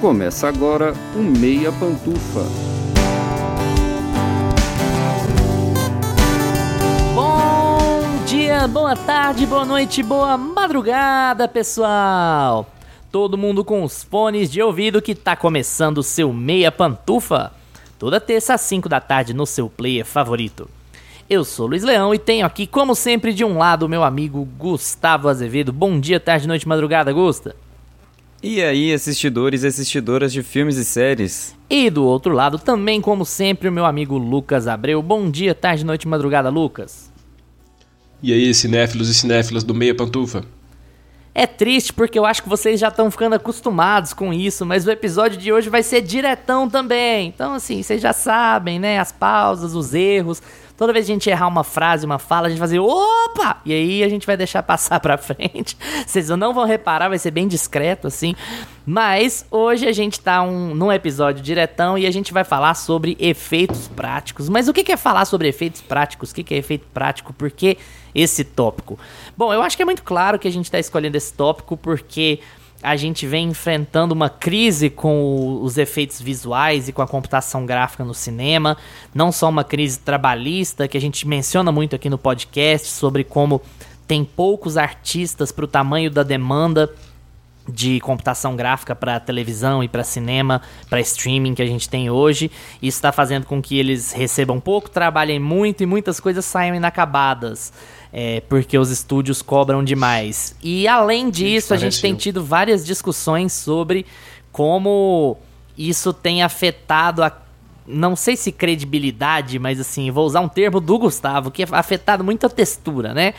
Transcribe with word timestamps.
Começa 0.00 0.46
agora 0.46 0.94
o 1.16 1.18
Meia 1.18 1.72
Pantufa. 1.72 2.44
Bom 7.16 8.24
dia, 8.24 8.68
boa 8.68 8.94
tarde, 8.94 9.44
boa 9.44 9.64
noite, 9.64 10.00
boa 10.04 10.38
madrugada, 10.38 11.48
pessoal! 11.48 12.64
Todo 13.10 13.36
mundo 13.36 13.64
com 13.64 13.82
os 13.82 14.04
fones 14.04 14.48
de 14.48 14.62
ouvido 14.62 15.02
que 15.02 15.16
tá 15.16 15.34
começando 15.34 15.98
o 15.98 16.04
seu 16.04 16.32
Meia 16.32 16.70
Pantufa. 16.70 17.50
Toda 17.98 18.20
terça 18.20 18.54
às 18.54 18.60
5 18.60 18.88
da 18.88 19.00
tarde 19.00 19.34
no 19.34 19.46
seu 19.46 19.68
player 19.68 20.06
favorito. 20.06 20.70
Eu 21.28 21.44
sou 21.44 21.66
Luiz 21.66 21.82
Leão 21.82 22.14
e 22.14 22.20
tenho 22.20 22.46
aqui, 22.46 22.68
como 22.68 22.94
sempre, 22.94 23.34
de 23.34 23.44
um 23.44 23.58
lado, 23.58 23.88
meu 23.88 24.04
amigo 24.04 24.46
Gustavo 24.56 25.28
Azevedo. 25.28 25.72
Bom 25.72 25.98
dia, 25.98 26.20
tarde, 26.20 26.46
noite, 26.46 26.68
madrugada, 26.68 27.12
Gusta. 27.12 27.56
E 28.40 28.62
aí, 28.62 28.92
assistidores 28.92 29.64
e 29.64 29.66
assistidoras 29.66 30.32
de 30.32 30.44
filmes 30.44 30.76
e 30.76 30.84
séries? 30.84 31.56
E 31.68 31.90
do 31.90 32.04
outro 32.04 32.32
lado, 32.32 32.56
também 32.56 33.00
como 33.00 33.24
sempre, 33.24 33.68
o 33.68 33.72
meu 33.72 33.84
amigo 33.84 34.16
Lucas 34.16 34.68
Abreu. 34.68 35.02
Bom 35.02 35.28
dia, 35.28 35.56
tarde, 35.56 35.84
noite, 35.84 36.06
madrugada, 36.06 36.48
Lucas. 36.48 37.10
E 38.22 38.32
aí, 38.32 38.54
cinéfilos 38.54 39.08
e 39.08 39.14
cinéfilas 39.14 39.64
do 39.64 39.74
Meia 39.74 39.92
Pantufa? 39.92 40.44
É 41.34 41.48
triste 41.48 41.92
porque 41.92 42.16
eu 42.16 42.24
acho 42.24 42.44
que 42.44 42.48
vocês 42.48 42.78
já 42.78 42.88
estão 42.88 43.10
ficando 43.10 43.34
acostumados 43.34 44.12
com 44.12 44.32
isso, 44.32 44.64
mas 44.64 44.86
o 44.86 44.90
episódio 44.90 45.36
de 45.36 45.52
hoje 45.52 45.68
vai 45.68 45.82
ser 45.82 46.00
diretão 46.00 46.70
também. 46.70 47.26
Então, 47.26 47.54
assim, 47.54 47.82
vocês 47.82 48.00
já 48.00 48.12
sabem, 48.12 48.78
né? 48.78 49.00
As 49.00 49.10
pausas, 49.10 49.74
os 49.74 49.94
erros. 49.94 50.40
Toda 50.78 50.92
vez 50.92 51.06
que 51.06 51.10
a 51.10 51.14
gente 51.16 51.28
errar 51.28 51.48
uma 51.48 51.64
frase, 51.64 52.06
uma 52.06 52.20
fala, 52.20 52.46
a 52.46 52.50
gente 52.50 52.60
vai 52.60 52.68
fazer 52.68 52.78
opa! 52.78 53.60
E 53.64 53.72
aí 53.72 54.04
a 54.04 54.08
gente 54.08 54.24
vai 54.24 54.36
deixar 54.36 54.62
passar 54.62 55.00
pra 55.00 55.18
frente. 55.18 55.76
Vocês 56.06 56.28
não 56.28 56.54
vão 56.54 56.64
reparar, 56.64 57.08
vai 57.08 57.18
ser 57.18 57.32
bem 57.32 57.48
discreto 57.48 58.06
assim. 58.06 58.36
Mas 58.86 59.44
hoje 59.50 59.88
a 59.88 59.92
gente 59.92 60.20
tá 60.20 60.40
um, 60.40 60.76
num 60.76 60.92
episódio 60.92 61.42
diretão 61.42 61.98
e 61.98 62.06
a 62.06 62.10
gente 62.12 62.32
vai 62.32 62.44
falar 62.44 62.74
sobre 62.74 63.16
efeitos 63.18 63.88
práticos. 63.88 64.48
Mas 64.48 64.68
o 64.68 64.72
que 64.72 64.92
é 64.92 64.96
falar 64.96 65.24
sobre 65.24 65.48
efeitos 65.48 65.80
práticos? 65.80 66.30
O 66.30 66.34
que 66.34 66.54
é 66.54 66.58
efeito 66.58 66.86
prático? 66.94 67.32
Por 67.32 67.50
que 67.50 67.76
esse 68.14 68.44
tópico? 68.44 68.96
Bom, 69.36 69.52
eu 69.52 69.60
acho 69.62 69.76
que 69.76 69.82
é 69.82 69.84
muito 69.84 70.04
claro 70.04 70.38
que 70.38 70.46
a 70.46 70.52
gente 70.52 70.70
tá 70.70 70.78
escolhendo 70.78 71.16
esse 71.16 71.34
tópico 71.34 71.76
porque 71.76 72.38
a 72.82 72.96
gente 72.96 73.26
vem 73.26 73.48
enfrentando 73.48 74.14
uma 74.14 74.30
crise 74.30 74.88
com 74.88 75.60
os 75.62 75.76
efeitos 75.76 76.20
visuais 76.20 76.88
e 76.88 76.92
com 76.92 77.02
a 77.02 77.08
computação 77.08 77.66
gráfica 77.66 78.04
no 78.04 78.14
cinema, 78.14 78.76
não 79.12 79.32
só 79.32 79.48
uma 79.48 79.64
crise 79.64 79.98
trabalhista 79.98 80.86
que 80.86 80.96
a 80.96 81.00
gente 81.00 81.26
menciona 81.26 81.72
muito 81.72 81.96
aqui 81.96 82.08
no 82.08 82.18
podcast 82.18 82.88
sobre 82.88 83.24
como 83.24 83.60
tem 84.06 84.24
poucos 84.24 84.76
artistas 84.76 85.50
para 85.50 85.64
o 85.64 85.68
tamanho 85.68 86.10
da 86.10 86.22
demanda 86.22 86.90
de 87.68 88.00
computação 88.00 88.56
gráfica 88.56 88.94
para 88.94 89.20
televisão 89.20 89.84
e 89.84 89.88
para 89.88 90.02
cinema, 90.02 90.62
para 90.88 91.00
streaming 91.00 91.54
que 91.54 91.60
a 91.60 91.66
gente 91.66 91.88
tem 91.88 92.08
hoje. 92.08 92.50
Isso 92.80 92.96
está 92.96 93.12
fazendo 93.12 93.44
com 93.44 93.60
que 93.60 93.78
eles 93.78 94.12
recebam 94.12 94.58
pouco, 94.58 94.88
trabalhem 94.88 95.38
muito 95.38 95.82
e 95.82 95.86
muitas 95.86 96.18
coisas 96.18 96.44
saiam 96.44 96.74
inacabadas 96.74 97.72
é, 98.12 98.40
porque 98.48 98.78
os 98.78 98.90
estúdios 98.90 99.42
cobram 99.42 99.84
demais. 99.84 100.56
E 100.62 100.88
além 100.88 101.30
disso, 101.30 101.74
a 101.74 101.76
gente 101.76 102.00
tem 102.00 102.14
tido 102.14 102.42
várias 102.42 102.84
discussões 102.84 103.52
sobre 103.52 104.06
como 104.50 105.36
isso 105.76 106.12
tem 106.12 106.42
afetado 106.42 107.22
a 107.22 107.32
não 107.90 108.14
sei 108.14 108.36
se 108.36 108.52
credibilidade, 108.52 109.58
mas 109.58 109.80
assim, 109.80 110.10
vou 110.10 110.26
usar 110.26 110.40
um 110.40 110.48
termo 110.48 110.78
do 110.78 110.98
Gustavo, 110.98 111.50
que 111.50 111.62
é 111.62 111.66
afetado 111.70 112.22
muito 112.22 112.44
a 112.44 112.50
textura, 112.50 113.14
né? 113.14 113.32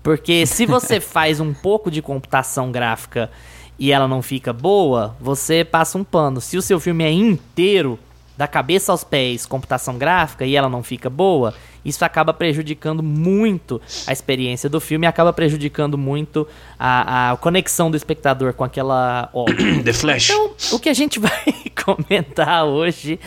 Porque 0.00 0.46
se 0.46 0.64
você 0.64 1.00
faz 1.00 1.40
um 1.40 1.52
pouco 1.52 1.90
de 1.90 2.00
computação 2.00 2.70
gráfica 2.70 3.28
e 3.76 3.90
ela 3.90 4.06
não 4.06 4.22
fica 4.22 4.52
boa, 4.52 5.16
você 5.20 5.64
passa 5.64 5.98
um 5.98 6.04
pano. 6.04 6.40
Se 6.40 6.56
o 6.56 6.62
seu 6.62 6.78
filme 6.78 7.02
é 7.02 7.10
inteiro, 7.10 7.98
da 8.36 8.46
cabeça 8.46 8.92
aos 8.92 9.02
pés, 9.02 9.46
computação 9.46 9.96
gráfica, 9.96 10.44
e 10.44 10.54
ela 10.54 10.68
não 10.68 10.82
fica 10.82 11.08
boa, 11.08 11.54
isso 11.86 12.04
acaba 12.04 12.34
prejudicando 12.34 13.02
muito 13.02 13.80
a 14.06 14.12
experiência 14.12 14.68
do 14.68 14.80
filme, 14.80 15.06
acaba 15.06 15.32
prejudicando 15.32 15.96
muito 15.96 16.46
a, 16.78 17.30
a 17.30 17.36
conexão 17.36 17.90
do 17.90 17.96
espectador 17.96 18.52
com 18.52 18.64
aquela 18.64 19.30
obra. 19.32 19.54
The 19.84 19.92
Flash. 19.92 20.30
Então, 20.30 20.50
o 20.72 20.80
que 20.80 20.88
a 20.88 20.94
gente 20.94 21.18
vai 21.20 21.44
comentar 21.84 22.64
hoje 22.64 23.20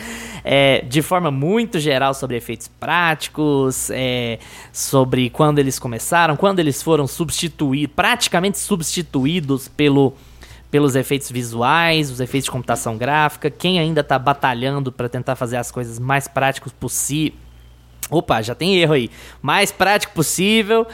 é 0.44 0.84
de 0.86 1.00
forma 1.00 1.30
muito 1.30 1.80
geral 1.80 2.12
sobre 2.12 2.36
efeitos 2.36 2.68
práticos, 2.68 3.90
é, 3.90 4.38
sobre 4.72 5.30
quando 5.30 5.58
eles 5.58 5.78
começaram, 5.78 6.36
quando 6.36 6.58
eles 6.58 6.82
foram 6.82 7.06
substituídos, 7.06 7.94
praticamente 7.96 8.58
substituídos 8.58 9.68
pelo 9.68 10.14
pelos 10.70 10.94
efeitos 10.94 11.30
visuais, 11.30 12.10
os 12.10 12.20
efeitos 12.20 12.44
de 12.44 12.50
computação 12.50 12.96
gráfica, 12.96 13.50
quem 13.50 13.78
ainda 13.78 14.02
está 14.02 14.18
batalhando 14.18 14.92
para 14.92 15.08
tentar 15.08 15.36
fazer 15.36 15.56
as 15.56 15.70
coisas 15.70 15.98
mais 15.98 16.28
práticos 16.28 16.72
possível 16.72 17.38
Opa, 18.10 18.42
já 18.42 18.54
tem 18.54 18.76
erro 18.76 18.94
aí. 18.94 19.08
Mais 19.40 19.70
prático 19.70 20.12
possível. 20.12 20.86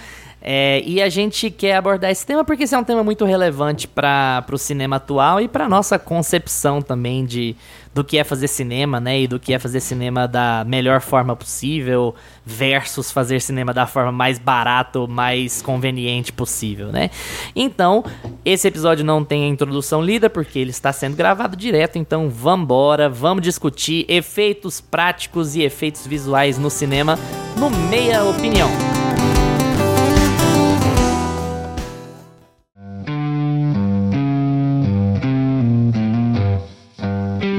É, 0.42 0.82
e 0.84 1.02
a 1.02 1.08
gente 1.08 1.50
quer 1.50 1.76
abordar 1.76 2.10
esse 2.10 2.24
tema 2.24 2.44
porque 2.44 2.64
esse 2.64 2.74
é 2.74 2.78
um 2.78 2.84
tema 2.84 3.02
muito 3.02 3.24
relevante 3.24 3.88
para 3.88 4.44
o 4.52 4.58
cinema 4.58 4.96
atual 4.96 5.40
e 5.40 5.48
para 5.48 5.68
nossa 5.68 5.98
concepção 5.98 6.80
também 6.80 7.24
de 7.24 7.56
do 7.96 8.04
que 8.04 8.18
é 8.18 8.24
fazer 8.24 8.46
cinema, 8.46 9.00
né? 9.00 9.22
E 9.22 9.26
do 9.26 9.40
que 9.40 9.54
é 9.54 9.58
fazer 9.58 9.80
cinema 9.80 10.28
da 10.28 10.62
melhor 10.66 11.00
forma 11.00 11.34
possível 11.34 12.14
versus 12.44 13.10
fazer 13.10 13.40
cinema 13.40 13.72
da 13.72 13.86
forma 13.86 14.12
mais 14.12 14.38
barata 14.38 15.06
mais 15.06 15.62
conveniente 15.62 16.30
possível, 16.30 16.92
né? 16.92 17.08
Então, 17.54 18.04
esse 18.44 18.68
episódio 18.68 19.02
não 19.02 19.24
tem 19.24 19.44
a 19.44 19.48
introdução 19.48 20.02
lida 20.02 20.28
porque 20.28 20.58
ele 20.58 20.70
está 20.70 20.92
sendo 20.92 21.16
gravado 21.16 21.56
direto, 21.56 21.96
então 21.96 22.28
vambora, 22.28 23.08
vamos 23.08 23.42
discutir 23.42 24.04
efeitos 24.10 24.78
práticos 24.78 25.56
e 25.56 25.62
efeitos 25.62 26.06
visuais 26.06 26.58
no 26.58 26.68
cinema 26.68 27.18
no 27.56 27.70
Meia 27.70 28.24
Opinião. 28.24 28.95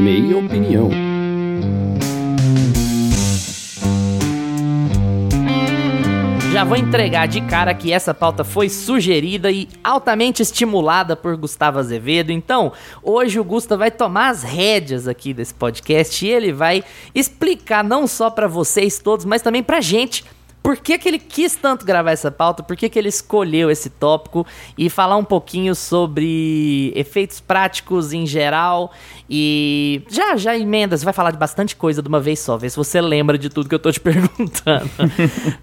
Meia 0.07 0.38
Opinião. 0.38 0.90
Já 6.53 6.63
vou 6.63 6.78
entregar 6.78 7.28
de 7.28 7.41
cara 7.41 7.73
que 7.73 7.91
essa 7.91 8.13
pauta 8.13 8.46
foi 8.46 8.69
sugerida 8.69 9.51
e 9.51 9.67
altamente 9.84 10.41
estimulada 10.41 11.13
por 11.17 11.35
Gustavo 11.35 11.79
Azevedo. 11.79 12.31
Então, 12.31 12.72
hoje 13.03 13.38
o 13.38 13.44
Gusta 13.44 13.75
vai 13.75 13.91
tomar 13.91 14.29
as 14.29 14.44
rédeas 14.44 15.09
aqui 15.09 15.34
desse 15.34 15.53
podcast 15.53 16.25
e 16.25 16.29
ele 16.29 16.53
vai 16.53 16.85
explicar 17.13 17.84
não 17.84 18.07
só 18.07 18.29
para 18.29 18.47
vocês 18.47 19.00
todos, 19.00 19.25
mas 19.25 19.41
também 19.41 19.62
pra 19.62 19.81
gente 19.81 20.23
por 20.67 20.75
que, 20.75 20.97
que 20.97 21.07
ele 21.07 21.17
quis 21.17 21.55
tanto 21.55 21.85
gravar 21.85 22.11
essa 22.11 22.29
pauta, 22.29 22.61
por 22.61 22.75
que, 22.75 22.89
que 22.89 23.00
ele 23.00 23.07
escolheu 23.07 23.72
esse 23.72 23.89
tópico? 23.89 24.45
E 24.78 24.89
falar 24.89 25.16
um 25.16 25.23
pouquinho 25.23 25.73
sobre 25.73 26.91
efeitos 26.94 27.39
práticos 27.39 28.11
em 28.11 28.25
geral. 28.25 28.91
E 29.29 30.01
já, 30.09 30.35
já 30.35 30.57
emendas, 30.57 31.03
vai 31.03 31.13
falar 31.13 31.31
de 31.31 31.38
bastante 31.38 31.73
coisa 31.73 32.01
de 32.01 32.09
uma 32.09 32.19
vez 32.19 32.39
só, 32.39 32.57
ver 32.57 32.69
se 32.69 32.75
você 32.75 33.00
lembra 33.00 33.38
de 33.38 33.50
tudo 33.50 33.69
que 33.69 33.75
eu 33.75 33.79
tô 33.79 33.89
te 33.94 34.00
perguntando. 34.01 34.89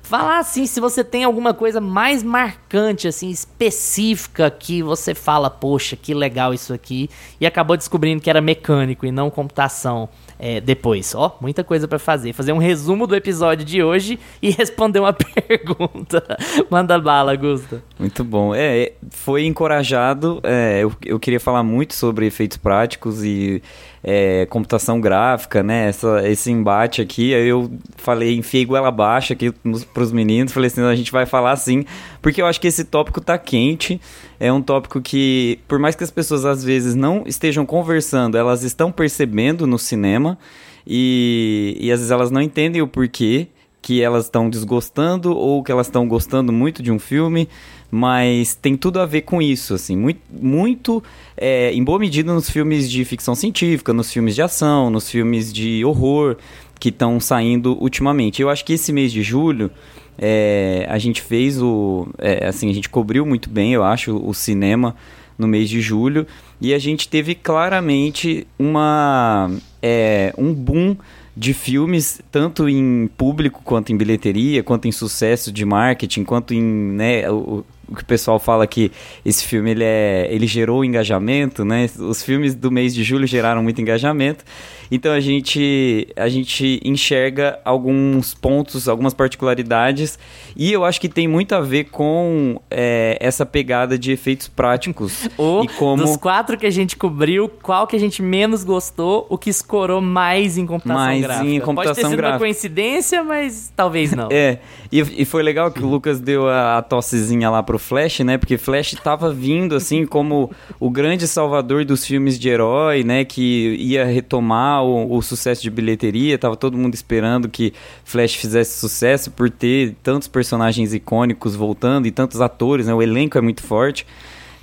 falar 0.03 0.39
assim, 0.39 0.65
se 0.65 0.81
você 0.81 1.05
tem 1.05 1.23
alguma 1.23 1.53
coisa 1.53 1.83
mais 1.83 2.23
marcante, 2.23 3.07
assim, 3.07 3.29
específica 3.29 4.51
que 4.51 4.83
você 4.83 5.15
fala, 5.15 5.51
poxa, 5.51 5.97
que 5.97 6.15
legal 6.15 6.55
isso 6.55 6.73
aqui, 6.73 7.11
e 7.39 7.45
acabou 7.45 7.77
descobrindo 7.77 8.23
que 8.23 8.31
era 8.31 8.41
mecânico 8.41 9.05
e 9.05 9.13
não 9.13 9.29
computação 9.29 10.09
é, 10.39 10.61
depois. 10.61 11.15
Ó, 11.15 11.37
muita 11.41 11.63
coisa 11.65 11.87
para 11.87 11.99
fazer. 11.99 12.33
Fazer 12.33 12.53
um 12.53 12.59
resumo 12.59 13.07
do 13.07 13.15
episódio 13.15 13.65
de 13.65 13.83
hoje 13.83 14.19
e 14.43 14.51
responder 14.53 15.01
uma 15.01 15.13
pergunta. 15.15 16.23
Manda 16.71 16.99
bala, 16.99 17.35
Gusta. 17.37 17.83
Muito 17.99 18.25
bom. 18.25 18.55
É, 18.55 18.93
foi 19.11 19.47
encorajado. 19.47 20.41
É, 20.43 20.81
eu, 20.83 20.93
eu 21.05 21.19
queria 21.19 21.41
falar 21.41 21.63
muito 21.63 21.95
sobre 21.95 22.27
efeitos 22.27 22.57
práticos 22.57 23.25
e 23.25 23.63
é, 24.07 24.45
computação 24.47 25.01
gráfica, 25.01 25.63
né? 25.63 25.89
Essa, 25.89 26.29
esse 26.29 26.51
embate 26.51 27.01
aqui. 27.01 27.35
Aí 27.35 27.49
eu 27.49 27.73
falei, 27.97 28.37
enfiei 28.37 28.67
goela 28.67 28.89
abaixo 28.89 29.33
aqui 29.33 29.51
pros 29.95 30.13
meninos. 30.13 30.53
Falei 30.53 30.67
assim, 30.67 30.83
a 30.83 30.95
gente 30.95 31.11
vai 31.11 31.25
falar 31.25 31.53
assim, 31.53 31.87
porque 32.21 32.43
eu 32.43 32.47
acho 32.47 32.61
que 32.61 32.69
esse 32.69 32.85
tópico 32.85 33.19
tá 33.21 33.39
quente. 33.39 33.99
É 34.39 34.53
um 34.53 34.61
tópico 34.61 35.01
que, 35.01 35.59
por 35.67 35.79
mais 35.79 35.97
que 35.97 36.05
as 36.05 36.11
pessoas 36.11 36.45
às 36.45 36.63
vezes 36.63 36.95
não 36.95 37.25
estejam 37.27 37.65
conversando, 37.65 38.37
elas 38.37 38.63
estão 38.63 38.93
percebendo 38.93 39.67
no 39.67 39.79
cinema. 39.79 40.39
E, 40.87 41.79
e 41.81 41.91
às 41.91 42.01
vezes 42.01 42.11
elas 42.11 42.31
não 42.31 42.43
entendem 42.43 42.83
o 42.83 42.87
porquê 42.87 43.49
que 43.81 44.03
elas 44.03 44.25
estão 44.25 44.49
desgostando 44.49 45.35
ou 45.37 45.63
que 45.63 45.73
elas 45.73 45.87
estão 45.87 46.07
gostando 46.07 46.53
muito 46.53 46.83
de 46.83 46.91
um 46.91 46.99
filme, 46.99 47.49
mas 47.97 48.57
tem 48.57 48.77
tudo 48.77 48.99
a 48.99 49.07
ver 49.07 49.21
com 49.21 49.41
isso, 49.41 49.73
assim, 49.73 49.97
muito, 49.97 50.21
muito 50.29 51.01
é, 51.37 51.73
em 51.73 51.85
boa 51.85 51.97
medida 51.97 52.35
nos 52.35 52.51
filmes 52.51 52.91
de 52.91 53.05
ficção 53.05 53.37
científica, 53.37 53.93
nos 53.93 54.13
filmes 54.13 54.35
de 54.35 54.43
ação, 54.43 54.91
nos 54.91 55.09
filmes 55.09 55.53
de 55.53 55.85
horror 55.85 56.37
que 56.81 56.89
estão 56.89 57.21
saindo 57.21 57.81
ultimamente. 57.81 58.43
Eu 58.43 58.51
acho 58.51 58.65
que 58.65 58.73
esse 58.73 58.93
mês 58.93 59.13
de 59.13 59.23
julho 59.23 59.71
é, 60.19 60.85
a 60.91 60.99
gente 60.99 61.23
fez 61.23 61.63
o, 61.63 62.09
é, 62.19 62.49
assim, 62.49 62.69
a 62.69 62.75
gente 62.75 62.89
cobriu 62.89 63.25
muito 63.25 63.49
bem, 63.49 63.75
eu 63.75 63.85
acho, 63.85 64.17
o 64.17 64.35
cinema 64.35 64.97
no 65.39 65.47
mês 65.47 65.71
de 65.71 65.81
julho 65.81 66.27
e 66.61 66.75
a 66.75 66.81
gente 66.81 67.09
teve 67.09 67.37
claramente 67.37 68.45
uma 68.59 69.53
é, 69.81 70.35
um 70.37 70.53
boom 70.53 70.97
de 71.37 71.55
filmes, 71.55 72.21
tanto 72.31 72.69
em 72.69 73.09
público 73.17 73.61
quanto 73.65 73.93
em 73.93 73.97
bilheteria, 73.97 74.65
quanto 74.65 74.89
em 74.89 74.93
sucesso 74.93 75.53
de 75.53 75.65
marketing, 75.65 76.25
quanto 76.25 76.55
em 76.55 76.63
né, 76.63 77.31
o, 77.31 77.65
o 77.89 77.95
que 77.95 78.03
o 78.03 78.07
pessoal 78.07 78.39
fala 78.39 78.67
que 78.67 78.91
esse 79.25 79.45
filme 79.45 79.71
ele, 79.71 79.85
é, 79.85 80.29
ele 80.31 80.47
gerou 80.47 80.85
engajamento, 80.85 81.65
né? 81.65 81.89
Os 81.99 82.23
filmes 82.23 82.55
do 82.55 82.71
mês 82.71 82.95
de 82.95 83.03
julho 83.03 83.27
geraram 83.27 83.63
muito 83.63 83.81
engajamento. 83.81 84.45
Então 84.91 85.13
a 85.13 85.21
gente, 85.21 86.09
a 86.17 86.29
gente 86.29 86.81
enxerga 86.85 87.59
alguns 87.65 88.35
pontos, 88.35 88.89
algumas 88.89 89.15
particularidades, 89.15 90.19
e 90.57 90.73
eu 90.73 90.85
acho 90.85 91.01
que 91.01 91.09
tem 91.09 91.27
muito 91.27 91.55
a 91.55 91.61
ver 91.61 91.85
com 91.85 92.61
é, 92.71 93.17
essa 93.21 93.45
pegada 93.45 93.99
de 93.99 94.13
efeitos 94.13 94.49
práticos. 94.49 95.29
O, 95.37 95.65
e 95.65 95.69
como... 95.69 96.03
Dos 96.03 96.17
quatro 96.17 96.57
que 96.57 96.65
a 96.65 96.71
gente 96.71 96.97
cobriu, 96.97 97.49
qual 97.49 97.87
que 97.87 97.97
a 97.97 97.99
gente 97.99 98.23
menos 98.23 98.63
gostou, 98.63 99.27
o 99.29 99.37
que 99.37 99.51
escorou 99.51 100.01
mais 100.01 100.57
em 100.57 100.65
computação 100.65 100.95
mais 100.95 101.23
gráfica? 101.23 101.49
Em 101.49 101.61
computação 101.61 101.95
Pode 101.95 101.95
ter 101.97 102.09
sido 102.09 102.17
gráfica. 102.17 102.35
uma 102.35 102.39
coincidência, 102.39 103.25
mas 103.25 103.73
talvez 103.75 104.13
não. 104.13 104.29
É, 104.35 104.59
e, 104.91 105.01
e 105.23 105.25
foi 105.25 105.43
legal 105.43 105.71
que 105.71 105.83
o 105.83 105.89
Lucas 105.89 106.21
deu 106.21 106.49
a, 106.49 106.79
a 106.79 106.83
tossezinha 106.83 107.51
lá 107.51 107.63
pro 107.63 107.79
Flash, 107.79 108.21
né? 108.21 108.39
Porque 108.39 108.59
Flash 108.59 108.95
tava 109.03 109.33
vindo, 109.33 109.75
assim, 109.75 110.07
como 110.07 110.51
o 110.81 110.91
grande 110.91 111.29
salvador 111.29 111.85
dos 111.85 112.05
filmes 112.05 112.39
de 112.39 112.49
herói, 112.49 113.05
né? 113.05 113.25
Que 113.25 113.77
ia 113.79 114.05
retomar 114.05 114.74
o, 114.83 115.17
o, 115.17 115.23
sucesso 115.23 115.63
de 115.63 115.71
bilheteria. 115.71 116.39
Tava 116.39 116.57
todo 116.57 116.77
mundo 116.77 116.95
esperando 116.95 117.49
que 117.49 117.73
Flash 118.05 118.35
fizesse 118.35 118.79
sucesso 118.79 119.31
por 119.31 119.51
ter 119.51 119.95
tantos 120.03 120.29
personagens 120.29 120.95
icônicos 120.95 121.55
voltando 121.55 122.07
e 122.07 122.11
tantos 122.11 122.41
atores, 122.41 122.87
né? 122.87 122.95
O 122.95 123.03
elenco 123.03 123.39
é 123.39 123.41
muito 123.41 123.63
forte. 123.63 124.07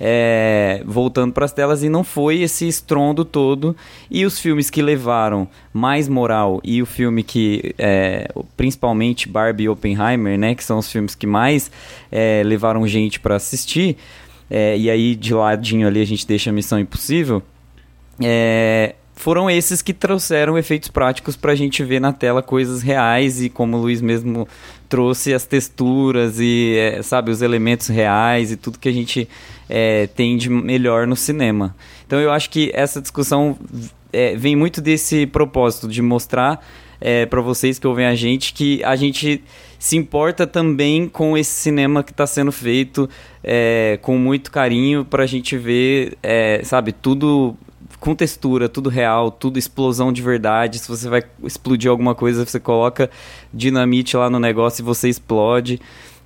É, 0.04 0.82
voltando 0.84 1.32
para 1.32 1.44
as 1.44 1.52
telas 1.52 1.84
e 1.84 1.88
não 1.88 2.02
foi 2.02 2.40
esse 2.40 2.66
estrondo 2.66 3.24
todo 3.24 3.76
e 4.10 4.24
os 4.24 4.36
filmes 4.36 4.68
que 4.68 4.82
levaram 4.82 5.46
mais 5.72 6.08
moral 6.08 6.60
e 6.64 6.82
o 6.82 6.86
filme 6.86 7.22
que 7.22 7.72
é, 7.78 8.28
principalmente 8.56 9.28
Barbie 9.28 9.64
e 9.64 9.68
Oppenheimer 9.68 10.36
né 10.36 10.56
que 10.56 10.64
são 10.64 10.78
os 10.78 10.90
filmes 10.90 11.14
que 11.14 11.24
mais 11.24 11.70
é, 12.10 12.42
levaram 12.44 12.84
gente 12.84 13.20
para 13.20 13.36
assistir 13.36 13.96
é, 14.50 14.76
e 14.76 14.90
aí 14.90 15.14
de 15.14 15.32
ladinho 15.34 15.86
ali 15.86 16.00
a 16.00 16.06
gente 16.06 16.26
deixa 16.26 16.50
a 16.50 16.52
Missão 16.52 16.80
Impossível 16.80 17.40
é, 18.20 18.94
foram 19.22 19.48
esses 19.48 19.80
que 19.80 19.92
trouxeram 19.92 20.58
efeitos 20.58 20.88
práticos 20.88 21.36
para 21.36 21.52
a 21.52 21.54
gente 21.54 21.84
ver 21.84 22.00
na 22.00 22.12
tela 22.12 22.42
coisas 22.42 22.82
reais 22.82 23.40
e 23.40 23.48
como 23.48 23.76
o 23.76 23.80
Luiz 23.80 24.00
mesmo 24.00 24.48
trouxe 24.88 25.32
as 25.32 25.46
texturas 25.46 26.40
e 26.40 26.74
é, 26.76 27.02
sabe 27.02 27.30
os 27.30 27.40
elementos 27.40 27.86
reais 27.86 28.50
e 28.50 28.56
tudo 28.56 28.80
que 28.80 28.88
a 28.88 28.92
gente 28.92 29.28
é, 29.70 30.08
tem 30.08 30.36
de 30.36 30.50
melhor 30.50 31.06
no 31.06 31.14
cinema. 31.14 31.72
Então 32.04 32.18
eu 32.18 32.32
acho 32.32 32.50
que 32.50 32.72
essa 32.74 33.00
discussão 33.00 33.56
é, 34.12 34.34
vem 34.34 34.56
muito 34.56 34.80
desse 34.80 35.24
propósito 35.24 35.86
de 35.86 36.02
mostrar 36.02 36.60
é, 37.00 37.24
para 37.24 37.40
vocês 37.40 37.78
que 37.78 37.86
ouvem 37.86 38.06
a 38.06 38.16
gente 38.16 38.52
que 38.52 38.82
a 38.82 38.96
gente 38.96 39.40
se 39.78 39.96
importa 39.96 40.48
também 40.48 41.08
com 41.08 41.38
esse 41.38 41.52
cinema 41.52 42.02
que 42.02 42.10
está 42.10 42.26
sendo 42.26 42.50
feito 42.50 43.08
é, 43.44 44.00
com 44.02 44.18
muito 44.18 44.50
carinho 44.50 45.04
para 45.04 45.22
a 45.22 45.26
gente 45.26 45.56
ver, 45.56 46.18
é, 46.24 46.60
sabe, 46.64 46.90
tudo 46.90 47.56
com 48.02 48.16
textura, 48.16 48.68
tudo 48.68 48.90
real, 48.90 49.30
tudo 49.30 49.60
explosão 49.60 50.12
de 50.12 50.20
verdade. 50.20 50.80
Se 50.80 50.88
você 50.88 51.08
vai 51.08 51.22
explodir 51.44 51.88
alguma 51.88 52.16
coisa, 52.16 52.44
você 52.44 52.58
coloca 52.58 53.08
dinamite 53.54 54.16
lá 54.16 54.28
no 54.28 54.40
negócio 54.40 54.82
e 54.82 54.84
você 54.84 55.08
explode. 55.08 55.80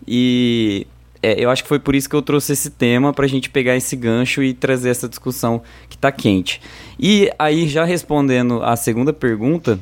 E 0.08 0.86
é, 1.22 1.38
eu 1.38 1.50
acho 1.50 1.62
que 1.62 1.68
foi 1.68 1.78
por 1.78 1.94
isso 1.94 2.08
que 2.08 2.16
eu 2.16 2.22
trouxe 2.22 2.54
esse 2.54 2.70
tema 2.70 3.12
para 3.12 3.26
a 3.26 3.28
gente 3.28 3.50
pegar 3.50 3.76
esse 3.76 3.94
gancho 3.94 4.42
e 4.42 4.54
trazer 4.54 4.88
essa 4.88 5.06
discussão 5.06 5.62
que 5.90 5.96
está 5.96 6.10
quente. 6.10 6.62
E 6.98 7.30
aí, 7.38 7.68
já 7.68 7.84
respondendo 7.84 8.62
a 8.62 8.74
segunda 8.74 9.12
pergunta, 9.12 9.78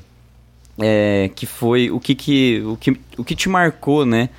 é, 0.81 1.31
que 1.33 1.47
foi 1.47 1.93
o 1.93 2.01
que, 2.01 2.17
que, 2.17 2.61
o, 2.67 2.77
que, 2.77 3.01
o 3.17 3.23
que 3.23 3.37
te 3.37 3.49
marcou, 3.49 4.05
né? 4.05 4.31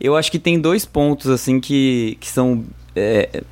Eu 0.00 0.14
acho 0.14 0.30
que 0.30 0.38
tem 0.38 0.60
dois 0.60 0.84
pontos 0.84 1.28
assim 1.28 1.58
que, 1.58 2.16
que 2.20 2.28
são 2.28 2.64
é, 2.94 3.42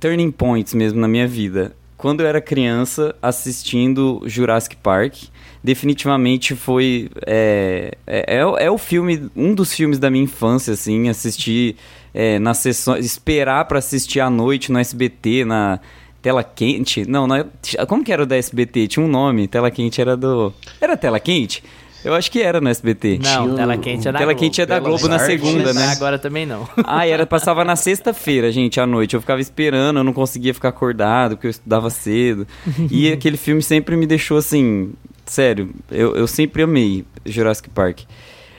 turning 0.00 0.30
points 0.30 0.72
mesmo 0.72 0.98
na 0.98 1.06
minha 1.06 1.28
vida 1.28 1.75
quando 1.96 2.20
eu 2.20 2.26
era 2.26 2.40
criança 2.40 3.14
assistindo 3.22 4.22
Jurassic 4.26 4.76
Park. 4.76 5.14
Definitivamente 5.62 6.54
foi. 6.54 7.10
É, 7.26 7.96
é, 8.06 8.40
é, 8.58 8.70
o 8.70 8.78
filme, 8.78 9.28
um 9.34 9.54
dos 9.54 9.72
filmes 9.72 9.98
da 9.98 10.10
minha 10.10 10.24
infância, 10.24 10.74
assim, 10.74 11.08
assistir 11.08 11.76
é, 12.14 12.38
nas 12.38 12.58
sessões. 12.58 13.04
Esperar 13.04 13.64
para 13.64 13.78
assistir 13.78 14.20
à 14.20 14.30
noite 14.30 14.70
no 14.70 14.78
SBT, 14.78 15.44
na 15.44 15.80
tela 16.22 16.44
quente. 16.44 17.08
Não, 17.08 17.26
não, 17.26 17.44
como 17.88 18.04
que 18.04 18.12
era 18.12 18.22
o 18.22 18.26
da 18.26 18.36
SBT? 18.36 18.88
Tinha 18.88 19.04
um 19.04 19.08
nome. 19.08 19.48
Tela 19.48 19.70
quente 19.70 20.00
era 20.00 20.16
do. 20.16 20.52
Era 20.80 20.96
tela 20.96 21.18
quente? 21.18 21.64
Eu 22.04 22.14
acho 22.14 22.30
que 22.30 22.40
era 22.40 22.60
no 22.60 22.68
SBT. 22.68 23.18
Não, 23.22 23.44
Tinha 23.44 23.56
Tela 23.56 23.76
Quente 23.76 24.08
é 24.08 24.12
da 24.12 24.18
Tela 24.18 24.32
Globo. 24.32 24.40
Quente 24.40 24.60
é 24.60 24.66
da 24.66 24.78
Globo 24.78 25.08
na 25.08 25.18
segunda, 25.18 25.72
né? 25.72 25.88
Agora 25.88 26.18
também 26.18 26.46
não. 26.46 26.68
Ah, 26.84 27.06
era, 27.06 27.26
passava 27.26 27.64
na 27.64 27.74
sexta-feira, 27.76 28.52
gente, 28.52 28.78
à 28.80 28.86
noite. 28.86 29.14
Eu 29.14 29.20
ficava 29.20 29.40
esperando, 29.40 29.98
eu 29.98 30.04
não 30.04 30.12
conseguia 30.12 30.54
ficar 30.54 30.68
acordado, 30.68 31.36
porque 31.36 31.48
eu 31.48 31.50
estudava 31.50 31.90
cedo. 31.90 32.46
E 32.90 33.10
aquele 33.12 33.36
filme 33.36 33.62
sempre 33.62 33.96
me 33.96 34.06
deixou 34.06 34.38
assim. 34.38 34.92
Sério, 35.24 35.70
eu, 35.90 36.14
eu 36.14 36.26
sempre 36.26 36.62
amei 36.62 37.04
Jurassic 37.24 37.68
Park. 37.70 38.00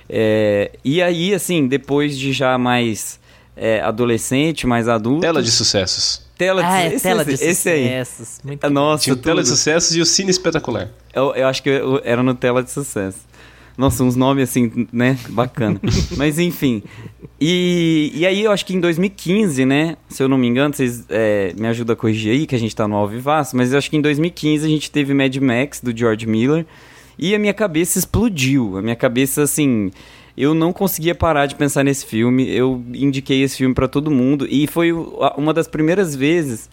É, 0.09 0.71
e 0.83 1.01
aí, 1.01 1.33
assim, 1.33 1.67
depois 1.67 2.17
de 2.17 2.33
já 2.33 2.57
mais 2.57 3.19
é, 3.55 3.81
adolescente, 3.81 4.67
mais 4.67 4.87
adulto. 4.87 5.21
Tela 5.21 5.41
de 5.41 5.51
sucessos. 5.51 6.26
Tela 6.37 6.61
de, 6.61 6.67
Ah, 6.67 6.81
é 6.83 6.93
esse, 6.93 7.03
tela 7.03 7.25
de 7.25 7.33
esse 7.33 7.69
aí. 7.69 7.83
sucessos. 7.83 8.39
Muito 8.43 8.69
Nossa, 8.69 9.03
Tinha 9.03 9.13
o 9.13 9.17
Tela 9.17 9.41
de. 9.41 9.49
Sucessos 9.49 9.95
e 9.95 10.01
o 10.01 10.05
Cine 10.05 10.29
Espetacular. 10.29 10.89
Eu, 11.13 11.33
eu 11.35 11.47
acho 11.47 11.63
que 11.63 11.69
eu- 11.69 12.01
era 12.03 12.21
no 12.21 12.33
Tela 12.35 12.61
de 12.63 12.69
Sucesso. 12.71 13.19
Nossa, 13.77 14.03
uns 14.03 14.15
nomes 14.15 14.49
assim, 14.49 14.87
né? 14.91 15.17
Bacana. 15.29 15.79
Mas 16.17 16.39
enfim. 16.39 16.81
E, 17.39 18.11
e 18.15 18.25
aí 18.25 18.43
eu 18.43 18.51
acho 18.51 18.65
que 18.65 18.75
em 18.75 18.79
2015, 18.79 19.65
né? 19.65 19.97
Se 20.09 20.23
eu 20.23 20.27
não 20.27 20.37
me 20.37 20.47
engano, 20.47 20.73
vocês 20.73 21.05
é, 21.09 21.53
me 21.55 21.67
ajudam 21.67 21.93
a 21.93 21.95
corrigir 21.95 22.31
aí, 22.31 22.47
que 22.47 22.55
a 22.55 22.59
gente 22.59 22.75
tá 22.75 22.87
no 22.87 22.95
Alvivaço, 22.95 23.55
mas 23.55 23.71
eu 23.71 23.77
acho 23.77 23.89
que 23.89 23.95
em 23.97 24.01
2015 24.01 24.65
a 24.65 24.69
gente 24.69 24.89
teve 24.89 25.13
Mad 25.13 25.35
Max, 25.37 25.79
do 25.81 25.95
George 25.95 26.25
Miller, 26.25 26.65
e 27.19 27.35
a 27.35 27.39
minha 27.39 27.53
cabeça 27.53 27.99
explodiu. 27.99 28.77
A 28.77 28.81
minha 28.81 28.95
cabeça, 28.95 29.43
assim. 29.43 29.91
Eu 30.37 30.53
não 30.53 30.71
conseguia 30.71 31.15
parar 31.15 31.47
de 31.47 31.55
pensar 31.55 31.83
nesse 31.83 32.05
filme. 32.05 32.47
Eu 32.47 32.83
indiquei 32.93 33.41
esse 33.41 33.57
filme 33.57 33.73
pra 33.73 33.87
todo 33.87 34.11
mundo. 34.11 34.45
E 34.49 34.67
foi 34.67 34.91
uma 35.35 35.53
das 35.53 35.67
primeiras 35.67 36.15
vezes 36.15 36.69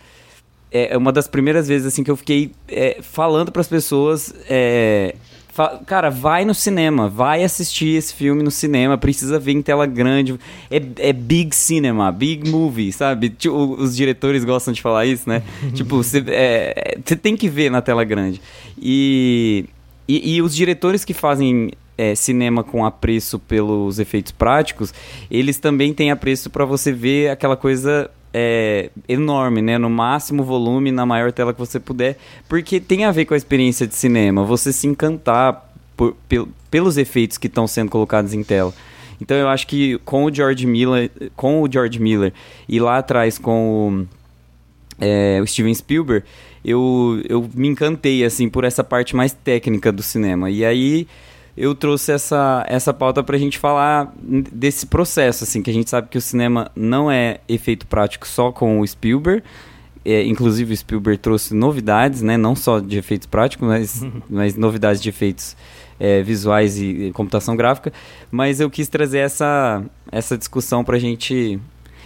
é 0.77 0.97
uma 0.99 1.13
das 1.13 1.29
primeiras 1.29 1.69
vezes 1.69 1.87
assim 1.87 2.03
que 2.03 2.11
eu 2.11 2.17
fiquei 2.17 2.51
é, 2.67 2.99
falando 3.01 3.53
para 3.53 3.61
as 3.61 3.69
pessoas 3.69 4.35
é, 4.51 5.15
fa- 5.53 5.79
cara 5.87 6.11
vai 6.11 6.45
no 6.45 6.53
cinema 6.53 7.09
vai 7.09 7.45
assistir 7.45 7.97
esse 7.97 8.13
filme 8.13 8.43
no 8.43 8.51
cinema 8.51 8.99
precisa 8.99 9.39
ver 9.39 9.53
em 9.53 9.63
tela 9.63 9.87
grande 9.87 10.35
é, 10.69 10.83
é 10.99 11.13
big 11.13 11.55
cinema 11.55 12.11
big 12.11 12.51
movie 12.51 12.93
sabe 12.93 13.29
Tipo, 13.31 13.55
os 13.79 13.95
diretores 13.95 14.45
gostam 14.45 14.75
de 14.75 14.83
falar 14.83 15.07
isso 15.07 15.29
né 15.29 15.45
tipo 15.75 15.95
você 16.03 16.21
é, 16.27 16.99
você 17.05 17.15
tem 17.15 17.37
que 17.37 17.49
ver 17.49 17.71
na 17.71 17.81
tela 17.81 18.03
grande 18.03 18.43
e 18.77 19.67
e, 20.09 20.35
e 20.35 20.43
os 20.43 20.57
diretores 20.57 21.05
que 21.05 21.15
fazem 21.15 21.71
é, 21.97 22.15
cinema 22.15 22.63
com 22.65 22.85
apreço 22.85 23.39
pelos 23.39 23.99
efeitos 23.99 24.33
práticos, 24.33 24.93
eles 25.31 25.59
também 25.59 25.93
têm 25.95 26.11
apreço 26.11 26.51
para 26.51 26.65
você 26.65 26.93
ver 26.93 27.31
aquela 27.31 27.57
coisa 27.57 28.11
é, 28.33 28.91
enorme, 29.09 29.63
né? 29.63 29.79
No 29.79 29.89
máximo 29.89 30.43
volume, 30.43 30.91
na 30.91 31.07
maior 31.07 31.31
tela 31.33 31.53
que 31.53 31.59
você 31.59 31.79
puder, 31.79 32.19
porque 32.49 32.81
tem 32.81 33.05
a 33.05 33.13
ver 33.13 33.25
com 33.27 33.35
a 33.35 33.37
experiência 33.37 33.87
de 33.87 33.95
cinema, 33.95 34.43
você 34.45 34.73
se 34.73 34.87
encantar 34.87 35.73
por- 35.97 36.17
pel- 36.29 36.49
pelos 36.71 36.97
efeitos 36.99 37.39
que 37.39 37.47
estão 37.47 37.67
sendo 37.67 37.91
colocados 37.91 38.35
em 38.35 38.43
tela. 38.43 38.75
Então 39.21 39.37
eu 39.37 39.49
acho 39.49 39.67
que 39.69 39.97
com 40.05 40.25
o 40.25 40.35
George 40.35 40.67
Miller, 40.67 41.09
com 41.37 41.63
o 41.63 41.71
George 41.71 42.01
Miller 42.01 42.33
e 42.69 42.81
lá 42.81 42.99
atrás 42.99 43.39
com 43.39 44.07
o 44.11 44.25
é, 45.01 45.41
o 45.41 45.47
Steven 45.47 45.75
Spielberg, 45.75 46.25
eu, 46.65 47.21
eu 47.29 47.49
me 47.55 47.69
encantei 47.69 48.25
assim 48.25 48.49
por 48.49 48.65
essa 48.65 48.83
parte 48.83 49.15
mais 49.15 49.33
técnica 49.33 49.93
do 49.93 50.03
cinema. 50.03 50.51
E 50.51 50.65
aí 50.65 51.07
eu 51.57 51.75
trouxe 51.75 52.13
essa, 52.13 52.65
essa 52.69 52.93
pauta 52.93 53.23
pra 53.23 53.39
gente 53.39 53.59
falar 53.59 54.13
desse 54.21 54.87
processo, 54.87 55.45
assim, 55.45 55.63
que 55.63 55.71
a 55.71 55.73
gente 55.73 55.89
sabe 55.89 56.09
que 56.09 56.19
o 56.19 56.21
cinema 56.21 56.71
não 56.75 57.11
é 57.11 57.41
efeito 57.49 57.87
prático 57.87 58.27
só 58.27 58.51
com 58.51 58.81
o 58.81 58.87
Spielberg. 58.87 59.43
É, 60.05 60.23
inclusive 60.25 60.75
o 60.75 60.77
Spielberg 60.77 61.19
trouxe 61.19 61.55
novidades, 61.55 62.21
né? 62.21 62.37
Não 62.37 62.55
só 62.55 62.79
de 62.79 62.99
efeitos 62.99 63.27
práticos, 63.27 63.67
mas, 63.67 64.07
mas 64.29 64.57
novidades 64.57 65.01
de 65.01 65.09
efeitos 65.09 65.57
é, 65.99 66.23
visuais 66.23 66.79
e, 66.79 67.07
e 67.07 67.13
computação 67.13 67.57
gráfica. 67.57 67.93
Mas 68.31 68.61
eu 68.61 68.69
quis 68.69 68.89
trazer 68.89 69.19
essa, 69.19 69.83
essa 70.11 70.37
discussão 70.37 70.85
pra 70.85 70.99
gente 70.99 71.59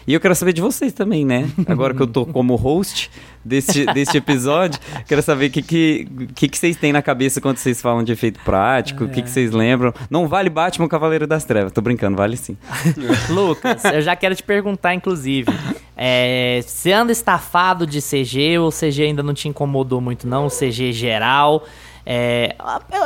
e 0.09 0.15
eu 0.15 0.21
quero 0.21 0.35
saber 0.35 0.55
de 0.55 0.63
vocês 0.63 0.91
também, 0.95 1.23
né? 1.23 1.51
Agora 1.67 1.93
que 1.93 2.01
eu 2.01 2.07
tô 2.07 2.25
como 2.25 2.55
host 2.57 3.11
deste, 3.45 3.85
deste 3.87 4.19
episódio, 4.19 4.79
quero 5.07 5.23
saber 5.23 5.47
o 5.47 5.51
que, 5.51 5.63
que, 5.63 6.09
que, 6.35 6.49
que 6.49 6.59
vocês 6.59 6.77
têm 6.77 6.93
na 6.93 7.03
cabeça 7.03 7.41
quando 7.41 7.57
vocês 7.57 7.81
falam 7.81 8.03
de 8.03 8.13
efeito 8.13 8.41
prático, 8.45 9.05
o 9.05 9.09
que, 9.09 9.23
que 9.23 9.31
vocês 9.31 9.53
lembram. 9.53 9.93
Não 10.11 10.29
vale 10.29 10.51
Batman 10.51 10.89
Cavaleiro 10.89 11.27
das 11.27 11.45
Trevas, 11.45 11.73
tô 11.73 11.81
brincando, 11.81 12.17
vale 12.17 12.37
sim. 12.37 12.57
Lucas, 13.31 13.85
eu 13.85 14.03
já 14.03 14.15
quero 14.17 14.35
te 14.35 14.43
perguntar, 14.43 14.95
inclusive. 14.95 15.53
É, 15.97 16.61
você 16.65 16.93
anda 16.93 17.11
estafado 17.11 17.87
de 17.87 18.01
CG 18.01 18.59
ou 18.59 18.71
CG 18.71 19.03
ainda 19.03 19.23
não 19.23 19.35
te 19.35 19.49
incomodou 19.49 20.01
muito, 20.01 20.29
não? 20.29 20.49
CG 20.49 20.93
geral. 20.93 21.65
É, 22.07 22.57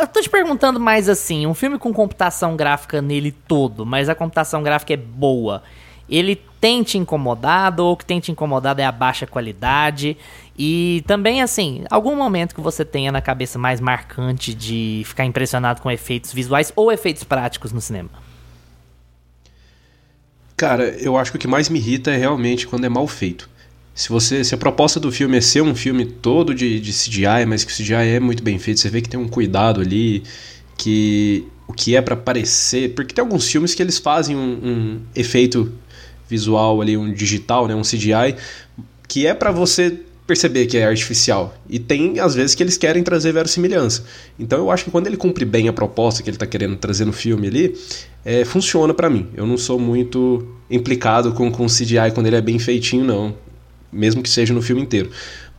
eu 0.00 0.06
tô 0.06 0.20
te 0.20 0.30
perguntando 0.30 0.78
mais 0.78 1.08
assim: 1.08 1.46
um 1.46 1.54
filme 1.54 1.78
com 1.78 1.92
computação 1.92 2.54
gráfica 2.54 3.02
nele 3.02 3.32
todo, 3.32 3.84
mas 3.84 4.08
a 4.08 4.14
computação 4.14 4.62
gráfica 4.62 4.94
é 4.94 4.96
boa. 4.96 5.62
Ele 6.08 6.40
tem 6.60 6.82
te 6.82 6.98
incomodado 6.98 7.84
ou 7.84 7.92
o 7.92 7.96
que 7.96 8.04
tem 8.04 8.20
te 8.20 8.30
incomodado 8.30 8.80
é 8.80 8.84
a 8.84 8.92
baixa 8.92 9.26
qualidade? 9.26 10.16
E 10.56 11.02
também, 11.06 11.42
assim, 11.42 11.84
algum 11.90 12.14
momento 12.14 12.54
que 12.54 12.60
você 12.60 12.84
tenha 12.84 13.10
na 13.10 13.20
cabeça 13.20 13.58
mais 13.58 13.80
marcante 13.80 14.54
de 14.54 15.02
ficar 15.04 15.24
impressionado 15.24 15.80
com 15.80 15.90
efeitos 15.90 16.32
visuais 16.32 16.72
ou 16.76 16.92
efeitos 16.92 17.24
práticos 17.24 17.72
no 17.72 17.80
cinema? 17.80 18.10
Cara, 20.56 20.84
eu 21.00 21.16
acho 21.16 21.32
que 21.32 21.36
o 21.38 21.40
que 21.40 21.48
mais 21.48 21.68
me 21.68 21.78
irrita 21.78 22.10
é 22.12 22.16
realmente 22.16 22.66
quando 22.66 22.84
é 22.84 22.88
mal 22.88 23.06
feito. 23.08 23.50
Se 23.94 24.08
você, 24.08 24.44
se 24.44 24.54
a 24.54 24.58
proposta 24.58 24.98
do 25.00 25.10
filme 25.10 25.36
é 25.36 25.40
ser 25.40 25.62
um 25.62 25.74
filme 25.74 26.06
todo 26.06 26.54
de, 26.54 26.80
de 26.80 26.92
CGI, 26.92 27.44
mas 27.46 27.64
que 27.64 27.72
o 27.72 27.74
CGI 27.74 28.14
é 28.14 28.20
muito 28.20 28.42
bem 28.42 28.58
feito, 28.58 28.80
você 28.80 28.88
vê 28.88 29.02
que 29.02 29.08
tem 29.08 29.18
um 29.18 29.28
cuidado 29.28 29.80
ali, 29.80 30.22
que 30.78 31.46
o 31.66 31.72
que 31.72 31.96
é 31.96 32.02
para 32.02 32.16
parecer, 32.16 32.94
porque 32.94 33.14
tem 33.14 33.22
alguns 33.22 33.46
filmes 33.46 33.74
que 33.74 33.82
eles 33.82 33.98
fazem 33.98 34.36
um, 34.36 34.40
um 34.62 35.00
efeito 35.14 35.72
visual 36.32 36.80
ali, 36.80 36.96
um 36.96 37.12
digital, 37.12 37.68
né, 37.68 37.74
um 37.74 37.82
CGI, 37.82 38.36
que 39.06 39.26
é 39.26 39.34
para 39.34 39.52
você 39.52 40.00
perceber 40.26 40.66
que 40.66 40.78
é 40.78 40.86
artificial. 40.86 41.54
E 41.68 41.78
tem, 41.78 42.18
às 42.18 42.34
vezes, 42.34 42.54
que 42.54 42.62
eles 42.62 42.78
querem 42.78 43.02
trazer 43.02 43.32
verossimilhança. 43.32 44.04
Então 44.38 44.58
eu 44.58 44.70
acho 44.70 44.84
que 44.84 44.90
quando 44.90 45.06
ele 45.06 45.16
cumpre 45.18 45.44
bem 45.44 45.68
a 45.68 45.72
proposta 45.72 46.22
que 46.22 46.30
ele 46.30 46.36
está 46.36 46.46
querendo 46.46 46.76
trazer 46.76 47.04
no 47.04 47.12
filme 47.12 47.48
ali, 47.48 47.76
é, 48.24 48.44
funciona 48.44 48.94
para 48.94 49.10
mim. 49.10 49.28
Eu 49.34 49.46
não 49.46 49.58
sou 49.58 49.78
muito 49.78 50.46
implicado 50.70 51.32
com, 51.32 51.52
com 51.52 51.66
CGI 51.66 52.12
quando 52.14 52.28
ele 52.28 52.36
é 52.36 52.40
bem 52.40 52.58
feitinho, 52.58 53.04
não. 53.04 53.34
Mesmo 53.92 54.22
que 54.22 54.30
seja 54.30 54.54
no 54.54 54.62
filme 54.62 54.80
inteiro. 54.80 55.10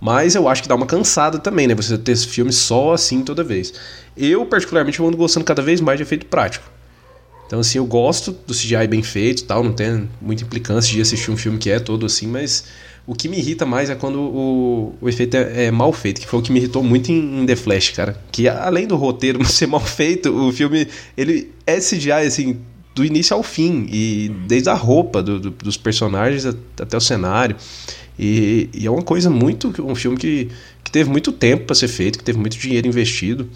Mas 0.01 0.34
eu 0.34 0.48
acho 0.48 0.63
que 0.63 0.68
dá 0.68 0.74
uma 0.75 0.88
cansada 0.88 1.38
também, 1.38 1.68
né? 1.68 1.75
Você 1.75 1.96
ter 1.96 2.13
esse 2.13 2.27
filme 2.27 2.51
só 2.51 2.94
assim 2.94 3.22
toda 3.22 3.44
vez. 3.44 3.74
Eu, 4.18 4.44
particularmente, 4.46 5.01
ando 5.01 5.15
gostando 5.15 5.46
cada 5.46 5.62
vez 5.62 5.80
mais 5.80 5.98
de 5.98 6.03
efeito 6.03 6.25
prático. 6.25 6.65
Então, 7.54 7.62
assim, 7.62 7.78
eu 7.78 7.86
gosto 7.86 8.32
do 8.32 8.52
CGI 8.52 8.88
bem 8.88 9.04
feito 9.04 9.44
tal, 9.44 9.64
não 9.64 9.74
tem 9.74 10.10
muita 10.20 10.44
implicância 10.44 10.92
de 10.92 11.00
assistir 11.00 11.30
um 11.30 11.38
filme 11.38 11.60
que 11.60 11.70
é 11.70 11.80
todo 11.80 12.04
assim, 12.04 12.26
mas 12.26 12.64
o 13.06 13.14
que 13.14 13.30
me 13.30 13.38
irrita 13.38 13.64
mais 13.64 13.92
é 13.92 13.96
quando 13.96 14.20
o, 14.20 14.96
o 15.00 15.08
efeito 15.08 15.38
é, 15.38 15.66
é, 15.66 15.72
mal 15.72 15.94
feito, 15.94 16.20
que 16.20 16.26
foi 16.26 16.40
o 16.40 16.42
que 16.42 16.52
me 16.52 16.58
irritou 16.58 16.82
muito 16.82 17.12
em, 17.12 17.42
em, 17.42 17.46
The 17.46 17.56
Flash, 17.56 17.92
cara. 17.92 18.20
Que 18.32 18.48
além 18.48 18.88
do 18.88 18.96
roteiro 18.96 19.46
ser 19.46 19.68
mal 19.68 19.82
feito, 19.82 20.36
o 20.36 20.52
filme 20.52 20.88
ele 21.16 21.52
é 21.68 21.78
CGI, 21.78 22.26
assim, 22.26 22.58
do 22.96 23.06
início 23.06 23.36
ao 23.36 23.44
fim. 23.44 23.88
E 23.92 24.32
desde 24.48 24.70
a 24.70 24.74
roupa 24.74 25.22
do, 25.22 25.40
do, 25.40 25.52
dos 25.52 25.78
personagens 25.78 26.48
até 26.48 26.98
o 26.98 27.02
cenário. 27.02 27.56
E, 28.18 28.68
e, 28.74 28.88
é 28.88 28.90
uma 28.90 29.04
coisa 29.04 29.30
muito. 29.30 29.72
Um 29.80 29.94
filme 29.94 30.18
que, 30.18 30.50
que 30.84 30.90
teve 30.92 31.08
muito 31.08 31.32
tempo 31.32 31.66
para 31.66 31.76
ser 31.76 31.88
feito, 31.88 32.18
que 32.18 32.24
teve 32.24 32.40
muito 32.40 32.58
dinheiro 32.58 32.88
investido. 32.88 33.48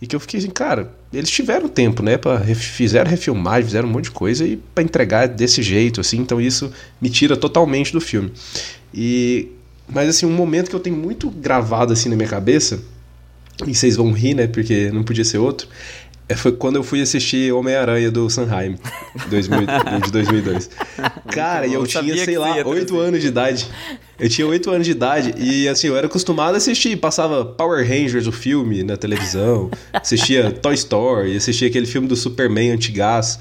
E 0.00 0.06
que 0.06 0.14
eu 0.14 0.20
fiquei 0.20 0.38
assim, 0.38 0.50
cara, 0.50 0.92
eles 1.12 1.30
tiveram 1.30 1.68
tempo, 1.68 2.02
né? 2.02 2.18
Pra, 2.18 2.40
fizeram 2.40 3.10
refilmagem, 3.10 3.64
fizeram 3.64 3.88
um 3.88 3.92
monte 3.92 4.04
de 4.04 4.10
coisa 4.10 4.46
e 4.46 4.56
para 4.56 4.84
entregar 4.84 5.26
desse 5.26 5.62
jeito, 5.62 6.00
assim. 6.00 6.18
Então 6.18 6.40
isso 6.40 6.70
me 7.00 7.08
tira 7.08 7.36
totalmente 7.36 7.92
do 7.92 8.00
filme. 8.00 8.32
E 8.92 9.48
mas 9.88 10.08
assim, 10.08 10.26
um 10.26 10.32
momento 10.32 10.68
que 10.68 10.74
eu 10.74 10.80
tenho 10.80 10.96
muito 10.96 11.30
gravado 11.30 11.92
assim 11.92 12.08
na 12.08 12.16
minha 12.16 12.28
cabeça, 12.28 12.82
e 13.64 13.74
vocês 13.74 13.96
vão 13.96 14.12
rir, 14.12 14.34
né, 14.34 14.46
porque 14.46 14.90
não 14.90 15.02
podia 15.02 15.24
ser 15.24 15.38
outro, 15.38 15.68
foi 16.34 16.52
quando 16.52 16.76
eu 16.76 16.82
fui 16.82 17.00
assistir 17.00 17.52
Homem-Aranha 17.52 18.10
do 18.10 18.28
Sanheim, 18.28 18.76
2000, 19.28 19.60
de 20.04 20.10
2002. 20.10 20.70
Cara, 21.30 21.66
e 21.66 21.74
eu, 21.74 21.82
eu 21.82 21.86
tinha, 21.86 22.24
sei 22.24 22.36
lá, 22.36 22.66
8 22.66 22.98
anos 22.98 23.20
de 23.20 23.28
idade. 23.28 23.68
Eu 24.18 24.28
tinha 24.28 24.46
8 24.46 24.70
anos 24.70 24.86
de 24.86 24.90
idade 24.90 25.34
e, 25.38 25.68
assim, 25.68 25.86
eu 25.86 25.96
era 25.96 26.06
acostumado 26.06 26.54
a 26.54 26.56
assistir. 26.56 26.96
Passava 26.96 27.44
Power 27.44 27.86
Rangers, 27.86 28.26
o 28.26 28.32
filme, 28.32 28.82
na 28.82 28.96
televisão. 28.96 29.70
Assistia 29.92 30.50
Toy 30.50 30.74
Story, 30.74 31.36
assistia 31.36 31.68
aquele 31.68 31.86
filme 31.86 32.08
do 32.08 32.16
Superman 32.16 32.72
antigás. 32.72 33.38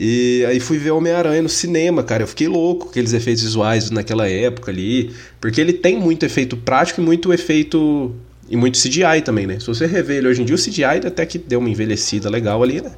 E 0.00 0.44
aí 0.46 0.60
fui 0.60 0.78
ver 0.78 0.92
Homem-Aranha 0.92 1.42
no 1.42 1.48
cinema, 1.48 2.04
cara. 2.04 2.22
Eu 2.22 2.28
fiquei 2.28 2.46
louco 2.46 2.88
aqueles 2.88 3.12
efeitos 3.12 3.42
visuais 3.42 3.90
naquela 3.90 4.28
época 4.28 4.70
ali. 4.70 5.12
Porque 5.40 5.60
ele 5.60 5.72
tem 5.72 5.98
muito 5.98 6.24
efeito 6.24 6.56
prático 6.56 7.00
e 7.00 7.04
muito 7.04 7.32
efeito. 7.32 8.14
E 8.50 8.56
muito 8.56 8.78
CGI 8.78 9.22
também, 9.24 9.46
né? 9.46 9.60
Se 9.60 9.66
você 9.66 9.86
rever 9.86 10.18
ele 10.18 10.28
hoje 10.28 10.42
em 10.42 10.44
dia, 10.44 10.54
o 10.56 10.58
CGI 10.58 11.06
até 11.06 11.26
que 11.26 11.38
deu 11.38 11.58
uma 11.58 11.68
envelhecida 11.68 12.30
legal 12.30 12.62
ali, 12.62 12.80
né? 12.80 12.92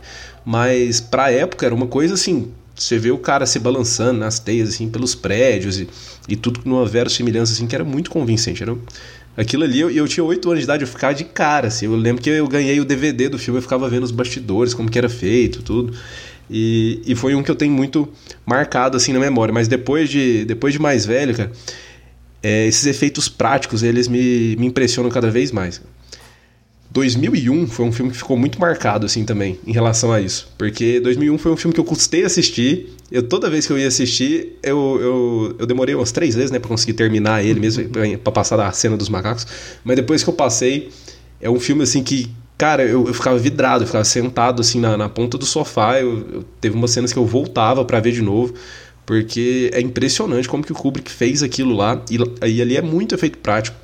Mas 0.45 1.01
pra 1.01 1.31
época 1.31 1.67
era 1.67 1.75
uma 1.75 1.87
coisa 1.87 2.15
assim. 2.15 2.53
Você 2.75 2.99
vê 2.99 3.11
o 3.11 3.19
cara 3.19 3.45
se 3.45 3.59
balançando 3.59 4.21
nas 4.21 4.39
teias, 4.39 4.71
assim, 4.71 4.89
pelos 4.89 5.15
prédios 5.15 5.79
e, 5.79 5.89
e 6.29 6.37
tudo 6.37 6.61
numa 6.65 6.87
verossimilhança, 6.87 7.53
assim, 7.53 7.67
que 7.67 7.75
era 7.75 7.85
muito 7.85 8.11
convincente. 8.11 8.63
Era, 8.63 8.75
aquilo 9.37 9.65
ali, 9.65 9.81
eu, 9.81 9.91
eu 9.91 10.09
tinha 10.09 10.25
8 10.25 10.49
anos 10.49 10.61
de 10.61 10.65
idade, 10.65 10.83
eu 10.85 10.89
ficava 10.89 11.13
de 11.13 11.25
cara, 11.25 11.69
assim. 11.69 11.87
Eu 11.87 11.97
lembro 11.97 12.23
que 12.23 12.31
eu 12.31 12.47
ganhei 12.49 12.81
o 12.81 12.85
DVD 12.85 13.29
do 13.29 13.39
filme, 13.39 13.59
eu 13.59 13.63
ficava 13.63 13.89
vendo 13.89 14.05
os 14.05 14.11
bastidores, 14.11 14.73
como 14.73 14.91
que 14.91 14.97
era 14.97 15.09
feito, 15.09 15.63
tudo. 15.63 15.93
E, 16.49 17.01
e 17.07 17.15
foi 17.15 17.35
um 17.35 17.43
que 17.43 17.51
eu 17.51 17.55
tenho 17.55 17.73
muito 17.73 18.09
marcado 18.47 18.97
assim 18.97 19.13
na 19.13 19.21
memória. 19.21 19.53
Mas 19.53 19.69
depois 19.69 20.09
de, 20.09 20.45
depois 20.45 20.73
de 20.73 20.81
mais 20.81 21.05
velho, 21.07 21.35
cara, 21.35 21.53
é, 22.43 22.67
esses 22.67 22.87
efeitos 22.87 23.29
práticos 23.29 23.83
eles 23.83 24.09
me, 24.09 24.57
me 24.57 24.67
impressionam 24.67 25.11
cada 25.11 25.31
vez 25.31 25.53
mais. 25.53 25.81
2001 26.93 27.69
foi 27.69 27.85
um 27.85 27.93
filme 27.93 28.11
que 28.11 28.19
ficou 28.19 28.37
muito 28.37 28.61
marcado 28.61 29.07
assim 29.07 29.25
também 29.25 29.61
em 29.65 29.73
relação 29.73 30.13
a 30.13 30.21
isso, 30.21 30.53
porque 30.59 30.99
2001 30.99 31.39
foi 31.39 31.53
um 31.53 31.57
filme 31.57 31.73
que 31.73 31.79
eu 31.79 31.85
custei 31.85 32.25
assistir. 32.25 32.89
Eu 33.13 33.23
toda 33.23 33.49
vez 33.49 33.67
que 33.67 33.73
eu 33.73 33.79
ia 33.79 33.87
assistir, 33.87 34.59
eu, 34.63 34.99
eu, 35.01 35.57
eu 35.61 35.67
demorei 35.67 35.95
umas 35.95 36.11
três 36.11 36.35
vezes, 36.35 36.51
né, 36.51 36.59
para 36.59 36.69
conseguir 36.69 36.95
terminar 36.95 37.45
ele 37.45 37.61
mesmo, 37.61 37.85
para 38.23 38.33
passar 38.33 38.57
da 38.57 38.71
cena 38.73 38.97
dos 38.97 39.09
macacos. 39.09 39.47
Mas 39.85 39.97
depois 39.97 40.23
que 40.23 40.31
eu 40.31 40.35
passei, 40.35 40.91
é 41.41 41.49
um 41.49 41.61
filme 41.61 41.83
assim 41.83 42.03
que 42.03 42.31
Cara, 42.61 42.83
eu, 42.83 43.07
eu 43.07 43.15
ficava 43.15 43.39
vidrado, 43.39 43.85
eu 43.85 43.87
ficava 43.87 44.05
sentado 44.05 44.61
assim 44.61 44.79
na, 44.79 44.95
na 44.95 45.09
ponta 45.09 45.39
do 45.39 45.47
sofá. 45.47 45.99
Eu, 45.99 46.19
eu, 46.31 46.45
teve 46.61 46.77
umas 46.77 46.91
cenas 46.91 47.11
que 47.11 47.19
eu 47.19 47.25
voltava 47.25 47.87
para 47.87 47.99
ver 48.01 48.13
de 48.13 48.21
novo, 48.21 48.53
porque 49.11 49.73
é 49.75 49.81
impressionante 49.81 50.49
como 50.49 50.63
que 50.63 50.71
o 50.71 50.75
Kubrick 50.75 51.11
fez 51.11 51.43
aquilo 51.43 51.75
lá. 51.75 52.01
E, 52.09 52.17
e 52.49 52.63
ali 52.63 52.77
é 52.77 52.81
muito 52.81 53.13
efeito 53.13 53.39
prático 53.39 53.77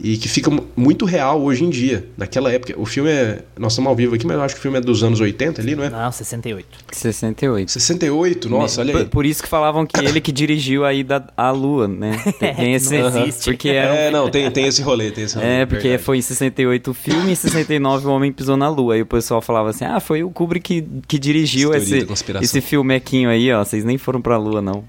e 0.00 0.16
que 0.16 0.28
fica 0.28 0.50
muito 0.76 1.04
real 1.04 1.42
hoje 1.42 1.64
em 1.64 1.70
dia. 1.70 2.06
Naquela 2.16 2.52
época, 2.52 2.74
o 2.76 2.86
filme 2.86 3.10
é. 3.10 3.42
Nós 3.58 3.72
estamos 3.72 3.88
ao 3.88 3.96
vivo 3.96 4.14
aqui, 4.14 4.26
mas 4.26 4.36
eu 4.36 4.42
acho 4.42 4.54
que 4.54 4.60
o 4.60 4.62
filme 4.62 4.78
é 4.78 4.80
dos 4.80 5.02
anos 5.02 5.20
80 5.20 5.60
ali, 5.60 5.74
não 5.74 5.84
é? 5.84 5.90
Não, 5.90 6.12
68. 6.12 6.66
68. 6.92 7.70
68, 7.72 8.48
nossa, 8.48 8.80
olha 8.80 8.96
aí. 8.96 9.04
Por, 9.04 9.10
por 9.10 9.26
isso 9.26 9.42
que 9.42 9.48
falavam 9.48 9.84
que 9.84 9.98
ele 10.00 10.20
que 10.20 10.30
dirigiu 10.30 10.84
a 10.84 10.94
ida 10.94 11.26
à 11.36 11.50
Lua, 11.50 11.88
né? 11.88 12.16
Tem, 12.38 12.54
tem 12.54 12.74
esse. 12.74 12.96
não 12.96 13.08
existe. 13.08 13.44
Porque 13.44 13.68
era, 13.70 13.94
é, 13.94 14.10
não, 14.10 14.30
tem, 14.30 14.50
tem 14.50 14.66
esse 14.66 14.82
rolê, 14.82 15.10
tem 15.10 15.24
esse 15.24 15.34
rolê. 15.34 15.46
É, 15.46 15.66
porque 15.66 15.82
verdade. 15.82 16.04
foi 16.04 16.18
em 16.18 16.22
68 16.22 16.90
o 16.90 16.94
filme, 16.94 17.32
em 17.32 17.34
69 17.34 18.06
o 18.06 18.10
Homem 18.10 18.32
Pisou 18.32 18.56
na 18.56 18.68
Lua. 18.68 18.96
E 18.96 19.02
o 19.02 19.06
pessoal 19.06 19.40
falava 19.40 19.70
assim: 19.70 19.84
ah, 19.84 19.98
foi 19.98 20.22
o 20.22 20.30
Kubrick 20.30 20.68
que, 20.68 20.84
que 21.06 21.18
dirigiu 21.18 21.74
esse, 21.74 22.06
esse 22.40 22.60
filmequinho 22.60 23.30
aí, 23.30 23.50
ó. 23.52 23.64
Vocês 23.64 23.84
nem 23.84 23.96
foram 23.98 24.20
pra 24.20 24.36
Lua, 24.36 24.60
não. 24.60 24.84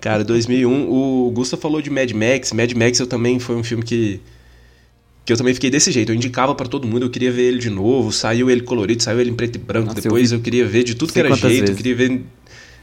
Cara, 0.00 0.24
2001, 0.24 0.90
o 0.90 1.30
Gusta 1.32 1.56
falou 1.56 1.80
de 1.80 1.88
Mad 1.88 2.10
Max. 2.10 2.52
Mad 2.52 2.72
Max 2.72 2.98
eu 2.98 3.06
também 3.06 3.38
foi 3.38 3.54
um 3.54 3.62
filme 3.62 3.84
que 3.84 4.20
que 5.24 5.32
eu 5.32 5.36
também 5.36 5.54
fiquei 5.54 5.70
desse 5.70 5.90
jeito. 5.90 6.12
Eu 6.12 6.16
indicava 6.16 6.54
para 6.54 6.66
todo 6.66 6.86
mundo, 6.86 7.06
eu 7.06 7.10
queria 7.10 7.32
ver 7.32 7.44
ele 7.44 7.58
de 7.58 7.70
novo. 7.70 8.12
Saiu 8.12 8.50
ele 8.50 8.60
colorido, 8.60 9.02
saiu 9.02 9.20
ele 9.20 9.30
em 9.30 9.34
preto 9.34 9.56
e 9.56 9.58
branco. 9.58 9.86
Nossa, 9.86 10.00
Depois 10.00 10.30
eu, 10.32 10.38
eu, 10.38 10.42
queria 10.42 10.66
ver 10.66 10.84
de 10.84 10.94
tudo 10.94 11.12
que 11.12 11.18
era 11.18 11.28
jeito. 11.30 11.48
Vezes. 11.48 11.70
Eu 11.70 11.76
queria 11.76 11.94
ver 11.94 12.22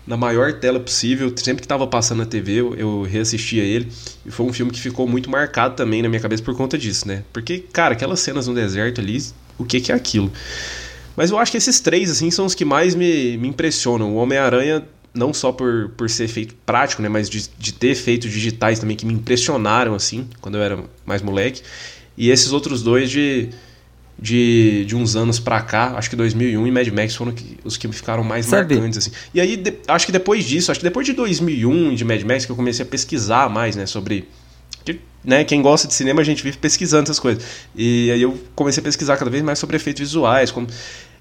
na 0.08 0.18
maior 0.18 0.54
tela 0.54 0.80
possível. 0.80 1.32
Sempre 1.38 1.62
que 1.62 1.66
estava 1.66 1.86
passando 1.86 2.20
na 2.20 2.26
TV, 2.26 2.54
eu, 2.54 2.76
eu 2.76 3.02
reassistia 3.04 3.64
ele. 3.64 3.88
E 4.26 4.32
foi 4.32 4.46
um 4.46 4.54
filme 4.54 4.72
que 4.72 4.80
ficou 4.80 5.08
muito 5.08 5.30
marcado 5.30 5.76
também 5.76 6.02
na 6.02 6.10
minha 6.10 6.20
cabeça 6.20 6.42
por 6.42 6.56
conta 6.56 6.78
disso, 6.78 7.08
né? 7.08 7.24
Porque, 7.32 7.60
cara, 7.60 7.94
aquelas 7.94 8.20
cenas 8.20 8.48
no 8.48 8.56
deserto 8.56 9.00
ali, 9.00 9.22
o 9.58 9.64
que, 9.64 9.80
que 9.80 9.92
é 9.92 9.96
aquilo? 9.96 10.32
Mas 11.16 11.30
eu 11.30 11.38
acho 11.38 11.52
que 11.52 11.58
esses 11.58 11.80
três, 11.80 12.10
assim, 12.10 12.32
são 12.32 12.46
os 12.46 12.56
que 12.56 12.66
mais 12.66 12.96
me, 12.96 13.38
me 13.38 13.50
impressionam. 13.50 14.16
O 14.16 14.16
Homem-Aranha, 14.16 14.84
não 15.14 15.32
só 15.32 15.52
por, 15.52 15.90
por 15.96 16.10
ser 16.10 16.28
feito 16.28 16.56
prático, 16.66 17.04
né? 17.04 17.10
Mas 17.10 17.30
de, 17.30 17.48
de 17.60 17.74
ter 17.74 17.90
efeitos 17.90 18.32
digitais 18.32 18.80
também 18.80 18.98
que 18.98 19.06
me 19.06 19.14
impressionaram, 19.14 19.94
assim, 19.94 20.28
quando 20.40 20.56
eu 20.56 20.64
era 20.64 20.80
mais 21.06 21.22
moleque. 21.22 21.62
E 22.18 22.30
esses 22.30 22.52
outros 22.52 22.84
dois 22.84 23.10
de, 23.10 23.50
de, 24.20 24.86
de 24.86 24.96
uns 24.96 25.16
anos 25.16 25.40
pra 25.40 25.62
cá, 25.62 25.94
acho 25.98 26.10
que 26.10 26.16
2001 26.16 26.68
e 26.68 26.72
Mad 26.72 26.88
Max 26.90 27.16
foram 27.16 27.34
os 27.64 27.78
que 27.78 27.88
ficaram 27.92 28.24
mais 28.24 28.46
Sabe? 28.46 28.76
marcantes, 28.76 29.00
assim. 29.00 29.12
E 29.34 29.42
aí, 29.42 29.58
de, 29.58 29.74
acho 29.88 30.06
que 30.06 30.12
depois 30.12 30.46
disso, 30.46 30.72
acho 30.72 30.80
que 30.80 30.86
depois 30.86 31.06
de 31.06 31.14
2001 31.14 31.96
de 31.96 32.06
Mad 32.06 32.22
Max, 32.24 32.46
que 32.46 32.52
eu 32.52 32.56
comecei 32.56 32.86
a 32.86 32.88
pesquisar 32.88 33.50
mais, 33.50 33.76
né, 33.76 33.86
sobre... 33.86 34.28
Que, 34.86 35.00
né, 35.24 35.44
quem 35.44 35.62
gosta 35.62 35.88
de 35.88 35.94
cinema, 35.94 36.22
a 36.22 36.24
gente 36.24 36.44
vive 36.44 36.58
pesquisando 36.58 37.04
essas 37.04 37.20
coisas. 37.20 37.44
E 37.76 38.12
aí 38.12 38.22
eu 38.22 38.38
comecei 38.56 38.82
a 38.82 38.84
pesquisar 38.84 39.18
cada 39.18 39.32
vez 39.32 39.44
mais 39.44 39.58
sobre 39.58 39.76
efeitos 39.76 40.02
visuais, 40.02 40.52
como... 40.52 40.68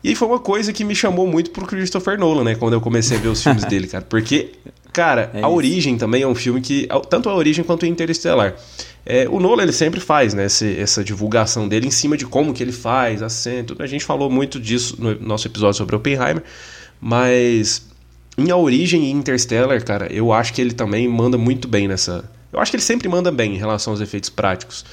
E 0.03 0.09
aí 0.09 0.15
foi 0.15 0.29
uma 0.29 0.39
coisa 0.39 0.73
que 0.73 0.83
me 0.83 0.95
chamou 0.95 1.27
muito 1.27 1.51
pro 1.51 1.67
Christopher 1.67 2.19
Nolan, 2.19 2.45
né? 2.45 2.55
Quando 2.55 2.73
eu 2.73 2.81
comecei 2.81 3.19
a 3.19 3.21
ver 3.21 3.29
os 3.29 3.43
filmes 3.43 3.65
dele, 3.69 3.87
cara. 3.87 4.03
Porque, 4.03 4.53
cara, 4.95 5.31
é 5.35 5.43
A 5.43 5.49
Origem 5.49 5.99
também 5.99 6.23
é 6.23 6.27
um 6.27 6.35
filme 6.35 6.63
que. 6.63 6.89
Tanto 7.11 7.29
A 7.29 7.35
Origem 7.35 7.63
quanto 7.63 7.83
o 7.83 7.87
Interestelar. 7.87 8.49
É, 8.49 8.55
o 9.31 9.41
Nolan 9.41 9.63
ele 9.63 9.73
sempre 9.73 10.01
faz 10.01 10.35
né, 10.35 10.47
esse, 10.47 10.79
essa 10.79 11.03
divulgação 11.03 11.69
dele 11.69 11.87
em 11.87 11.91
cima 11.91 12.17
de 12.17 12.27
como 12.27 12.53
que 12.53 12.63
ele 12.63 12.73
faz, 12.73 13.23
acento. 13.23 13.77
A 13.79 13.87
gente 13.87 14.05
falou 14.05 14.31
muito 14.31 14.61
disso 14.61 14.97
no 14.99 15.19
nosso 15.21 15.47
episódio 15.47 15.79
sobre 15.79 15.97
Oppenheimer, 15.97 16.43
mas 17.01 17.87
Em 18.37 18.51
A 18.51 18.57
Origem 18.57 19.05
e 19.05 19.11
Interstellar, 19.11 19.83
cara, 19.85 20.13
eu 20.13 20.33
acho 20.33 20.53
que 20.53 20.61
ele 20.61 20.73
também 20.73 21.09
manda 21.09 21.39
muito 21.39 21.67
bem 21.67 21.89
nessa. 21.89 22.25
Eu 22.53 22.61
acho 22.61 22.71
que 22.71 22.77
ele 22.77 22.83
sempre 22.83 23.09
manda 23.09 23.31
bem 23.31 23.55
em 23.55 23.59
relação 23.59 23.93
aos 23.93 24.01
efeitos 24.01 24.29
práticos. 24.29 24.85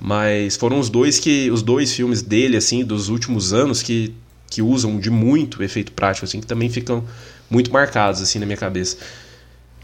Mas 0.00 0.56
foram 0.56 0.78
os 0.78 0.90
dois 0.90 1.18
que. 1.18 1.50
Os 1.50 1.62
dois 1.62 1.92
filmes 1.92 2.22
dele, 2.22 2.56
assim, 2.56 2.84
dos 2.84 3.08
últimos 3.08 3.52
anos, 3.52 3.82
que, 3.82 4.14
que 4.50 4.60
usam 4.60 4.98
de 4.98 5.10
muito 5.10 5.62
efeito 5.62 5.92
prático, 5.92 6.26
assim, 6.26 6.40
que 6.40 6.46
também 6.46 6.68
ficam 6.68 7.04
muito 7.48 7.72
marcados, 7.72 8.20
assim, 8.20 8.38
na 8.38 8.46
minha 8.46 8.58
cabeça. 8.58 8.98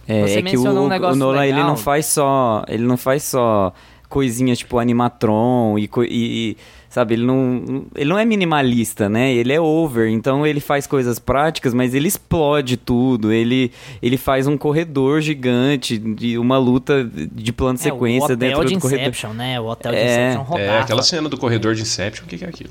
É, 0.07 0.23
Você 0.27 0.39
é 0.39 0.43
que 0.43 0.57
o, 0.57 0.63
um 0.63 0.87
o 0.87 1.17
Nolan 1.17 1.45
ele 1.45 1.53
legal. 1.55 1.69
não 1.69 1.77
faz 1.77 2.07
só. 2.07 2.65
Ele 2.69 2.83
não 2.85 2.97
faz 2.97 3.23
só 3.25 3.73
coisinhas 4.09 4.59
tipo 4.59 4.79
animatron 4.79 5.79
e, 5.79 5.85
e- 5.85 6.51
e, 6.51 6.57
sabe, 6.91 7.15
ele 7.15 7.25
não 7.25 7.87
ele 7.95 8.11
não 8.11 8.19
é 8.19 8.27
minimalista, 8.27 9.09
né? 9.09 9.33
Ele 9.33 9.53
é 9.55 9.59
over, 9.61 10.11
então 10.11 10.47
ele 10.47 10.61
faz 10.61 10.87
coisas 10.87 11.19
práticas, 11.19 11.73
mas 11.73 11.95
ele 11.95 12.09
explode 12.09 12.77
tudo. 12.77 13.33
Ele 13.33 13.73
ele 14.03 14.19
faz 14.19 14.47
um 14.47 14.59
corredor 14.59 15.23
gigante 15.23 15.97
de 15.97 16.37
uma 16.37 16.59
luta 16.59 17.03
de 17.05 17.53
plano 17.55 17.79
de 17.79 17.89
É, 17.89 17.91
o 17.91 17.95
sequência 17.95 18.25
hotel 18.25 18.37
dentro 18.37 18.65
de 18.67 18.75
do 18.75 18.81
corredor. 18.81 19.03
Inception, 19.07 19.33
né? 19.33 19.59
O 19.61 19.65
hotel 19.67 19.93
de 19.93 19.99
É, 19.99 20.03
Inception 20.33 20.41
É, 20.43 20.45
rodava. 20.67 20.81
aquela 20.81 21.03
cena 21.03 21.29
do 21.31 21.39
corredor 21.39 21.75
de 21.75 21.81
Inception, 21.83 22.27
o 22.27 22.29
que, 22.29 22.37
que 22.37 22.45
é 22.45 22.49
aquilo? 22.49 22.71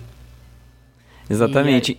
Exatamente. 1.29 1.97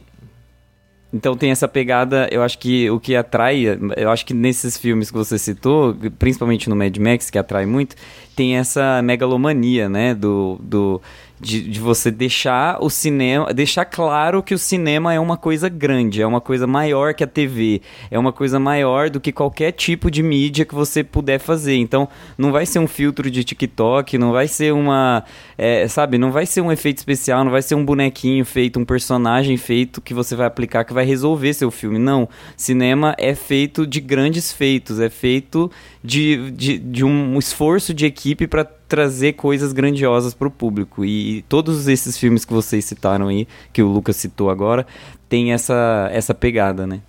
Então 1.12 1.36
tem 1.36 1.50
essa 1.50 1.68
pegada, 1.68 2.26
eu 2.32 2.42
acho 2.42 2.58
que 2.58 2.88
o 2.90 2.98
que 2.98 3.14
atrai, 3.14 3.66
eu 3.96 4.10
acho 4.10 4.24
que 4.24 4.32
nesses 4.32 4.78
filmes 4.78 5.10
que 5.10 5.16
você 5.16 5.38
citou, 5.38 5.94
principalmente 6.18 6.70
no 6.70 6.76
Mad 6.76 6.96
Max, 6.96 7.28
que 7.28 7.38
atrai 7.38 7.66
muito, 7.66 7.94
tem 8.34 8.56
essa 8.56 9.02
megalomania, 9.02 9.90
né, 9.90 10.14
do, 10.14 10.58
do 10.62 11.02
de, 11.42 11.60
de 11.60 11.80
você 11.80 12.08
deixar 12.08 12.78
o 12.80 12.88
cinema, 12.88 13.52
deixar 13.52 13.84
claro 13.84 14.44
que 14.44 14.54
o 14.54 14.58
cinema 14.58 15.12
é 15.12 15.18
uma 15.18 15.36
coisa 15.36 15.68
grande, 15.68 16.22
é 16.22 16.26
uma 16.26 16.40
coisa 16.40 16.68
maior 16.68 17.14
que 17.14 17.24
a 17.24 17.26
TV, 17.26 17.82
é 18.12 18.18
uma 18.18 18.32
coisa 18.32 18.60
maior 18.60 19.10
do 19.10 19.20
que 19.20 19.32
qualquer 19.32 19.72
tipo 19.72 20.08
de 20.08 20.22
mídia 20.22 20.64
que 20.64 20.74
você 20.74 21.02
puder 21.02 21.40
fazer. 21.40 21.74
Então, 21.74 22.08
não 22.38 22.52
vai 22.52 22.64
ser 22.64 22.78
um 22.78 22.86
filtro 22.86 23.28
de 23.28 23.42
TikTok, 23.42 24.16
não 24.16 24.30
vai 24.30 24.46
ser 24.46 24.72
uma, 24.72 25.24
é, 25.58 25.88
sabe, 25.88 26.16
não 26.16 26.30
vai 26.30 26.46
ser 26.46 26.60
um 26.60 26.70
efeito 26.70 26.98
especial, 26.98 27.42
não 27.42 27.50
vai 27.50 27.62
ser 27.62 27.74
um 27.74 27.84
bonequinho 27.84 28.44
feito, 28.44 28.78
um 28.78 28.84
personagem 28.84 29.56
feito 29.56 30.00
que 30.00 30.14
você 30.14 30.36
vai 30.36 30.46
aplicar 30.46 30.84
que 30.84 30.94
vai 30.94 31.04
resolver 31.04 31.52
seu 31.54 31.72
filme. 31.72 31.98
Não, 31.98 32.28
cinema 32.56 33.16
é 33.18 33.34
feito 33.34 33.84
de 33.84 34.00
grandes 34.00 34.52
feitos, 34.52 35.00
é 35.00 35.10
feito 35.10 35.68
de, 36.04 36.52
de, 36.52 36.78
de 36.78 37.04
um 37.04 37.36
esforço 37.36 37.92
de 37.92 38.06
equipe 38.06 38.46
para 38.46 38.64
trazer 38.92 39.32
coisas 39.32 39.72
grandiosas 39.72 40.34
para 40.34 40.46
o 40.46 40.50
público. 40.50 41.02
E 41.02 41.40
todos 41.48 41.88
esses 41.88 42.18
filmes 42.18 42.44
que 42.44 42.52
vocês 42.52 42.84
citaram 42.84 43.28
aí, 43.28 43.48
que 43.72 43.82
o 43.82 43.88
Lucas 43.88 44.16
citou 44.16 44.50
agora, 44.50 44.86
tem 45.30 45.50
essa, 45.50 46.10
essa 46.12 46.34
pegada, 46.34 46.86
né? 46.86 47.00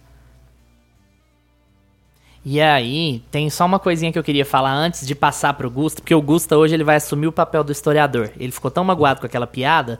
E 2.45 2.61
aí, 2.61 3.21
tem 3.29 3.49
só 3.49 3.65
uma 3.65 3.79
coisinha 3.79 4.13
que 4.13 4.17
eu 4.19 4.23
queria 4.23 4.45
falar 4.45 4.73
antes 4.73 5.05
de 5.05 5.13
passar 5.13 5.55
pro 5.55 5.69
Gusta, 5.69 6.01
porque 6.01 6.15
o 6.15 6.21
Gusta 6.21 6.57
hoje 6.57 6.73
ele 6.73 6.85
vai 6.85 6.95
assumir 6.95 7.27
o 7.27 7.33
papel 7.33 7.65
do 7.65 7.73
historiador. 7.73 8.31
Ele 8.39 8.53
ficou 8.53 8.71
tão 8.71 8.85
magoado 8.85 9.19
com 9.19 9.25
aquela 9.25 9.47
piada 9.47 9.99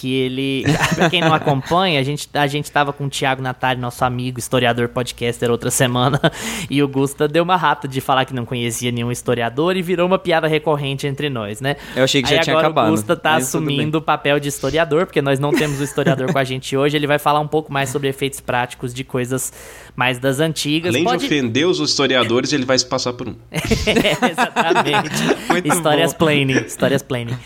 que 0.00 0.14
ele. 0.14 0.64
pra 0.94 1.10
quem 1.10 1.20
não 1.20 1.34
acompanha, 1.34 2.00
a 2.00 2.02
gente, 2.02 2.26
a 2.32 2.46
gente 2.46 2.72
tava 2.72 2.90
com 2.90 3.04
o 3.04 3.10
Thiago 3.10 3.42
Natali, 3.42 3.78
nosso 3.78 4.02
amigo, 4.02 4.38
historiador 4.38 4.88
podcaster, 4.88 5.50
outra 5.50 5.70
semana, 5.70 6.18
e 6.70 6.82
o 6.82 6.88
Gusta 6.88 7.28
deu 7.28 7.42
uma 7.42 7.56
rata 7.56 7.86
de 7.86 8.00
falar 8.00 8.24
que 8.24 8.32
não 8.32 8.46
conhecia 8.46 8.90
nenhum 8.90 9.12
historiador 9.12 9.76
e 9.76 9.82
virou 9.82 10.06
uma 10.06 10.18
piada 10.18 10.48
recorrente 10.48 11.06
entre 11.06 11.28
nós, 11.28 11.60
né? 11.60 11.76
Eu 11.94 12.04
achei 12.04 12.22
que 12.22 12.30
já 12.30 12.36
Aí 12.36 12.40
tinha 12.40 12.54
agora 12.54 12.68
acabado, 12.68 12.88
O 12.88 12.90
Gusta 12.92 13.14
tá 13.14 13.32
mas 13.32 13.48
assumindo 13.48 13.98
o 13.98 14.00
papel 14.00 14.40
de 14.40 14.48
historiador, 14.48 15.04
porque 15.04 15.20
nós 15.20 15.38
não 15.38 15.52
temos 15.52 15.78
o 15.80 15.84
historiador 15.84 16.32
com 16.32 16.38
a 16.38 16.44
gente 16.44 16.74
hoje. 16.74 16.96
Ele 16.96 17.06
vai 17.06 17.18
falar 17.18 17.40
um 17.40 17.48
pouco 17.48 17.70
mais 17.70 17.90
sobre 17.90 18.08
efeitos 18.08 18.40
práticos 18.40 18.94
de 18.94 19.04
coisas 19.04 19.52
mais 19.94 20.18
das 20.18 20.40
antigas. 20.40 20.94
Além 20.94 21.04
Pode... 21.04 21.20
de 21.20 21.26
ofender 21.26 21.66
os 21.66 21.78
historiadores, 21.78 22.54
ele 22.54 22.64
vai 22.64 22.78
se 22.78 22.86
passar 22.86 23.12
por 23.12 23.28
um. 23.28 23.34
É, 23.90 24.30
exatamente. 24.30 25.22
Muito 25.50 25.68
Histórias 25.68 26.12
bom. 26.12 26.18
planning. 26.18 26.64
Histórias 26.64 27.02
planning. 27.02 27.36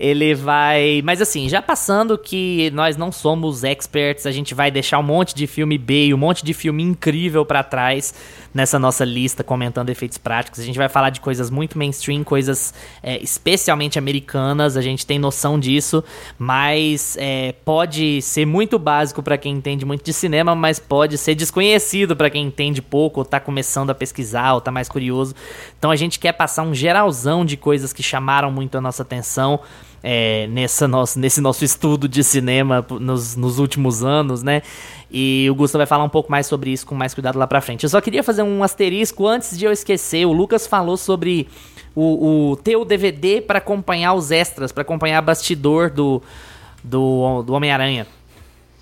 Ele 0.00 0.34
vai. 0.34 1.02
Mas 1.04 1.20
assim, 1.20 1.46
já 1.46 1.60
passando 1.60 2.16
que 2.16 2.70
nós 2.70 2.96
não 2.96 3.12
somos 3.12 3.62
experts, 3.62 4.24
a 4.24 4.30
gente 4.30 4.54
vai 4.54 4.70
deixar 4.70 4.98
um 4.98 5.02
monte 5.02 5.34
de 5.34 5.46
filme 5.46 5.76
B 5.76 6.06
e 6.06 6.14
um 6.14 6.16
monte 6.16 6.42
de 6.42 6.54
filme 6.54 6.82
incrível 6.82 7.44
pra 7.44 7.62
trás 7.62 8.14
nessa 8.54 8.78
nossa 8.78 9.04
lista 9.04 9.44
comentando 9.44 9.90
efeitos 9.90 10.16
práticos. 10.16 10.58
A 10.58 10.64
gente 10.64 10.78
vai 10.78 10.88
falar 10.88 11.10
de 11.10 11.20
coisas 11.20 11.50
muito 11.50 11.76
mainstream, 11.76 12.24
coisas 12.24 12.72
é, 13.02 13.22
especialmente 13.22 13.98
americanas, 13.98 14.74
a 14.74 14.80
gente 14.80 15.04
tem 15.04 15.18
noção 15.18 15.60
disso, 15.60 16.02
mas 16.38 17.18
é, 17.18 17.54
pode 17.62 18.22
ser 18.22 18.46
muito 18.46 18.78
básico 18.78 19.22
pra 19.22 19.36
quem 19.36 19.54
entende 19.54 19.84
muito 19.84 20.02
de 20.02 20.14
cinema, 20.14 20.54
mas 20.54 20.78
pode 20.78 21.18
ser 21.18 21.34
desconhecido 21.34 22.16
pra 22.16 22.30
quem 22.30 22.46
entende 22.46 22.80
pouco 22.80 23.20
ou 23.20 23.24
tá 23.26 23.38
começando 23.38 23.90
a 23.90 23.94
pesquisar 23.94 24.54
ou 24.54 24.62
tá 24.62 24.70
mais 24.70 24.88
curioso. 24.88 25.34
Então 25.78 25.90
a 25.90 25.96
gente 25.96 26.18
quer 26.18 26.32
passar 26.32 26.62
um 26.62 26.74
geralzão 26.74 27.44
de 27.44 27.58
coisas 27.58 27.92
que 27.92 28.02
chamaram 28.02 28.50
muito 28.50 28.78
a 28.78 28.80
nossa 28.80 29.02
atenção 29.02 29.60
é, 30.02 30.46
nessa 30.48 30.88
nosso, 30.88 31.18
nesse 31.18 31.40
nosso 31.40 31.64
estudo 31.64 32.08
de 32.08 32.24
cinema 32.24 32.84
nos, 33.00 33.36
nos 33.36 33.58
últimos 33.58 34.02
anos, 34.02 34.42
né? 34.42 34.62
E 35.10 35.48
o 35.50 35.54
Gustavo 35.54 35.80
vai 35.80 35.86
falar 35.86 36.04
um 36.04 36.08
pouco 36.08 36.30
mais 36.30 36.46
sobre 36.46 36.70
isso 36.70 36.86
com 36.86 36.94
mais 36.94 37.14
cuidado 37.14 37.38
lá 37.38 37.46
pra 37.46 37.60
frente. 37.60 37.84
Eu 37.84 37.90
só 37.90 38.00
queria 38.00 38.22
fazer 38.22 38.42
um 38.42 38.62
asterisco 38.62 39.26
antes 39.26 39.58
de 39.58 39.64
eu 39.64 39.72
esquecer. 39.72 40.24
O 40.26 40.32
Lucas 40.32 40.66
falou 40.66 40.96
sobre 40.96 41.48
o, 41.94 42.50
o 42.50 42.56
ter 42.56 42.76
o 42.76 42.84
DVD 42.84 43.40
pra 43.40 43.58
acompanhar 43.58 44.14
os 44.14 44.30
extras, 44.30 44.72
pra 44.72 44.82
acompanhar 44.82 45.20
bastidor 45.20 45.90
do, 45.90 46.22
do, 46.84 47.42
do 47.42 47.52
Homem-Aranha 47.52 48.06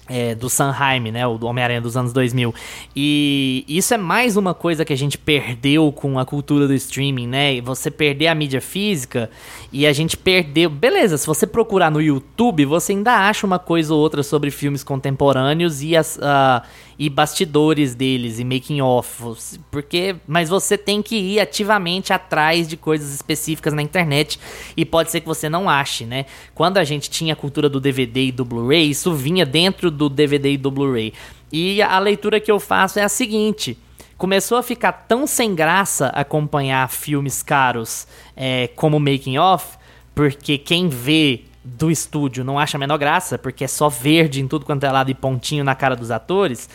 é, 0.08 0.34
do 0.34 0.48
Sanheim, 0.48 1.10
né? 1.10 1.26
O 1.26 1.44
Homem-Aranha 1.44 1.80
dos 1.80 1.96
anos 1.96 2.12
2000. 2.12 2.54
E 2.94 3.64
isso 3.68 3.92
é 3.94 3.98
mais 3.98 4.36
uma 4.36 4.54
coisa 4.54 4.84
que 4.84 4.92
a 4.92 4.96
gente 4.96 5.18
perdeu 5.18 5.92
com 5.92 6.18
a 6.18 6.24
cultura 6.24 6.66
do 6.66 6.74
streaming, 6.74 7.26
né? 7.26 7.54
E 7.54 7.60
Você 7.60 7.90
perder 7.90 8.28
a 8.28 8.34
mídia 8.34 8.60
física 8.60 9.30
e 9.72 9.86
a 9.86 9.92
gente 9.92 10.16
perdeu. 10.16 10.70
Beleza, 10.70 11.16
se 11.18 11.26
você 11.26 11.46
procurar 11.46 11.90
no 11.90 12.00
YouTube, 12.00 12.64
você 12.64 12.92
ainda 12.92 13.28
acha 13.28 13.46
uma 13.46 13.58
coisa 13.58 13.92
ou 13.92 14.00
outra 14.00 14.22
sobre 14.22 14.50
filmes 14.50 14.82
contemporâneos 14.82 15.82
e 15.82 15.96
as. 15.96 16.18
ah, 16.22 16.62
e 16.98 17.08
bastidores 17.08 17.94
deles 17.94 18.40
e 18.40 18.44
making 18.44 18.80
off, 18.80 19.22
porque 19.70 20.16
mas 20.26 20.48
você 20.48 20.76
tem 20.76 21.00
que 21.00 21.16
ir 21.16 21.38
ativamente 21.38 22.12
atrás 22.12 22.66
de 22.66 22.76
coisas 22.76 23.14
específicas 23.14 23.72
na 23.72 23.80
internet 23.80 24.40
e 24.76 24.84
pode 24.84 25.12
ser 25.12 25.20
que 25.20 25.26
você 25.26 25.48
não 25.48 25.70
ache, 25.70 26.04
né? 26.04 26.26
Quando 26.54 26.78
a 26.78 26.84
gente 26.84 27.08
tinha 27.08 27.34
a 27.34 27.37
cultura 27.37 27.68
do 27.68 27.80
DVD 27.80 28.26
e 28.26 28.32
do 28.32 28.44
Blu-ray, 28.44 28.90
isso 28.90 29.14
vinha 29.14 29.46
dentro 29.46 29.90
do 29.90 30.08
DVD 30.08 30.52
e 30.52 30.56
do 30.56 30.70
Blu-ray. 30.72 31.12
E 31.52 31.80
a 31.80 31.98
leitura 32.00 32.40
que 32.40 32.50
eu 32.50 32.58
faço 32.58 32.98
é 32.98 33.04
a 33.04 33.08
seguinte: 33.08 33.78
começou 34.16 34.58
a 34.58 34.62
ficar 34.62 34.92
tão 34.92 35.24
sem 35.24 35.54
graça 35.54 36.08
acompanhar 36.08 36.90
filmes 36.90 37.44
caros 37.44 38.08
é, 38.37 38.68
como 38.74 38.98
making 38.98 39.38
off, 39.38 39.78
porque 40.16 40.58
quem 40.58 40.88
vê 40.88 41.44
do 41.76 41.90
estúdio 41.90 42.44
não 42.44 42.59
acha 42.59 42.76
a 42.76 42.81
menor 42.81 42.98
graça, 42.98 43.37
porque 43.37 43.64
é 43.64 43.68
só 43.68 43.88
verde 43.88 44.40
em 44.40 44.48
tudo 44.48 44.64
quanto 44.64 44.85
é 44.85 44.90
lado 44.90 45.11
e 45.11 45.14
pontinho 45.14 45.62
na 45.62 45.74
cara 45.74 45.94
dos 45.94 46.11
atores, 46.11 46.68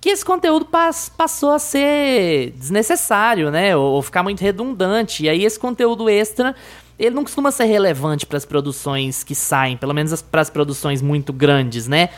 que 0.00 0.10
esse 0.10 0.24
conteúdo 0.24 0.64
pas- 0.64 1.08
passou 1.08 1.52
a 1.52 1.58
ser 1.58 2.52
desnecessário, 2.52 3.50
né? 3.50 3.76
Ou, 3.76 3.94
ou 3.94 4.02
ficar 4.02 4.22
muito 4.22 4.40
redundante. 4.40 5.24
E 5.24 5.28
aí 5.28 5.44
esse 5.44 5.58
conteúdo 5.58 6.08
extra, 6.08 6.54
ele 6.98 7.14
não 7.14 7.24
costuma 7.24 7.50
ser 7.50 7.64
relevante 7.64 8.24
para 8.24 8.36
as 8.36 8.44
produções 8.44 9.24
que 9.24 9.34
saem, 9.34 9.76
pelo 9.76 9.92
menos 9.92 10.22
para 10.22 10.40
as 10.40 10.50
produções 10.50 11.02
muito 11.02 11.32
grandes, 11.32 11.88
né? 11.88 12.10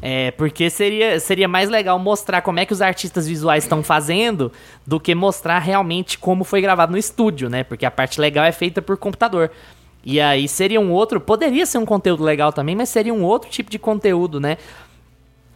É, 0.00 0.30
porque 0.32 0.70
seria, 0.70 1.18
seria 1.18 1.48
mais 1.48 1.68
legal 1.68 1.98
mostrar 1.98 2.40
como 2.42 2.60
é 2.60 2.66
que 2.66 2.72
os 2.72 2.80
artistas 2.80 3.26
visuais 3.26 3.64
estão 3.64 3.82
fazendo 3.82 4.52
do 4.86 5.00
que 5.00 5.14
mostrar 5.14 5.58
realmente 5.58 6.18
como 6.18 6.44
foi 6.44 6.60
gravado 6.60 6.92
no 6.92 6.98
estúdio, 6.98 7.48
né? 7.48 7.64
Porque 7.64 7.84
a 7.84 7.90
parte 7.90 8.20
legal 8.20 8.44
é 8.44 8.52
feita 8.52 8.80
por 8.80 8.96
computador. 8.96 9.50
E 10.04 10.20
aí 10.20 10.48
seria 10.48 10.80
um 10.80 10.92
outro, 10.92 11.20
poderia 11.20 11.66
ser 11.66 11.78
um 11.78 11.86
conteúdo 11.86 12.22
legal 12.22 12.52
também, 12.52 12.74
mas 12.74 12.88
seria 12.88 13.12
um 13.12 13.22
outro 13.24 13.50
tipo 13.50 13.70
de 13.70 13.78
conteúdo, 13.78 14.40
né? 14.40 14.56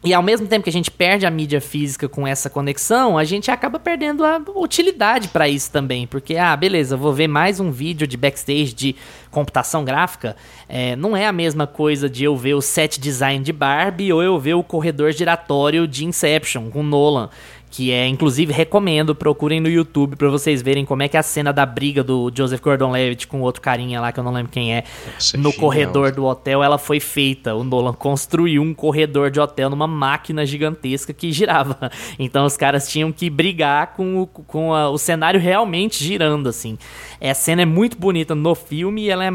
E 0.04 0.12
ao 0.12 0.22
mesmo 0.22 0.48
tempo 0.48 0.64
que 0.64 0.70
a 0.70 0.72
gente 0.72 0.90
perde 0.90 1.24
a 1.24 1.30
mídia 1.30 1.60
física 1.60 2.08
com 2.08 2.26
essa 2.26 2.50
conexão, 2.50 3.16
a 3.16 3.22
gente 3.22 3.52
acaba 3.52 3.78
perdendo 3.78 4.24
a 4.24 4.42
utilidade 4.56 5.28
para 5.28 5.48
isso 5.48 5.70
também. 5.70 6.08
Porque, 6.08 6.36
ah, 6.36 6.56
beleza, 6.56 6.96
vou 6.96 7.12
ver 7.12 7.28
mais 7.28 7.60
um 7.60 7.70
vídeo 7.70 8.04
de 8.04 8.16
backstage 8.16 8.74
de 8.74 8.96
computação 9.30 9.84
gráfica. 9.84 10.34
É, 10.68 10.96
não 10.96 11.16
é 11.16 11.26
a 11.26 11.32
mesma 11.32 11.68
coisa 11.68 12.10
de 12.10 12.24
eu 12.24 12.36
ver 12.36 12.54
o 12.54 12.60
set 12.60 13.00
design 13.00 13.44
de 13.44 13.52
Barbie 13.52 14.12
ou 14.12 14.20
eu 14.20 14.36
ver 14.40 14.54
o 14.54 14.64
corredor 14.64 15.12
giratório 15.12 15.86
de 15.86 16.04
Inception 16.04 16.68
com 16.68 16.82
Nolan. 16.82 17.30
Que 17.74 17.90
é, 17.90 18.06
inclusive, 18.06 18.52
recomendo, 18.52 19.14
procurem 19.14 19.58
no 19.58 19.66
YouTube 19.66 20.14
pra 20.14 20.28
vocês 20.28 20.60
verem 20.60 20.84
como 20.84 21.02
é 21.02 21.08
que 21.08 21.16
é 21.16 21.20
a 21.20 21.22
cena 21.22 21.54
da 21.54 21.64
briga 21.64 22.04
do 22.04 22.30
Joseph 22.36 22.60
Gordon-Levitt 22.60 23.26
com 23.26 23.40
outro 23.40 23.62
carinha 23.62 23.98
lá 23.98 24.12
que 24.12 24.20
eu 24.20 24.24
não 24.24 24.30
lembro 24.30 24.52
quem 24.52 24.74
é, 24.74 24.84
Nossa, 25.14 25.36
é 25.36 25.40
no 25.40 25.44
genial. 25.50 25.58
corredor 25.60 26.12
do 26.12 26.22
hotel, 26.26 26.62
ela 26.62 26.76
foi 26.76 27.00
feita. 27.00 27.54
O 27.54 27.64
Nolan 27.64 27.94
construiu 27.94 28.60
um 28.60 28.74
corredor 28.74 29.30
de 29.30 29.40
hotel 29.40 29.70
numa 29.70 29.86
máquina 29.86 30.44
gigantesca 30.44 31.14
que 31.14 31.32
girava. 31.32 31.90
Então 32.18 32.44
os 32.44 32.58
caras 32.58 32.86
tinham 32.90 33.10
que 33.10 33.30
brigar 33.30 33.94
com 33.94 34.20
o, 34.20 34.26
com 34.26 34.74
a- 34.74 34.90
o 34.90 34.98
cenário 34.98 35.40
realmente 35.40 36.04
girando, 36.04 36.50
assim. 36.50 36.76
É, 37.18 37.30
a 37.30 37.34
cena 37.34 37.62
é 37.62 37.64
muito 37.66 37.96
bonita 37.96 38.34
no 38.34 38.54
filme 38.54 39.04
e 39.04 39.08
ela 39.10 39.24
é, 39.24 39.30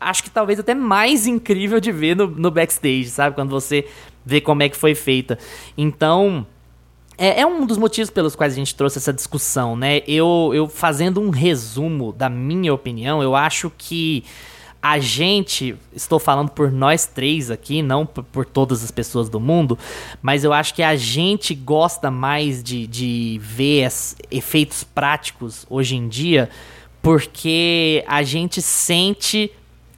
acho 0.00 0.22
que 0.24 0.30
talvez 0.30 0.58
até 0.58 0.74
mais 0.74 1.26
incrível 1.26 1.78
de 1.80 1.92
ver 1.92 2.16
no, 2.16 2.26
no 2.28 2.50
backstage, 2.50 3.10
sabe? 3.10 3.34
Quando 3.34 3.50
você 3.50 3.84
vê 4.24 4.40
como 4.40 4.62
é 4.62 4.70
que 4.70 4.76
foi 4.76 4.94
feita. 4.94 5.38
Então 5.76 6.46
é, 7.16 7.40
é, 7.40 7.46
um 7.46 7.64
dos 7.66 7.78
motivos 7.78 8.10
pelos 8.10 8.34
quais 8.34 8.52
a 8.52 8.56
gente 8.56 8.74
trouxe 8.74 8.98
essa 8.98 9.12
discussão, 9.12 9.76
né? 9.76 10.02
Eu, 10.06 10.50
eu 10.54 10.68
fazendo 10.68 11.20
um 11.20 11.30
resumo 11.30 12.12
da 12.12 12.28
minha 12.28 12.72
opinião, 12.72 13.22
eu 13.22 13.34
acho 13.34 13.70
que 13.76 14.24
a 14.82 14.98
gente, 14.98 15.74
estou 15.94 16.18
falando 16.18 16.50
por 16.50 16.70
nós 16.70 17.06
três 17.06 17.50
aqui, 17.50 17.80
não 17.80 18.04
por, 18.04 18.22
por, 18.24 18.44
todas 18.44 18.84
as 18.84 18.90
pessoas 18.90 19.30
do 19.30 19.40
mundo, 19.40 19.78
mas 20.20 20.44
eu 20.44 20.52
acho 20.52 20.74
que 20.74 20.82
a 20.82 20.94
gente 20.94 21.54
gosta 21.54 22.10
mais 22.10 22.62
de, 22.62 22.86
de 22.86 23.40
ver 23.42 23.88
efeitos 24.30 24.84
práticos 24.84 25.64
hoje 25.70 25.96
em 25.96 26.06
dia 26.06 26.50
porque 27.00 28.02
a 28.06 28.22
gente 28.22 28.62
sente 28.62 29.50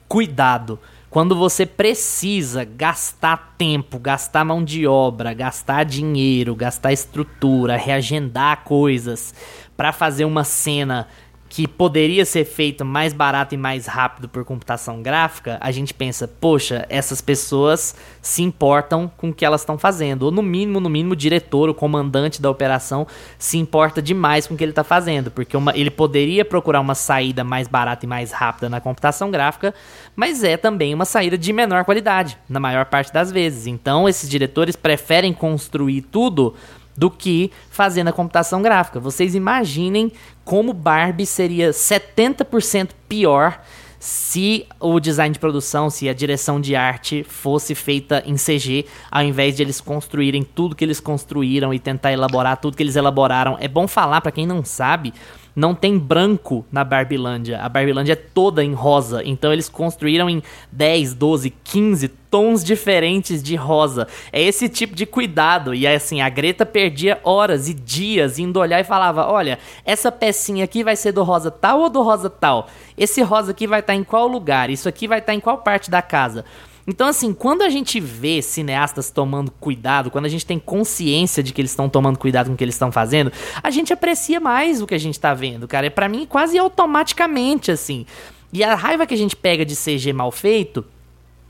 cuidado. 0.09 0.77
Quando 1.17 1.35
você 1.35 1.65
precisa 1.65 2.63
gastar 2.63 3.55
tempo, 3.57 3.97
gastar 3.97 4.45
mão 4.45 4.63
de 4.63 4.85
obra, 4.85 5.33
gastar 5.33 5.83
dinheiro, 5.83 6.55
gastar 6.55 6.93
estrutura, 6.93 7.75
reagendar 7.75 8.63
coisas 8.63 9.33
para 9.75 9.91
fazer 9.91 10.25
uma 10.25 10.43
cena 10.43 11.07
que 11.49 11.67
poderia 11.67 12.25
ser 12.25 12.45
feito 12.45 12.83
mais 12.83 13.13
barato 13.13 13.55
e 13.55 13.57
mais 13.57 13.85
rápido 13.85 14.27
por 14.27 14.43
computação 14.43 15.01
gráfica, 15.01 15.57
a 15.61 15.71
gente 15.71 15.93
pensa, 15.93 16.27
poxa, 16.27 16.85
essas 16.89 17.21
pessoas 17.21 17.95
se 18.21 18.43
importam 18.43 19.09
com 19.15 19.29
o 19.29 19.33
que 19.33 19.45
elas 19.45 19.61
estão 19.61 19.77
fazendo. 19.77 20.23
Ou 20.23 20.31
no 20.31 20.41
mínimo, 20.41 20.79
no 20.79 20.89
mínimo, 20.89 21.13
o 21.13 21.15
diretor, 21.15 21.69
o 21.69 21.73
comandante 21.73 22.41
da 22.41 22.49
operação 22.49 23.07
se 23.39 23.57
importa 23.57 24.01
demais 24.01 24.45
com 24.45 24.53
o 24.53 24.57
que 24.57 24.63
ele 24.63 24.71
está 24.71 24.83
fazendo. 24.83 25.31
Porque 25.31 25.55
uma, 25.55 25.75
ele 25.75 25.89
poderia 25.89 26.43
procurar 26.43 26.81
uma 26.81 26.95
saída 26.95 27.43
mais 27.43 27.67
barata 27.67 28.05
e 28.05 28.09
mais 28.09 28.31
rápida 28.31 28.69
na 28.69 28.81
computação 28.81 29.31
gráfica, 29.31 29.73
mas 30.15 30.43
é 30.43 30.57
também 30.57 30.93
uma 30.93 31.05
saída 31.05 31.37
de 31.37 31.53
menor 31.53 31.85
qualidade, 31.85 32.37
na 32.49 32.59
maior 32.59 32.85
parte 32.85 33.13
das 33.13 33.31
vezes. 33.31 33.67
Então, 33.67 34.07
esses 34.07 34.29
diretores 34.29 34.75
preferem 34.75 35.31
construir 35.33 36.01
tudo 36.01 36.53
do 36.97 37.11
que 37.11 37.51
fazer 37.69 38.03
na 38.03 38.11
computação 38.11 38.61
gráfica. 38.61 38.99
Vocês 38.99 39.35
imaginem 39.35 40.11
como 40.43 40.73
Barbie 40.73 41.27
seria 41.27 41.69
70% 41.69 42.89
pior 43.07 43.61
se 43.99 44.65
o 44.79 44.99
design 44.99 45.33
de 45.33 45.39
produção, 45.39 45.89
se 45.89 46.07
a 46.07 46.13
direção 46.13 46.61
de 46.61 46.75
arte 46.75 47.23
fosse 47.23 47.73
feita 47.73 48.23
em 48.25 48.35
CG, 48.35 48.85
ao 49.11 49.23
invés 49.23 49.55
de 49.55 49.63
eles 49.63 49.81
construírem 49.81 50.43
tudo 50.43 50.75
que 50.75 50.85
eles 50.85 50.99
construíram 50.99 51.73
e 51.73 51.79
tentar 51.79 52.11
elaborar 52.11 52.57
tudo 52.57 52.77
que 52.77 52.83
eles 52.83 52.95
elaboraram. 52.95 53.57
É 53.59 53.67
bom 53.67 53.87
falar 53.87 54.21
para 54.21 54.31
quem 54.31 54.45
não 54.45 54.63
sabe 54.63 55.13
não 55.57 55.73
tem 55.73 55.97
branco 55.97 56.63
na 56.71 56.83
Barbilândia. 56.83 57.59
A 57.59 57.67
Barbilândia 57.67 58.13
é 58.13 58.15
toda 58.15 58.63
em 58.63 58.75
rosa. 58.75 59.23
Então 59.25 59.51
eles 59.51 59.67
construíram 59.67 60.29
em 60.29 60.43
10, 60.71 61.15
12, 61.15 61.49
15 61.63 62.07
tons 62.29 62.63
diferentes 62.63 63.41
de 63.41 63.55
rosa. 63.55 64.07
É 64.31 64.39
esse 64.39 64.69
tipo 64.69 64.95
de 64.95 65.07
cuidado. 65.07 65.73
E 65.73 65.87
assim, 65.87 66.21
a 66.21 66.29
Greta 66.29 66.63
perdia 66.63 67.19
horas 67.23 67.67
e 67.67 67.73
dias 67.73 68.37
indo 68.37 68.59
olhar 68.59 68.79
e 68.79 68.83
falava: 68.83 69.25
olha, 69.25 69.57
essa 69.83 70.11
pecinha 70.11 70.63
aqui 70.63 70.83
vai 70.83 70.95
ser 70.95 71.11
do 71.11 71.23
rosa 71.23 71.49
tal 71.49 71.79
ou 71.79 71.89
do 71.89 72.03
rosa 72.03 72.29
tal? 72.29 72.67
Esse 72.95 73.23
rosa 73.23 73.49
aqui 73.49 73.65
vai 73.65 73.79
estar 73.79 73.93
tá 73.93 73.97
em 73.97 74.03
qual 74.03 74.27
lugar? 74.27 74.69
Isso 74.69 74.87
aqui 74.87 75.07
vai 75.07 75.17
estar 75.17 75.31
tá 75.31 75.35
em 75.35 75.39
qual 75.39 75.57
parte 75.57 75.89
da 75.89 76.03
casa? 76.03 76.45
Então, 76.87 77.07
assim, 77.07 77.33
quando 77.33 77.63
a 77.63 77.69
gente 77.69 77.99
vê 77.99 78.41
cineastas 78.41 79.11
tomando 79.11 79.51
cuidado, 79.51 80.09
quando 80.09 80.25
a 80.25 80.29
gente 80.29 80.45
tem 80.45 80.57
consciência 80.57 81.43
de 81.43 81.51
que 81.51 81.59
eles 81.59 81.71
estão 81.71 81.89
tomando 81.89 82.17
cuidado 82.17 82.47
com 82.47 82.53
o 82.53 82.57
que 82.57 82.63
eles 82.63 82.75
estão 82.75 82.93
fazendo, 82.93 83.29
a 83.61 83.69
gente 83.69 83.91
aprecia 83.91 84.39
mais 84.39 84.81
o 84.81 84.87
que 84.87 84.95
a 84.95 84.99
gente 84.99 85.19
tá 85.19 85.33
vendo, 85.33 85.67
cara. 85.67 85.87
É 85.87 85.89
para 85.89 86.07
mim 86.07 86.25
quase 86.25 86.57
automaticamente, 86.57 87.71
assim. 87.71 88.05
E 88.53 88.63
a 88.63 88.73
raiva 88.73 89.05
que 89.05 89.13
a 89.13 89.17
gente 89.17 89.35
pega 89.35 89.65
de 89.65 89.75
CG 89.75 90.13
mal 90.13 90.31
feito, 90.31 90.85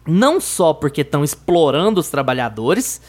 não 0.07 0.41
só 0.41 0.73
porque 0.73 1.01
estão 1.01 1.23
explorando 1.23 1.99
os 1.99 2.09
trabalhadores, 2.09 2.99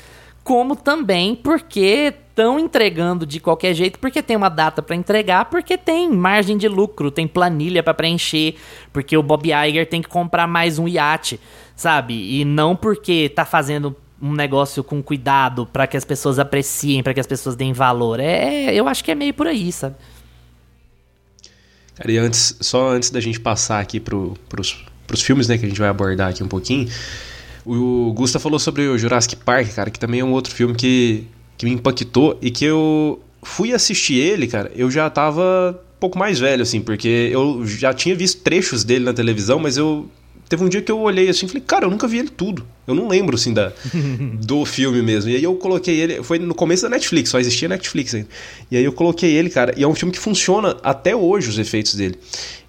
como 0.45 0.77
também 0.77 1.35
porque 1.35 2.12
estão 2.31 2.59
entregando 2.59 3.27
de 3.27 3.41
qualquer 3.41 3.75
jeito, 3.75 3.99
porque 3.99 4.23
tem 4.23 4.37
uma 4.37 4.49
data 4.49 4.81
para 4.83 4.95
entregar, 4.95 5.47
porque 5.47 5.77
tem 5.77 6.11
margem 6.11 6.57
de 6.57 6.69
lucro, 6.69 7.11
tem 7.11 7.27
planilha 7.27 7.83
para 7.83 7.95
preencher, 7.95 8.55
porque 8.93 9.17
o 9.17 9.23
Bob 9.23 9.51
Iger 9.51 9.88
tem 9.88 10.01
que 10.01 10.09
comprar 10.09 10.47
mais 10.47 10.79
um 10.79 10.87
iate, 10.87 11.41
sabe? 11.79 12.41
E 12.41 12.45
não 12.45 12.75
porque 12.75 13.29
tá 13.29 13.45
fazendo 13.45 13.97
um 14.21 14.33
negócio 14.33 14.83
com 14.83 15.01
cuidado 15.01 15.64
para 15.64 15.87
que 15.87 15.97
as 15.97 16.05
pessoas 16.05 16.41
apreciem, 16.41 17.05
para 17.05 17.14
que 17.14 17.21
as 17.21 17.27
pessoas 17.27 17.55
deem 17.55 17.73
valor. 17.73 18.19
É, 18.19 18.75
eu 18.75 18.88
acho 18.88 19.05
que 19.05 19.12
é 19.12 19.14
meio 19.14 19.33
por 19.33 19.47
aí, 19.47 19.71
sabe? 19.71 19.95
Cara, 21.95 22.11
e 22.11 22.19
antes, 22.19 22.57
só 22.61 22.91
antes 22.91 23.11
da 23.11 23.21
gente 23.21 23.38
passar 23.38 23.79
aqui 23.79 24.01
pro, 24.01 24.37
pros, 24.49 24.85
pros 25.07 25.23
filmes, 25.23 25.47
né, 25.47 25.57
que 25.57 25.64
a 25.64 25.69
gente 25.69 25.79
vai 25.79 25.88
abordar 25.88 26.31
aqui 26.31 26.43
um 26.43 26.49
pouquinho, 26.49 26.88
o 27.64 28.12
Gusta 28.12 28.41
falou 28.41 28.59
sobre 28.59 28.88
o 28.88 28.99
Jurassic 28.99 29.37
Park, 29.37 29.69
cara, 29.73 29.88
que 29.88 30.01
também 30.01 30.19
é 30.19 30.25
um 30.25 30.33
outro 30.33 30.53
filme 30.53 30.75
que, 30.75 31.29
que 31.57 31.64
me 31.64 31.73
impactou 31.73 32.37
e 32.43 32.51
que 32.51 32.64
eu 32.64 33.23
fui 33.45 33.73
assistir 33.73 34.17
ele, 34.17 34.49
cara, 34.49 34.73
eu 34.75 34.91
já 34.91 35.09
tava 35.09 35.81
um 35.97 36.01
pouco 36.01 36.19
mais 36.19 36.41
velho, 36.41 36.62
assim, 36.62 36.81
porque 36.81 37.31
eu 37.33 37.64
já 37.64 37.95
tinha 37.95 38.17
visto 38.17 38.43
trechos 38.43 38.83
dele 38.83 39.05
na 39.05 39.12
televisão, 39.12 39.61
mas 39.61 39.77
eu. 39.77 40.09
Teve 40.49 40.65
um 40.65 40.69
dia 40.69 40.81
que 40.81 40.91
eu 40.91 40.99
olhei 40.99 41.29
assim 41.29 41.47
e 41.47 41.49
falei, 41.49 41.63
cara, 41.67 41.85
eu 41.85 41.91
nunca 41.91 42.09
vi 42.09 42.19
ele 42.19 42.31
tudo. 42.31 42.67
Eu 42.87 42.95
não 42.95 43.07
lembro, 43.07 43.37
assim, 43.37 43.53
da, 43.53 43.73
do 44.41 44.65
filme 44.65 45.03
mesmo. 45.03 45.31
E 45.31 45.37
aí 45.37 45.45
eu 45.45 45.55
coloquei 45.57 46.01
ele. 46.01 46.23
Foi 46.23 46.39
no 46.39 46.55
começo 46.55 46.83
da 46.83 46.89
Netflix, 46.89 47.31
só 47.31 47.39
existia 47.39 47.69
Netflix 47.69 48.15
ainda. 48.15 48.29
E 48.71 48.77
aí 48.77 48.85
eu 48.85 48.93
coloquei 48.93 49.31
ele, 49.33 49.51
cara, 49.51 49.75
e 49.77 49.83
é 49.83 49.89
um 49.89 49.95
filme 49.95 50.13
que 50.13 50.19
funciona 50.19 50.77
até 50.83 51.15
hoje 51.15 51.51
os 51.51 51.59
efeitos 51.59 51.95
dele. 51.95 52.19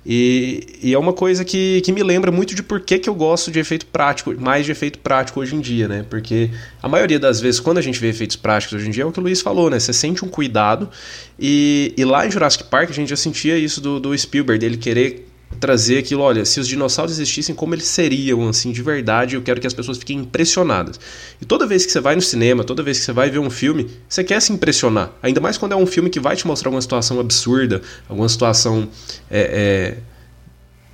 E, 0.06 0.80
e, 0.82 0.94
é 0.94 0.98
uma 0.98 1.12
coisa 1.14 1.44
que, 1.44 1.82
que 1.82 1.92
me 1.92 2.02
lembra 2.02 2.32
muito 2.32 2.56
de 2.56 2.64
por 2.64 2.80
que, 2.80 2.98
que 2.98 3.10
eu 3.10 3.14
gosto 3.14 3.52
de 3.52 3.60
efeito 3.60 3.86
prático, 3.86 4.34
mais 4.40 4.66
de 4.66 4.72
efeito 4.72 4.98
prático 5.00 5.40
hoje 5.40 5.56
em 5.56 5.60
dia, 5.60 5.88
né? 5.88 6.06
Porque 6.10 6.50
a 6.82 6.88
maioria 6.88 7.20
das 7.20 7.40
vezes, 7.42 7.60
quando 7.60 7.78
a 7.78 7.82
gente 7.82 8.00
vê 8.00 8.08
efeitos 8.08 8.36
práticos 8.36 8.78
hoje 8.78 8.88
em 8.88 8.92
dia, 8.92 9.04
é 9.04 9.06
o 9.06 9.12
que 9.12 9.20
o 9.20 9.22
Luiz 9.22 9.42
falou, 9.42 9.70
né? 9.70 9.80
Você 9.80 9.94
sente 9.94 10.24
um 10.24 10.30
cuidado. 10.30 10.90
E, 11.38 11.94
e 11.98 12.06
lá 12.06 12.26
em 12.26 12.32
Jurassic 12.32 12.64
Park 12.64 12.90
a 12.90 12.94
gente 12.94 13.10
já 13.10 13.16
sentia 13.16 13.58
isso 13.58 13.82
do, 13.82 14.00
do 14.00 14.18
Spielberg, 14.18 14.60
dele 14.60 14.78
querer 14.78 15.29
trazer 15.60 16.00
aquilo, 16.00 16.22
olha, 16.22 16.46
se 16.46 16.60
os 16.60 16.68
dinossauros 16.68 17.14
existissem, 17.14 17.56
como 17.56 17.74
eles 17.74 17.86
seriam, 17.86 18.48
assim, 18.48 18.72
de 18.72 18.82
verdade, 18.82 19.36
eu 19.36 19.42
quero 19.42 19.60
que 19.60 19.68
as 19.68 19.74
pessoas 19.74 19.98
fiquem 19.98 20.20
impressionadas. 20.20 21.00
E 21.42 21.46
toda 21.46 21.66
vez 21.66 21.86
que 21.86 21.92
você 21.92 22.00
vai 22.00 22.16
no 22.16 22.22
cinema, 22.22 22.64
toda 22.64 22.84
vez 22.84 23.00
que 23.00 23.06
você 23.06 23.12
vai 23.12 23.30
ver 23.30 23.40
um 23.40 23.50
filme, 23.50 23.90
você 24.08 24.24
quer 24.24 24.42
se 24.42 24.54
impressionar. 24.54 25.12
Ainda 25.22 25.42
mais 25.42 25.58
quando 25.58 25.74
é 25.74 25.76
um 25.76 25.86
filme 25.86 26.10
que 26.10 26.20
vai 26.20 26.36
te 26.36 26.46
mostrar 26.46 26.70
alguma 26.70 26.82
situação 26.82 27.20
absurda, 27.20 27.82
alguma 28.08 28.30
situação 28.30 28.88
é, 29.30 29.96
é, 29.96 29.98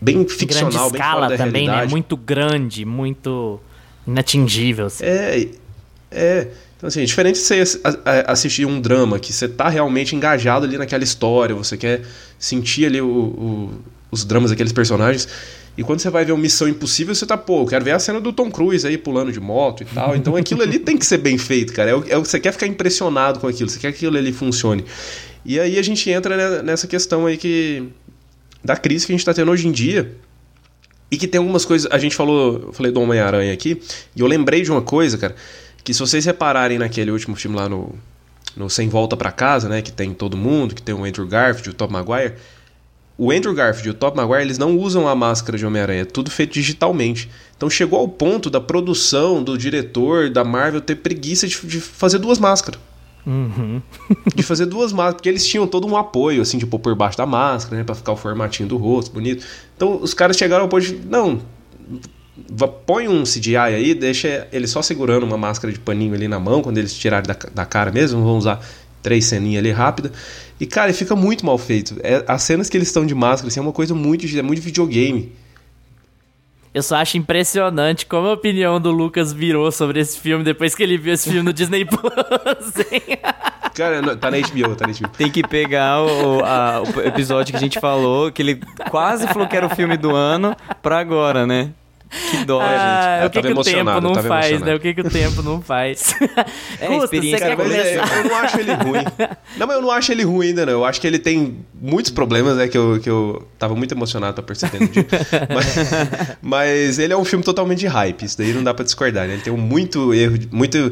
bem 0.01 0.27
ficcional, 0.27 0.89
bem 0.89 1.01
fora 1.01 1.29
da 1.29 1.37
também, 1.37 1.67
né? 1.67 1.73
realidade. 1.73 1.87
Né? 1.87 1.91
Muito 1.91 2.17
grande, 2.17 2.85
muito 2.85 3.59
inatingível. 4.07 4.87
Assim. 4.87 5.03
É, 5.03 5.47
é... 6.11 6.47
Então, 6.77 6.87
assim, 6.89 7.01
é 7.01 7.05
diferente 7.05 7.35
de 7.35 7.41
você 7.41 7.63
assistir 8.27 8.65
um 8.65 8.81
drama 8.81 9.17
que 9.17 9.31
você 9.31 9.47
tá 9.47 9.69
realmente 9.69 10.13
engajado 10.13 10.65
ali 10.65 10.77
naquela 10.77 11.03
história, 11.05 11.55
você 11.55 11.77
quer 11.77 12.01
sentir 12.37 12.85
ali 12.85 12.99
o, 12.99 13.07
o 13.07 13.71
os 14.15 14.25
dramas 14.25 14.49
daqueles 14.49 14.71
personagens. 14.71 15.27
E 15.77 15.83
quando 15.83 15.99
você 15.99 16.09
vai 16.09 16.23
ver 16.23 16.31
uma 16.31 16.41
Missão 16.41 16.67
Impossível, 16.69 17.13
você 17.13 17.25
tá, 17.25 17.37
pô, 17.37 17.61
eu 17.61 17.65
quero 17.65 17.83
ver 17.83 17.91
a 17.91 17.99
cena 17.99 18.21
do 18.21 18.31
Tom 18.31 18.49
Cruise 18.49 18.87
aí 18.87 18.97
pulando 18.97 19.31
de 19.31 19.41
moto 19.41 19.83
e 19.83 19.85
tal. 19.85 20.15
Então 20.15 20.35
aquilo 20.35 20.61
ali 20.61 20.79
tem 20.79 20.97
que 20.97 21.05
ser 21.05 21.17
bem 21.17 21.37
feito, 21.37 21.73
cara. 21.73 21.91
É 21.91 22.15
é 22.15 22.17
você 22.17 22.39
quer 22.39 22.53
ficar 22.53 22.65
impressionado 22.65 23.39
com 23.39 23.47
aquilo, 23.47 23.69
você 23.69 23.77
quer 23.77 23.91
que 23.91 23.97
aquilo 23.97 24.17
ali 24.17 24.31
funcione. 24.31 24.85
E 25.43 25.59
aí 25.59 25.77
a 25.77 25.81
gente 25.81 26.09
entra 26.09 26.63
nessa 26.63 26.87
questão 26.87 27.25
aí 27.25 27.37
que. 27.37 27.83
da 28.63 28.77
crise 28.77 29.05
que 29.05 29.11
a 29.11 29.15
gente 29.15 29.25
tá 29.25 29.33
tendo 29.33 29.51
hoje 29.51 29.67
em 29.67 29.71
dia. 29.71 30.15
E 31.11 31.17
que 31.17 31.27
tem 31.27 31.39
algumas 31.39 31.65
coisas. 31.65 31.91
A 31.91 31.97
gente 31.97 32.15
falou. 32.15 32.67
Eu 32.67 32.73
falei 32.73 32.91
do 32.91 33.01
Homem-Aranha 33.01 33.53
aqui. 33.53 33.79
E 34.15 34.21
eu 34.21 34.27
lembrei 34.27 34.61
de 34.61 34.71
uma 34.71 34.81
coisa, 34.81 35.17
cara. 35.17 35.35
Que 35.83 35.93
se 35.93 35.99
vocês 35.99 36.25
repararem 36.25 36.79
naquele 36.79 37.11
último 37.11 37.35
filme 37.35 37.57
lá 37.57 37.67
no. 37.67 37.93
No 38.55 38.69
Sem 38.69 38.87
Volta 38.87 39.17
para 39.17 39.33
Casa, 39.33 39.67
né? 39.67 39.81
Que 39.81 39.91
tem 39.91 40.13
todo 40.13 40.37
mundo, 40.37 40.73
que 40.73 40.81
tem 40.81 40.95
o 40.95 41.03
Andrew 41.03 41.27
Garfield, 41.27 41.71
o 41.71 41.73
Tom 41.73 41.89
Maguire 41.89 42.35
o 43.17 43.31
Andrew 43.31 43.53
Garfield 43.53 43.87
e 43.87 43.91
o 43.91 43.93
Tobey 43.93 44.17
Maguire, 44.17 44.43
eles 44.43 44.57
não 44.57 44.77
usam 44.77 45.07
a 45.07 45.15
máscara 45.15 45.57
de 45.57 45.65
Homem-Aranha, 45.65 46.01
é 46.01 46.05
tudo 46.05 46.29
feito 46.29 46.53
digitalmente. 46.53 47.29
Então 47.55 47.69
chegou 47.69 47.99
ao 47.99 48.07
ponto 48.07 48.49
da 48.49 48.59
produção, 48.59 49.41
do 49.41 49.57
diretor, 49.57 50.29
da 50.29 50.43
Marvel 50.43 50.81
ter 50.81 50.95
preguiça 50.95 51.47
de, 51.47 51.57
de 51.65 51.79
fazer 51.79 52.19
duas 52.19 52.39
máscaras. 52.39 52.79
Uhum. 53.25 53.81
de 54.35 54.43
fazer 54.43 54.65
duas 54.65 54.91
máscaras, 54.91 55.15
porque 55.15 55.29
eles 55.29 55.47
tinham 55.47 55.65
todo 55.65 55.87
um 55.87 55.97
apoio, 55.97 56.41
assim, 56.41 56.59
tipo, 56.59 56.77
por 56.77 56.93
baixo 56.93 57.17
da 57.17 57.25
máscara, 57.25 57.77
né, 57.77 57.83
pra 57.83 57.95
ficar 57.95 58.11
o 58.11 58.17
formatinho 58.17 58.67
do 58.67 58.77
rosto 58.77 59.11
bonito. 59.11 59.45
Então 59.75 59.99
os 60.01 60.13
caras 60.13 60.37
chegaram 60.37 60.63
ao 60.63 60.69
ponto 60.69 60.85
de, 60.85 60.95
não, 61.07 61.41
põe 62.85 63.07
um 63.07 63.23
CGI 63.23 63.55
aí, 63.55 63.93
deixa 63.93 64.47
ele 64.51 64.67
só 64.67 64.81
segurando 64.81 65.23
uma 65.23 65.37
máscara 65.37 65.71
de 65.71 65.79
paninho 65.79 66.13
ali 66.13 66.27
na 66.27 66.39
mão, 66.39 66.61
quando 66.61 66.77
eles 66.77 66.93
tirarem 66.93 67.27
da, 67.27 67.37
da 67.53 67.65
cara 67.65 67.91
mesmo, 67.91 68.21
vão 68.23 68.37
usar 68.37 68.59
três 69.05 69.25
ceninhas 69.25 69.59
ali 69.59 69.71
rápida. 69.71 70.11
E, 70.59 70.65
cara, 70.65 70.91
fica 70.91 71.15
muito 71.15 71.45
mal 71.45 71.59
feito. 71.59 71.95
É, 72.01 72.25
as 72.27 72.41
cenas 72.41 72.67
que 72.67 72.75
eles 72.75 72.87
estão 72.87 73.05
de 73.05 73.13
máscara, 73.13 73.49
assim, 73.49 73.59
é 73.59 73.63
uma 73.63 73.71
coisa 73.71 73.93
muito, 73.93 74.25
é 74.25 74.41
muito 74.41 74.63
videogame. 74.63 75.31
Eu 76.73 76.81
só 76.81 76.95
acho 76.95 77.17
impressionante 77.17 78.07
como 78.07 78.27
a 78.27 78.33
opinião 78.33 78.81
do 78.81 78.91
Lucas 78.91 79.31
virou 79.31 79.71
sobre 79.71 79.99
esse 79.99 80.19
filme 80.19 80.43
depois 80.43 80.73
que 80.73 80.81
ele 80.81 80.97
viu 80.97 81.13
esse 81.13 81.29
filme 81.29 81.43
no 81.43 81.53
Disney 81.53 81.85
Plus. 81.85 82.73
Cara, 83.75 84.17
tá 84.17 84.31
na 84.31 84.37
HBO, 84.39 84.75
tá 84.75 84.87
na 84.87 84.93
HBO. 84.93 85.07
Tem 85.15 85.29
que 85.29 85.47
pegar 85.47 86.01
o, 86.01 86.43
a, 86.43 86.81
o 86.81 87.01
episódio 87.01 87.53
que 87.53 87.57
a 87.57 87.61
gente 87.61 87.79
falou, 87.79 88.31
que 88.31 88.41
ele 88.41 88.59
quase 88.89 89.27
falou 89.27 89.47
que 89.47 89.55
era 89.55 89.67
o 89.67 89.69
filme 89.69 89.95
do 89.97 90.15
ano, 90.15 90.55
pra 90.81 90.99
agora, 90.99 91.45
né? 91.45 91.69
Que 92.09 92.45
dó, 92.45 92.61
Ah, 92.61 93.17
gente. 93.21 93.27
o 93.27 93.29
que, 93.29 93.41
tava 93.41 93.53
que 93.53 93.59
o 93.59 93.63
tempo 93.63 93.69
emocionado, 93.69 94.01
não 94.07 94.23
faz, 94.23 94.61
né? 94.61 94.75
O 94.75 94.79
que, 94.79 94.93
que 94.93 95.01
o 95.01 95.09
tempo 95.09 95.41
não 95.41 95.61
faz. 95.61 96.13
É, 96.79 96.87
Gusta, 96.87 97.03
experiência, 97.05 97.37
você 97.39 97.45
quer 97.45 97.57
cara, 97.57 97.69
Mas 97.69 97.85
é, 97.85 97.95
eu 98.19 98.29
não 98.29 98.35
acho 98.37 98.59
ele 98.59 98.73
ruim. 98.73 99.03
Não, 99.57 99.65
mas 99.67 99.75
eu 99.77 99.81
não 99.81 99.91
acho 99.91 100.11
ele 100.11 100.23
ruim 100.23 100.47
ainda, 100.47 100.65
não. 100.65 100.73
Eu 100.73 100.85
acho 100.85 100.99
que 100.99 101.07
ele 101.07 101.17
tem 101.17 101.59
muitos 101.81 102.11
problemas, 102.11 102.57
né? 102.57 102.67
Que 102.67 102.77
eu, 102.77 102.99
que 103.01 103.09
eu 103.09 103.47
tava 103.57 103.73
muito 103.73 103.93
emocionado 103.93 104.33
pra 104.33 104.43
perceber 104.43 104.79
no 104.81 104.87
dia. 104.89 105.05
mas, 105.53 105.77
mas 106.41 106.99
ele 106.99 107.13
é 107.13 107.17
um 107.17 107.23
filme 107.23 107.43
totalmente 107.43 107.79
de 107.79 107.87
hype. 107.87 108.23
Isso 108.23 108.37
daí 108.37 108.51
não 108.53 108.61
dá 108.63 108.73
pra 108.73 108.83
discordar, 108.83 109.25
né? 109.27 109.33
Ele 109.35 109.41
tem 109.41 109.53
um 109.53 109.57
muito 109.57 110.13
erro, 110.13 110.37
muito. 110.51 110.91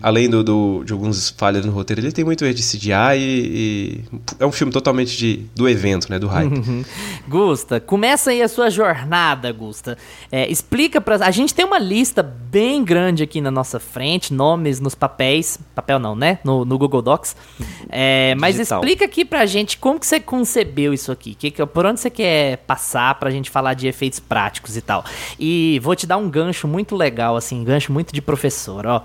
Além 0.00 0.30
do, 0.30 0.42
do- 0.44 0.84
de 0.84 0.92
alguns 0.92 1.28
falhas 1.30 1.66
no 1.66 1.72
roteiro, 1.72 2.00
ele 2.00 2.12
tem 2.12 2.24
muito 2.24 2.44
erro 2.44 2.54
de 2.54 2.62
CGI 2.62 2.92
e, 3.18 3.20
e 3.20 4.04
é 4.38 4.46
um 4.46 4.52
filme 4.52 4.72
totalmente 4.72 5.16
de, 5.16 5.40
do 5.56 5.68
evento, 5.68 6.08
né? 6.08 6.18
Do 6.20 6.28
hype. 6.28 6.84
Gusta, 7.28 7.80
começa 7.80 8.30
aí 8.30 8.40
a 8.40 8.48
sua 8.48 8.70
jornada, 8.70 9.50
Gusta. 9.52 9.98
É, 10.30 10.47
explica 10.48 11.00
pra. 11.00 11.16
A 11.16 11.30
gente 11.30 11.54
tem 11.54 11.64
uma 11.64 11.78
lista 11.78 12.22
bem 12.22 12.82
grande 12.82 13.22
aqui 13.22 13.40
na 13.40 13.50
nossa 13.50 13.78
frente, 13.78 14.32
nomes 14.32 14.80
nos 14.80 14.94
papéis. 14.94 15.58
Papel 15.74 15.98
não, 15.98 16.16
né? 16.16 16.38
No, 16.42 16.64
no 16.64 16.78
Google 16.78 17.02
Docs. 17.02 17.36
É, 17.88 18.34
mas 18.36 18.56
Digital. 18.56 18.80
explica 18.80 19.04
aqui 19.04 19.24
pra 19.24 19.46
gente 19.46 19.78
como 19.78 20.00
que 20.00 20.06
você 20.06 20.18
concebeu 20.18 20.92
isso 20.92 21.12
aqui. 21.12 21.34
Que, 21.34 21.50
por 21.66 21.86
onde 21.86 22.00
você 22.00 22.10
quer 22.10 22.58
passar 22.58 23.14
pra 23.16 23.30
gente 23.30 23.50
falar 23.50 23.74
de 23.74 23.86
efeitos 23.86 24.20
práticos 24.20 24.76
e 24.76 24.80
tal. 24.80 25.04
E 25.38 25.80
vou 25.82 25.94
te 25.94 26.06
dar 26.06 26.16
um 26.16 26.28
gancho 26.28 26.66
muito 26.66 26.96
legal, 26.96 27.36
assim, 27.36 27.62
gancho 27.62 27.92
muito 27.92 28.12
de 28.12 28.20
professor, 28.22 28.86
ó. 28.86 29.02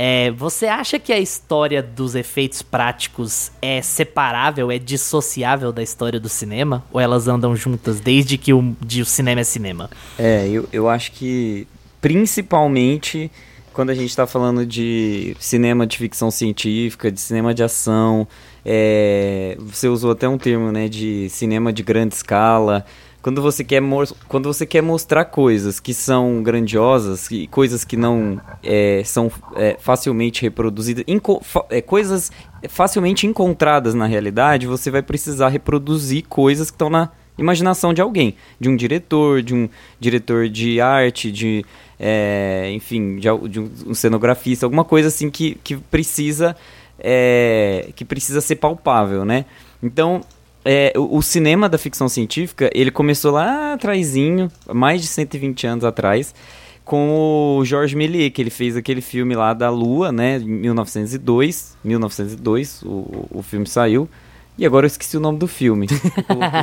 É, 0.00 0.30
você 0.30 0.66
acha 0.66 0.96
que 0.96 1.12
a 1.12 1.18
história 1.18 1.82
dos 1.82 2.14
efeitos 2.14 2.62
práticos 2.62 3.50
é 3.60 3.82
separável, 3.82 4.70
é 4.70 4.78
dissociável 4.78 5.72
da 5.72 5.82
história 5.82 6.20
do 6.20 6.28
cinema? 6.28 6.84
Ou 6.92 7.00
elas 7.00 7.26
andam 7.26 7.56
juntas 7.56 7.98
desde 7.98 8.38
que 8.38 8.52
o, 8.52 8.76
de 8.80 9.02
o 9.02 9.04
cinema 9.04 9.40
é 9.40 9.44
cinema? 9.44 9.90
É, 10.16 10.46
eu, 10.46 10.68
eu 10.72 10.88
acho 10.88 11.10
que 11.10 11.66
principalmente 12.00 13.28
quando 13.72 13.90
a 13.90 13.94
gente 13.94 14.10
está 14.10 14.24
falando 14.24 14.64
de 14.64 15.36
cinema 15.40 15.84
de 15.84 15.98
ficção 15.98 16.30
científica, 16.30 17.10
de 17.10 17.20
cinema 17.20 17.52
de 17.52 17.64
ação, 17.64 18.26
é, 18.64 19.56
você 19.58 19.88
usou 19.88 20.12
até 20.12 20.28
um 20.28 20.38
termo, 20.38 20.70
né, 20.70 20.88
de 20.88 21.28
cinema 21.28 21.72
de 21.72 21.82
grande 21.82 22.14
escala. 22.14 22.86
Quando 23.28 23.42
você 23.42 23.62
quer, 23.62 23.82
quando 24.26 24.50
você 24.50 24.64
quer 24.64 24.82
mostrar 24.82 25.26
coisas 25.26 25.78
que 25.78 25.92
são 25.92 26.42
grandiosas 26.42 27.30
e 27.30 27.46
coisas 27.46 27.84
que 27.84 27.94
não 27.94 28.40
é, 28.62 29.02
são 29.04 29.30
é, 29.54 29.76
facilmente 29.78 30.40
reproduzidas, 30.40 31.04
é, 31.68 31.82
coisas 31.82 32.32
facilmente 32.70 33.26
encontradas 33.26 33.92
na 33.92 34.06
realidade, 34.06 34.66
você 34.66 34.90
vai 34.90 35.02
precisar 35.02 35.50
reproduzir 35.50 36.24
coisas 36.26 36.70
que 36.70 36.74
estão 36.76 36.88
na 36.88 37.10
imaginação 37.36 37.92
de 37.92 38.00
alguém, 38.00 38.34
de 38.58 38.70
um 38.70 38.74
diretor, 38.74 39.42
de 39.42 39.54
um 39.54 39.68
diretor 40.00 40.48
de 40.48 40.80
arte, 40.80 41.30
de 41.30 41.66
é, 42.00 42.70
enfim, 42.72 43.16
de, 43.16 43.28
de 43.46 43.60
um, 43.60 43.70
um 43.88 43.94
cenografista, 43.94 44.64
alguma 44.64 44.86
coisa 44.86 45.08
assim 45.08 45.28
que, 45.28 45.58
que 45.62 45.76
precisa 45.76 46.56
é, 46.98 47.90
que 47.94 48.06
precisa 48.06 48.40
ser 48.40 48.56
palpável, 48.56 49.26
né? 49.26 49.44
Então 49.82 50.22
é, 50.64 50.92
o, 50.96 51.16
o 51.18 51.22
cinema 51.22 51.68
da 51.68 51.78
ficção 51.78 52.08
científica 52.08 52.70
ele 52.74 52.90
começou 52.90 53.32
lá 53.32 53.74
atrasinho, 53.74 54.50
mais 54.72 55.00
de 55.00 55.06
120 55.06 55.66
anos 55.66 55.84
atrás, 55.84 56.34
com 56.84 57.58
o 57.58 57.64
Georges 57.64 57.94
Méliès, 57.94 58.32
que 58.32 58.40
ele 58.40 58.50
fez 58.50 58.76
aquele 58.76 59.00
filme 59.00 59.34
lá 59.34 59.52
da 59.52 59.68
Lua, 59.68 60.10
né, 60.10 60.38
em 60.38 60.48
1902, 60.48 61.76
1902 61.84 62.82
o, 62.82 63.26
o 63.30 63.42
filme 63.42 63.66
saiu. 63.66 64.08
E 64.58 64.66
agora 64.66 64.84
eu 64.84 64.88
esqueci 64.88 65.16
o 65.16 65.20
nome 65.20 65.38
do 65.38 65.46
filme. 65.46 65.86
Eu 66.18 66.24
coloquei- 66.24 66.60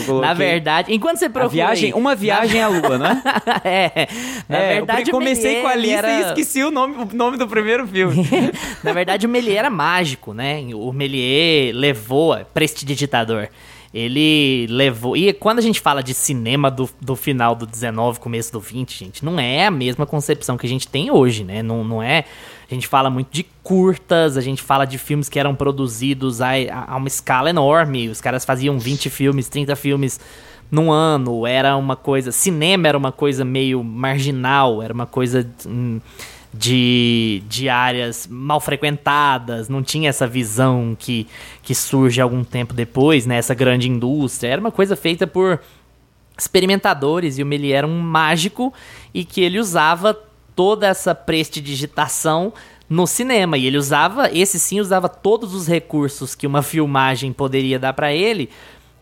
eu 0.00 0.04
coloquei- 0.04 0.28
Na 0.28 0.34
verdade, 0.34 0.94
enquanto 0.94 1.16
você 1.18 1.28
procura. 1.28 1.50
viagem, 1.50 1.92
uma 1.92 2.14
viagem 2.14 2.62
à 2.62 2.68
Lua, 2.68 2.96
né? 2.96 3.22
é, 3.64 4.08
na 4.48 4.56
É, 4.58 4.74
verdade, 4.74 5.10
eu 5.10 5.14
comecei 5.14 5.58
o 5.58 5.62
com 5.62 5.68
a 5.68 5.74
lista 5.74 6.06
ele 6.06 6.16
e 6.18 6.20
era... 6.20 6.28
esqueci 6.28 6.62
o 6.62 6.70
nome, 6.70 6.94
o 7.12 7.16
nome 7.16 7.36
do 7.36 7.48
primeiro 7.48 7.86
filme. 7.88 8.24
Na 8.84 8.92
verdade, 8.92 9.26
o 9.26 9.28
Méliès 9.28 9.56
era 9.58 9.68
mágico, 9.70 10.32
né? 10.32 10.60
O 10.74 10.92
Méliès 10.92 11.74
levou, 11.74 12.38
prestidigitador. 12.54 13.48
Ele 13.92 14.66
levou. 14.68 15.16
E 15.16 15.32
quando 15.32 15.58
a 15.58 15.62
gente 15.62 15.80
fala 15.80 16.02
de 16.02 16.12
cinema 16.14 16.70
do, 16.70 16.88
do 17.00 17.16
final 17.16 17.54
do 17.54 17.66
19, 17.66 18.20
começo 18.20 18.52
do 18.52 18.60
20, 18.60 18.96
gente, 18.96 19.24
não 19.24 19.40
é 19.40 19.66
a 19.66 19.70
mesma 19.70 20.06
concepção 20.06 20.56
que 20.58 20.66
a 20.66 20.68
gente 20.68 20.86
tem 20.86 21.10
hoje, 21.10 21.42
né? 21.42 21.62
Não, 21.62 21.82
não 21.82 22.02
é. 22.02 22.24
A 22.70 22.74
gente 22.74 22.86
fala 22.86 23.08
muito 23.08 23.32
de 23.32 23.44
curtas, 23.62 24.36
a 24.36 24.40
gente 24.40 24.62
fala 24.62 24.84
de 24.84 24.98
filmes 24.98 25.28
que 25.28 25.38
eram 25.38 25.54
produzidos 25.54 26.42
a, 26.42 26.50
a 26.86 26.96
uma 26.96 27.08
escala 27.08 27.48
enorme. 27.48 28.08
Os 28.08 28.20
caras 28.20 28.44
faziam 28.44 28.78
20 28.78 29.08
filmes, 29.08 29.48
30 29.48 29.74
filmes 29.74 30.20
num 30.70 30.92
ano. 30.92 31.46
Era 31.46 31.76
uma 31.76 31.96
coisa. 31.96 32.30
Cinema 32.30 32.86
era 32.86 32.98
uma 32.98 33.10
coisa 33.10 33.44
meio 33.44 33.82
marginal, 33.82 34.82
era 34.82 34.92
uma 34.92 35.06
coisa. 35.06 35.48
hum, 35.66 36.00
de, 36.52 37.42
de 37.48 37.68
áreas 37.68 38.26
mal 38.26 38.58
frequentadas, 38.58 39.68
não 39.68 39.82
tinha 39.82 40.08
essa 40.08 40.26
visão 40.26 40.96
que, 40.98 41.26
que 41.62 41.74
surge 41.74 42.20
algum 42.20 42.42
tempo 42.42 42.72
depois, 42.72 43.26
né? 43.26 43.36
Essa 43.36 43.54
grande 43.54 43.88
indústria. 43.88 44.48
Era 44.52 44.60
uma 44.60 44.70
coisa 44.70 44.96
feita 44.96 45.26
por 45.26 45.60
experimentadores 46.38 47.38
e 47.38 47.42
o 47.42 47.46
Méliès 47.46 47.78
era 47.78 47.86
um 47.86 48.00
mágico 48.00 48.72
e 49.12 49.24
que 49.24 49.40
ele 49.40 49.58
usava 49.58 50.18
toda 50.58 50.88
essa 50.88 51.14
prestidigitação 51.14 52.52
no 52.90 53.06
cinema. 53.06 53.56
E 53.56 53.64
ele 53.64 53.78
usava, 53.78 54.28
esse 54.36 54.58
sim 54.58 54.80
usava 54.80 55.08
todos 55.08 55.54
os 55.54 55.68
recursos 55.68 56.34
que 56.34 56.48
uma 56.48 56.64
filmagem 56.64 57.32
poderia 57.32 57.78
dar 57.78 57.92
para 57.92 58.12
ele 58.12 58.50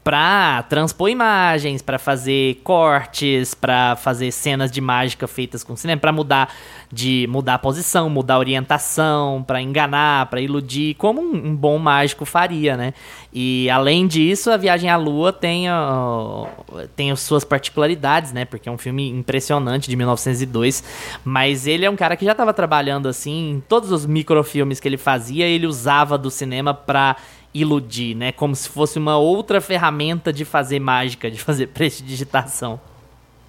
para 0.07 0.62
transpor 0.69 1.11
imagens, 1.11 1.83
para 1.83 1.99
fazer 1.99 2.61
cortes, 2.62 3.55
para 3.55 3.97
fazer 3.97 4.31
cenas 4.31 4.71
de 4.71 4.81
mágica 4.81 5.27
feitas 5.27 5.64
com 5.64 5.75
cinema, 5.75 6.01
para 6.01 6.12
mudar 6.12 6.55
de 6.92 7.27
mudar 7.29 7.55
a 7.55 7.59
posição, 7.59 8.09
mudar 8.09 8.35
a 8.35 8.38
orientação, 8.38 9.42
para 9.45 9.61
enganar, 9.61 10.27
para 10.27 10.40
iludir, 10.40 10.95
como 10.95 11.21
um, 11.21 11.49
um 11.49 11.57
bom 11.57 11.77
mágico 11.79 12.25
faria, 12.25 12.77
né? 12.77 12.95
E 13.33 13.69
além 13.69 14.07
disso, 14.07 14.49
a 14.53 14.57
Viagem 14.57 14.88
à 14.88 14.97
Lua 14.97 15.33
tem 15.33 15.69
ó, 15.69 16.47
tem 16.95 17.11
as 17.11 17.19
suas 17.19 17.42
particularidades, 17.42 18.33
né? 18.33 18.45
Porque 18.45 18.69
é 18.69 18.73
um 18.73 18.79
filme 18.79 19.09
impressionante 19.11 19.90
de 19.90 19.97
1902, 19.97 20.85
mas 21.25 21.66
ele 21.66 21.85
é 21.85 21.90
um 21.90 21.97
cara 21.97 22.16
que 22.16 22.25
já 22.25 22.31
estava 22.31 22.55
trabalhando 22.55 23.09
assim, 23.09 23.51
em 23.51 23.61
todos 23.61 23.90
os 23.90 24.07
microfilmes 24.07 24.79
que 24.79 24.87
ele 24.87 24.97
fazia, 24.97 25.47
ele 25.47 25.66
usava 25.66 26.16
do 26.16 26.31
cinema 26.31 26.73
para 26.73 27.16
iludir, 27.54 28.14
né? 28.14 28.32
Como 28.32 28.54
se 28.54 28.68
fosse 28.68 28.98
uma 28.98 29.16
outra 29.16 29.61
ferramenta 29.61 30.32
de 30.32 30.44
fazer 30.44 30.78
mágica, 30.78 31.30
de 31.30 31.40
fazer 31.40 31.68
prestidigitação. 31.74 32.80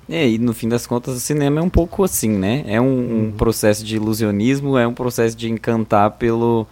É, 0.10 0.27
e 0.27 0.38
no 0.38 0.53
fim 0.53 0.69
das 0.69 0.88
contas 0.88 1.17
o 1.17 1.19
cinema 1.19 1.60
é 1.60 1.63
um 1.63 1.69
pouco 1.69 2.03
assim, 2.03 2.29
né? 2.29 2.63
É 2.65 2.79
um, 2.79 3.27
um 3.27 3.31
processo 3.31 3.83
de 3.83 3.97
ilusionismo, 3.97 4.77
é 4.77 4.88
um 4.88 4.93
processo 4.93 5.36
de 5.36 5.49
encantar 5.49 6.12
pelo, 6.12 6.65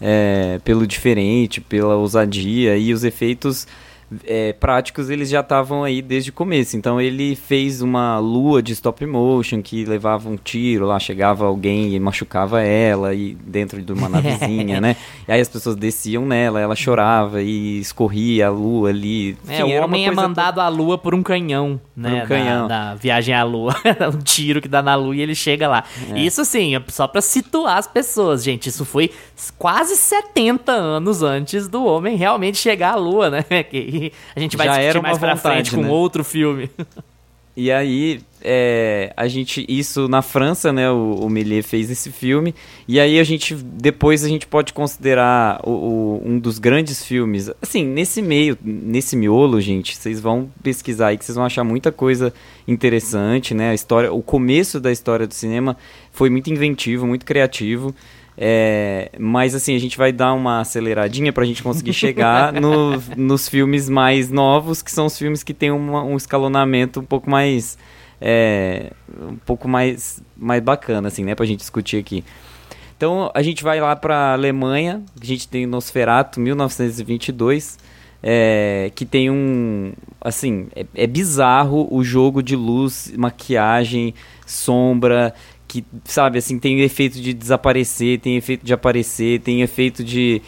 é, 0.00 0.58
pelo 0.64 0.86
diferente, 0.86 1.60
pela 1.60 1.96
ousadia 1.96 2.78
e 2.78 2.94
os 2.94 3.04
efeitos 3.04 3.66
é, 4.24 4.52
práticos 4.52 5.08
eles 5.08 5.28
já 5.28 5.40
estavam 5.40 5.84
aí 5.84 6.02
desde 6.02 6.30
o 6.30 6.32
começo. 6.32 6.76
Então 6.76 7.00
ele 7.00 7.36
fez 7.36 7.80
uma 7.80 8.18
lua 8.18 8.62
de 8.62 8.72
stop 8.72 9.04
motion 9.06 9.62
que 9.62 9.84
levava 9.84 10.28
um 10.28 10.36
tiro 10.36 10.86
lá, 10.86 10.98
chegava 10.98 11.44
alguém 11.44 11.94
e 11.94 12.00
machucava 12.00 12.60
ela 12.60 13.14
e 13.14 13.34
dentro 13.34 13.80
de 13.80 13.92
uma 13.92 14.08
navezinha, 14.10 14.80
né? 14.80 14.96
E 15.28 15.32
aí 15.32 15.40
as 15.40 15.48
pessoas 15.48 15.76
desciam 15.76 16.26
nela, 16.26 16.60
ela 16.60 16.74
chorava 16.74 17.42
e 17.42 17.78
escorria 17.78 18.48
a 18.48 18.50
lua 18.50 18.90
ali. 18.90 19.36
É, 19.46 19.54
Enfim, 19.54 19.62
o 19.62 19.68
era 19.68 19.80
uma 19.80 19.84
homem 19.86 20.06
é 20.06 20.10
mandado 20.10 20.60
à 20.60 20.68
lua 20.68 20.98
por 20.98 21.14
um 21.14 21.22
canhão, 21.22 21.80
né? 21.94 22.24
um 22.24 22.26
canhão. 22.26 22.66
Da, 22.66 22.90
da 22.90 22.94
viagem 22.94 23.34
à 23.34 23.44
lua. 23.44 23.74
um 24.12 24.18
tiro 24.18 24.60
que 24.60 24.68
dá 24.68 24.82
na 24.82 24.94
lua 24.94 25.14
e 25.14 25.20
ele 25.20 25.34
chega 25.34 25.68
lá. 25.68 25.84
É. 26.12 26.18
Isso 26.18 26.40
assim, 26.40 26.74
é 26.74 26.82
só 26.88 27.06
pra 27.06 27.20
situar 27.20 27.78
as 27.78 27.86
pessoas, 27.86 28.42
gente. 28.42 28.68
Isso 28.68 28.84
foi 28.84 29.10
quase 29.56 29.96
70 29.96 30.72
anos 30.72 31.22
antes 31.22 31.68
do 31.68 31.84
homem 31.84 32.16
realmente 32.16 32.58
chegar 32.58 32.94
à 32.94 32.96
lua, 32.96 33.30
né? 33.30 33.44
Que 33.70 33.99
a 34.34 34.40
gente 34.40 34.56
vai 34.56 34.66
Já 34.66 34.76
discutir 34.78 35.02
mais 35.02 35.18
pra 35.18 35.34
vontade, 35.34 35.54
frente 35.54 35.74
com 35.74 35.82
né? 35.82 35.88
outro 35.88 36.24
filme. 36.24 36.70
E 37.56 37.70
aí, 37.70 38.20
é, 38.42 39.12
a 39.16 39.26
gente, 39.26 39.66
isso 39.68 40.08
na 40.08 40.22
França, 40.22 40.72
né, 40.72 40.90
o, 40.90 41.26
o 41.26 41.62
fez 41.62 41.90
esse 41.90 42.10
filme, 42.10 42.54
e 42.86 42.98
aí 43.00 43.18
a 43.18 43.24
gente, 43.24 43.54
depois 43.54 44.24
a 44.24 44.28
gente 44.28 44.46
pode 44.46 44.72
considerar 44.72 45.60
o, 45.64 45.70
o- 45.70 46.22
um 46.24 46.38
dos 46.38 46.58
grandes 46.60 47.04
filmes, 47.04 47.50
assim, 47.60 47.84
nesse 47.84 48.22
meio, 48.22 48.56
nesse 48.62 49.16
miolo, 49.16 49.60
gente, 49.60 49.96
vocês 49.96 50.20
vão 50.20 50.48
pesquisar 50.62 51.08
aí 51.08 51.18
que 51.18 51.24
vocês 51.24 51.34
vão 51.36 51.44
achar 51.44 51.64
muita 51.64 51.90
coisa 51.90 52.32
interessante, 52.66 53.52
né, 53.52 53.70
a 53.70 53.74
história, 53.74 54.12
o 54.12 54.22
começo 54.22 54.80
da 54.80 54.92
história 54.92 55.26
do 55.26 55.34
cinema 55.34 55.76
foi 56.12 56.30
muito 56.30 56.50
inventivo, 56.50 57.06
muito 57.06 57.26
criativo, 57.26 57.94
é, 58.42 59.10
mas 59.18 59.54
assim, 59.54 59.76
a 59.76 59.78
gente 59.78 59.98
vai 59.98 60.10
dar 60.12 60.32
uma 60.32 60.60
aceleradinha 60.60 61.30
pra 61.30 61.44
gente 61.44 61.62
conseguir 61.62 61.92
chegar 61.92 62.52
no- 62.58 62.98
nos 63.14 63.46
filmes 63.48 63.86
mais 63.90 64.30
novos, 64.30 64.80
que 64.80 64.90
são 64.90 65.04
os 65.06 65.18
filmes 65.18 65.42
que 65.42 65.52
têm 65.52 65.70
uma- 65.70 66.02
um 66.02 66.16
escalonamento 66.16 67.00
um 67.00 67.04
pouco 67.04 67.28
mais. 67.28 67.76
é, 68.22 68.92
um 69.30 69.36
pouco 69.36 69.66
mais, 69.68 70.22
mais 70.36 70.62
bacana, 70.62 71.08
assim, 71.08 71.24
né, 71.24 71.34
pra 71.34 71.46
gente 71.46 71.60
discutir 71.60 71.96
aqui. 71.98 72.22
Então 72.96 73.30
a 73.34 73.40
gente 73.42 73.62
vai 73.64 73.80
lá 73.80 73.96
pra 73.96 74.32
Alemanha, 74.34 75.02
a 75.20 75.24
gente 75.24 75.46
tem 75.48 75.64
Nosferatu 75.66 76.38
1922. 76.40 77.78
é, 78.22 78.90
que 78.94 79.06
tem 79.06 79.30
um. 79.30 79.94
Assim, 80.20 80.68
é, 80.76 80.84
é 80.94 81.06
bizarro 81.06 81.88
o 81.90 82.04
jogo 82.04 82.42
de 82.42 82.54
luz, 82.54 83.10
maquiagem, 83.16 84.12
sombra, 84.44 85.32
que, 85.70 85.84
sabe, 86.04 86.38
assim, 86.38 86.58
tem 86.58 86.80
efeito 86.80 87.20
de 87.20 87.32
desaparecer, 87.32 88.18
tem 88.18 88.36
efeito 88.36 88.66
de 88.66 88.74
aparecer, 88.74 89.38
tem 89.40 89.62
efeito 89.62 90.02
de. 90.02 90.42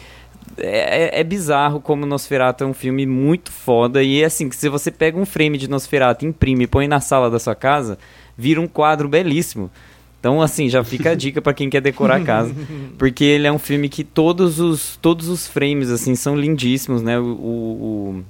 É, 0.57 1.17
é, 1.17 1.21
é 1.21 1.23
bizarro 1.23 1.79
como 1.79 2.05
Nosferatu 2.05 2.65
é 2.65 2.67
um 2.67 2.73
filme 2.73 3.05
muito 3.05 3.49
foda. 3.49 4.03
E 4.03 4.21
assim, 4.21 4.51
se 4.51 4.67
você 4.67 4.91
pega 4.91 5.17
um 5.17 5.25
frame 5.25 5.57
de 5.57 5.69
Nosferatu, 5.69 6.25
imprime 6.25 6.65
e 6.65 6.67
põe 6.67 6.89
na 6.89 6.99
sala 6.99 7.31
da 7.31 7.39
sua 7.39 7.55
casa, 7.55 7.97
vira 8.37 8.59
um 8.59 8.67
quadro 8.67 9.07
belíssimo. 9.07 9.71
Então, 10.19 10.41
assim, 10.41 10.67
já 10.67 10.83
fica 10.83 11.11
a 11.11 11.15
dica 11.15 11.41
para 11.41 11.53
quem 11.53 11.69
quer 11.69 11.81
decorar 11.81 12.17
a 12.17 12.23
casa. 12.23 12.53
Porque 12.99 13.23
ele 13.23 13.47
é 13.47 13.51
um 13.51 13.59
filme 13.59 13.87
que 13.87 14.03
todos 14.03 14.59
os, 14.59 14.97
todos 15.01 15.29
os 15.29 15.47
frames, 15.47 15.89
assim, 15.89 16.15
são 16.15 16.35
lindíssimos, 16.35 17.01
né? 17.01 17.17
O, 17.17 17.23
o, 17.23 18.23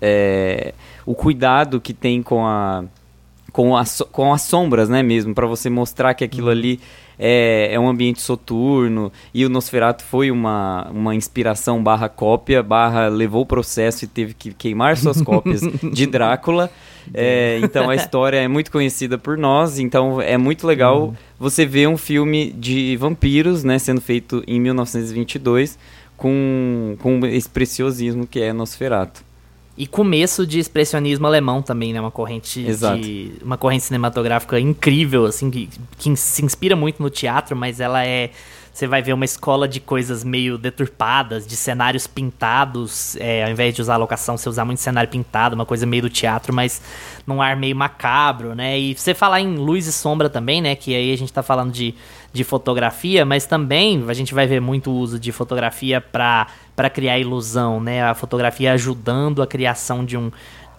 é, 0.00 0.74
o 1.04 1.12
cuidado 1.12 1.80
que 1.80 1.92
tem 1.92 2.22
com 2.22 2.46
a 2.46 2.84
com, 3.60 3.76
a, 3.76 3.84
com 4.10 4.32
as 4.32 4.40
sombras, 4.42 4.88
né, 4.88 5.02
mesmo, 5.02 5.34
para 5.34 5.46
você 5.46 5.68
mostrar 5.68 6.14
que 6.14 6.24
aquilo 6.24 6.46
uhum. 6.46 6.52
ali 6.52 6.80
é, 7.18 7.74
é 7.74 7.78
um 7.78 7.86
ambiente 7.86 8.22
soturno, 8.22 9.12
e 9.34 9.44
o 9.44 9.50
Nosferatu 9.50 10.02
foi 10.02 10.30
uma, 10.30 10.88
uma 10.90 11.14
inspiração 11.14 11.82
barra 11.82 12.08
cópia, 12.08 12.62
barra 12.62 13.08
levou 13.08 13.42
o 13.42 13.46
processo 13.46 14.06
e 14.06 14.08
teve 14.08 14.32
que 14.32 14.54
queimar 14.54 14.96
suas 14.96 15.20
cópias 15.22 15.60
de 15.60 16.06
Drácula, 16.06 16.70
é, 17.12 17.60
então 17.62 17.90
a 17.90 17.94
história 17.94 18.38
é 18.38 18.48
muito 18.48 18.70
conhecida 18.70 19.18
por 19.18 19.36
nós, 19.36 19.78
então 19.78 20.22
é 20.22 20.38
muito 20.38 20.66
legal 20.66 21.08
uhum. 21.08 21.14
você 21.38 21.66
ver 21.66 21.86
um 21.86 21.98
filme 21.98 22.52
de 22.52 22.96
vampiros, 22.96 23.62
né, 23.62 23.78
sendo 23.78 24.00
feito 24.00 24.42
em 24.46 24.58
1922, 24.58 25.78
com, 26.16 26.96
com 26.98 27.26
esse 27.26 27.48
preciosismo 27.48 28.26
que 28.26 28.40
é 28.40 28.54
Nosferatu. 28.54 29.29
E 29.80 29.86
começo 29.86 30.46
de 30.46 30.58
expressionismo 30.58 31.26
alemão 31.26 31.62
também, 31.62 31.90
né? 31.94 31.98
Uma 32.02 32.10
corrente 32.10 32.60
Exato. 32.66 33.00
de 33.00 33.32
uma 33.42 33.56
corrente 33.56 33.84
cinematográfica 33.84 34.60
incrível, 34.60 35.24
assim, 35.24 35.50
que, 35.50 35.70
que 35.96 36.14
se 36.16 36.44
inspira 36.44 36.76
muito 36.76 37.02
no 37.02 37.08
teatro, 37.08 37.56
mas 37.56 37.80
ela 37.80 38.04
é 38.04 38.28
você 38.72 38.86
vai 38.86 39.02
ver 39.02 39.14
uma 39.14 39.24
escola 39.24 39.66
de 39.66 39.80
coisas 39.80 40.22
meio 40.22 40.56
deturpadas, 40.56 41.46
de 41.46 41.56
cenários 41.56 42.06
pintados, 42.06 43.16
é, 43.16 43.44
ao 43.44 43.50
invés 43.50 43.74
de 43.74 43.82
usar 43.82 43.96
locação, 43.96 44.36
você 44.36 44.48
usar 44.48 44.64
muito 44.64 44.80
cenário 44.80 45.10
pintado, 45.10 45.54
uma 45.54 45.66
coisa 45.66 45.86
meio 45.86 46.02
do 46.02 46.10
teatro, 46.10 46.54
mas 46.54 46.80
num 47.26 47.42
ar 47.42 47.56
meio 47.56 47.74
macabro, 47.74 48.54
né? 48.54 48.78
E 48.78 48.94
você 48.94 49.12
falar 49.14 49.40
em 49.40 49.56
luz 49.56 49.86
e 49.86 49.92
sombra 49.92 50.28
também, 50.28 50.60
né? 50.60 50.74
Que 50.76 50.94
aí 50.94 51.12
a 51.12 51.16
gente 51.16 51.32
tá 51.32 51.42
falando 51.42 51.72
de, 51.72 51.94
de 52.32 52.44
fotografia, 52.44 53.24
mas 53.24 53.44
também 53.46 54.04
a 54.08 54.14
gente 54.14 54.32
vai 54.32 54.46
ver 54.46 54.60
muito 54.60 54.90
uso 54.92 55.18
de 55.18 55.32
fotografia 55.32 56.00
para 56.00 56.46
criar 56.92 57.18
ilusão, 57.18 57.80
né? 57.80 58.02
A 58.02 58.14
fotografia 58.14 58.72
ajudando 58.72 59.42
a 59.42 59.46
criação 59.46 60.04
de 60.04 60.16
um 60.16 60.30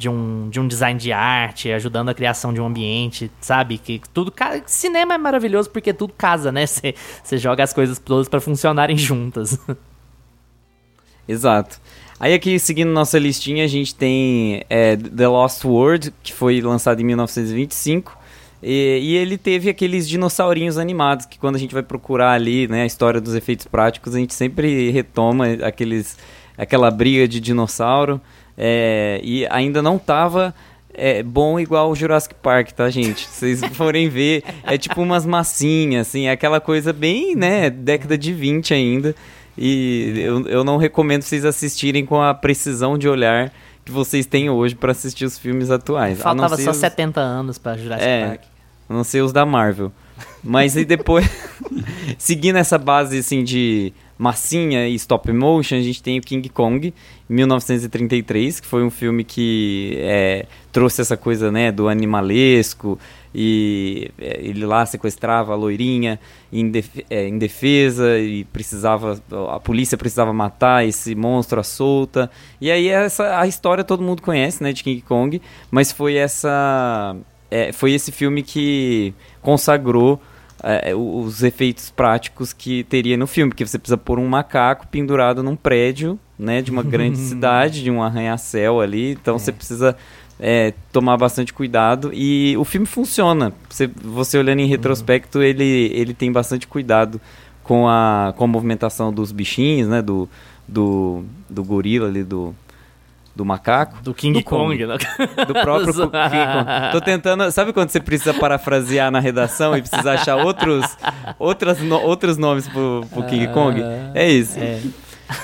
de 0.02 0.10
um, 0.10 0.50
de 0.50 0.60
um 0.60 0.68
design 0.68 1.00
de 1.00 1.14
arte, 1.14 1.72
ajudando 1.72 2.10
a 2.10 2.14
criação 2.16 2.52
de 2.52 2.60
um 2.60 2.66
ambiente, 2.66 3.32
sabe? 3.40 3.78
Que 3.78 4.02
tudo. 4.12 4.34
Cinema 4.66 5.14
é 5.14 5.18
maravilhoso 5.18 5.70
porque 5.70 5.94
tudo 5.94 6.12
casa, 6.18 6.52
né? 6.52 6.66
Você 7.24 7.38
joga 7.38 7.64
as 7.64 7.72
coisas 7.72 8.00
todas 8.00 8.28
para 8.28 8.42
funcionarem 8.42 8.98
juntas. 8.98 9.60
Exato. 11.28 11.80
Aí 12.20 12.34
aqui, 12.34 12.58
seguindo 12.58 12.90
nossa 12.90 13.20
listinha, 13.20 13.64
a 13.64 13.68
gente 13.68 13.94
tem 13.94 14.64
é, 14.70 14.96
The 14.96 15.28
Lost 15.28 15.64
World, 15.64 16.12
que 16.24 16.34
foi 16.34 16.60
lançado 16.62 17.00
em 17.00 17.04
1925. 17.04 18.18
E, 18.64 19.00
e, 19.02 19.16
ele 19.16 19.38
teve 19.38 19.70
aqueles 19.70 20.08
dinossaurinhos 20.08 20.78
animados, 20.78 21.26
que 21.26 21.40
quando 21.40 21.56
a 21.56 21.60
gente 21.60 21.74
vai 21.74 21.82
procurar 21.82 22.34
ali 22.34 22.68
né, 22.68 22.84
a 22.84 22.86
história 22.86 23.20
dos 23.20 23.34
efeitos 23.34 23.66
práticos, 23.66 24.16
a 24.16 24.20
gente 24.20 24.34
sempre 24.34 24.92
retoma 24.92 25.48
aqueles, 25.64 26.18
aquela 26.58 26.92
briga 26.92 27.28
de 27.28 27.40
dinossauro. 27.40 28.22
É, 28.58 29.20
e 29.24 29.48
ainda 29.48 29.82
não 29.82 29.98
tava 29.98 30.54
é, 30.94 31.24
bom 31.24 31.60
igual 31.60 31.90
o 31.90 31.96
Jurassic 31.96 32.36
Park, 32.36 32.72
tá, 32.72 32.90
gente? 32.90 33.28
Se 33.28 33.56
vocês 33.56 33.66
forem 33.76 34.10
ver, 34.10 34.44
é 34.64 34.78
tipo 34.78 35.02
umas 35.02 35.26
massinhas, 35.26 36.08
assim, 36.08 36.28
é 36.28 36.32
aquela 36.32 36.60
coisa 36.60 36.94
bem, 36.94 37.36
né, 37.36 37.70
década 37.70 38.18
de 38.18 38.34
20 38.34 38.74
ainda. 38.74 39.16
E 39.58 40.14
eu, 40.18 40.48
eu 40.48 40.64
não 40.64 40.78
recomendo 40.78 41.24
vocês 41.24 41.46
assistirem 41.46 42.06
com 42.06 42.22
a 42.22 42.34
precisão 42.34 42.98
de 42.98 43.08
olhar 43.08 43.52
que 43.84 43.92
vocês 43.92 44.26
têm 44.26 44.50
hoje 44.50 44.76
para 44.76 44.92
assistir 44.92 45.26
os 45.26 45.38
filmes 45.38 45.70
atuais. 45.70 46.20
Faltava 46.20 46.58
só 46.58 46.72
os... 46.72 46.78
70 46.78 47.20
anos 47.20 47.58
para 47.58 47.78
Jurassic 47.78 48.08
é, 48.08 48.28
Park. 48.28 48.42
A 48.92 48.94
não 48.94 49.06
ser 49.06 49.22
os 49.22 49.32
da 49.32 49.46
Marvel. 49.46 49.90
Mas 50.44 50.76
e 50.76 50.84
depois, 50.84 51.26
seguindo 52.20 52.58
essa 52.58 52.78
base 52.78 53.20
assim 53.20 53.42
de 53.42 53.94
massinha 54.18 54.86
e 54.86 54.96
stop 54.96 55.32
motion, 55.32 55.78
a 55.78 55.82
gente 55.82 56.04
tem 56.04 56.20
o 56.20 56.22
King 56.22 56.50
Kong, 56.50 56.94
1933, 57.30 58.60
que 58.60 58.68
foi 58.68 58.84
um 58.84 58.90
filme 58.90 59.24
que 59.24 59.96
é, 59.98 60.46
trouxe 60.74 61.00
essa 61.00 61.16
coisa 61.16 61.50
né, 61.50 61.72
do 61.72 61.88
animalesco, 61.88 63.00
e 63.34 64.12
é, 64.20 64.42
ele 64.42 64.66
lá 64.66 64.86
sequestrava 64.86 65.54
a 65.54 65.56
loirinha 65.56 66.20
é, 67.10 67.28
em, 67.28 67.38
defesa 67.38 68.20
e 68.20 68.44
precisava 68.44 69.22
a 69.50 69.58
polícia 69.58 69.98
precisava 69.98 70.34
matar 70.34 70.86
esse 70.86 71.16
monstro 71.16 71.58
à 71.58 71.64
solta 71.64 72.30
e 72.60 72.70
aí 72.70 72.90
essa 72.90 73.40
a 73.40 73.48
história 73.48 73.86
todo 73.86 74.04
mundo 74.04 74.22
conhece 74.22 74.62
né 74.62 74.74
de 74.74 74.84
King 74.84 75.02
Kong 75.02 75.42
mas 75.72 75.94
foi 75.94 76.16
essa 76.16 77.16
é, 77.52 77.74
foi 77.74 77.92
esse 77.92 78.12
filme 78.12 78.42
que 78.42 79.14
consagrou 79.42 80.22
é, 80.64 80.96
os 80.96 81.44
efeitos 81.44 81.92
práticos 81.92 82.54
que 82.54 82.84
teria 82.86 83.18
no 83.18 83.28
filme, 83.28 83.52
porque 83.52 83.66
você 83.66 83.78
precisa 83.78 83.98
pôr 83.98 84.18
um 84.18 84.28
macaco 84.28 84.88
pendurado 84.88 85.44
num 85.44 85.56
prédio, 85.56 86.18
né, 86.40 86.62
de 86.62 86.72
uma 86.72 86.82
grande 86.82 87.18
cidade, 87.20 87.84
de 87.84 87.92
um 87.92 88.02
arranha-céu 88.02 88.80
ali, 88.80 89.12
então 89.12 89.36
é. 89.36 89.40
você 89.40 89.52
precisa 89.52 89.96
é, 90.40 90.74
tomar 90.92 91.18
bastante 91.18 91.54
cuidado 91.54 92.12
e 92.14 92.56
o 92.58 92.64
filme 92.64 92.88
funciona. 92.88 93.54
Você, 93.70 93.88
você 93.88 94.38
olhando 94.38 94.60
em 94.60 94.68
retrospecto, 94.68 95.40
uhum. 95.40 95.44
ele, 95.44 95.92
ele 95.94 96.14
tem 96.14 96.32
bastante 96.32 96.66
cuidado 96.68 97.20
com 97.64 97.88
a, 97.88 98.34
com 98.38 98.46
a 98.46 98.48
movimentação 98.48 99.12
dos 99.12 99.32
bichinhos, 99.32 99.88
né, 99.88 100.02
do, 100.02 100.30
do, 100.68 101.24
do 101.50 101.64
gorila 101.64 102.08
ali, 102.08 102.24
do, 102.24 102.56
do 103.36 103.46
macaco. 103.46 104.02
Do 104.04 104.14
King 104.14 104.40
do 104.40 104.46
Kong, 104.46 104.78
Kong. 104.78 104.86
Né? 104.86 104.98
Do 105.46 105.54
próprio 105.54 105.94
King 105.94 106.12
Kong. 106.12 106.92
Tô 106.92 107.02
tentando. 107.02 107.50
Sabe 107.52 107.74
quando 107.74 107.90
você 107.90 108.00
precisa 108.00 108.34
parafrasear 108.34 109.10
na 109.12 109.20
redação 109.20 109.76
e 109.76 109.82
precisa 109.82 110.14
achar 110.14 110.38
outros, 110.38 110.86
outras, 111.40 111.80
no, 111.80 112.00
outros 112.00 112.38
nomes 112.38 112.68
pro, 112.68 113.06
pro 113.10 113.24
King 113.24 113.48
Kong? 113.48 113.82
É 114.14 114.30
isso. 114.30 114.60
É. 114.60 114.82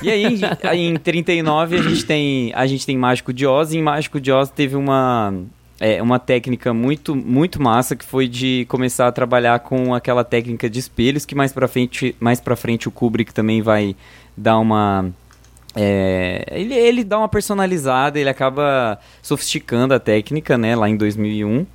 E 0.02 0.12
aí, 0.12 0.40
aí, 0.64 0.82
em 0.82 0.98
39, 0.98 1.78
a 1.78 1.82
gente 1.82 2.06
tem, 2.06 2.52
a 2.54 2.68
gente 2.68 2.86
tem 2.86 2.98
Mágico 2.98 3.32
de 3.32 3.46
Oz, 3.46 3.72
e 3.72 3.78
em 3.78 3.82
Mágico 3.82 4.20
de 4.20 4.32
Oz 4.32 4.50
teve 4.50 4.76
uma. 4.76 5.34
É, 5.80 6.02
uma 6.02 6.18
técnica 6.18 6.74
muito 6.74 7.16
muito 7.16 7.62
massa 7.62 7.96
que 7.96 8.04
foi 8.04 8.28
de 8.28 8.66
começar 8.68 9.08
a 9.08 9.12
trabalhar 9.12 9.60
com 9.60 9.94
aquela 9.94 10.24
técnica 10.24 10.68
de 10.68 10.80
espelhos 10.80 11.24
que 11.24 11.36
mais 11.36 11.54
para 11.54 11.68
frente 11.68 12.16
mais 12.20 12.40
para 12.40 12.56
frente 12.56 12.88
o 12.88 12.92
Kubrick 12.92 13.32
também 13.32 13.62
vai 13.62 13.96
dar 14.36 14.58
uma 14.58 15.14
é, 15.80 16.44
ele, 16.50 16.74
ele 16.74 17.04
dá 17.04 17.20
uma 17.20 17.30
personalizada, 17.30 18.20
ele 18.20 18.30
acaba 18.30 19.00
sofisticando 19.22 19.94
a 19.94 20.00
técnica, 20.00 20.58
né, 20.58 20.76
lá 20.76 20.90
em 20.90 20.98
2001. 20.98 21.66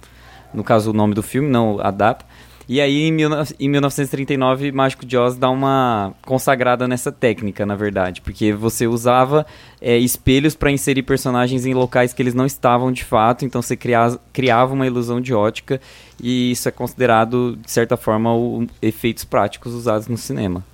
No 0.52 0.64
caso, 0.64 0.90
o 0.90 0.92
nome 0.92 1.14
do 1.14 1.22
filme, 1.22 1.48
não 1.48 1.80
adapta. 1.80 2.26
E 2.68 2.80
aí, 2.80 3.02
em, 3.02 3.12
mil, 3.12 3.30
em 3.58 3.68
1939, 3.68 4.72
Mágico 4.72 5.04
de 5.04 5.16
Oz 5.16 5.36
dá 5.36 5.50
uma 5.50 6.14
consagrada 6.22 6.86
nessa 6.88 7.10
técnica, 7.12 7.64
na 7.64 7.74
verdade. 7.74 8.20
Porque 8.20 8.52
você 8.52 8.86
usava 8.86 9.46
é, 9.80 9.96
espelhos 9.98 10.54
para 10.54 10.70
inserir 10.70 11.02
personagens 11.02 11.64
em 11.66 11.74
locais 11.74 12.12
que 12.12 12.22
eles 12.22 12.34
não 12.34 12.46
estavam 12.46 12.92
de 12.92 13.04
fato. 13.04 13.44
Então, 13.44 13.62
você 13.62 13.76
criava, 13.76 14.20
criava 14.32 14.74
uma 14.74 14.86
ilusão 14.86 15.20
de 15.20 15.34
ótica. 15.34 15.80
E 16.22 16.52
isso 16.52 16.68
é 16.68 16.72
considerado, 16.72 17.56
de 17.56 17.70
certa 17.70 17.96
forma, 17.96 18.34
o, 18.34 18.66
efeitos 18.80 19.24
práticos 19.24 19.74
usados 19.74 20.08
no 20.08 20.16
cinema. 20.16 20.64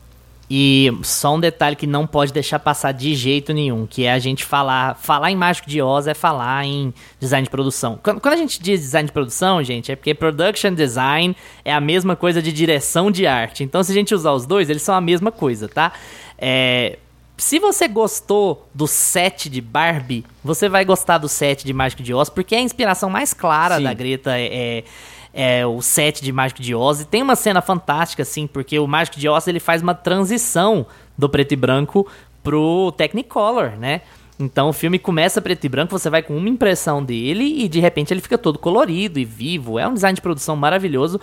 E 0.50 0.90
só 1.02 1.34
um 1.34 1.40
detalhe 1.40 1.76
que 1.76 1.86
não 1.86 2.06
pode 2.06 2.32
deixar 2.32 2.58
passar 2.58 2.92
de 2.92 3.14
jeito 3.14 3.52
nenhum, 3.52 3.86
que 3.86 4.04
é 4.04 4.12
a 4.12 4.18
gente 4.18 4.44
falar, 4.44 4.94
falar 4.94 5.30
em 5.30 5.36
Mágico 5.36 5.68
de 5.68 5.82
Oz 5.82 6.06
é 6.06 6.14
falar 6.14 6.64
em 6.64 6.94
design 7.20 7.44
de 7.44 7.50
produção. 7.50 7.98
Quando, 8.02 8.18
quando, 8.18 8.32
a 8.32 8.38
gente 8.38 8.62
diz 8.62 8.80
design 8.80 9.06
de 9.06 9.12
produção, 9.12 9.62
gente, 9.62 9.92
é 9.92 9.96
porque 9.96 10.14
production 10.14 10.72
design 10.72 11.36
é 11.64 11.72
a 11.72 11.80
mesma 11.80 12.16
coisa 12.16 12.40
de 12.40 12.50
direção 12.50 13.10
de 13.10 13.26
arte. 13.26 13.62
Então, 13.62 13.82
se 13.82 13.92
a 13.92 13.94
gente 13.94 14.14
usar 14.14 14.32
os 14.32 14.46
dois, 14.46 14.70
eles 14.70 14.80
são 14.80 14.94
a 14.94 15.02
mesma 15.02 15.30
coisa, 15.30 15.68
tá? 15.68 15.92
É, 16.38 16.98
se 17.36 17.58
você 17.58 17.86
gostou 17.86 18.66
do 18.74 18.86
set 18.86 19.50
de 19.50 19.60
Barbie, 19.60 20.24
você 20.42 20.68
vai 20.68 20.84
gostar 20.84 21.18
do 21.18 21.28
set 21.28 21.64
de 21.64 21.72
Mágico 21.74 22.02
de 22.02 22.14
Oz, 22.14 22.30
porque 22.30 22.54
é 22.54 22.58
a 22.58 22.62
inspiração 22.62 23.10
mais 23.10 23.34
clara 23.34 23.76
Sim. 23.76 23.84
da 23.84 23.92
Greta 23.92 24.36
é, 24.36 24.46
é 24.46 24.84
é, 25.32 25.66
o 25.66 25.80
set 25.82 26.22
de 26.22 26.32
Mágico 26.32 26.62
de 26.62 26.74
Oz. 26.74 27.00
E 27.00 27.04
tem 27.04 27.22
uma 27.22 27.36
cena 27.36 27.60
fantástica, 27.60 28.22
assim, 28.22 28.46
porque 28.46 28.78
o 28.78 28.86
Mágico 28.86 29.18
de 29.18 29.28
Oz 29.28 29.46
ele 29.46 29.60
faz 29.60 29.82
uma 29.82 29.94
transição 29.94 30.86
do 31.16 31.28
preto 31.28 31.52
e 31.52 31.56
branco 31.56 32.06
pro 32.42 32.92
Technicolor, 32.96 33.72
né? 33.78 34.02
Então 34.38 34.68
o 34.68 34.72
filme 34.72 34.98
começa 34.98 35.42
preto 35.42 35.64
e 35.64 35.68
branco, 35.68 35.90
você 35.90 36.08
vai 36.08 36.22
com 36.22 36.36
uma 36.36 36.48
impressão 36.48 37.02
dele 37.02 37.64
e 37.64 37.68
de 37.68 37.80
repente 37.80 38.12
ele 38.12 38.20
fica 38.20 38.38
todo 38.38 38.58
colorido 38.58 39.18
e 39.18 39.24
vivo. 39.24 39.78
É 39.78 39.88
um 39.88 39.94
design 39.94 40.14
de 40.14 40.22
produção 40.22 40.54
maravilhoso. 40.54 41.20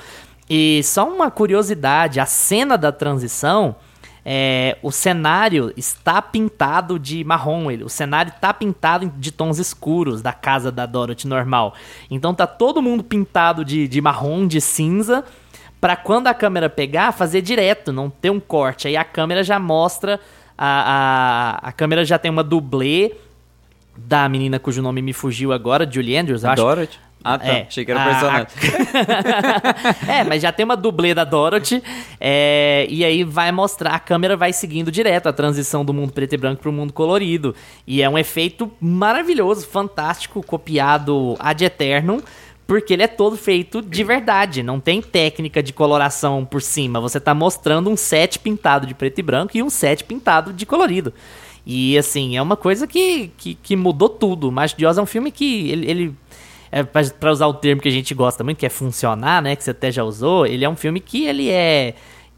E 0.50 0.84
só 0.84 1.08
uma 1.08 1.32
curiosidade, 1.32 2.20
a 2.20 2.26
cena 2.26 2.78
da 2.78 2.92
transição 2.92 3.76
é, 4.26 4.78
o 4.82 4.92
cenário 4.92 5.72
está 5.78 6.20
pintado 6.20 6.98
de 6.98 7.24
marrom. 7.24 7.70
Ele, 7.70 7.84
o 7.84 7.90
cenário 7.90 8.32
está 8.36 8.52
pintado 8.52 9.14
de 9.18 9.32
tons 9.32 9.60
escuros 9.60 10.22
da 10.24 10.34
casa 10.34 10.72
da 10.72 10.88
Dorothy 10.88 11.28
normal. 11.28 11.76
Então 12.10 12.34
tá 12.34 12.48
todo 12.48 12.82
mundo 12.82 13.04
pintado 13.04 13.64
de, 13.64 13.88
de 13.88 14.02
marrom, 14.02 14.48
de 14.48 14.60
cinza, 14.60 15.24
para 15.80 15.96
quando 15.96 16.26
a 16.26 16.34
câmera 16.34 16.68
pegar, 16.68 17.12
fazer 17.12 17.42
direto, 17.42 17.94
não 17.94 18.10
ter 18.10 18.32
um 18.32 18.40
corte. 18.40 18.88
Aí 18.88 18.98
a 18.98 19.04
câmera 19.04 19.44
já 19.44 19.60
mostra. 19.60 20.20
A, 20.58 21.60
a, 21.62 21.70
a 21.70 21.72
câmera 21.72 22.04
já 22.04 22.18
tem 22.18 22.32
uma 22.32 22.44
dublê 22.44 23.14
da 23.96 24.28
menina 24.28 24.58
cujo 24.58 24.82
nome 24.82 25.02
me 25.02 25.14
fugiu 25.14 25.54
agora, 25.54 25.90
Julie 25.90 26.18
Andrews, 26.18 26.44
acho. 26.44 26.62
Dorothy? 26.62 27.05
Ah, 27.28 27.40
tá. 27.40 27.48
É, 27.48 27.62
Achei 27.68 27.84
que 27.84 27.90
era 27.92 28.04
a- 28.04 28.06
personagem. 28.06 28.48
é, 30.08 30.24
mas 30.24 30.42
já 30.44 30.52
tem 30.52 30.64
uma 30.64 30.78
dublê 30.78 31.14
da 31.16 31.24
Dorothy. 31.24 31.82
é, 32.20 32.86
e 32.88 33.04
aí 33.04 33.24
vai 33.24 33.52
mostrar, 33.52 33.92
a 33.96 34.00
câmera 34.00 34.38
vai 34.38 34.54
seguindo 34.54 34.92
direto 34.92 35.28
a 35.28 35.34
transição 35.34 35.84
do 35.84 35.92
mundo 35.92 36.14
preto 36.14 36.34
e 36.34 36.38
branco 36.38 36.62
pro 36.62 36.72
mundo 36.72 36.94
colorido. 36.94 37.56
E 37.88 38.02
é 38.04 38.10
um 38.10 38.18
efeito 38.18 38.72
maravilhoso, 38.80 39.68
fantástico, 39.68 40.46
copiado 40.46 41.36
ad 41.40 41.66
eternum. 41.66 42.20
Porque 42.68 42.94
ele 42.94 43.04
é 43.04 43.08
todo 43.08 43.38
feito 43.38 43.80
de 43.80 44.04
verdade, 44.04 44.64
não 44.64 44.80
tem 44.80 45.00
técnica 45.00 45.62
de 45.62 45.72
coloração 45.72 46.44
por 46.44 46.64
cima. 46.64 47.00
Você 47.00 47.20
tá 47.20 47.32
mostrando 47.34 47.92
um 47.92 47.96
set 47.96 48.40
pintado 48.40 48.88
de 48.88 48.96
preto 48.96 49.20
e 49.20 49.22
branco 49.22 49.56
e 49.56 49.62
um 49.62 49.70
set 49.70 50.04
pintado 50.04 50.52
de 50.52 50.66
colorido. 50.66 51.14
E 51.66 51.98
assim, 51.98 52.38
é 52.38 52.42
uma 52.42 52.56
coisa 52.56 52.86
que, 52.88 53.32
que, 53.38 53.56
que 53.56 53.76
mudou 53.76 54.10
tudo. 54.10 54.50
O 54.50 54.68
de 54.76 54.86
Oz 54.86 54.98
é 54.98 55.02
um 55.02 55.06
filme 55.06 55.32
que 55.32 55.70
ele, 55.72 55.90
ele 55.90 56.16
é, 56.76 56.84
pra 56.84 57.32
usar 57.32 57.48
o 57.48 57.54
termo 57.54 57.82
que 57.82 57.88
a 57.88 57.92
gente 57.92 58.14
gosta 58.14 58.44
muito, 58.44 58.58
que 58.58 58.66
é 58.66 58.70
funcionar, 58.70 59.42
né? 59.42 59.56
Que 59.56 59.64
você 59.64 59.72
até 59.72 59.90
já 59.90 60.04
usou, 60.04 60.46
ele 60.46 60.66
é 60.66 60.70
um 60.70 60.76
filme 60.76 61.00
que 61.00 61.24
ele 61.24 61.50
é. 61.50 61.96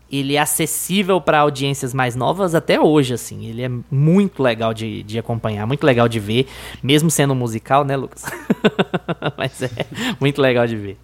Ele 0.09 0.35
é 0.35 0.39
acessível 0.39 1.19
para 1.19 1.39
audiências 1.39 1.93
mais 1.93 2.15
novas 2.15 2.55
até 2.55 2.79
hoje, 2.79 3.15
assim. 3.15 3.47
Ele 3.47 3.63
é 3.63 3.69
muito 3.91 4.41
legal 4.41 4.73
de, 4.75 5.01
de 5.03 5.17
acompanhar, 5.17 5.65
muito 5.65 5.83
legal 5.83 6.07
de 6.07 6.19
ver, 6.19 6.47
mesmo 6.81 7.09
sendo 7.09 7.35
musical, 7.35 7.83
né, 7.83 7.97
Lucas? 7.97 8.23
Mas 9.35 9.61
é 9.63 9.69
muito 10.17 10.39
legal 10.39 10.65
de 10.65 10.77
ver. 10.77 10.97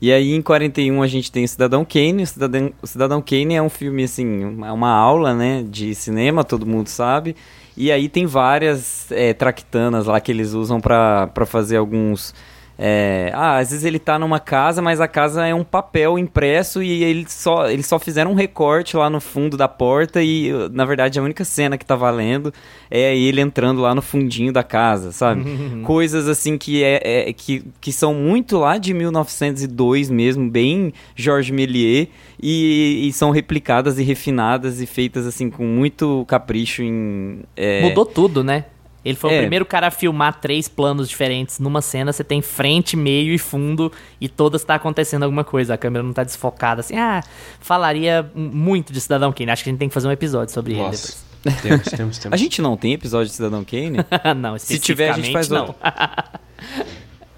E 0.00 0.12
aí, 0.12 0.32
em 0.32 0.42
41, 0.42 1.02
a 1.02 1.06
gente 1.06 1.32
tem 1.32 1.44
o 1.44 1.48
Cidadão 1.48 1.84
Kane. 1.84 2.22
O 2.22 2.26
Cidadão, 2.26 2.72
o 2.80 2.86
Cidadão 2.86 3.22
Kane 3.22 3.54
é 3.54 3.62
um 3.62 3.70
filme, 3.70 4.04
assim, 4.04 4.44
uma 4.44 4.90
aula, 4.90 5.34
né, 5.34 5.64
de 5.66 5.94
cinema, 5.94 6.44
todo 6.44 6.64
mundo 6.64 6.88
sabe. 6.88 7.34
E 7.80 7.90
aí 7.90 8.10
tem 8.10 8.26
várias 8.26 9.10
é, 9.10 9.32
traquitanas 9.32 10.04
lá 10.04 10.20
que 10.20 10.30
eles 10.30 10.52
usam 10.52 10.78
pra 10.78 11.32
fazer 11.46 11.78
alguns... 11.78 12.34
é, 12.82 13.30
ah, 13.34 13.58
às 13.58 13.68
vezes 13.72 13.84
ele 13.84 13.98
tá 13.98 14.18
numa 14.18 14.40
casa, 14.40 14.80
mas 14.80 15.02
a 15.02 15.06
casa 15.06 15.46
é 15.46 15.54
um 15.54 15.62
papel 15.62 16.18
impresso 16.18 16.82
e 16.82 17.04
eles 17.04 17.30
só, 17.30 17.68
eles 17.68 17.84
só 17.84 17.98
fizeram 17.98 18.30
um 18.30 18.34
recorte 18.34 18.96
lá 18.96 19.10
no 19.10 19.20
fundo 19.20 19.54
da 19.54 19.68
porta 19.68 20.22
e, 20.22 20.50
na 20.72 20.86
verdade, 20.86 21.18
a 21.18 21.22
única 21.22 21.44
cena 21.44 21.76
que 21.76 21.84
tá 21.84 21.94
valendo 21.94 22.50
é 22.90 23.14
ele 23.14 23.38
entrando 23.42 23.82
lá 23.82 23.94
no 23.94 24.00
fundinho 24.00 24.50
da 24.50 24.62
casa, 24.62 25.12
sabe? 25.12 25.44
Coisas 25.84 26.26
assim 26.26 26.56
que, 26.56 26.82
é, 26.82 27.28
é- 27.28 27.32
que, 27.34 27.62
que 27.82 27.92
são 27.92 28.14
muito 28.14 28.56
lá 28.58 28.78
de 28.78 28.94
1902 28.94 30.08
mesmo, 30.08 30.48
bem 30.50 30.94
Georges 31.14 31.54
Méliès, 31.54 32.08
e, 32.42 33.06
e 33.08 33.12
são 33.12 33.30
replicadas 33.30 33.98
e 33.98 34.02
refinadas 34.02 34.80
e 34.80 34.86
feitas 34.86 35.26
assim 35.26 35.50
com 35.50 35.64
muito 35.66 36.24
capricho 36.26 36.82
em... 36.82 37.40
é, 37.54 37.82
Mudou 37.82 38.06
tudo, 38.06 38.42
né? 38.42 38.64
Ele 39.04 39.16
foi 39.16 39.32
É. 39.32 39.36
o 39.36 39.40
primeiro 39.40 39.64
cara 39.64 39.86
a 39.86 39.90
filmar 39.90 40.40
três 40.40 40.68
planos 40.68 41.08
diferentes 41.08 41.58
numa 41.58 41.80
cena. 41.80 42.12
Você 42.12 42.22
tem 42.22 42.42
frente, 42.42 42.96
meio 42.96 43.32
e 43.32 43.38
fundo, 43.38 43.90
e 44.20 44.28
todas 44.28 44.62
tá 44.62 44.74
acontecendo 44.74 45.22
alguma 45.22 45.42
coisa. 45.44 45.74
A 45.74 45.78
câmera 45.78 46.02
não 46.02 46.12
tá 46.12 46.22
desfocada 46.22 46.80
assim. 46.80 46.96
Ah, 46.96 47.22
falaria 47.60 48.30
muito 48.34 48.92
de 48.92 49.00
Cidadão 49.00 49.32
Kane. 49.32 49.50
Acho 49.50 49.64
que 49.64 49.70
a 49.70 49.72
gente 49.72 49.78
tem 49.80 49.88
que 49.88 49.94
fazer 49.94 50.08
um 50.08 50.12
episódio 50.12 50.52
sobre 50.52 50.72
ele 50.72 50.82
Nossa. 50.82 51.16
depois. 51.42 51.60
Temos, 51.62 51.84
temos, 51.88 52.18
temos. 52.18 52.34
A 52.34 52.36
gente 52.36 52.60
não 52.60 52.76
tem 52.76 52.92
episódio 52.92 53.28
de 53.28 53.32
Cidadão 53.32 53.64
Kane? 53.64 53.98
não, 54.36 54.58
Se 54.58 54.78
tiver, 54.78 55.08
a 55.10 55.14
gente 55.14 55.32
faz 55.32 55.48
não. 55.48 55.68
outro. 55.68 55.76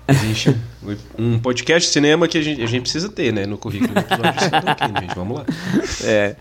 Existe 0.08 0.56
um 1.16 1.38
podcast 1.38 1.88
de 1.88 1.92
cinema 1.92 2.26
que 2.26 2.36
a 2.36 2.42
gente, 2.42 2.60
a 2.60 2.66
gente 2.66 2.82
precisa 2.82 3.08
ter, 3.08 3.32
né? 3.32 3.46
No 3.46 3.56
currículo 3.56 3.92
do 3.94 4.00
episódio 4.00 4.32
de 4.32 4.42
Cidadão 4.44 4.74
Kane, 4.74 5.00
gente. 5.00 5.14
Vamos 5.14 5.38
lá. 5.38 5.44
É. 6.04 6.36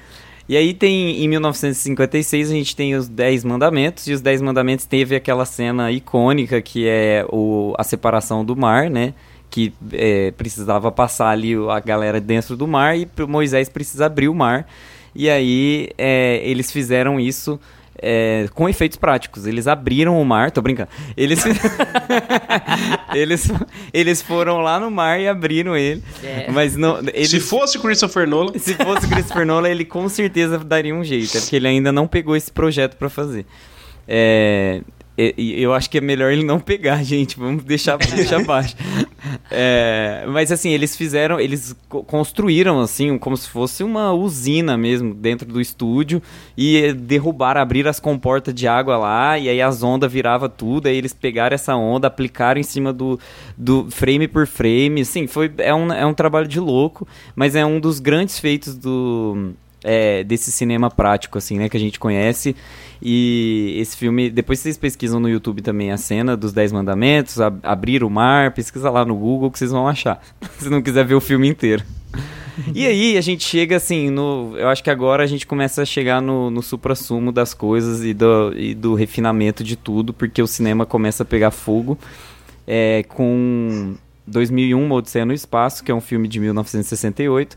E 0.51 0.57
aí 0.57 0.73
tem, 0.73 1.23
em 1.23 1.29
1956, 1.29 2.51
a 2.51 2.53
gente 2.53 2.75
tem 2.75 2.93
os 2.93 3.07
Dez 3.07 3.41
Mandamentos, 3.41 4.05
e 4.07 4.11
os 4.11 4.19
Dez 4.19 4.41
Mandamentos 4.41 4.83
teve 4.83 5.15
aquela 5.15 5.45
cena 5.45 5.89
icônica 5.93 6.61
que 6.61 6.85
é 6.89 7.25
o, 7.29 7.73
a 7.77 7.85
separação 7.85 8.43
do 8.43 8.53
mar, 8.53 8.89
né? 8.89 9.13
Que 9.49 9.73
é, 9.93 10.31
precisava 10.31 10.91
passar 10.91 11.29
ali 11.29 11.53
a 11.55 11.79
galera 11.79 12.19
dentro 12.19 12.57
do 12.57 12.67
mar 12.67 12.99
e 12.99 13.07
Moisés 13.29 13.69
precisa 13.69 14.07
abrir 14.07 14.27
o 14.27 14.35
mar. 14.35 14.67
E 15.15 15.29
aí 15.29 15.89
é, 15.97 16.41
eles 16.43 16.69
fizeram 16.69 17.17
isso 17.17 17.57
é, 18.01 18.47
com 18.53 18.67
efeitos 18.67 18.97
práticos. 18.97 19.45
Eles 19.45 19.67
abriram 19.67 20.19
o 20.19 20.25
mar, 20.25 20.51
tô 20.51 20.61
brincando. 20.61 20.89
Eles, 21.15 21.43
eles, 23.13 23.51
eles 23.93 24.21
foram 24.21 24.59
lá 24.59 24.79
no 24.79 24.89
mar 24.89 25.19
e 25.19 25.27
abriram 25.27 25.77
ele. 25.77 26.01
É. 26.23 26.49
Mas 26.51 26.75
não. 26.75 26.99
Eles, 27.13 27.29
Se 27.29 27.39
fosse 27.39 27.77
Christopher 27.79 28.27
Nolan, 28.27 28.57
se 28.57 28.73
fosse 28.73 29.07
Christopher 29.07 29.45
Nolan, 29.45 29.69
ele 29.69 29.85
com 29.85 30.09
certeza 30.09 30.57
daria 30.57 30.95
um 30.95 31.03
jeito. 31.03 31.37
É 31.37 31.39
porque 31.41 31.55
ele 31.55 31.67
ainda 31.67 31.91
não 31.91 32.07
pegou 32.07 32.35
esse 32.35 32.51
projeto 32.51 32.95
pra 32.95 33.09
fazer. 33.09 33.45
É, 34.07 34.81
eu 35.37 35.73
acho 35.73 35.89
que 35.89 35.97
é 35.97 36.01
melhor 36.01 36.31
ele 36.31 36.43
não 36.43 36.59
pegar, 36.59 37.01
gente. 37.03 37.37
Vamos 37.37 37.63
deixar, 37.63 37.97
deixar 37.97 38.43
baixo. 38.45 38.75
É, 39.49 40.23
mas 40.27 40.51
assim, 40.51 40.69
eles 40.71 40.95
fizeram, 40.95 41.39
eles 41.39 41.75
co- 41.89 42.03
construíram 42.03 42.79
assim, 42.79 43.17
como 43.17 43.35
se 43.37 43.49
fosse 43.49 43.83
uma 43.83 44.13
usina 44.13 44.77
mesmo 44.77 45.13
dentro 45.13 45.47
do 45.47 45.59
estúdio 45.61 46.21
e 46.57 46.93
derrubaram, 46.93 47.61
abriram 47.61 47.89
as 47.89 47.99
comportas 47.99 48.53
de 48.53 48.67
água 48.67 48.97
lá 48.97 49.37
e 49.37 49.49
aí 49.49 49.61
as 49.61 49.83
ondas 49.83 50.11
virava 50.11 50.47
tudo, 50.49 50.87
aí 50.87 50.95
eles 50.95 51.13
pegaram 51.13 51.53
essa 51.53 51.75
onda, 51.75 52.07
aplicaram 52.07 52.59
em 52.59 52.63
cima 52.63 52.91
do, 52.93 53.19
do 53.57 53.89
frame 53.91 54.27
por 54.27 54.47
frame, 54.47 55.01
assim, 55.01 55.27
foi, 55.27 55.51
é, 55.57 55.73
um, 55.73 55.91
é 55.91 56.05
um 56.05 56.13
trabalho 56.13 56.47
de 56.47 56.59
louco, 56.59 57.07
mas 57.35 57.55
é 57.55 57.65
um 57.65 57.79
dos 57.79 57.99
grandes 57.99 58.39
feitos 58.39 58.75
do, 58.75 59.51
é, 59.83 60.23
desse 60.23 60.51
cinema 60.51 60.89
prático, 60.89 61.37
assim, 61.37 61.57
né, 61.57 61.69
que 61.69 61.77
a 61.77 61.79
gente 61.79 61.99
conhece. 61.99 62.55
E 63.01 63.75
esse 63.79 63.97
filme, 63.97 64.29
depois 64.29 64.59
vocês 64.59 64.77
pesquisam 64.77 65.19
no 65.19 65.27
YouTube 65.27 65.61
também 65.61 65.91
a 65.91 65.97
cena 65.97 66.37
dos 66.37 66.53
Dez 66.53 66.71
Mandamentos, 66.71 67.41
ab- 67.41 67.59
abrir 67.63 68.03
o 68.03 68.09
mar, 68.09 68.51
pesquisa 68.53 68.89
lá 68.91 69.03
no 69.03 69.15
Google 69.15 69.49
que 69.49 69.57
vocês 69.57 69.71
vão 69.71 69.87
achar. 69.87 70.21
Se 70.59 70.69
não 70.69 70.81
quiser 70.81 71.05
ver 71.05 71.15
o 71.15 71.21
filme 71.21 71.47
inteiro. 71.47 71.83
E 72.75 72.85
aí 72.85 73.17
a 73.17 73.21
gente 73.21 73.45
chega 73.45 73.77
assim, 73.77 74.09
no, 74.09 74.53
eu 74.57 74.67
acho 74.67 74.83
que 74.83 74.89
agora 74.89 75.23
a 75.23 75.25
gente 75.25 75.47
começa 75.47 75.81
a 75.81 75.85
chegar 75.85 76.21
no, 76.21 76.51
no 76.51 76.61
supra-sumo 76.61 77.31
das 77.31 77.53
coisas 77.53 78.03
e 78.03 78.13
do, 78.13 78.53
e 78.55 78.75
do 78.75 78.93
refinamento 78.93 79.63
de 79.63 79.77
tudo, 79.77 80.13
porque 80.13 80.41
o 80.41 80.45
cinema 80.45 80.85
começa 80.85 81.23
a 81.23 81.25
pegar 81.25 81.49
fogo 81.49 81.97
é, 82.67 83.03
com 83.07 83.95
2001, 84.27 84.83
Uma 84.83 84.95
Odisseia 84.95 85.25
no 85.25 85.33
Espaço, 85.33 85.81
que 85.81 85.91
é 85.91 85.95
um 85.95 86.01
filme 86.01 86.27
de 86.27 86.41
1968. 86.41 87.55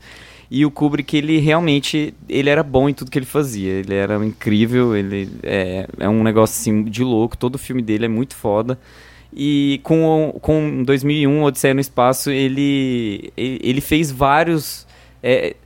E 0.57 0.65
o 0.65 0.71
Kubrick, 0.71 1.17
ele 1.17 1.41
realmente, 1.41 2.15
ele 2.29 2.49
era 2.49 2.63
bom 2.63 2.89
em 2.89 2.95
tudo 2.95 3.11
que 3.11 3.19
ele 3.19 3.27
fazia. 3.27 3.73
Ele 3.73 3.93
era 3.93 4.25
incrível, 4.25 4.95
ele 4.95 5.29
é, 5.43 5.85
é 5.99 6.09
um 6.09 6.23
negócio 6.23 6.61
assim 6.61 6.85
de 6.85 7.03
louco. 7.03 7.37
Todo 7.37 7.59
filme 7.59 7.83
dele 7.83 8.05
é 8.05 8.09
muito 8.09 8.37
foda. 8.37 8.79
E 9.33 9.81
com, 9.83 10.39
com 10.41 10.85
2001, 10.85 11.43
Odisseia 11.43 11.75
no 11.75 11.81
Espaço, 11.81 12.31
ele, 12.31 13.33
ele 13.37 13.81
fez 13.81 14.13
vários... 14.13 14.87
é, 15.21 15.57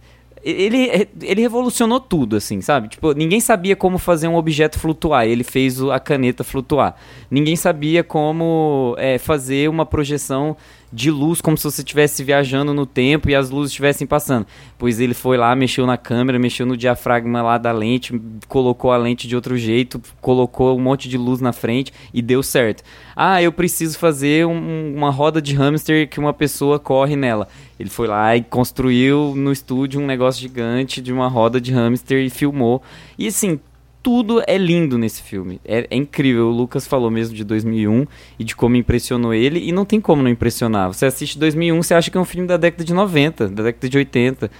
ele, 0.44 1.08
ele 1.22 1.40
revolucionou 1.40 2.00
tudo, 2.00 2.36
assim, 2.36 2.60
sabe? 2.60 2.88
Tipo, 2.88 3.12
ninguém 3.12 3.40
sabia 3.40 3.74
como 3.76 3.98
fazer 3.98 4.28
um 4.28 4.36
objeto 4.36 4.78
flutuar. 4.78 5.26
Ele 5.26 5.44
fez 5.44 5.80
a 5.82 5.98
caneta 6.00 6.42
flutuar. 6.44 6.96
Ninguém 7.30 7.56
sabia 7.56 8.02
como 8.04 8.94
é, 8.98 9.18
fazer 9.18 9.68
uma 9.68 9.84
projeção 9.86 10.56
de 10.90 11.10
luz, 11.10 11.42
como 11.42 11.54
se 11.58 11.64
você 11.64 11.82
estivesse 11.82 12.24
viajando 12.24 12.72
no 12.72 12.86
tempo 12.86 13.28
e 13.28 13.34
as 13.34 13.50
luzes 13.50 13.72
estivessem 13.72 14.06
passando. 14.06 14.46
Pois 14.78 14.98
ele 14.98 15.12
foi 15.12 15.36
lá, 15.36 15.54
mexeu 15.54 15.84
na 15.86 15.98
câmera, 15.98 16.38
mexeu 16.38 16.64
no 16.64 16.78
diafragma 16.78 17.42
lá 17.42 17.58
da 17.58 17.70
lente, 17.72 18.18
colocou 18.48 18.90
a 18.90 18.96
lente 18.96 19.28
de 19.28 19.36
outro 19.36 19.58
jeito, 19.58 20.00
colocou 20.18 20.74
um 20.78 20.80
monte 20.80 21.06
de 21.06 21.18
luz 21.18 21.42
na 21.42 21.52
frente 21.52 21.92
e 22.14 22.22
deu 22.22 22.42
certo. 22.42 22.82
Ah, 23.14 23.42
eu 23.42 23.52
preciso 23.52 23.98
fazer 23.98 24.46
um- 24.46 24.94
uma 24.96 25.10
roda 25.10 25.42
de 25.42 25.54
hamster 25.54 26.08
que 26.08 26.18
uma 26.18 26.32
pessoa 26.32 26.78
corre 26.78 27.16
nela. 27.16 27.48
Ele 27.78 27.90
foi 27.90 28.08
lá 28.08 28.36
e 28.36 28.42
construiu 28.42 29.34
no 29.36 29.52
estúdio 29.52 30.00
um 30.00 30.06
negócio 30.06 30.40
gigante 30.40 31.00
de 31.00 31.12
uma 31.12 31.28
roda 31.28 31.60
de 31.60 31.72
hamster 31.72 32.24
e 32.24 32.30
filmou. 32.30 32.82
E 33.16 33.26
assim, 33.28 33.60
tudo 34.02 34.42
é 34.46 34.56
lindo 34.56 34.96
nesse 34.98 35.22
filme. 35.22 35.60
É, 35.64 35.86
é 35.90 35.96
incrível. 35.96 36.48
O 36.48 36.50
Lucas 36.50 36.86
falou 36.86 37.10
mesmo 37.10 37.34
de 37.34 37.44
2001 37.44 38.06
e 38.38 38.44
de 38.44 38.56
como 38.56 38.76
impressionou 38.76 39.32
ele. 39.34 39.60
E 39.60 39.70
não 39.70 39.84
tem 39.84 40.00
como 40.00 40.22
não 40.22 40.30
impressionar. 40.30 40.88
Você 40.92 41.06
assiste 41.06 41.38
2001, 41.38 41.82
você 41.82 41.94
acha 41.94 42.10
que 42.10 42.16
é 42.16 42.20
um 42.20 42.24
filme 42.24 42.46
da 42.48 42.56
década 42.56 42.84
de 42.84 42.92
90, 42.92 43.48
da 43.48 43.62
década 43.64 43.88
de 43.88 43.98
80. 43.98 44.50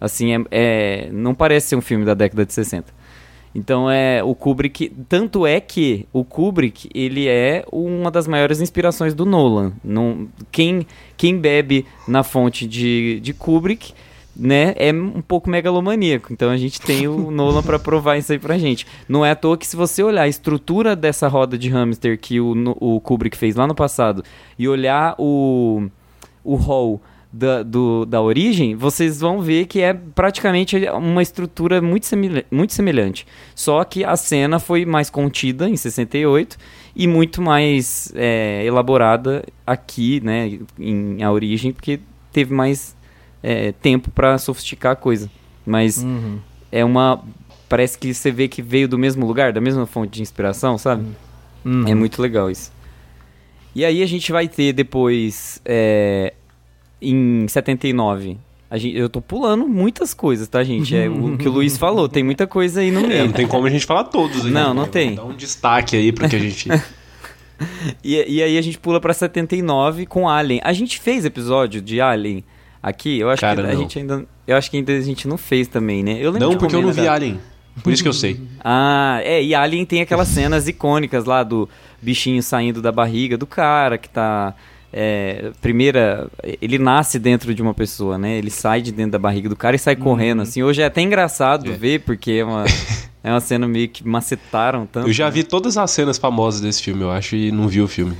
Assim, 0.00 0.34
é, 0.34 0.44
é- 0.50 1.08
não 1.12 1.34
parece 1.34 1.68
ser 1.68 1.76
um 1.76 1.80
filme 1.80 2.04
da 2.04 2.14
década 2.14 2.44
de 2.44 2.52
60. 2.52 2.92
Então 3.56 3.90
é 3.90 4.22
o 4.22 4.34
Kubrick, 4.34 4.92
tanto 5.08 5.46
é 5.46 5.58
que 5.62 6.06
o 6.12 6.22
Kubrick 6.22 6.90
ele 6.94 7.26
é 7.26 7.64
uma 7.72 8.10
das 8.10 8.28
maiores 8.28 8.60
inspirações 8.60 9.14
do 9.14 9.24
Nolan. 9.24 9.72
Não, 9.82 10.28
quem 10.52 10.86
quem 11.16 11.38
bebe 11.38 11.86
na 12.06 12.22
fonte 12.22 12.66
de, 12.66 13.18
de 13.20 13.32
Kubrick 13.32 13.94
né, 14.36 14.74
é 14.76 14.92
um 14.92 15.22
pouco 15.22 15.48
megalomaníaco. 15.48 16.34
Então 16.34 16.50
a 16.50 16.56
gente 16.58 16.78
tem 16.78 17.08
o 17.08 17.30
Nolan 17.32 17.62
para 17.62 17.78
provar 17.78 18.18
isso 18.18 18.30
aí 18.30 18.38
pra 18.38 18.58
gente. 18.58 18.86
Não 19.08 19.24
é 19.24 19.30
à 19.30 19.34
toa 19.34 19.56
que 19.56 19.66
se 19.66 19.74
você 19.74 20.02
olhar 20.02 20.24
a 20.24 20.28
estrutura 20.28 20.94
dessa 20.94 21.26
roda 21.26 21.56
de 21.56 21.70
hamster 21.70 22.20
que 22.20 22.38
o, 22.38 22.52
o 22.78 23.00
Kubrick 23.00 23.38
fez 23.38 23.56
lá 23.56 23.66
no 23.66 23.74
passado 23.74 24.22
e 24.58 24.68
olhar 24.68 25.14
o, 25.18 25.88
o 26.44 26.56
hall 26.56 27.00
da, 27.32 27.62
do, 27.62 28.06
da 28.06 28.20
origem, 28.20 28.74
vocês 28.74 29.20
vão 29.20 29.40
ver 29.40 29.66
que 29.66 29.80
é 29.80 29.92
praticamente 29.92 30.76
uma 30.88 31.22
estrutura 31.22 31.82
muito, 31.82 32.08
muito 32.50 32.72
semelhante. 32.72 33.26
Só 33.54 33.84
que 33.84 34.04
a 34.04 34.16
cena 34.16 34.58
foi 34.58 34.84
mais 34.84 35.10
contida 35.10 35.68
em 35.68 35.76
68 35.76 36.56
e 36.94 37.06
muito 37.06 37.42
mais 37.42 38.12
é, 38.14 38.64
elaborada 38.64 39.44
aqui, 39.66 40.20
né, 40.24 40.58
em 40.78 41.22
a 41.22 41.30
origem, 41.30 41.72
porque 41.72 42.00
teve 42.32 42.54
mais 42.54 42.96
é, 43.42 43.72
tempo 43.72 44.10
para 44.10 44.38
sofisticar 44.38 44.92
a 44.92 44.96
coisa. 44.96 45.30
Mas 45.64 46.02
uhum. 46.02 46.38
é 46.70 46.84
uma. 46.84 47.22
Parece 47.68 47.98
que 47.98 48.14
você 48.14 48.30
vê 48.30 48.46
que 48.48 48.62
veio 48.62 48.88
do 48.88 48.96
mesmo 48.96 49.26
lugar, 49.26 49.52
da 49.52 49.60
mesma 49.60 49.86
fonte 49.86 50.12
de 50.12 50.22
inspiração, 50.22 50.78
sabe? 50.78 51.04
Uhum. 51.64 51.86
É 51.86 51.94
muito 51.94 52.22
legal 52.22 52.50
isso. 52.50 52.72
E 53.74 53.84
aí 53.84 54.02
a 54.02 54.06
gente 54.06 54.32
vai 54.32 54.48
ter 54.48 54.72
depois. 54.72 55.60
É, 55.64 56.32
em 57.00 57.46
79. 57.48 58.38
Gente, 58.72 58.96
eu 58.96 59.08
tô 59.08 59.20
pulando 59.20 59.68
muitas 59.68 60.12
coisas, 60.12 60.48
tá, 60.48 60.62
gente? 60.64 60.96
É 60.96 61.08
o 61.08 61.38
que 61.38 61.48
o 61.48 61.52
Luiz 61.52 61.76
falou, 61.78 62.08
tem 62.08 62.24
muita 62.24 62.46
coisa 62.46 62.80
aí 62.80 62.90
no 62.90 63.00
meio. 63.02 63.20
É, 63.20 63.24
não 63.24 63.32
tem 63.32 63.46
como 63.46 63.66
a 63.66 63.70
gente 63.70 63.86
falar 63.86 64.04
todos. 64.04 64.44
Aí, 64.44 64.50
não, 64.50 64.74
né? 64.74 64.80
não 64.80 64.88
tem. 64.88 65.14
Dá 65.14 65.24
um 65.24 65.34
destaque 65.34 65.96
aí 65.96 66.12
porque 66.12 66.34
a 66.34 66.38
gente... 66.38 66.68
e, 68.02 68.36
e 68.38 68.42
aí 68.42 68.58
a 68.58 68.62
gente 68.62 68.78
pula 68.78 69.00
pra 69.00 69.14
79 69.14 70.06
com 70.06 70.28
Alien. 70.28 70.60
A 70.64 70.72
gente 70.72 70.98
fez 70.98 71.24
episódio 71.24 71.80
de 71.80 72.00
Alien 72.00 72.42
aqui? 72.82 73.20
Eu 73.20 73.30
acho 73.30 73.40
Cara, 73.40 73.62
que 73.62 73.68
a 73.68 73.76
gente 73.76 73.98
ainda... 73.98 74.26
Eu 74.46 74.56
acho 74.56 74.70
que 74.70 74.76
ainda 74.76 74.92
a 74.92 75.00
gente 75.00 75.28
não 75.28 75.38
fez 75.38 75.68
também, 75.68 76.02
né? 76.02 76.18
Eu 76.20 76.32
não, 76.32 76.56
porque 76.56 76.74
eu 76.74 76.82
não 76.82 76.92
vi 76.92 77.06
Alien. 77.06 77.38
Por 77.82 77.92
isso 77.92 78.02
que 78.02 78.08
eu 78.08 78.12
sei. 78.12 78.40
ah, 78.64 79.20
é, 79.22 79.42
e 79.42 79.54
Alien 79.54 79.84
tem 79.84 80.00
aquelas 80.00 80.28
cenas 80.28 80.66
icônicas 80.66 81.24
lá 81.24 81.42
do 81.42 81.68
bichinho 82.00 82.42
saindo 82.42 82.80
da 82.80 82.90
barriga 82.90 83.36
do 83.36 83.46
cara 83.46 83.98
que 83.98 84.08
tá 84.08 84.54
é, 84.92 85.50
primeira, 85.60 86.28
ele 86.60 86.78
nasce 86.78 87.18
dentro 87.18 87.54
de 87.54 87.60
uma 87.60 87.74
pessoa, 87.74 88.16
né? 88.16 88.38
Ele 88.38 88.50
sai 88.50 88.80
de 88.80 88.92
dentro 88.92 89.12
da 89.12 89.18
barriga 89.18 89.48
do 89.48 89.56
cara 89.56 89.76
e 89.76 89.78
sai 89.78 89.94
uhum. 89.94 90.00
correndo, 90.00 90.42
assim. 90.42 90.62
Hoje 90.62 90.82
é 90.82 90.86
até 90.86 91.00
engraçado 91.00 91.70
é. 91.70 91.74
ver, 91.74 92.00
porque 92.00 92.32
é 92.32 92.44
uma, 92.44 92.64
é 93.22 93.30
uma 93.30 93.40
cena 93.40 93.66
meio 93.66 93.88
que 93.88 94.06
macetaram 94.06 94.86
tanto. 94.86 95.08
Eu 95.08 95.12
já 95.12 95.26
né? 95.26 95.32
vi 95.32 95.44
todas 95.44 95.76
as 95.76 95.90
cenas 95.90 96.18
famosas 96.18 96.60
desse 96.60 96.82
filme, 96.82 97.02
eu 97.02 97.10
acho, 97.10 97.36
e 97.36 97.50
não 97.50 97.68
vi 97.68 97.80
o 97.80 97.88
filme, 97.88 98.16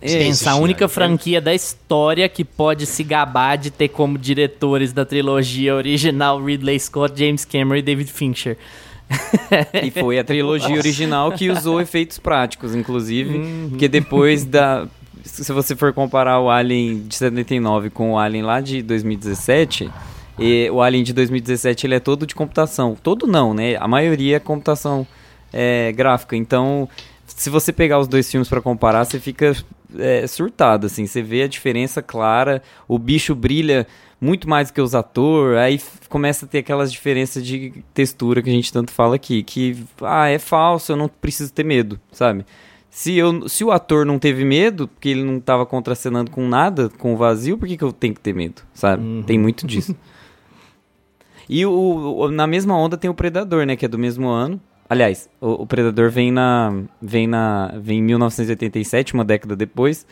É, 0.00 0.18
Pensa, 0.18 0.50
a 0.50 0.56
única 0.56 0.86
franquia 0.86 1.40
da 1.40 1.54
história 1.54 2.28
que 2.28 2.44
pode 2.44 2.84
se 2.84 3.02
gabar 3.02 3.56
de 3.56 3.70
ter 3.70 3.88
como 3.88 4.18
diretores 4.18 4.92
da 4.92 5.04
trilogia 5.04 5.74
original 5.74 6.44
Ridley 6.44 6.78
Scott, 6.78 7.18
James 7.18 7.44
Cameron 7.44 7.76
e 7.76 7.82
David 7.82 8.12
Fincher. 8.12 8.58
e 9.82 9.90
foi 9.90 10.18
a 10.18 10.24
trilogia 10.24 10.76
original 10.76 11.32
que 11.32 11.50
usou 11.50 11.80
efeitos 11.82 12.18
práticos, 12.18 12.74
inclusive, 12.74 13.36
uhum. 13.36 13.66
porque 13.70 13.88
depois 13.88 14.44
da 14.44 14.86
se 15.24 15.52
você 15.52 15.74
for 15.74 15.92
comparar 15.92 16.40
o 16.40 16.50
Alien 16.50 17.06
de 17.06 17.14
79 17.16 17.90
com 17.90 18.12
o 18.12 18.18
Alien 18.18 18.44
lá 18.44 18.60
de 18.60 18.82
2017, 18.82 19.90
e 20.38 20.68
o 20.70 20.82
Alien 20.82 21.02
de 21.04 21.12
2017 21.12 21.86
ele 21.86 21.94
é 21.94 22.00
todo 22.00 22.26
de 22.26 22.34
computação. 22.34 22.96
Todo 23.00 23.26
não, 23.26 23.54
né? 23.54 23.76
A 23.76 23.88
maioria 23.88 24.36
é 24.36 24.40
computação 24.40 25.06
é, 25.52 25.92
gráfica. 25.92 26.36
Então, 26.36 26.88
se 27.26 27.48
você 27.50 27.72
pegar 27.72 27.98
os 27.98 28.08
dois 28.08 28.30
filmes 28.30 28.48
para 28.48 28.60
comparar, 28.60 29.04
você 29.04 29.20
fica 29.20 29.56
é, 29.98 30.26
surtado, 30.26 30.86
assim. 30.86 31.06
Você 31.06 31.22
vê 31.22 31.42
a 31.42 31.48
diferença 31.48 32.02
clara, 32.02 32.62
o 32.88 32.98
bicho 32.98 33.34
brilha 33.34 33.86
muito 34.20 34.48
mais 34.48 34.70
que 34.70 34.80
os 34.80 34.94
atores, 34.94 35.58
aí 35.58 35.80
começa 36.08 36.46
a 36.46 36.48
ter 36.48 36.58
aquelas 36.58 36.90
diferenças 36.90 37.44
de 37.44 37.84
textura 37.92 38.42
que 38.42 38.48
a 38.48 38.52
gente 38.52 38.72
tanto 38.72 38.90
fala 38.90 39.16
aqui, 39.16 39.42
que, 39.42 39.76
ah, 40.00 40.28
é 40.28 40.38
falso, 40.38 40.92
eu 40.92 40.96
não 40.96 41.08
preciso 41.08 41.52
ter 41.52 41.64
medo, 41.64 42.00
sabe? 42.10 42.46
Se, 42.94 43.16
eu, 43.16 43.48
se 43.48 43.64
o 43.64 43.72
ator 43.72 44.06
não 44.06 44.20
teve 44.20 44.44
medo, 44.44 44.86
porque 44.86 45.08
ele 45.08 45.24
não 45.24 45.38
estava 45.38 45.66
contracenando 45.66 46.30
com 46.30 46.46
nada, 46.46 46.88
com 46.96 47.12
o 47.12 47.16
vazio, 47.16 47.58
por 47.58 47.66
que, 47.66 47.76
que 47.76 47.82
eu 47.82 47.92
tenho 47.92 48.14
que 48.14 48.20
ter 48.20 48.32
medo? 48.32 48.62
Sabe? 48.72 49.02
Uhum. 49.02 49.22
Tem 49.24 49.36
muito 49.36 49.66
disso. 49.66 49.96
e 51.50 51.66
o, 51.66 51.72
o, 51.72 52.30
na 52.30 52.46
mesma 52.46 52.78
onda 52.78 52.96
tem 52.96 53.10
o 53.10 53.14
Predador, 53.14 53.66
né? 53.66 53.74
Que 53.74 53.86
é 53.86 53.88
do 53.88 53.98
mesmo 53.98 54.28
ano. 54.28 54.60
Aliás, 54.88 55.28
o, 55.40 55.62
o, 55.62 55.66
Predador 55.66 56.08
vem 56.08 56.30
na, 56.30 56.84
vem 57.02 57.26
na. 57.26 57.74
vem 57.78 57.98
em 57.98 58.02
1987, 58.02 59.12
uma 59.12 59.24
década 59.24 59.56
depois. 59.56 60.06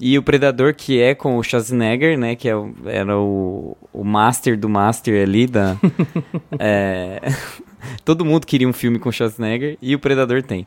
E 0.00 0.18
o 0.18 0.22
Predador, 0.22 0.74
que 0.74 1.00
é 1.00 1.14
com 1.14 1.36
o 1.36 1.44
Schwarzenegger, 1.44 2.18
né? 2.18 2.34
Que 2.34 2.48
é, 2.48 2.54
era 2.86 3.16
o, 3.16 3.76
o 3.92 4.02
master 4.02 4.58
do 4.58 4.68
master 4.68 5.22
ali 5.22 5.46
da. 5.46 5.76
é, 6.58 7.22
todo 8.04 8.24
mundo 8.24 8.44
queria 8.44 8.68
um 8.68 8.72
filme 8.72 8.98
com 8.98 9.10
o 9.10 9.12
Schwarzenegger 9.12 9.78
e 9.80 9.94
o 9.94 9.98
Predador 10.00 10.42
tem. 10.42 10.66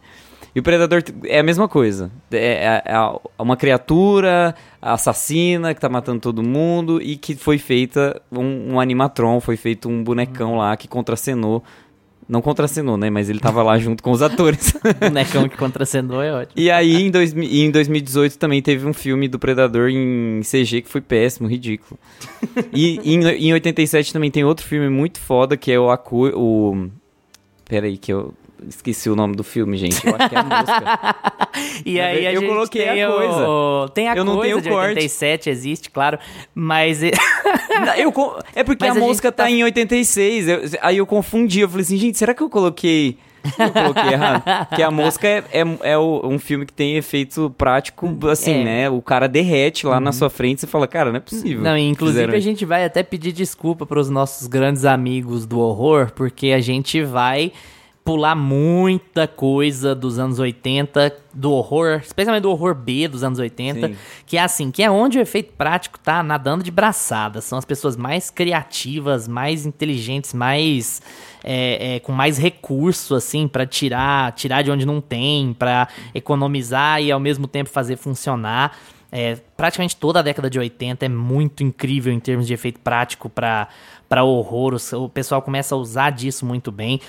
E 0.56 0.60
o 0.60 0.64
Predador 0.64 1.04
é 1.26 1.40
a 1.40 1.44
mesma 1.44 1.68
coisa. 1.68 2.12
É, 2.32 2.82
é, 2.86 2.94
é 2.94 3.42
uma 3.42 3.56
criatura 3.56 4.56
assassina 4.82 5.74
que 5.74 5.82
tá 5.82 5.90
matando 5.90 6.20
todo 6.20 6.42
mundo 6.42 7.02
e 7.02 7.18
que 7.18 7.36
foi 7.36 7.58
feita 7.58 8.22
um, 8.32 8.74
um 8.74 8.80
animatron, 8.80 9.40
foi 9.40 9.58
feito 9.58 9.88
um 9.88 10.04
bonecão 10.04 10.58
lá 10.58 10.76
que 10.76 10.88
contracenou 10.88 11.64
não 12.30 12.44
contracenou, 12.44 12.96
né? 12.96 13.10
Mas 13.10 13.28
ele 13.28 13.40
tava 13.40 13.64
lá 13.64 13.78
junto 13.80 14.04
com 14.04 14.12
os 14.12 14.22
atores. 14.22 14.74
Bonecão 15.00 15.50
que 15.50 15.58
contracenou 15.58 16.22
é 16.22 16.32
ótimo. 16.32 16.54
E 16.56 16.70
aí, 16.70 17.02
em, 17.02 17.10
dois, 17.10 17.34
em 17.34 17.72
2018, 17.72 18.38
também 18.38 18.62
teve 18.62 18.86
um 18.86 18.94
filme 18.94 19.28
do 19.28 19.40
Predador 19.40 19.90
em 19.90 20.42
CG 20.42 20.84
que 20.84 20.90
foi 20.90 21.02
péssimo, 21.02 21.50
ridículo. 21.50 22.00
E 22.72 23.00
em, 23.04 23.28
em 23.48 23.54
87 23.54 24.14
também 24.14 24.30
tem 24.30 24.44
outro 24.44 24.66
filme 24.66 24.88
muito 24.90 25.20
foda, 25.20 25.58
que 25.58 25.72
é 25.72 25.80
o... 25.80 25.90
Acu, 25.90 26.28
o 26.36 26.90
Peraí, 27.68 27.98
que 27.98 28.14
eu... 28.14 28.34
Esqueci 28.68 29.10
o 29.10 29.16
nome 29.16 29.36
do 29.36 29.44
filme, 29.44 29.78
gente. 29.78 30.06
Eu 30.06 30.16
acho 30.16 30.30
que 30.30 30.36
é 30.36 30.40
a 30.40 30.44
música. 30.44 31.16
e 31.86 32.00
aí 32.00 32.28
a 32.28 32.34
eu 32.34 32.46
coloquei 32.46 33.02
a 33.02 33.08
coisa. 33.08 33.50
O... 33.50 33.90
Tem 33.90 34.08
a 34.08 34.16
eu 34.16 34.26
coisa 34.26 34.32
não 34.36 34.42
tenho 34.42 34.62
de 34.62 34.70
corte. 34.70 34.90
87, 34.90 35.50
existe, 35.50 35.90
claro. 35.90 36.20
Mas. 36.54 37.02
eu, 37.98 38.14
é 38.56 38.64
porque 38.64 38.86
mas 38.86 38.98
a, 38.98 39.00
a 39.00 39.04
música 39.04 39.32
tá... 39.32 39.44
tá 39.44 39.52
em 39.52 39.64
86. 39.64 40.48
Eu, 40.48 40.62
aí 40.82 40.98
eu 40.98 41.06
confundi. 41.06 41.62
Eu 41.62 41.70
falei 41.70 41.84
assim, 41.84 41.98
gente, 41.98 42.18
será 42.18 42.34
que 42.34 42.44
eu 42.44 42.50
coloquei. 42.50 43.18
Eu 43.58 43.72
coloquei 43.72 44.14
errado. 44.14 44.44
Porque 44.68 44.84
a 44.84 44.92
mosca 44.92 45.28
é, 45.28 45.44
é, 45.52 45.92
é, 45.92 45.98
um 45.98 46.38
filme 46.38 46.66
que 46.66 46.74
tem 46.74 46.98
efeito 46.98 47.54
prático, 47.58 48.28
assim, 48.28 48.62
é. 48.62 48.64
né? 48.64 48.90
O 48.90 49.02
cara 49.02 49.28
derrete 49.28 49.86
lá 49.86 49.96
uhum. 49.96 50.02
na 50.02 50.12
sua 50.12 50.30
frente 50.30 50.58
e 50.58 50.62
você 50.62 50.68
fala, 50.68 50.88
cara, 50.88 51.10
não 51.10 51.18
é 51.18 51.22
possível. 51.22 51.64
Não, 51.64 51.78
inclusive 51.78 52.36
a 52.36 52.40
gente 52.40 52.66
vai 52.66 52.84
até 52.84 53.02
pedir 53.02 53.32
desculpa 53.32 53.86
para 53.86 54.00
os 54.00 54.10
nossos 54.10 54.48
grandes 54.48 54.86
amigos 54.86 55.46
do 55.46 55.60
horror, 55.60 56.12
porque 56.14 56.48
a 56.48 56.60
gente 56.60 57.02
vai 57.02 57.54
pular 58.10 58.34
muita 58.34 59.28
coisa 59.28 59.94
dos 59.94 60.18
anos 60.18 60.40
80, 60.40 61.16
do 61.32 61.52
horror, 61.52 62.00
especialmente 62.04 62.42
do 62.42 62.50
horror 62.50 62.74
B 62.74 63.08
dos 63.08 63.24
anos 63.24 63.38
80, 63.38 63.88
Sim. 63.88 63.96
que 64.26 64.36
é 64.36 64.42
assim, 64.42 64.72
que 64.72 64.82
é 64.82 64.90
onde 64.90 65.20
o 65.20 65.22
efeito 65.22 65.54
prático 65.56 66.00
tá 66.00 66.24
nadando 66.24 66.64
de 66.64 66.72
braçada. 66.72 67.40
São 67.40 67.60
as 67.60 67.66
pessoas 67.66 67.96
mais 67.96 68.32
criativas, 68.32 69.28
mais 69.28 69.64
inteligentes, 69.64 70.34
mais 70.34 71.04
é, 71.44 71.98
é, 71.98 72.00
com 72.00 72.12
mais 72.12 72.40
recurso, 72.40 73.14
assim, 73.14 73.48
para 73.48 73.68
tirar, 73.68 74.32
tirar 74.32 74.64
de 74.64 74.72
onde 74.72 74.88
não 74.88 75.02
tem, 75.02 75.54
para 75.54 75.88
economizar 76.12 77.00
e 77.04 77.12
ao 77.12 77.20
mesmo 77.20 77.48
tempo 77.48 77.70
fazer 77.70 77.96
funcionar. 77.96 78.76
É, 79.12 79.38
praticamente 79.56 79.96
toda 79.96 80.18
a 80.18 80.24
década 80.24 80.50
de 80.50 80.58
80 80.58 81.06
é 81.06 81.10
muito 81.10 81.64
incrível 81.64 82.12
em 82.12 82.20
termos 82.20 82.48
de 82.48 82.56
efeito 82.56 82.80
prático 82.80 83.30
para 83.30 83.68
horror. 84.24 84.74
O, 84.74 85.04
o 85.04 85.10
pessoal 85.10 85.44
começa 85.44 85.76
a 85.76 85.78
usar 85.78 86.10
disso 86.10 86.44
muito 86.44 86.72
bem. 86.72 87.00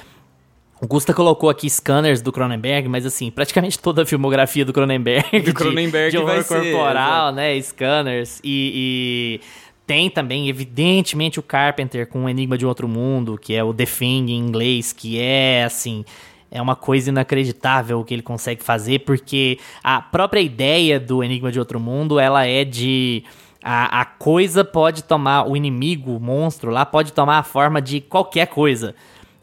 O 0.80 0.86
Gusta 0.86 1.12
colocou 1.12 1.50
aqui 1.50 1.68
scanners 1.68 2.22
do 2.22 2.32
Cronenberg, 2.32 2.88
mas 2.88 3.04
assim, 3.04 3.30
praticamente 3.30 3.78
toda 3.80 4.02
a 4.02 4.06
filmografia 4.06 4.64
do 4.64 4.72
Cronenberg. 4.72 5.40
Do 5.40 5.52
Cronenberg 5.52 6.10
de, 6.10 6.16
de 6.16 6.22
horror 6.22 6.44
corporal, 6.44 7.28
ser, 7.28 7.34
né? 7.34 7.60
Scanners. 7.60 8.40
E, 8.42 9.40
e, 9.42 9.46
tem 9.86 10.08
também, 10.08 10.48
evidentemente, 10.48 11.38
o 11.38 11.42
Carpenter 11.42 12.06
com 12.06 12.24
o 12.24 12.28
Enigma 12.28 12.56
de 12.56 12.64
Outro 12.64 12.88
Mundo, 12.88 13.36
que 13.36 13.54
é 13.54 13.62
o 13.62 13.74
The 13.74 13.84
Thing 13.84 14.30
em 14.30 14.38
inglês, 14.38 14.92
que 14.92 15.20
é 15.20 15.64
assim. 15.64 16.04
É 16.50 16.60
uma 16.60 16.74
coisa 16.74 17.10
inacreditável 17.10 18.00
o 18.00 18.04
que 18.04 18.14
ele 18.14 18.22
consegue 18.22 18.62
fazer, 18.62 19.00
porque 19.00 19.58
a 19.84 20.00
própria 20.00 20.40
ideia 20.40 20.98
do 20.98 21.22
Enigma 21.22 21.52
de 21.52 21.58
Outro 21.58 21.78
Mundo, 21.78 22.18
ela 22.18 22.46
é 22.46 22.64
de. 22.64 23.22
A, 23.62 24.00
a 24.00 24.04
coisa 24.06 24.64
pode 24.64 25.04
tomar, 25.04 25.46
o 25.46 25.54
inimigo, 25.54 26.16
o 26.16 26.20
monstro 26.20 26.70
lá, 26.70 26.86
pode 26.86 27.12
tomar 27.12 27.38
a 27.38 27.42
forma 27.42 27.82
de 27.82 28.00
qualquer 28.00 28.46
coisa. 28.46 28.94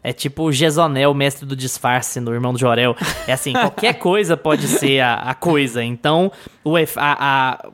É 0.02 0.12
tipo 0.12 0.44
o 0.44 0.52
Gesonel, 0.52 1.12
mestre 1.12 1.44
do 1.44 1.56
disfarce 1.56 2.20
no 2.20 2.32
Irmão 2.32 2.52
do 2.52 2.58
Jorel. 2.58 2.96
É 3.26 3.32
assim, 3.32 3.52
qualquer 3.54 3.94
coisa 3.94 4.36
pode 4.36 4.68
ser 4.68 5.00
a, 5.00 5.14
a 5.14 5.34
coisa. 5.34 5.82
Então, 5.82 6.30
o, 6.64 6.76
a, 6.76 6.84
a, 6.96 7.70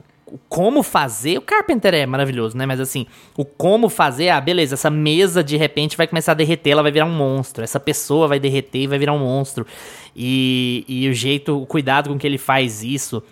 como 0.49 0.83
fazer. 0.83 1.39
O 1.39 1.43
Carpenter 1.43 1.95
é 1.95 2.07
maravilhoso, 2.07 2.57
né? 2.57 2.67
Mas 2.67 2.81
assim, 2.81 3.07
o 3.37 3.45
como 3.45 3.89
fazer, 3.89 4.31
ah, 4.31 4.41
beleza, 4.41 4.75
essa 4.75 4.91
mesa 4.91 5.45
de 5.45 5.57
repente 5.57 5.97
vai 5.97 6.07
começar 6.07 6.33
a 6.33 6.35
derreter, 6.35 6.71
ela 6.71 6.83
vai 6.83 6.93
virar 6.93 7.07
um 7.07 7.15
monstro. 7.15 7.63
Essa 7.63 7.79
pessoa 7.79 8.27
vai 8.27 8.41
derreter 8.41 8.83
e 8.83 8.87
vai 8.87 8.99
virar 8.99 9.13
um 9.13 9.19
monstro. 9.19 9.67
E, 10.17 10.85
e 10.89 11.09
o 11.09 11.13
jeito, 11.13 11.61
o 11.61 11.67
cuidado 11.67 12.09
com 12.09 12.19
que 12.19 12.27
ele 12.27 12.39
faz 12.39 12.83
isso 12.83 13.23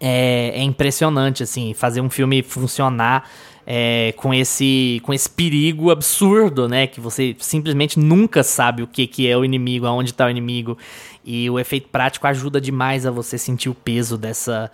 é, 0.00 0.52
é 0.54 0.62
impressionante, 0.62 1.42
assim. 1.42 1.74
Fazer 1.74 2.00
um 2.00 2.10
filme 2.10 2.42
funcionar 2.42 3.28
é, 3.66 4.12
com 4.16 4.34
esse 4.34 5.00
com 5.02 5.12
esse 5.12 5.28
perigo 5.28 5.90
absurdo, 5.90 6.68
né? 6.68 6.86
Que 6.86 7.00
você 7.00 7.36
simplesmente 7.38 7.98
nunca 7.98 8.42
sabe 8.42 8.82
o 8.82 8.86
que, 8.86 9.06
que 9.06 9.28
é 9.28 9.36
o 9.36 9.44
inimigo, 9.44 9.86
aonde 9.86 10.10
está 10.10 10.26
o 10.26 10.30
inimigo. 10.30 10.76
E 11.24 11.48
o 11.48 11.58
efeito 11.58 11.88
prático 11.88 12.26
ajuda 12.26 12.60
demais 12.60 13.06
a 13.06 13.10
você 13.10 13.38
sentir 13.38 13.68
o 13.68 13.74
peso 13.74 14.18
dessa, 14.18 14.70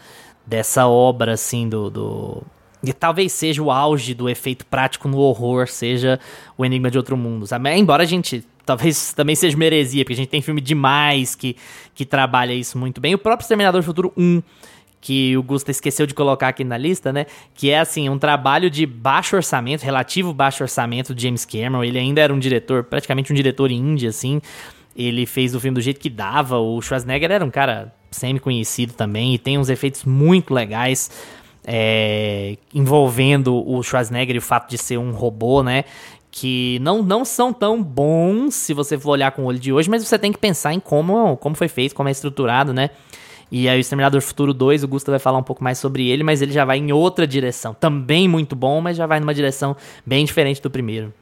dessa 0.47 0.86
obra, 0.86 1.32
assim, 1.32 1.68
do, 1.68 1.91
do... 1.91 2.43
E 2.82 2.93
talvez 2.93 3.32
seja 3.32 3.62
o 3.62 3.70
auge 3.70 4.14
do 4.14 4.28
efeito 4.28 4.64
prático 4.64 5.09
no 5.09 5.18
horror, 5.18 5.68
seja 5.68 6.18
o 6.57 6.64
Enigma 6.64 6.91
de 6.91 6.97
Outro 6.97 7.16
Mundo, 7.16 7.47
sabe? 7.47 7.70
Embora 7.76 8.05
a 8.05 8.07
gente 8.07 8.45
talvez 8.64 9.14
também 9.14 9.34
seja 9.34 9.57
uma 9.57 9.64
heresia, 9.64 10.05
porque 10.05 10.12
a 10.12 10.16
gente 10.16 10.28
tem 10.28 10.43
filme 10.43 10.61
demais 10.61 11.34
que, 11.34 11.57
que 11.95 12.05
trabalha 12.05 12.53
isso 12.53 12.76
muito 12.76 13.01
bem. 13.01 13.14
O 13.14 13.18
próprio 13.18 13.45
Exterminador 13.45 13.80
do 13.80 13.84
Futuro 13.84 14.12
1 14.14 14.43
que 15.09 15.34
o 15.38 15.42
Gusta 15.42 15.70
esqueceu 15.70 16.06
de 16.06 16.12
colocar 16.12 16.48
aqui 16.48 16.62
na 16.62 16.76
lista, 16.76 17.11
né? 17.11 17.24
Que 17.54 17.70
é 17.70 17.80
assim, 17.80 18.11
um 18.11 18.18
trabalho 18.18 18.68
de 18.68 18.84
baixo 18.84 19.36
orçamento, 19.36 19.82
relativo 19.82 20.34
baixo 20.34 20.62
orçamento 20.62 21.14
de 21.14 21.22
James 21.22 21.46
Cameron. 21.46 21.82
Ele 21.82 21.98
ainda 21.98 22.20
era 22.20 22.34
um 22.34 22.38
diretor, 22.38 22.84
praticamente 22.84 23.32
um 23.32 23.34
diretor 23.34 23.70
indie, 23.70 24.06
assim. 24.06 24.38
Ele 24.94 25.24
fez 25.24 25.54
o 25.54 25.61
filme 25.61 25.76
do 25.76 25.80
jeito 25.80 25.98
que 25.98 26.11
dava. 26.11 26.59
O 26.59 26.82
Schwarzenegger 26.82 27.32
era 27.32 27.42
um 27.42 27.50
cara 27.50 27.90
semi-conhecido 28.11 28.92
também 28.92 29.34
e 29.34 29.38
tem 29.38 29.56
uns 29.56 29.70
efeitos 29.70 30.04
muito 30.04 30.52
legais. 30.52 31.11
É, 31.64 32.59
envolvendo 32.74 33.66
o 33.66 33.82
Schwarzenegger 33.82 34.36
e 34.36 34.38
o 34.38 34.42
fato 34.42 34.68
de 34.68 34.76
ser 34.76 34.98
um 34.98 35.12
robô, 35.12 35.62
né? 35.62 35.84
Que 36.30 36.78
não, 36.82 37.02
não 37.02 37.24
são 37.24 37.50
tão 37.50 37.82
bons 37.82 38.54
se 38.54 38.74
você 38.74 38.98
for 38.98 39.12
olhar 39.12 39.30
com 39.30 39.40
o 39.40 39.46
olho 39.46 39.59
de 39.59 39.72
hoje, 39.72 39.88
mas 39.88 40.06
você 40.06 40.18
tem 40.18 40.32
que 40.32 40.38
pensar 40.38 40.74
em 40.74 40.80
como, 40.80 41.34
como 41.38 41.56
foi 41.56 41.68
feito, 41.68 41.94
como 41.94 42.11
é 42.11 42.12
estruturado, 42.12 42.74
né? 42.74 42.90
E 43.51 43.68
aí 43.68 43.78
o 43.78 43.80
Exterminador 43.80 44.20
Futuro 44.20 44.53
2, 44.53 44.84
o 44.84 44.88
Gusta 44.88 45.11
vai 45.11 45.18
falar 45.18 45.38
um 45.38 45.42
pouco 45.42 45.64
mais 45.64 45.78
sobre 45.78 46.09
ele, 46.09 46.22
mas 46.22 46.42
ele 46.42 46.53
já 46.53 46.64
vai 46.64 46.78
em 46.78 46.92
outra 46.92 47.26
direção. 47.26 47.74
Também 47.74 48.28
muito 48.28 48.55
bom, 48.55 48.80
mas 48.80 48.96
já 48.96 49.07
vai 49.07 49.20
numa 49.20 49.34
direção 49.34 49.76
bem 50.05 50.24
diferente 50.24 50.61
do 50.61 50.70
primeiro. 50.70 51.12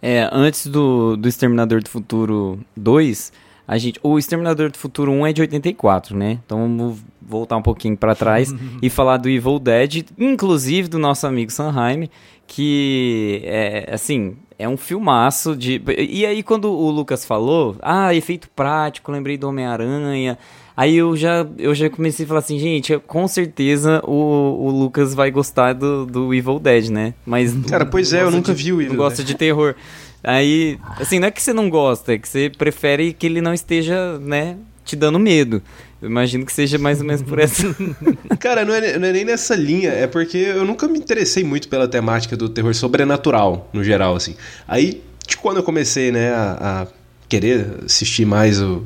É, 0.00 0.28
antes 0.32 0.66
do, 0.66 1.16
do 1.16 1.28
Exterminador 1.28 1.82
do 1.82 1.88
Futuro 1.88 2.58
2, 2.76 3.32
a 3.66 3.78
gente, 3.78 3.98
o 4.02 4.18
Exterminador 4.18 4.70
do 4.70 4.78
Futuro 4.78 5.10
1 5.10 5.26
é 5.26 5.32
de 5.32 5.40
84, 5.40 6.16
né? 6.16 6.38
Então 6.44 6.58
vamos 6.58 6.98
voltar 7.20 7.56
um 7.56 7.62
pouquinho 7.62 7.96
para 7.96 8.14
trás 8.14 8.54
e 8.82 8.90
falar 8.90 9.16
do 9.16 9.28
Evil 9.28 9.58
Dead, 9.58 10.04
inclusive 10.18 10.88
do 10.88 10.98
nosso 10.98 11.26
amigo 11.26 11.50
Sanheim, 11.50 12.08
que 12.46 13.40
é 13.44 13.90
assim, 13.92 14.36
é 14.58 14.68
um 14.68 14.76
filmaço 14.76 15.56
de. 15.56 15.82
E 15.98 16.24
aí, 16.26 16.42
quando 16.42 16.70
o 16.70 16.90
Lucas 16.90 17.24
falou, 17.24 17.76
ah, 17.82 18.14
efeito 18.14 18.48
prático, 18.50 19.10
lembrei 19.10 19.36
do 19.36 19.48
Homem-Aranha. 19.48 20.38
Aí 20.76 20.96
eu 20.96 21.16
já, 21.16 21.46
eu 21.56 21.72
já 21.72 21.88
comecei 21.88 22.24
a 22.24 22.28
falar 22.28 22.40
assim, 22.40 22.58
gente, 22.58 22.98
com 23.06 23.28
certeza 23.28 24.02
o, 24.04 24.66
o 24.66 24.70
Lucas 24.70 25.14
vai 25.14 25.30
gostar 25.30 25.72
do, 25.72 26.04
do 26.04 26.34
Evil 26.34 26.58
Dead, 26.58 26.88
né? 26.88 27.14
Mas. 27.24 27.54
Cara, 27.68 27.86
pois 27.86 28.12
é, 28.12 28.22
eu 28.22 28.30
nunca 28.30 28.52
de, 28.52 28.62
vi 28.64 28.72
o 28.72 28.80
Evil 28.80 28.94
Não 28.94 28.96
gosta 28.96 29.22
de 29.22 29.34
terror. 29.34 29.74
Aí, 30.24 30.78
assim, 30.98 31.18
não 31.18 31.28
é 31.28 31.30
que 31.30 31.42
você 31.42 31.52
não 31.52 31.68
gosta, 31.68 32.14
é 32.14 32.18
que 32.18 32.26
você 32.26 32.50
prefere 32.50 33.12
que 33.12 33.26
ele 33.26 33.42
não 33.42 33.52
esteja, 33.52 34.18
né, 34.18 34.56
te 34.84 34.96
dando 34.96 35.18
medo. 35.18 35.62
Eu 36.00 36.08
imagino 36.08 36.44
que 36.44 36.52
seja 36.52 36.78
mais 36.78 37.00
ou 37.00 37.06
menos 37.06 37.22
por 37.22 37.38
essa. 37.38 37.64
Cara, 38.40 38.64
não 38.64 38.74
é, 38.74 38.98
não 38.98 39.06
é, 39.06 39.12
nem 39.12 39.24
nessa 39.24 39.54
linha, 39.54 39.90
é 39.90 40.06
porque 40.06 40.38
eu 40.38 40.64
nunca 40.64 40.88
me 40.88 40.98
interessei 40.98 41.44
muito 41.44 41.68
pela 41.68 41.86
temática 41.86 42.36
do 42.36 42.48
terror 42.48 42.74
sobrenatural, 42.74 43.68
no 43.72 43.84
geral, 43.84 44.16
assim. 44.16 44.34
Aí, 44.66 45.02
de 45.26 45.36
quando 45.36 45.58
eu 45.58 45.62
comecei, 45.62 46.10
né, 46.10 46.30
a, 46.32 46.82
a 46.82 46.86
querer 47.28 47.66
assistir 47.84 48.24
mais 48.24 48.60
o, 48.60 48.84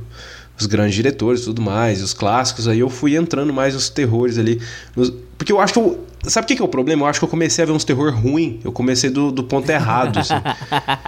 os 0.58 0.66
grandes 0.66 0.94
diretores 0.94 1.42
e 1.42 1.44
tudo 1.44 1.62
mais, 1.62 2.02
os 2.02 2.12
clássicos, 2.12 2.66
aí 2.68 2.80
eu 2.80 2.90
fui 2.90 3.16
entrando 3.16 3.52
mais 3.52 3.74
nos 3.74 3.88
terrores 3.88 4.38
ali. 4.38 4.60
Nos, 4.96 5.12
porque 5.36 5.52
eu 5.52 5.60
acho 5.60 5.72
que 5.72 5.78
eu, 5.78 6.04
Sabe 6.24 6.44
o 6.44 6.48
que, 6.48 6.56
que, 6.56 6.62
é 6.62 6.64
o 6.64 6.68
problema? 6.68 7.02
Eu 7.02 7.06
acho 7.06 7.20
que 7.20 7.24
eu 7.24 7.28
comecei 7.28 7.62
a 7.62 7.66
ver 7.66 7.72
uns 7.72 7.84
terror 7.84 8.12
ruim. 8.12 8.60
Eu 8.64 8.72
comecei 8.72 9.08
do, 9.08 9.30
do 9.30 9.44
ponto 9.44 9.70
errado, 9.70 10.18
assim. 10.18 10.34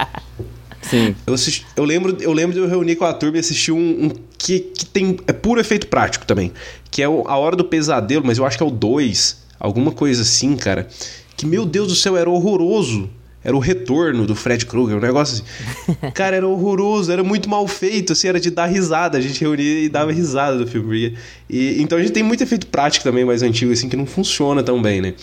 Sim. 0.81 1.15
Eu, 1.27 1.33
assisti, 1.33 1.65
eu, 1.75 1.83
lembro, 1.83 2.17
eu 2.19 2.33
lembro 2.33 2.53
de 2.53 2.59
eu 2.59 2.67
reunir 2.67 2.95
com 2.95 3.05
a 3.05 3.13
turma 3.13 3.37
e 3.37 3.39
assistir 3.39 3.71
um, 3.71 4.05
um, 4.05 4.11
que, 4.37 4.59
que 4.59 4.85
tem. 4.85 5.17
É 5.27 5.33
puro 5.33 5.59
efeito 5.59 5.87
prático 5.87 6.25
também. 6.25 6.51
Que 6.89 7.03
é 7.03 7.09
o, 7.09 7.27
A 7.27 7.37
Hora 7.37 7.55
do 7.55 7.65
Pesadelo, 7.65 8.25
mas 8.25 8.37
eu 8.37 8.45
acho 8.45 8.57
que 8.57 8.63
é 8.63 8.65
o 8.65 8.71
2. 8.71 9.41
Alguma 9.59 9.91
coisa 9.91 10.21
assim, 10.21 10.55
cara. 10.55 10.87
Que, 11.35 11.45
meu 11.45 11.65
Deus 11.65 11.89
do 11.89 11.95
céu, 11.95 12.15
era 12.17 12.29
horroroso. 12.29 13.09
Era 13.43 13.55
o 13.55 13.59
retorno 13.59 14.27
do 14.27 14.35
Fred 14.35 14.65
Krueger, 14.67 14.97
um 14.97 14.99
negócio 14.99 15.43
assim. 15.43 15.95
Cara, 16.13 16.35
era 16.35 16.47
horroroso, 16.47 17.11
era 17.11 17.23
muito 17.23 17.49
mal 17.49 17.67
feito, 17.67 18.13
assim, 18.13 18.27
era 18.27 18.39
de 18.39 18.51
dar 18.51 18.67
risada. 18.67 19.17
A 19.17 19.21
gente 19.21 19.41
reunia 19.41 19.79
e 19.79 19.89
dava 19.89 20.11
risada 20.11 20.57
do 20.57 20.67
filme. 20.67 21.17
E, 21.49 21.81
então 21.81 21.97
a 21.97 22.01
gente 22.01 22.13
tem 22.13 22.21
muito 22.21 22.43
efeito 22.43 22.67
prático 22.67 23.03
também 23.03 23.25
mais 23.25 23.41
antigo, 23.41 23.71
assim, 23.71 23.89
que 23.89 23.97
não 23.97 24.05
funciona 24.05 24.61
tão 24.61 24.79
bem, 24.79 25.01
né? 25.01 25.15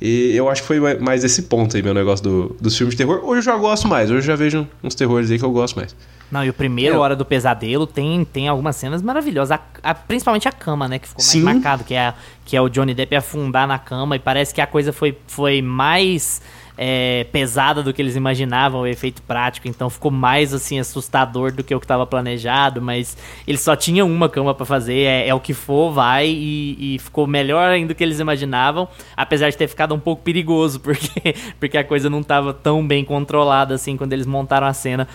E 0.00 0.34
eu 0.34 0.48
acho 0.48 0.62
que 0.62 0.68
foi 0.68 0.98
mais 0.98 1.22
esse 1.22 1.42
ponto 1.42 1.76
aí, 1.76 1.82
meu 1.82 1.92
negócio 1.92 2.24
do, 2.24 2.56
dos 2.58 2.76
filmes 2.76 2.94
de 2.94 2.98
terror. 2.98 3.20
Hoje 3.22 3.40
eu 3.40 3.42
já 3.42 3.56
gosto 3.56 3.86
mais, 3.86 4.10
hoje 4.10 4.20
eu 4.20 4.22
já 4.22 4.36
vejo 4.36 4.66
uns 4.82 4.94
terrores 4.94 5.30
aí 5.30 5.38
que 5.38 5.44
eu 5.44 5.50
gosto 5.50 5.76
mais. 5.76 5.94
Não, 6.30 6.44
e 6.44 6.50
o 6.50 6.54
primeiro, 6.54 6.96
é. 6.96 6.98
Hora 6.98 7.14
do 7.14 7.24
Pesadelo, 7.24 7.86
tem, 7.86 8.24
tem 8.24 8.48
algumas 8.48 8.74
cenas 8.76 9.00
maravilhosas. 9.00 9.58
A, 9.58 9.90
a, 9.90 9.94
principalmente 9.94 10.48
a 10.48 10.52
cama, 10.52 10.88
né? 10.88 10.98
Que 10.98 11.08
ficou 11.08 11.22
mais 11.22 11.30
Sim. 11.30 11.42
marcado, 11.42 11.84
que 11.84 11.94
é, 11.94 12.14
que 12.44 12.56
é 12.56 12.60
o 12.60 12.68
Johnny 12.68 12.94
Depp 12.94 13.14
afundar 13.14 13.68
na 13.68 13.78
cama. 13.78 14.16
E 14.16 14.18
parece 14.18 14.52
que 14.52 14.60
a 14.60 14.66
coisa 14.66 14.92
foi, 14.92 15.16
foi 15.28 15.62
mais 15.62 16.40
é, 16.76 17.26
pesada 17.32 17.82
do 17.82 17.92
que 17.92 18.02
eles 18.02 18.16
imaginavam, 18.16 18.82
o 18.82 18.86
efeito 18.86 19.22
prático, 19.22 19.66
então 19.68 19.88
ficou 19.88 20.10
mais 20.10 20.52
assim 20.52 20.78
assustador 20.78 21.52
do 21.52 21.64
que 21.64 21.74
o 21.74 21.80
que 21.80 21.84
estava 21.84 22.06
planejado, 22.06 22.82
mas 22.82 23.16
eles 23.46 23.60
só 23.60 23.74
tinham 23.74 24.10
uma 24.10 24.28
cama 24.28 24.54
para 24.54 24.66
fazer, 24.66 25.00
é, 25.00 25.28
é, 25.28 25.34
o 25.34 25.40
que 25.40 25.54
for, 25.54 25.92
vai, 25.92 26.26
e, 26.28 26.96
e, 26.96 26.98
ficou 26.98 27.26
melhor 27.26 27.70
ainda 27.70 27.88
do 27.88 27.94
que 27.94 28.04
eles 28.04 28.20
imaginavam, 28.20 28.88
apesar 29.16 29.48
de 29.50 29.56
ter 29.56 29.68
ficado 29.68 29.94
um 29.94 29.98
pouco 29.98 30.22
perigoso, 30.22 30.80
porque, 30.80 31.34
porque 31.58 31.78
a 31.78 31.84
coisa 31.84 32.10
não 32.10 32.20
estava 32.20 32.52
tão 32.52 32.86
bem 32.86 33.04
controlada 33.04 33.74
assim 33.74 33.96
quando 33.96 34.12
eles 34.12 34.26
montaram 34.26 34.66
a 34.66 34.72
cena. 34.72 35.08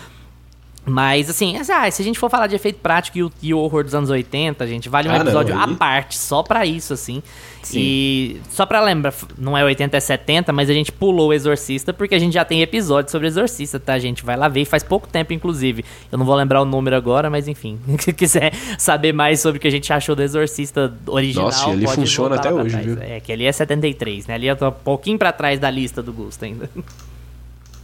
Mas, 0.83 1.29
assim, 1.29 1.57
ah, 1.57 1.91
se 1.91 2.01
a 2.01 2.05
gente 2.05 2.17
for 2.17 2.29
falar 2.29 2.47
de 2.47 2.55
efeito 2.55 2.79
prático 2.79 3.31
e 3.41 3.53
o, 3.53 3.59
horror 3.59 3.83
dos 3.83 3.93
anos 3.93 4.09
80, 4.09 4.65
gente, 4.65 4.89
vale 4.89 5.07
um 5.07 5.15
episódio 5.15 5.57
à 5.57 5.67
parte, 5.67 6.17
só 6.17 6.41
pra 6.41 6.65
isso, 6.65 6.93
assim. 6.93 7.21
Sim. 7.61 7.79
E 7.79 8.41
só 8.49 8.65
pra 8.65 8.81
lembrar, 8.81 9.13
não 9.37 9.55
é 9.55 9.63
80, 9.63 9.95
é 9.95 9.99
70, 9.99 10.51
mas 10.51 10.71
a 10.71 10.73
gente 10.73 10.91
pulou 10.91 11.29
o 11.29 11.33
Exorcista 11.33 11.93
porque 11.93 12.15
a 12.15 12.19
gente 12.19 12.33
já 12.33 12.43
tem 12.43 12.63
episódio 12.63 13.11
sobre 13.11 13.27
Exorcista, 13.27 13.79
tá? 13.79 13.93
A 13.93 13.99
gente 13.99 14.25
vai 14.25 14.35
lá 14.35 14.47
ver, 14.47 14.65
faz 14.65 14.81
pouco 14.81 15.07
tempo, 15.07 15.33
inclusive. 15.33 15.85
Eu 16.11 16.17
não 16.17 16.25
vou 16.25 16.33
lembrar 16.33 16.59
o 16.59 16.65
número 16.65 16.95
agora, 16.95 17.29
mas 17.29 17.47
enfim. 17.47 17.79
Se 17.99 18.11
quiser 18.11 18.51
saber 18.79 19.13
mais 19.13 19.39
sobre 19.39 19.59
o 19.59 19.61
que 19.61 19.67
a 19.67 19.71
gente 19.71 19.93
achou 19.93 20.15
do 20.15 20.23
Exorcista 20.23 20.91
original, 21.05 21.45
Nossa, 21.45 21.69
ele 21.69 21.87
funciona 21.87 22.37
até 22.37 22.51
hoje, 22.51 22.71
trás. 22.71 22.85
viu? 22.85 22.97
É, 22.99 23.19
que 23.19 23.31
ali 23.31 23.45
é 23.45 23.51
73, 23.51 24.25
né? 24.25 24.33
Ali 24.33 24.47
eu 24.47 24.55
tô 24.55 24.67
um 24.67 24.71
pouquinho 24.71 25.19
pra 25.19 25.31
trás 25.31 25.59
da 25.59 25.69
lista 25.69 26.01
do 26.01 26.11
Gusto 26.11 26.43
ainda. 26.43 26.67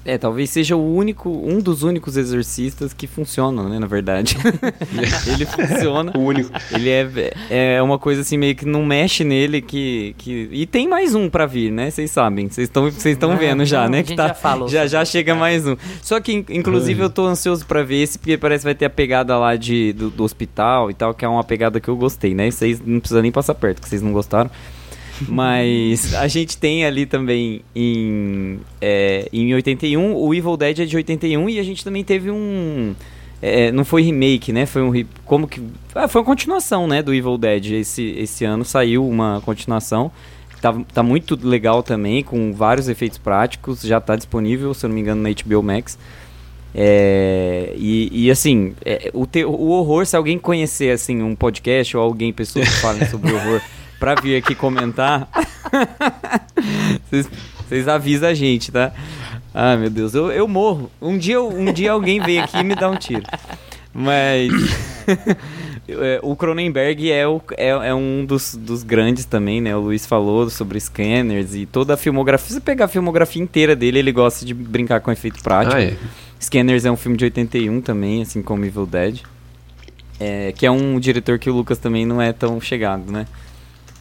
É, 0.08 0.18
talvez 0.18 0.50
seja 0.50 0.74
o 0.74 0.96
único, 0.96 1.30
um 1.30 1.60
dos 1.60 1.84
únicos 1.84 2.16
exorcistas 2.16 2.94
que 2.94 3.06
funcionam, 3.06 3.68
né, 3.68 3.78
na 3.78 3.88
verdade. 3.88 4.38
ele 5.28 5.46
funciona. 5.46 6.14
O 6.16 6.22
único. 6.22 6.50
Ele 6.72 6.90
é, 6.90 7.76
é 7.76 7.82
uma 7.82 8.00
coisa 8.00 8.22
assim, 8.22 8.38
meio 8.38 8.56
que 8.56 8.66
não 8.66 8.86
mexe 8.86 9.26
nele, 9.26 9.62
que... 9.62 10.16
que... 10.18 10.48
E 10.50 10.66
tem 10.66 10.88
mais 10.88 11.14
um 11.14 11.30
pra 11.30 11.46
vir, 11.46 11.74
né, 11.74 11.92
vocês 11.92 12.10
sabem. 12.10 12.48
Vocês 12.48 12.70
estão 12.70 12.90
vocês 12.90 13.16
estão 13.16 13.36
vendo 13.36 13.66
já, 13.66 13.90
né? 13.90 14.02
Que 14.02 14.16
tá, 14.16 14.30
já 14.30 14.34
falou. 14.34 14.70
Já, 14.70 14.88
já 14.88 15.04
chega 15.04 15.36
mais 15.36 15.68
um. 15.68 15.76
Só 16.02 16.22
que, 16.22 16.46
inclusive, 16.50 17.02
eu 17.02 17.10
tô 17.10 17.26
ansioso 17.26 17.66
pra 17.66 17.84
ver 17.84 18.04
esse, 18.04 18.18
porque 18.18 18.38
parece 18.38 18.62
que 18.62 18.68
vai 18.68 18.76
ter 18.76 18.86
a 18.86 18.90
pegada 18.90 19.38
lá 19.38 19.58
de, 19.58 19.92
do, 19.92 20.10
do 20.10 20.24
hospital 20.24 20.90
e 20.90 20.94
tal, 20.94 21.14
que 21.14 21.26
é 21.26 21.28
uma 21.28 21.44
pegada 21.44 21.82
que 21.82 21.90
eu 21.90 21.98
gostei, 21.98 22.34
né? 22.34 22.50
Vocês 22.50 22.80
não 22.80 23.02
precisam 23.02 23.22
nem 23.22 23.32
passar 23.32 23.56
perto, 23.56 23.82
que 23.82 23.90
vocês 23.90 24.02
não 24.02 24.14
gostaram. 24.14 24.50
Mas 25.28 26.14
a 26.14 26.28
gente 26.28 26.58
tem 26.58 26.86
ali 26.86 27.06
também 27.06 27.62
em, 27.76 28.60
é, 28.82 29.28
em 29.32 29.54
81, 29.54 30.16
o 30.16 30.34
Evil 30.34 30.58
Dead 30.58 30.80
é 30.80 30.86
de 30.86 30.96
81 30.96 31.50
e 31.50 31.60
a 31.60 31.64
gente 31.64 31.84
também 31.84 32.04
teve 32.04 32.30
um. 32.30 32.94
É, 33.42 33.72
não 33.72 33.86
foi 33.86 34.02
remake, 34.02 34.52
né? 34.52 34.66
Foi 34.66 34.82
um. 34.82 35.06
Como 35.26 35.48
que. 35.48 35.62
Ah, 35.96 36.08
foi 36.08 36.22
uma 36.22 36.26
continuação, 36.26 36.88
né? 36.88 37.02
Do 37.02 37.14
Evil 37.14 37.38
Dead. 37.38 37.72
Esse, 37.72 38.04
esse 38.18 38.46
ano 38.46 38.66
saiu 38.66 39.08
uma 39.08 39.42
continuação. 39.46 40.12
Tá, 40.62 40.74
tá 40.92 41.04
muito 41.04 41.38
legal 41.48 41.84
também, 41.84 42.24
com 42.24 42.52
vários 42.54 42.90
efeitos 42.90 43.18
práticos. 43.18 43.82
Já 43.82 44.02
tá 44.02 44.16
disponível, 44.16 44.74
se 44.74 44.86
eu 44.86 44.90
não 44.90 44.96
me 44.96 45.02
engano, 45.02 45.22
na 45.22 45.30
HBO 45.30 45.62
Max. 45.62 45.98
É, 46.74 47.74
e, 47.76 48.26
e, 48.26 48.32
assim, 48.32 48.74
é, 48.86 49.10
o, 49.14 49.26
te, 49.26 49.44
o 49.46 49.70
horror, 49.70 50.06
se 50.06 50.16
alguém 50.16 50.38
conhecer 50.38 50.92
assim, 50.92 51.22
um 51.24 51.36
podcast 51.36 51.96
ou 51.96 52.04
alguém, 52.04 52.32
pessoas 52.34 52.68
que 52.68 52.76
falem 52.76 53.08
sobre 53.08 53.34
horror 53.34 53.62
pra 54.00 54.16
vir 54.16 54.36
aqui 54.38 54.56
comentar, 54.56 55.28
vocês 57.68 57.88
avisam 57.88 58.30
a 58.30 58.34
gente, 58.34 58.72
tá? 58.72 58.92
Ah, 59.54 59.76
meu 59.76 59.90
Deus, 59.90 60.14
eu, 60.14 60.32
eu 60.32 60.48
morro. 60.48 60.92
Um 61.02 61.18
dia, 61.18 61.42
um 61.42 61.72
dia 61.74 61.92
alguém 61.92 62.22
vem 62.22 62.40
aqui 62.40 62.58
e 62.58 62.64
me 62.64 62.76
dá 62.76 62.90
um 62.90 62.96
tiro. 62.96 63.24
Mas 63.94 64.52
é, 65.90 66.20
o 66.22 66.36
Cronenberg 66.36 67.12
é, 67.12 67.28
o, 67.28 67.42
é, 67.58 67.70
é, 67.70 67.96
um 67.96 68.24
dos, 68.24 68.54
dos 68.54 68.84
grandes 68.84 69.26
também, 69.26 69.60
né? 69.60 69.76
O 69.76 69.80
Luiz 69.80 70.06
falou 70.06 70.48
sobre 70.52 70.80
scanners 70.80 71.56
e 71.56 71.66
toda 71.66 71.96
a 71.96 71.98
filmografia. 71.98 72.48
Se 72.48 72.54
você 72.54 72.60
pegar 72.60 72.86
a 72.86 72.88
filmografia 72.88 73.42
inteira 73.42 73.76
dele, 73.76 73.98
ele 73.98 74.12
gosta 74.12 74.46
de 74.46 74.54
brincar 74.54 75.02
com 75.02 75.12
efeito 75.12 75.42
prático. 75.42 75.76
Ah, 75.76 75.82
é. 75.82 75.98
Scanners 76.40 76.86
é 76.86 76.92
um 76.92 76.98
filme 76.98 77.18
de 77.18 77.26
81 77.26 77.82
também, 77.82 78.22
assim 78.22 78.44
como 78.44 78.64
Evil 78.64 78.86
Dead. 78.86 79.22
É, 80.20 80.52
que 80.52 80.68
é 80.68 80.72
um 80.72 81.00
diretor 81.00 81.40
que 81.40 81.50
o 81.50 81.54
Lucas 81.54 81.80
também 81.80 82.06
não 82.06 82.22
é 82.22 82.32
tão 82.32 82.62
chegado, 82.62 83.12
né? 83.12 83.26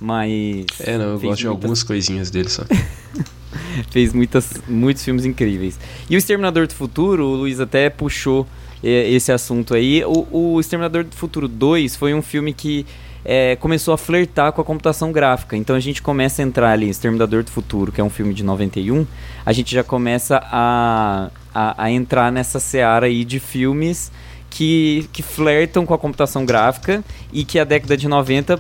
Mas. 0.01 0.66
É, 0.80 0.99
não, 0.99 1.07
eu 1.07 1.20
gosto 1.20 1.40
de 1.40 1.47
algumas 1.47 1.82
coisinhas 1.82 2.30
dele 2.30 2.49
só. 2.49 2.64
fez 3.90 4.12
muitas, 4.12 4.55
muitos 4.68 5.05
filmes 5.05 5.24
incríveis. 5.24 5.78
E 6.09 6.16
o 6.16 6.18
Exterminador 6.18 6.66
do 6.66 6.74
Futuro, 6.74 7.24
o 7.26 7.34
Luiz 7.34 7.61
até 7.61 7.88
puxou 7.90 8.47
é, 8.82 9.11
esse 9.11 9.32
assunto 9.32 9.74
aí. 9.74 10.05
O, 10.05 10.55
o 10.55 10.61
Exterminador 10.61 11.05
do 11.05 11.14
Futuro 11.14 11.49
2 11.49 11.97
foi 11.97 12.14
um 12.14 12.22
filme 12.22 12.53
que 12.53 12.86
é, 13.24 13.57
começou 13.57 13.92
a 13.92 13.99
flertar 13.99 14.53
com 14.53 14.61
a 14.61 14.64
computação 14.64 15.11
gráfica. 15.11 15.57
Então 15.57 15.74
a 15.74 15.80
gente 15.80 16.01
começa 16.01 16.42
a 16.42 16.44
entrar 16.44 16.70
ali 16.70 16.86
em 16.86 16.90
Exterminador 16.90 17.42
do 17.42 17.51
Futuro, 17.51 17.90
que 17.90 18.01
é 18.01 18.05
um 18.05 18.11
filme 18.11 18.32
de 18.32 18.44
91, 18.44 19.07
a 19.44 19.53
gente 19.53 19.74
já 19.74 19.82
começa 19.82 20.40
a, 20.44 21.30
a, 21.55 21.84
a 21.84 21.90
entrar 21.90 22.30
nessa 22.30 22.61
seara 22.61 23.07
aí 23.07 23.24
de 23.24 23.40
filmes 23.40 24.12
que, 24.49 25.09
que 25.12 25.22
flertam 25.22 25.84
com 25.84 25.92
a 25.92 25.99
computação 25.99 26.47
gráfica 26.47 27.05
e 27.32 27.44
que 27.44 27.59
a 27.59 27.64
década 27.64 27.97
de 27.97 28.07
90, 28.07 28.59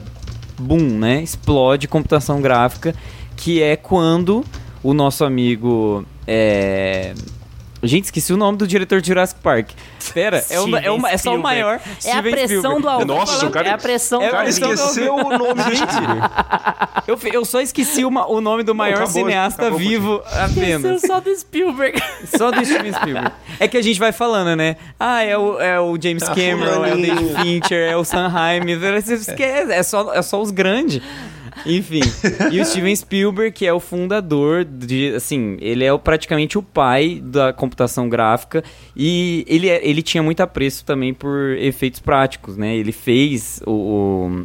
boom, 0.58 0.98
né? 0.98 1.22
Explode 1.22 1.88
computação 1.88 2.40
gráfica, 2.40 2.94
que 3.36 3.62
é 3.62 3.76
quando 3.76 4.44
o 4.82 4.94
nosso 4.94 5.24
amigo. 5.24 6.04
É... 6.26 7.14
Gente, 7.86 8.04
esqueci 8.04 8.32
o 8.32 8.36
nome 8.36 8.58
do 8.58 8.66
diretor 8.66 9.00
de 9.00 9.08
Jurassic 9.08 9.40
Park. 9.40 9.70
Espera, 9.98 10.44
é, 10.50 10.60
uma, 10.60 10.78
é, 10.78 10.90
uma, 10.90 11.10
é 11.10 11.16
só 11.18 11.34
o 11.34 11.38
maior. 11.42 11.80
É 12.04 12.12
a 12.12 12.18
Steven 12.18 12.32
pressão 12.32 12.58
Spielberg. 12.58 12.82
do 12.82 12.88
Alvin. 12.88 13.04
Nossa, 13.06 13.46
o 13.46 13.50
cara- 13.50 13.68
É 13.68 13.72
a 13.72 13.78
pressão 13.78 14.20
O 14.20 14.24
do 14.24 14.30
cara 14.30 14.48
esqueceu 14.48 15.14
o 15.14 15.22
nome 15.38 15.54
do. 15.54 17.06
Eu, 17.06 17.18
eu 17.32 17.44
só 17.44 17.60
esqueci 17.60 18.04
uma- 18.04 18.26
o 18.28 18.40
nome 18.40 18.62
do 18.62 18.74
maior 18.74 18.94
acabou, 19.02 19.12
cineasta 19.12 19.62
acabou, 19.62 19.78
vivo 19.78 20.22
apenas. 20.32 20.84
Esqueceu 20.84 20.98
só 21.06 21.20
do 21.20 21.34
Spielberg. 21.36 22.02
Só 22.36 22.50
do 22.50 22.64
Steven 22.64 22.92
Spielberg. 22.92 23.32
É 23.60 23.68
que 23.68 23.76
a 23.76 23.82
gente 23.82 23.98
vai 23.98 24.12
falando, 24.12 24.56
né? 24.56 24.76
Ah, 24.98 25.22
é 25.22 25.36
o, 25.38 25.60
é 25.60 25.80
o 25.80 25.96
James 26.00 26.22
Ah, 26.24 26.34
Cameron, 26.34 26.84
é 26.84 26.94
o. 26.94 26.96
David 27.00 27.34
Fincher, 27.42 27.90
é 27.92 27.96
o 27.96 28.04
Sanheim. 28.04 28.62
Você 29.00 29.14
esquece, 29.14 29.72
é 29.72 29.82
só, 29.82 30.12
é 30.12 30.22
só 30.22 30.40
os 30.40 30.50
grandes. 30.50 31.00
Enfim, 31.64 32.00
e 32.52 32.60
o 32.60 32.64
Steven 32.64 32.94
Spielberg, 32.94 33.52
que 33.52 33.66
é 33.66 33.72
o 33.72 33.80
fundador 33.80 34.64
de, 34.64 35.14
assim, 35.14 35.56
ele 35.60 35.84
é 35.84 35.96
praticamente 35.98 36.58
o 36.58 36.62
pai 36.62 37.20
da 37.22 37.52
computação 37.52 38.08
gráfica 38.08 38.62
e 38.94 39.44
ele, 39.48 39.68
é- 39.68 39.86
ele 39.86 40.02
tinha 40.02 40.22
muito 40.22 40.40
apreço 40.40 40.84
também 40.84 41.12
por 41.14 41.56
efeitos 41.58 42.00
práticos, 42.00 42.56
né? 42.56 42.76
Ele 42.76 42.92
fez 42.92 43.60
o, 43.66 43.70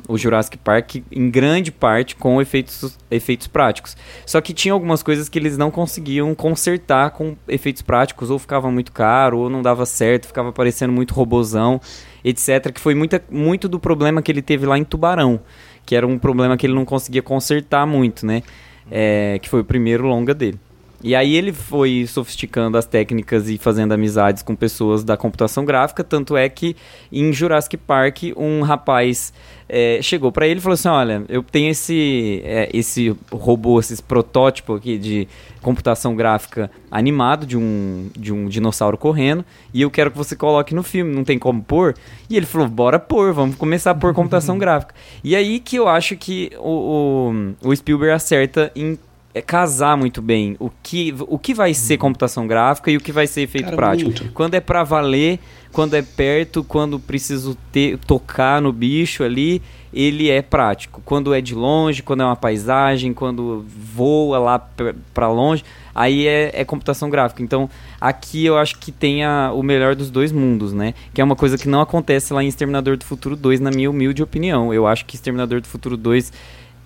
o, 0.07 0.13
o 0.13 0.17
Jurassic 0.17 0.57
Park 0.57 0.95
em 1.11 1.29
grande 1.29 1.71
parte 1.71 2.15
com 2.15 2.41
efeitos, 2.41 2.97
efeitos 3.09 3.47
práticos. 3.47 3.95
Só 4.25 4.39
que 4.41 4.53
tinha 4.53 4.73
algumas 4.73 5.03
coisas 5.03 5.29
que 5.29 5.37
eles 5.39 5.57
não 5.57 5.71
conseguiam 5.71 6.33
consertar 6.35 7.11
com 7.11 7.35
efeitos 7.47 7.81
práticos, 7.81 8.29
ou 8.29 8.39
ficava 8.39 8.71
muito 8.71 8.91
caro, 8.91 9.39
ou 9.39 9.49
não 9.49 9.61
dava 9.61 9.85
certo, 9.85 10.27
ficava 10.27 10.51
parecendo 10.51 10.93
muito 10.93 11.13
robozão, 11.13 11.79
etc. 12.23 12.71
Que 12.71 12.79
foi 12.79 12.95
muita, 12.95 13.23
muito 13.29 13.67
do 13.67 13.79
problema 13.79 14.21
que 14.21 14.31
ele 14.31 14.41
teve 14.41 14.65
lá 14.65 14.77
em 14.77 14.83
Tubarão 14.83 15.39
que 15.85 15.95
era 15.95 16.05
um 16.05 16.17
problema 16.17 16.57
que 16.57 16.65
ele 16.65 16.73
não 16.73 16.85
conseguia 16.85 17.21
consertar 17.21 17.85
muito, 17.85 18.25
né? 18.25 18.43
É, 18.89 19.39
que 19.41 19.49
foi 19.49 19.61
o 19.61 19.63
primeiro 19.63 20.05
longa 20.07 20.33
dele. 20.33 20.59
E 21.03 21.15
aí 21.15 21.35
ele 21.35 21.51
foi 21.51 22.05
sofisticando 22.07 22.77
as 22.77 22.85
técnicas 22.85 23.49
e 23.49 23.57
fazendo 23.57 23.91
amizades 23.91 24.43
com 24.43 24.55
pessoas 24.55 25.03
da 25.03 25.17
computação 25.17 25.65
gráfica, 25.65 26.03
tanto 26.03 26.37
é 26.37 26.47
que 26.47 26.75
em 27.11 27.33
Jurassic 27.33 27.75
Park 27.77 28.23
um 28.37 28.61
rapaz 28.61 29.33
é, 29.67 29.99
chegou 30.01 30.31
pra 30.31 30.45
ele 30.45 30.59
e 30.59 30.61
falou 30.61 30.73
assim, 30.73 30.89
olha, 30.89 31.23
eu 31.27 31.41
tenho 31.41 31.71
esse, 31.71 32.41
é, 32.43 32.69
esse 32.73 33.15
robô, 33.31 33.79
esse 33.79 34.01
protótipo 34.03 34.75
aqui 34.75 34.97
de 34.97 35.27
computação 35.61 36.15
gráfica 36.15 36.69
animado 36.89 37.45
de 37.45 37.57
um, 37.57 38.09
de 38.17 38.33
um 38.33 38.47
dinossauro 38.47 38.97
correndo 38.97 39.45
e 39.73 39.81
eu 39.81 39.89
quero 39.89 40.11
que 40.11 40.17
você 40.17 40.35
coloque 40.35 40.75
no 40.75 40.83
filme, 40.83 41.15
não 41.15 41.23
tem 41.23 41.39
como 41.39 41.63
pôr? 41.63 41.95
E 42.29 42.37
ele 42.37 42.45
falou, 42.45 42.67
bora 42.67 42.99
pôr, 42.99 43.33
vamos 43.33 43.55
começar 43.55 43.91
a 43.91 43.95
pôr 43.95 44.13
computação 44.13 44.57
gráfica. 44.59 44.93
E 45.23 45.35
aí 45.35 45.59
que 45.59 45.77
eu 45.77 45.87
acho 45.87 46.15
que 46.15 46.51
o, 46.59 47.31
o, 47.63 47.69
o 47.69 47.75
Spielberg 47.75 48.13
acerta 48.13 48.71
em 48.75 48.99
é 49.33 49.41
casar 49.41 49.95
muito 49.97 50.21
bem 50.21 50.55
o 50.59 50.69
que, 50.83 51.13
o 51.27 51.37
que 51.39 51.53
vai 51.53 51.73
ser 51.73 51.97
computação 51.97 52.45
gráfica 52.47 52.91
e 52.91 52.97
o 52.97 53.01
que 53.01 53.11
vai 53.11 53.27
ser 53.27 53.41
efeito 53.41 53.65
Cara, 53.65 53.75
prático. 53.77 54.09
muito. 54.09 54.31
Quando 54.33 54.55
é 54.55 54.59
pra 54.59 54.83
valer, 54.83 55.39
quando 55.71 55.93
é 55.95 56.01
perto, 56.01 56.63
quando 56.63 56.99
preciso 56.99 57.55
ter, 57.71 57.97
tocar 57.99 58.61
no 58.61 58.73
bicho 58.73 59.23
ali, 59.23 59.61
ele 59.93 60.29
é 60.29 60.41
prático. 60.41 61.01
Quando 61.05 61.33
é 61.33 61.39
de 61.41 61.53
longe, 61.55 62.01
quando 62.03 62.21
é 62.21 62.25
uma 62.25 62.35
paisagem, 62.35 63.13
quando 63.13 63.65
voa 63.67 64.37
lá 64.39 64.59
pra- 64.59 64.93
pra 65.13 65.29
longe, 65.29 65.63
aí 65.95 66.27
é, 66.27 66.51
é 66.53 66.63
computação 66.65 67.09
gráfica. 67.09 67.41
Então, 67.43 67.69
aqui 67.99 68.45
eu 68.45 68.57
acho 68.57 68.77
que 68.79 68.91
tem 68.91 69.23
a- 69.25 69.51
o 69.53 69.61
melhor 69.63 69.95
dos 69.95 70.09
dois 70.09 70.31
mundos, 70.31 70.71
né? 70.73 70.93
Que 71.13 71.19
é 71.19 71.23
uma 71.23 71.35
coisa 71.35 71.57
que 71.57 71.67
não 71.67 71.81
acontece 71.81 72.33
lá 72.33 72.41
em 72.43 72.47
Exterminador 72.47 72.95
do 72.97 73.03
Futuro 73.05 73.35
2, 73.35 73.59
na 73.59 73.69
minha 73.71 73.89
humilde 73.89 74.23
opinião. 74.23 74.73
Eu 74.73 74.87
acho 74.87 75.05
que 75.05 75.15
Exterminador 75.15 75.59
do 75.61 75.67
Futuro 75.67 75.97
2 75.97 76.31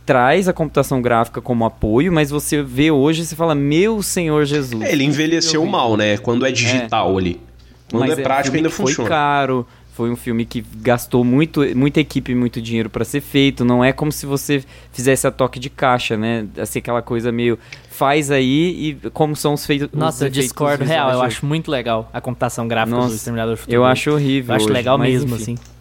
traz 0.05 0.47
a 0.47 0.53
computação 0.53 1.01
gráfica 1.01 1.41
como 1.41 1.65
apoio, 1.65 2.13
mas 2.13 2.29
você 2.29 2.61
vê 2.61 2.91
hoje 2.91 3.23
e 3.23 3.25
você 3.25 3.35
fala, 3.35 3.55
meu 3.55 4.03
Senhor 4.03 4.45
Jesus. 4.45 4.83
É, 4.83 4.91
ele 4.91 5.03
envelheceu 5.03 5.65
mal, 5.65 5.97
né? 5.97 6.17
Quando 6.17 6.45
é 6.45 6.51
digital 6.51 7.17
ali. 7.17 7.41
Quando 7.89 8.01
Mas 8.01 8.17
é 8.17 8.21
um 8.21 8.23
prático 8.23 8.55
ainda 8.55 8.69
funciona. 8.69 8.95
Foi 8.95 9.07
caro, 9.07 9.67
foi 9.93 10.11
um 10.11 10.15
filme 10.15 10.45
que 10.45 10.63
gastou 10.77 11.23
muito, 11.23 11.61
muita 11.75 12.01
equipe 12.01 12.31
e 12.31 12.35
muito 12.35 12.61
dinheiro 12.61 12.89
pra 12.89 13.05
ser 13.05 13.21
feito. 13.21 13.63
Não 13.63 13.83
é 13.83 13.93
como 13.93 14.11
se 14.11 14.25
você 14.25 14.63
fizesse 14.91 15.25
a 15.25 15.31
toque 15.31 15.59
de 15.59 15.69
caixa, 15.69 16.17
né? 16.17 16.45
Assim, 16.57 16.79
aquela 16.79 17.01
coisa 17.01 17.31
meio 17.31 17.57
faz 17.89 18.29
aí 18.29 18.97
e 19.03 19.09
como 19.11 19.35
são 19.35 19.53
os 19.53 19.65
feitos. 19.65 19.87
Nossa, 19.93 20.25
eu 20.25 20.29
discordo 20.29 20.83
real. 20.83 21.11
Eu 21.11 21.21
acho 21.21 21.45
muito 21.45 21.71
legal 21.71 22.09
a 22.11 22.19
computação 22.19 22.67
gráfica 22.67 22.97
Nossa, 22.97 23.09
do 23.09 23.15
Exterminador 23.15 23.55
do 23.55 23.57
Futuro. 23.57 23.75
Eu 23.75 23.85
acho 23.85 24.11
horrível. 24.11 24.51
Eu 24.51 24.55
acho 24.57 24.65
hoje, 24.65 24.73
legal 24.73 24.97
mesmo, 24.97 25.35
enfim. 25.35 25.53
assim. 25.53 25.74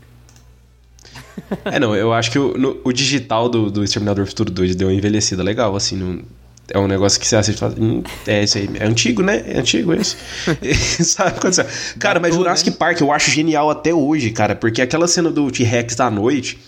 É, 1.65 1.79
não, 1.81 1.95
eu 1.97 2.13
acho 2.13 2.31
que 2.31 2.39
o, 2.39 2.57
no- 2.57 2.77
o 2.85 2.93
digital 2.93 3.49
do, 3.49 3.71
do 3.71 3.83
Exterminador 3.85 4.25
do 4.25 4.29
Futuro 4.29 4.51
2 4.51 4.75
deu 4.77 4.89
uma 4.89 4.95
envelhecida 4.95 5.43
legal, 5.43 5.75
assim, 5.77 5.97
não- 5.97 6.21
é 6.71 6.79
um 6.79 6.87
negócio 6.89 7.21
que 7.21 7.27
você 7.27 7.37
assiste 7.37 7.57
e 7.59 7.61
fala, 7.61 7.75
hum, 7.79 8.03
é 8.27 8.43
isso 8.45 8.57
aí, 8.57 8.71
é 8.79 8.87
antigo, 8.87 9.23
né? 9.23 9.43
É 9.47 9.59
antigo 9.59 9.93
esse. 9.93 10.17
Sabe 11.05 11.39
quando 11.41 11.53
você... 11.55 11.67
Cara, 11.99 12.19
mas 12.21 12.35
Jurassic 12.35 12.71
né? 12.71 12.77
Park 12.79 13.01
eu 13.01 13.13
acho 13.13 13.31
genial 13.31 13.69
até 13.71 13.93
hoje, 13.93 14.31
cara, 14.31 14.55
porque 14.55 14.81
aquela 14.81 15.07
cena 15.07 15.31
do 15.31 15.51
T-Rex 15.51 15.95
da 15.97 16.11
noite... 16.11 16.59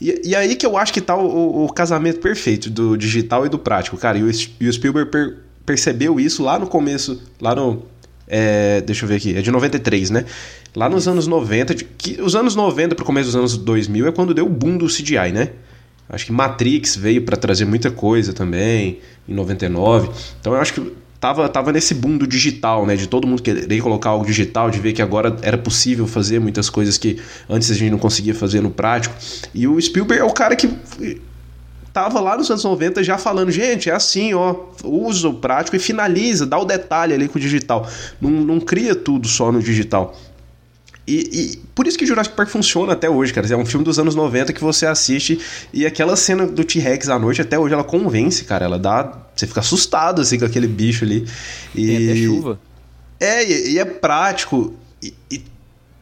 E, 0.00 0.20
e 0.30 0.34
aí 0.34 0.56
que 0.56 0.66
eu 0.66 0.76
acho 0.76 0.92
que 0.92 1.00
tá 1.00 1.14
o, 1.16 1.26
o- 1.26 1.64
o 1.66 1.72
casamento 1.72 2.18
perfeito 2.18 2.68
do 2.70 2.96
digital 2.96 3.46
e 3.46 3.48
do 3.48 3.58
prático, 3.58 3.96
cara. 3.96 4.18
E 4.18 4.22
o, 4.24 4.30
e 4.60 4.66
o 4.68 4.72
Spielberg 4.72 5.10
per- 5.10 5.36
percebeu 5.64 6.18
isso 6.18 6.42
lá 6.42 6.58
no 6.58 6.66
começo, 6.66 7.22
lá 7.40 7.54
no... 7.54 7.84
é, 8.26 8.80
deixa 8.80 9.04
eu 9.04 9.08
ver 9.08 9.16
aqui, 9.16 9.36
é 9.36 9.42
de 9.42 9.50
93, 9.52 10.10
né? 10.10 10.24
Lá 10.74 10.88
nos 10.88 11.06
anos 11.06 11.26
90, 11.26 11.74
de- 11.74 11.84
que 11.84 12.20
os 12.20 12.34
anos 12.34 12.54
90 12.56 12.94
pro 12.94 13.04
começo 13.04 13.26
dos 13.26 13.36
anos 13.36 13.56
2000 13.58 14.06
é 14.06 14.12
quando 14.12 14.32
deu 14.32 14.46
o 14.46 14.48
boom 14.48 14.76
do 14.78 14.86
CGI, 14.86 15.32
né? 15.32 15.50
Acho 16.08 16.26
que 16.26 16.32
Matrix 16.32 16.96
veio 16.96 17.22
pra 17.22 17.36
trazer 17.36 17.64
muita 17.64 17.90
coisa 17.90 18.32
também, 18.32 18.98
em 19.28 19.34
99. 19.34 20.10
Então 20.40 20.54
eu 20.54 20.60
acho 20.60 20.74
que 20.74 20.92
tava, 21.20 21.48
tava 21.48 21.72
nesse 21.72 21.94
boom 21.94 22.16
do 22.18 22.26
digital, 22.26 22.84
né? 22.86 22.96
De 22.96 23.06
todo 23.06 23.26
mundo 23.26 23.42
querer 23.42 23.80
colocar 23.80 24.10
algo 24.10 24.24
digital, 24.26 24.70
de 24.70 24.78
ver 24.78 24.92
que 24.92 25.00
agora 25.02 25.36
era 25.42 25.56
possível 25.56 26.06
fazer 26.06 26.38
muitas 26.40 26.68
coisas 26.68 26.98
que 26.98 27.18
antes 27.48 27.70
a 27.70 27.74
gente 27.74 27.90
não 27.90 27.98
conseguia 27.98 28.34
fazer 28.34 28.60
no 28.60 28.70
prático. 28.70 29.14
E 29.54 29.66
o 29.68 29.80
Spielberg 29.80 30.22
é 30.22 30.24
o 30.24 30.32
cara 30.32 30.56
que 30.56 30.68
tava 31.92 32.20
lá 32.20 32.36
nos 32.36 32.50
anos 32.50 32.64
90 32.64 33.04
já 33.04 33.18
falando, 33.18 33.50
gente, 33.50 33.90
é 33.90 33.94
assim, 33.94 34.32
ó, 34.34 34.54
usa 34.84 35.28
o 35.28 35.34
prático 35.34 35.76
e 35.76 35.78
finaliza, 35.78 36.46
dá 36.46 36.58
o 36.58 36.64
detalhe 36.64 37.12
ali 37.14 37.28
com 37.28 37.38
o 37.38 37.40
digital. 37.40 37.86
Não, 38.20 38.30
não 38.30 38.60
cria 38.60 38.94
tudo 38.94 39.28
só 39.28 39.52
no 39.52 39.62
digital. 39.62 40.18
E, 41.06 41.14
e 41.52 41.56
por 41.74 41.86
isso 41.86 41.98
que 41.98 42.06
Jurassic 42.06 42.36
Park 42.36 42.48
funciona 42.48 42.92
até 42.92 43.10
hoje, 43.10 43.32
cara. 43.32 43.46
É 43.52 43.56
um 43.56 43.66
filme 43.66 43.84
dos 43.84 43.98
anos 43.98 44.14
90 44.14 44.52
que 44.52 44.60
você 44.62 44.86
assiste 44.86 45.38
e 45.72 45.84
aquela 45.84 46.14
cena 46.16 46.46
do 46.46 46.62
T-Rex 46.64 47.08
à 47.08 47.18
noite, 47.18 47.40
até 47.40 47.58
hoje, 47.58 47.74
ela 47.74 47.82
convence, 47.84 48.44
cara. 48.44 48.64
Ela 48.64 48.78
dá. 48.78 49.26
Você 49.34 49.46
fica 49.46 49.60
assustado 49.60 50.20
assim 50.20 50.38
com 50.38 50.44
aquele 50.44 50.68
bicho 50.68 51.04
ali. 51.04 51.26
E, 51.74 51.86
Tem 51.86 52.10
até 52.10 52.16
chuva. 52.16 52.60
É, 53.18 53.44
e, 53.50 53.72
e 53.72 53.78
é 53.78 53.84
prático. 53.84 54.74
E, 55.02 55.12
e- 55.30 55.42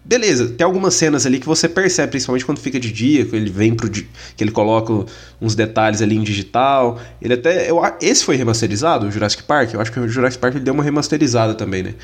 beleza, 0.04 0.48
tem 0.48 0.64
algumas 0.64 0.94
cenas 0.94 1.24
ali 1.24 1.38
que 1.38 1.46
você 1.46 1.68
percebe, 1.68 2.10
principalmente 2.10 2.44
quando 2.44 2.58
fica 2.58 2.78
de 2.80 2.92
dia, 2.92 3.24
que 3.24 3.34
ele 3.34 3.50
vem 3.50 3.74
pro. 3.74 3.88
que 3.88 4.06
ele 4.38 4.50
coloca 4.50 5.06
uns 5.40 5.54
detalhes 5.54 6.02
ali 6.02 6.16
em 6.16 6.22
digital. 6.22 7.00
Ele 7.22 7.34
até. 7.34 7.70
Eu, 7.70 7.80
esse 8.02 8.22
foi 8.22 8.36
remasterizado, 8.36 9.06
o 9.06 9.10
Jurassic 9.10 9.44
Park? 9.44 9.72
Eu 9.72 9.80
acho 9.80 9.90
que 9.90 9.98
o 10.00 10.06
Jurassic 10.08 10.40
Park 10.40 10.56
ele 10.56 10.64
deu 10.64 10.74
uma 10.74 10.84
remasterizada 10.84 11.54
também, 11.54 11.82
né? 11.82 11.94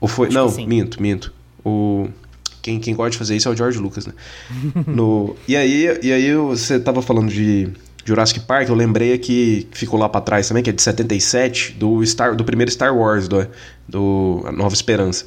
Ou 0.00 0.08
foi. 0.08 0.28
Acho 0.28 0.36
não, 0.36 0.66
minto, 0.66 1.00
minto. 1.00 1.32
O. 1.64 2.08
Quem, 2.60 2.78
quem 2.78 2.94
gosta 2.94 3.10
de 3.10 3.18
fazer 3.18 3.34
isso 3.36 3.48
é 3.48 3.52
o 3.52 3.56
George 3.56 3.78
Lucas, 3.78 4.06
né? 4.06 4.12
No, 4.86 5.36
e 5.48 5.56
aí, 5.56 5.98
e 6.02 6.12
aí 6.12 6.34
você 6.36 6.78
tava 6.78 7.02
falando 7.02 7.28
de 7.28 7.68
Jurassic 8.04 8.40
Park, 8.40 8.68
eu 8.68 8.74
lembrei 8.74 9.16
que 9.18 9.66
ficou 9.72 9.98
lá 9.98 10.08
pra 10.08 10.20
trás 10.20 10.48
também, 10.48 10.62
que 10.62 10.70
é 10.70 10.72
de 10.72 10.82
77, 10.82 11.72
do, 11.72 12.04
Star, 12.04 12.34
do 12.34 12.44
primeiro 12.44 12.70
Star 12.70 12.96
Wars, 12.96 13.28
do, 13.28 13.46
do 13.88 14.42
A 14.44 14.52
Nova 14.52 14.74
Esperança. 14.74 15.26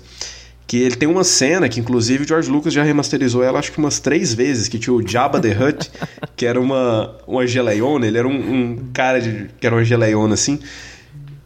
Que 0.68 0.78
ele 0.78 0.96
tem 0.96 1.08
uma 1.08 1.24
cena 1.24 1.70
que, 1.70 1.80
inclusive, 1.80 2.24
o 2.24 2.28
George 2.28 2.50
Lucas 2.50 2.74
já 2.74 2.84
remasterizou 2.84 3.44
ela, 3.44 3.60
acho 3.60 3.72
que 3.72 3.78
umas 3.78 4.00
três 4.00 4.34
vezes, 4.34 4.68
que 4.68 4.80
tinha 4.80 4.94
o 4.94 5.08
Jabba 5.08 5.40
the 5.40 5.52
Hutt, 5.52 5.92
que 6.36 6.46
era 6.46 6.60
uma, 6.60 7.16
uma 7.28 7.46
geleiona, 7.46 8.08
ele 8.08 8.18
era 8.18 8.28
um, 8.28 8.34
um 8.34 8.90
cara 8.92 9.22
de, 9.22 9.50
que 9.60 9.66
era 9.66 9.76
uma 9.76 9.86
geleiona 9.86 10.34
assim, 10.34 10.60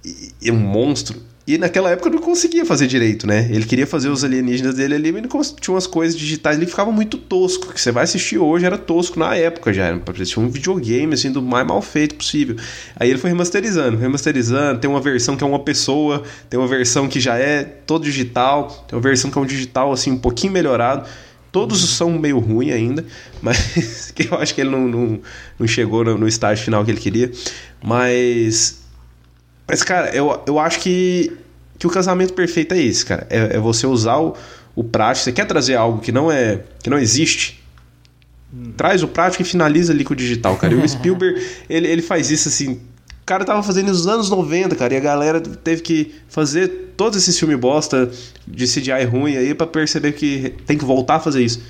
e, 0.04 0.32
e 0.42 0.52
um 0.52 0.58
monstro. 0.58 1.29
E 1.50 1.58
naquela 1.58 1.90
época 1.90 2.12
não 2.12 2.20
conseguia 2.20 2.64
fazer 2.64 2.86
direito, 2.86 3.26
né? 3.26 3.50
Ele 3.50 3.66
queria 3.66 3.88
fazer 3.88 4.08
os 4.08 4.24
alienígenas 4.24 4.76
dele 4.76 4.94
ali, 4.94 5.12
mas 5.12 5.52
tinha 5.60 5.74
umas 5.74 5.88
coisas 5.88 6.16
digitais 6.16 6.60
que 6.60 6.66
ficava 6.68 6.92
muito 6.92 7.18
tosco. 7.18 7.74
Que 7.74 7.82
você 7.82 7.92
vai 7.92 8.04
assistir 8.04 8.38
hoje 8.38 8.68
era 8.68 8.78
tosco 8.78 9.18
na 9.18 9.36
época 9.36 9.74
já. 9.74 9.98
Parecia 9.98 10.40
um 10.44 10.48
videogame, 10.48 11.16
assim, 11.16 11.32
do 11.32 11.42
mais 11.42 11.66
mal 11.66 11.82
feito 11.82 12.14
possível. 12.14 12.56
Aí 12.96 13.10
ele 13.10 13.18
foi 13.18 13.32
remasterizando, 13.32 13.98
remasterizando. 13.98 14.80
Tem 14.80 14.88
uma 14.88 15.02
versão 15.02 15.36
que 15.36 15.44
é 15.44 15.48
uma 15.48 15.58
pessoa, 15.58 16.22
tem 16.48 16.60
uma 16.60 16.68
versão 16.68 17.08
que 17.08 17.20
já 17.20 17.36
é 17.36 17.64
todo 17.64 18.04
digital, 18.04 18.86
tem 18.88 18.96
uma 18.96 19.02
versão 19.02 19.32
que 19.32 19.38
é 19.40 19.42
um 19.42 19.46
digital, 19.48 19.92
assim, 19.92 20.12
um 20.12 20.20
pouquinho 20.20 20.54
melhorado. 20.54 21.10
Todos 21.52 21.84
são 21.90 22.12
meio 22.12 22.38
ruins 22.38 22.74
ainda, 22.74 23.04
mas 23.42 24.14
eu 24.20 24.38
acho 24.38 24.54
que 24.54 24.62
ele 24.62 24.70
não, 24.70 24.88
não, 24.88 25.20
não 25.58 25.68
chegou 25.68 26.04
no, 26.04 26.16
no 26.16 26.28
estágio 26.28 26.64
final 26.64 26.86
que 26.86 26.92
ele 26.92 27.00
queria. 27.00 27.32
Mas 27.84 28.78
mas, 29.70 29.84
cara, 29.84 30.10
eu, 30.16 30.42
eu 30.48 30.58
acho 30.58 30.80
que, 30.80 31.32
que 31.78 31.86
o 31.86 31.90
casamento 31.92 32.34
perfeito 32.34 32.74
é 32.74 32.80
esse, 32.80 33.06
cara. 33.06 33.28
É, 33.30 33.58
é 33.58 33.60
você 33.60 33.86
usar 33.86 34.18
o, 34.18 34.36
o 34.76 34.84
prático. 34.84 35.26
Você 35.26 35.32
quer 35.32 35.46
trazer 35.46 35.76
algo 35.76 36.00
que 36.00 36.12
não 36.12 36.32
é 36.32 36.64
que 36.82 36.90
não 36.90 36.98
existe? 36.98 37.64
Hum. 38.52 38.74
Traz 38.76 39.04
o 39.04 39.08
prático 39.08 39.44
e 39.44 39.46
finaliza 39.46 39.94
ali 39.94 40.04
com 40.04 40.14
o 40.14 40.16
digital, 40.16 40.56
cara. 40.58 40.74
E 40.74 40.78
o 40.78 40.86
Spielberg, 40.90 41.40
ele, 41.70 41.88
ele 41.88 42.02
faz 42.02 42.32
isso 42.32 42.50
assim. 42.50 42.82
O 43.22 43.26
cara 43.26 43.46
tava 43.46 43.62
fazendo 43.62 43.90
nos 43.90 44.08
anos 44.08 44.28
90, 44.28 44.76
cara, 44.76 44.92
e 44.92 44.98
a 44.98 45.00
galera 45.00 45.40
teve 45.40 45.84
que 45.84 46.16
fazer 46.28 46.94
todos 46.98 47.16
esses 47.20 47.38
filmes 47.38 47.60
bosta 47.60 48.10
de 48.48 48.66
CGI 48.66 49.06
ruim 49.06 49.38
aí 49.38 49.54
para 49.54 49.68
perceber 49.68 50.14
que 50.14 50.56
tem 50.66 50.76
que 50.76 50.84
voltar 50.84 51.18
a 51.18 51.20
fazer 51.20 51.44
isso. 51.44 51.62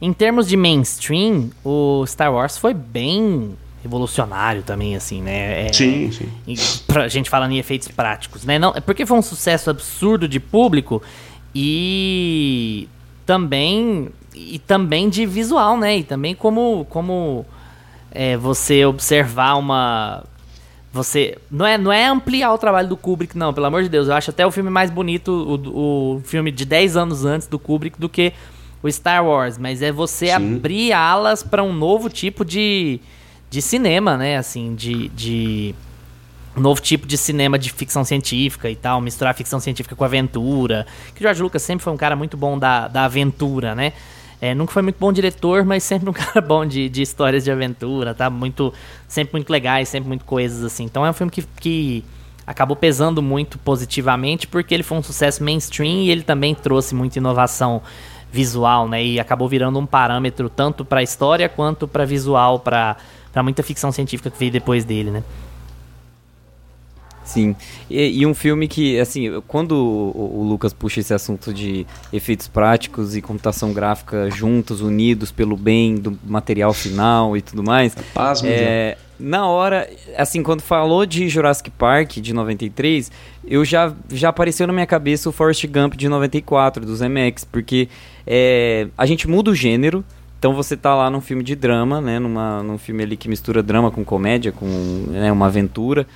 Em 0.00 0.12
termos 0.12 0.48
de 0.48 0.56
mainstream, 0.56 1.50
o 1.62 2.04
Star 2.06 2.32
Wars 2.32 2.56
foi 2.56 2.72
bem 2.72 3.54
revolucionário 3.84 4.62
também, 4.62 4.96
assim, 4.96 5.20
né? 5.20 5.66
É, 5.66 5.72
sim, 5.72 6.10
sim. 6.10 6.28
E, 6.48 6.56
pra 6.86 7.06
gente 7.06 7.28
falando 7.28 7.52
em 7.52 7.58
efeitos 7.58 7.86
práticos, 7.88 8.42
né? 8.44 8.58
Não, 8.58 8.72
é 8.74 8.80
porque 8.80 9.04
foi 9.04 9.18
um 9.18 9.22
sucesso 9.22 9.68
absurdo 9.68 10.26
de 10.26 10.40
público 10.40 11.02
e 11.54 12.88
também 13.26 14.08
e 14.34 14.58
também 14.58 15.10
de 15.10 15.26
visual, 15.26 15.76
né? 15.76 15.98
E 15.98 16.02
também 16.02 16.34
como 16.34 16.86
como 16.88 17.44
é, 18.10 18.38
você 18.38 18.86
observar 18.86 19.56
uma 19.56 20.24
você 20.90 21.36
não 21.50 21.66
é 21.66 21.76
não 21.76 21.92
é 21.92 22.06
ampliar 22.06 22.54
o 22.54 22.58
trabalho 22.58 22.88
do 22.88 22.96
Kubrick 22.96 23.36
não, 23.36 23.52
pelo 23.52 23.66
amor 23.66 23.82
de 23.82 23.90
Deus. 23.90 24.08
Eu 24.08 24.14
acho 24.14 24.30
até 24.30 24.46
o 24.46 24.50
filme 24.50 24.70
mais 24.70 24.90
bonito 24.90 25.30
o, 25.30 26.14
o 26.16 26.20
filme 26.24 26.50
de 26.50 26.64
10 26.64 26.96
anos 26.96 27.26
antes 27.26 27.46
do 27.46 27.58
Kubrick 27.58 28.00
do 28.00 28.08
que 28.08 28.32
o 28.82 28.90
Star 28.90 29.26
Wars, 29.26 29.58
mas 29.58 29.82
é 29.82 29.92
você 29.92 30.28
Sim. 30.28 30.32
abrir 30.32 30.92
alas 30.94 31.42
para 31.42 31.62
um 31.62 31.72
novo 31.72 32.08
tipo 32.08 32.44
de 32.44 32.98
de 33.54 33.62
cinema, 33.62 34.16
né? 34.16 34.36
Assim, 34.36 34.74
de, 34.74 35.08
de 35.10 35.74
novo 36.56 36.80
tipo 36.80 37.06
de 37.06 37.16
cinema 37.16 37.56
de 37.56 37.70
ficção 37.70 38.04
científica 38.04 38.68
e 38.68 38.74
tal, 38.74 39.00
misturar 39.00 39.32
ficção 39.32 39.60
científica 39.60 39.94
com 39.94 40.04
aventura. 40.04 40.84
Que 41.14 41.20
o 41.20 41.22
George 41.22 41.40
Lucas 41.40 41.62
sempre 41.62 41.84
foi 41.84 41.92
um 41.92 41.96
cara 41.96 42.16
muito 42.16 42.36
bom 42.36 42.58
da, 42.58 42.88
da 42.88 43.04
aventura, 43.04 43.72
né? 43.76 43.92
É, 44.40 44.56
nunca 44.56 44.72
foi 44.72 44.82
muito 44.82 44.96
bom 44.98 45.12
diretor, 45.12 45.64
mas 45.64 45.84
sempre 45.84 46.10
um 46.10 46.12
cara 46.12 46.40
bom 46.40 46.66
de, 46.66 46.88
de 46.88 47.00
histórias 47.00 47.44
de 47.44 47.52
aventura, 47.52 48.12
tá? 48.12 48.28
Muito, 48.28 48.74
sempre 49.06 49.34
muito 49.34 49.48
legais, 49.50 49.88
sempre 49.88 50.08
muito 50.08 50.24
coisas 50.24 50.64
assim. 50.64 50.82
Então 50.82 51.06
é 51.06 51.10
um 51.10 51.14
filme 51.14 51.30
que, 51.30 51.42
que 51.60 52.04
acabou 52.44 52.74
pesando 52.74 53.22
muito 53.22 53.56
positivamente 53.56 54.48
porque 54.48 54.74
ele 54.74 54.82
foi 54.82 54.98
um 54.98 55.02
sucesso 55.02 55.44
mainstream 55.44 56.02
e 56.02 56.10
ele 56.10 56.22
também 56.22 56.56
trouxe 56.56 56.92
muita 56.92 57.20
inovação 57.20 57.80
visual, 58.32 58.88
né? 58.88 59.04
E 59.04 59.20
acabou 59.20 59.48
virando 59.48 59.78
um 59.78 59.86
parâmetro 59.86 60.50
tanto 60.50 60.84
para 60.84 61.04
história 61.04 61.48
quanto 61.48 61.86
para 61.86 62.04
visual, 62.04 62.58
para 62.58 62.96
para 63.34 63.42
muita 63.42 63.62
ficção 63.64 63.90
científica 63.90 64.30
que 64.30 64.38
veio 64.38 64.52
depois 64.52 64.84
dele, 64.84 65.10
né? 65.10 65.24
Sim, 67.24 67.56
e, 67.90 68.20
e, 68.20 68.26
um 68.26 68.34
filme 68.34 68.68
que, 68.68 69.00
assim, 69.00 69.40
quando 69.48 69.72
o, 69.72 70.40
o, 70.40 70.44
Lucas 70.44 70.74
puxa 70.74 71.00
esse 71.00 71.12
assunto 71.12 71.54
de 71.54 71.86
efeitos 72.12 72.46
práticos 72.46 73.16
e 73.16 73.22
computação 73.22 73.72
gráfica 73.72 74.30
juntos, 74.30 74.82
unidos 74.82 75.32
pelo 75.32 75.56
bem 75.56 75.96
do 75.96 76.16
material 76.22 76.74
final 76.74 77.34
e 77.34 77.40
tudo 77.40 77.62
mais, 77.62 77.96
Pasmo, 78.12 78.46
é, 78.48 78.98
na 79.18 79.48
hora, 79.48 79.88
assim, 80.18 80.42
quando 80.42 80.60
falou 80.60 81.06
de 81.06 81.28
Jurassic 81.28 81.70
Park 81.70 82.18
de 82.18 82.34
93, 82.34 83.10
eu 83.46 83.64
já, 83.64 83.94
já 84.10 84.28
apareceu 84.28 84.66
na 84.66 84.72
minha 84.72 84.86
cabeça 84.86 85.28
o 85.28 85.32
Forrest 85.32 85.66
Gump 85.66 85.94
de 85.94 86.08
94, 86.10 86.84
dos 86.84 87.00
MX, 87.00 87.44
porque 87.50 87.88
é, 88.26 88.86
a 88.98 89.06
gente 89.06 89.26
muda 89.26 89.50
o 89.50 89.54
gênero, 89.54 90.04
então 90.44 90.52
você 90.52 90.76
tá 90.76 90.94
lá 90.94 91.08
num 91.08 91.22
filme 91.22 91.42
de 91.42 91.56
drama, 91.56 92.02
né? 92.02 92.18
Numa, 92.18 92.62
num 92.62 92.76
filme 92.76 93.02
ali 93.02 93.16
que 93.16 93.30
mistura 93.30 93.62
drama 93.62 93.90
com 93.90 94.04
comédia, 94.04 94.52
com 94.52 94.66
né, 95.08 95.32
uma 95.32 95.46
aventura. 95.46 96.06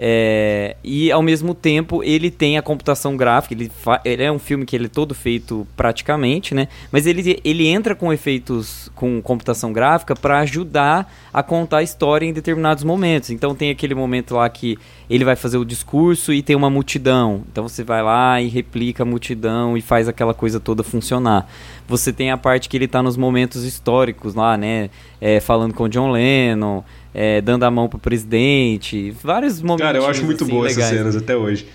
É, 0.00 0.76
e 0.84 1.10
ao 1.10 1.20
mesmo 1.20 1.52
tempo 1.52 2.04
ele 2.04 2.30
tem 2.30 2.56
a 2.56 2.62
computação 2.62 3.16
gráfica, 3.16 3.52
ele, 3.52 3.68
ele, 4.04 4.22
é 4.22 4.30
um 4.30 4.38
filme 4.38 4.64
que 4.64 4.76
ele 4.76 4.86
é 4.86 4.88
todo 4.88 5.12
feito 5.12 5.66
praticamente, 5.76 6.54
né? 6.54 6.68
Mas 6.92 7.04
ele, 7.04 7.40
ele 7.44 7.66
entra 7.66 7.96
com 7.96 8.12
efeitos 8.12 8.88
com 8.94 9.20
computação 9.20 9.72
gráfica 9.72 10.14
para 10.14 10.38
ajudar 10.38 11.12
a 11.34 11.42
contar 11.42 11.78
a 11.78 11.82
história 11.82 12.24
em 12.24 12.32
determinados 12.32 12.84
momentos. 12.84 13.30
Então 13.30 13.56
tem 13.56 13.70
aquele 13.70 13.92
momento 13.92 14.36
lá 14.36 14.48
que 14.48 14.78
ele 15.10 15.24
vai 15.24 15.34
fazer 15.34 15.58
o 15.58 15.64
discurso 15.64 16.32
e 16.32 16.42
tem 16.42 16.54
uma 16.54 16.70
multidão. 16.70 17.42
Então 17.50 17.66
você 17.66 17.82
vai 17.82 18.00
lá 18.00 18.40
e 18.40 18.46
replica 18.46 19.02
a 19.02 19.06
multidão 19.06 19.76
e 19.76 19.80
faz 19.80 20.06
aquela 20.06 20.32
coisa 20.32 20.60
toda 20.60 20.84
funcionar. 20.84 21.50
Você 21.88 22.12
tem 22.12 22.30
a 22.30 22.36
parte 22.36 22.68
que 22.68 22.76
ele 22.76 22.84
está 22.84 23.02
nos 23.02 23.16
momentos 23.16 23.64
históricos 23.64 24.34
lá, 24.34 24.56
né? 24.56 24.90
É, 25.20 25.40
falando 25.40 25.74
com 25.74 25.88
John 25.88 26.12
Lennon 26.12 26.84
é, 27.14 27.40
dando 27.40 27.64
a 27.64 27.70
mão 27.70 27.88
pro 27.88 27.98
presidente, 27.98 29.10
vários 29.22 29.60
momentos. 29.60 29.86
Cara, 29.86 29.98
eu 29.98 30.06
acho 30.06 30.24
muito 30.24 30.44
assim, 30.44 30.52
boas 30.52 30.72
essas 30.72 30.90
cenas 30.90 31.16
até 31.16 31.36
hoje. 31.36 31.66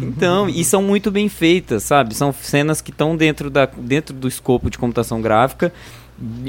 Então, 0.00 0.48
e 0.48 0.64
são 0.64 0.82
muito 0.82 1.10
bem 1.10 1.28
feitas, 1.28 1.82
sabe? 1.82 2.14
São 2.14 2.32
cenas 2.32 2.80
que 2.80 2.90
estão 2.90 3.16
dentro, 3.16 3.48
da, 3.48 3.66
dentro 3.66 4.14
do 4.14 4.28
escopo 4.28 4.68
de 4.70 4.76
computação 4.76 5.20
gráfica, 5.20 5.72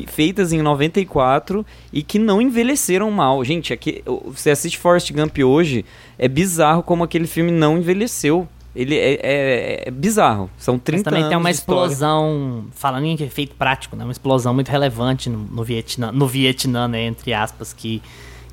feitas 0.08 0.52
em 0.52 0.62
94 0.62 1.66
e 1.94 2.04
que 2.04 2.20
não 2.20 2.42
envelheceram 2.42 3.10
mal. 3.12 3.44
Gente, 3.46 3.72
aqui, 3.72 4.04
você 4.26 4.50
assiste 4.50 4.78
Forrest 4.78 5.12
Gump 5.12 5.38
hoje, 5.40 5.86
é 6.18 6.28
bizarro 6.28 6.84
como 6.84 7.04
aquele 7.04 7.28
filme 7.28 7.52
não 7.52 7.78
envelheceu. 7.78 8.48
Ele 8.76 8.96
é, 8.96 9.20
é, 9.22 9.84
é 9.88 9.92
bizarro. 9.92 10.50
São 10.58 10.78
30 10.78 10.98
Mas 10.98 11.04
também 11.04 11.20
anos 11.22 11.30
tem 11.30 11.38
uma 11.38 11.52
explosão, 11.52 12.66
falando 12.72 13.06
em 13.06 13.14
efeito 13.14 13.56
prático, 13.56 13.96
né? 13.96 14.04
Uma 14.04 14.12
explosão 14.12 14.54
muito 14.54 14.70
relevante 14.70 15.30
no, 15.30 15.40
no 15.40 15.64
Vietnã, 15.64 16.12
no 16.12 16.28
Vietnã, 16.28 16.88
né? 16.88 17.06
Entre 17.06 17.34
aspas, 17.34 17.74
que 17.74 18.02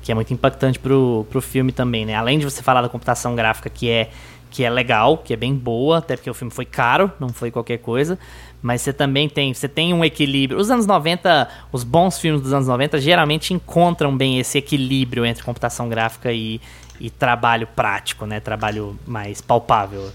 que 0.07 0.11
é 0.11 0.15
muito 0.15 0.33
impactante 0.33 0.79
pro, 0.79 1.25
pro 1.29 1.41
filme 1.41 1.73
também, 1.73 2.05
né? 2.05 2.15
Além 2.15 2.39
de 2.39 2.45
você 2.45 2.63
falar 2.63 2.81
da 2.81 2.87
computação 2.87 3.35
gráfica 3.35 3.69
que 3.69 3.89
é 3.89 4.09
que 4.49 4.63
é 4.63 4.69
legal, 4.69 5.17
que 5.17 5.33
é 5.33 5.35
bem 5.35 5.53
boa, 5.53 5.97
até 5.97 6.15
porque 6.15 6.29
o 6.29 6.33
filme 6.33 6.51
foi 6.51 6.63
caro, 6.63 7.11
não 7.19 7.29
foi 7.29 7.51
qualquer 7.51 7.79
coisa, 7.79 8.17
mas 8.61 8.81
você 8.81 8.93
também 8.93 9.27
tem, 9.27 9.53
você 9.53 9.67
tem 9.67 9.93
um 9.93 10.03
equilíbrio. 10.03 10.59
Os 10.59 10.71
anos 10.71 10.85
90, 10.85 11.49
os 11.71 11.83
bons 11.83 12.17
filmes 12.17 12.41
dos 12.41 12.53
anos 12.53 12.67
90 12.67 12.99
geralmente 12.99 13.53
encontram 13.53 14.15
bem 14.15 14.39
esse 14.39 14.57
equilíbrio 14.57 15.25
entre 15.25 15.43
computação 15.43 15.89
gráfica 15.89 16.31
e, 16.31 16.61
e 16.99 17.09
trabalho 17.09 17.67
prático, 17.75 18.25
né? 18.25 18.39
Trabalho 18.39 18.97
mais 19.05 19.41
palpável. 19.41 20.09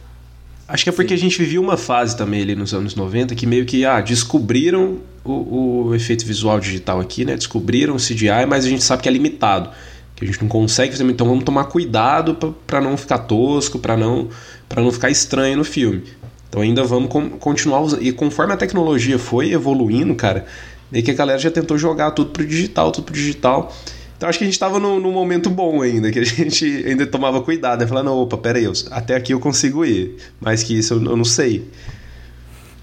Acho 0.67 0.85
que 0.85 0.91
é 0.91 0.93
porque 0.93 1.11
Sim. 1.11 1.15
a 1.15 1.19
gente 1.19 1.39
vivia 1.39 1.61
uma 1.61 1.77
fase 1.77 2.17
também 2.17 2.43
ali 2.43 2.55
nos 2.55 2.73
anos 2.73 2.95
90 2.95 3.35
que 3.35 3.47
meio 3.47 3.67
que 3.67 3.85
ah, 3.85 4.01
descobriram 4.01 4.99
o, 5.25 5.89
o 5.89 5.95
efeito 5.95 6.25
visual 6.25 6.59
digital 6.59 7.01
aqui, 7.01 7.25
né? 7.25 7.37
Descobriram 7.37 7.95
o 7.95 7.99
CGI, 7.99 8.47
mas 8.49 8.65
a 8.65 8.69
gente 8.69 8.83
sabe 8.83 9.03
que 9.03 9.09
é 9.09 9.13
limitado. 9.13 9.71
Que 10.17 10.25
a 10.25 10.27
gente 10.27 10.41
não 10.41 10.49
consegue 10.49 10.93
fazer. 10.93 11.05
Então 11.05 11.27
vamos 11.27 11.45
tomar 11.45 11.65
cuidado 11.65 12.57
para 12.67 12.81
não 12.81 12.97
ficar 12.97 13.19
tosco, 13.19 13.79
para 13.79 13.97
não, 13.97 14.29
não 14.77 14.93
ficar 14.93 15.11
estranho 15.11 15.59
no 15.59 15.65
filme. 15.65 16.05
Então 16.49 16.61
ainda 16.63 16.85
vamos 16.85 17.11
com, 17.11 17.31
continuar 17.31 17.81
usando. 17.81 18.03
E 18.03 18.13
conforme 18.13 18.53
a 18.53 18.57
tecnologia 18.57 19.19
foi 19.19 19.53
evoluindo, 19.53 20.15
cara, 20.15 20.47
meio 20.91 21.05
que 21.05 21.11
a 21.11 21.15
galera 21.15 21.39
já 21.39 21.51
tentou 21.51 21.79
jogar 21.79 22.11
tudo 22.11 22.31
pro 22.31 22.47
digital, 22.47 22.93
tudo 22.93 23.05
pro 23.05 23.15
digital. 23.15 23.75
Então 24.23 24.29
acho 24.29 24.39
que 24.39 24.45
a 24.45 24.47
gente 24.47 24.55
estava 24.55 24.79
num, 24.79 25.01
num, 25.01 25.11
momento 25.11 25.51
bom 25.51 25.83
ainda, 25.83 26.13
que 26.13 26.21
a 26.21 26.23
gente 26.23 26.65
ainda 26.87 27.05
tomava 27.05 27.43
cuidado, 27.43 27.81
né? 27.81 27.89
Falando, 27.89 28.13
opa, 28.13 28.39
peraí, 28.39 28.63
eu, 28.63 28.73
até 28.93 29.17
aqui 29.17 29.35
eu 29.35 29.41
consigo 29.41 29.85
ir, 29.85 30.15
mais 30.41 30.63
que 30.63 30.79
isso 30.79 30.95
eu, 30.95 31.03
eu 31.03 31.17
não 31.17 31.25
sei. 31.25 31.69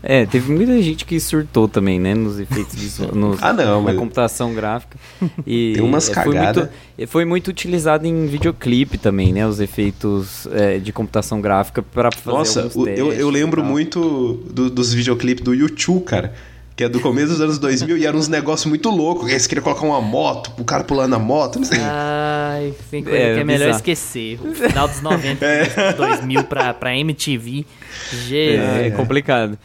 É, 0.03 0.25
teve 0.25 0.51
muita 0.51 0.81
gente 0.81 1.05
que 1.05 1.17
surtou 1.17 1.65
também, 1.69 1.97
né, 1.97 2.13
nos 2.13 2.41
efeitos 2.41 2.75
visuais, 2.75 3.13
ah, 3.41 3.53
não, 3.53 3.79
na 3.79 3.91
mas... 3.91 3.97
computação 3.97 4.53
gráfica. 4.53 4.97
E 5.47 5.71
Tem 5.79 5.81
umas 5.81 6.09
cagadas. 6.09 6.67
Foi 6.67 6.73
muito, 6.97 7.11
foi 7.11 7.25
muito 7.25 7.47
utilizado 7.47 8.05
em 8.05 8.25
videoclipe 8.25 8.97
também, 8.97 9.31
né, 9.31 9.47
os 9.47 9.61
efeitos 9.61 10.45
é, 10.51 10.77
de 10.77 10.91
computação 10.91 11.39
gráfica 11.39 11.81
para 11.81 12.11
fazer 12.11 12.37
Nossa, 12.37 12.69
eu, 12.97 13.13
eu 13.13 13.29
lembro 13.29 13.63
muito 13.63 14.43
do, 14.51 14.69
dos 14.69 14.93
videoclipes 14.93 15.41
do 15.41 15.53
YouTube, 15.53 16.03
cara 16.03 16.33
que 16.79 16.85
é 16.85 16.87
do 16.87 17.01
começo 17.01 17.27
dos 17.27 17.41
anos 17.41 17.59
2000 17.59 17.97
e 17.97 18.05
era 18.05 18.15
uns 18.15 18.29
negócios 18.29 18.65
muito 18.65 18.89
loucos. 18.89 19.29
Eles 19.29 19.45
queriam 19.45 19.65
colocar 19.65 19.85
uma 19.85 19.99
moto, 19.99 20.49
o 20.57 20.63
cara 20.63 20.81
pulando 20.81 21.09
na 21.09 21.19
moto, 21.19 21.59
não 21.59 21.65
sei. 21.65 21.77
Ai, 21.81 22.73
tem 22.89 23.03
coisa 23.03 23.19
é, 23.19 23.33
que 23.33 23.41
é 23.41 23.43
melhor 23.43 23.65
bizarro. 23.65 23.75
esquecer. 23.75 24.39
O 24.41 24.55
final 24.55 24.87
dos 24.87 25.01
90, 25.01 25.45
é. 25.45 25.91
2000 25.91 26.43
pra, 26.45 26.73
pra 26.73 26.95
MTV. 26.95 27.65
Jesus. 28.13 28.31
É, 28.31 28.87
é 28.87 28.91
complicado. 28.91 29.59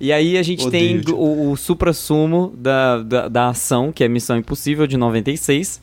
E 0.00 0.10
aí 0.10 0.38
a 0.38 0.42
gente 0.42 0.66
Odeio, 0.66 1.04
tem 1.04 1.14
o, 1.14 1.50
o 1.50 1.56
supra-sumo 1.58 2.54
da, 2.56 3.02
da, 3.02 3.28
da 3.28 3.48
ação, 3.50 3.92
que 3.92 4.02
é 4.02 4.08
Missão 4.08 4.38
Impossível, 4.38 4.86
de 4.86 4.96
96 4.96 5.82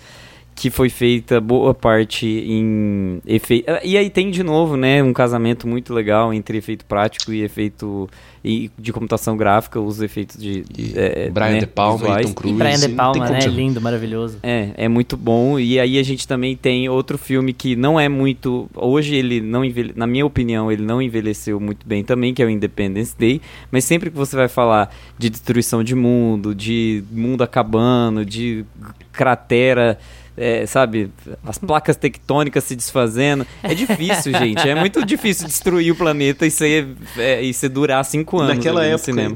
que 0.62 0.70
foi 0.70 0.90
feita 0.90 1.42
boa 1.42 1.74
parte 1.74 2.28
em 2.28 3.20
efeito. 3.26 3.66
E 3.84 3.98
aí 3.98 4.12
tem 4.12 4.30
de 4.30 4.44
novo, 4.44 4.78
né, 4.78 5.02
um 5.02 5.12
casamento 5.12 5.68
muito 5.68 5.92
legal 5.92 6.32
entre 6.32 6.56
efeito 6.56 6.86
prático 6.86 7.34
e 7.34 7.42
efeito 7.42 8.08
e 8.46 8.70
de 8.78 8.94
computação 8.94 9.36
gráfica, 9.36 9.80
os 9.80 10.02
efeitos 10.02 10.40
de 10.40 10.64
é, 10.96 11.32
Brian 11.32 11.54
né, 11.54 11.60
De 11.62 11.66
Palma 11.66 11.98
visuais. 11.98 12.26
e 12.26 12.30
Tom 12.30 12.36
Cruise. 12.36 12.56
E 12.56 12.60
Brian 12.60 12.80
De 12.80 12.90
Palma, 12.90 13.30
né? 13.30 13.40
Lindo, 13.48 13.82
maravilhoso. 13.82 14.38
É, 14.44 14.70
é 14.78 14.88
muito 14.88 15.18
bom. 15.18 15.58
E 15.58 15.80
aí 15.80 15.98
a 15.98 16.04
gente 16.04 16.28
também 16.28 16.56
tem 16.56 16.88
outro 16.88 17.18
filme 17.18 17.54
que 17.54 17.76
não 17.76 18.00
é 18.00 18.08
muito. 18.08 18.70
Hoje 18.76 19.16
ele 19.16 19.42
não 19.42 19.66
envelhe... 19.66 19.94
na 19.96 20.06
minha 20.06 20.26
opinião, 20.26 20.72
ele 20.72 20.84
não 20.84 21.02
envelheceu 21.02 21.60
muito 21.60 21.88
bem 21.88 22.04
também, 22.04 22.36
que 22.36 22.42
é 22.42 22.46
o 22.46 22.50
Independence 22.50 23.16
Day. 23.18 23.42
Mas 23.72 23.84
sempre 23.84 24.12
que 24.12 24.18
você 24.18 24.36
vai 24.36 24.48
falar 24.48 24.94
de 25.18 25.28
destruição 25.28 25.84
de 25.84 25.96
mundo, 25.96 26.54
de 26.54 27.04
mundo 27.12 27.44
acabando, 27.44 28.24
de 28.24 28.64
cratera. 29.12 29.98
É, 30.44 30.66
sabe, 30.66 31.12
as 31.46 31.60
placas 31.60 31.96
tectônicas 31.96 32.64
se 32.64 32.76
desfazendo. 32.76 33.46
É 33.62 33.76
difícil, 33.76 34.34
gente. 34.40 34.68
É 34.68 34.74
muito 34.74 35.06
difícil 35.06 35.46
destruir 35.48 35.92
o 35.92 35.96
planeta 35.96 36.46
e 36.48 36.50
ser, 36.52 36.88
é, 37.18 37.42
e 37.44 37.54
ser 37.54 37.70
durar 37.70 38.04
cinco 38.04 38.40
anos 38.40 38.56
Naquela 38.56 38.84
época, 38.84 39.04
cinema. 39.04 39.36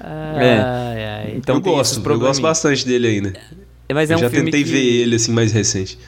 Ai, 0.00 1.04
ai. 1.04 1.34
Então 1.36 1.56
eu 1.56 1.60
gosto, 1.60 2.08
eu 2.08 2.18
gosto 2.18 2.40
bastante 2.42 2.86
dele 2.86 3.08
ainda. 3.08 3.32
É, 3.88 3.94
Mas 3.94 4.10
é 4.10 4.14
eu 4.14 4.18
um 4.18 4.20
já 4.20 4.30
filme 4.30 4.50
tentei 4.50 4.64
que... 4.64 4.70
ver 4.70 4.84
ele 5.02 5.16
assim 5.16 5.32
mais 5.32 5.52
recente. 5.52 5.98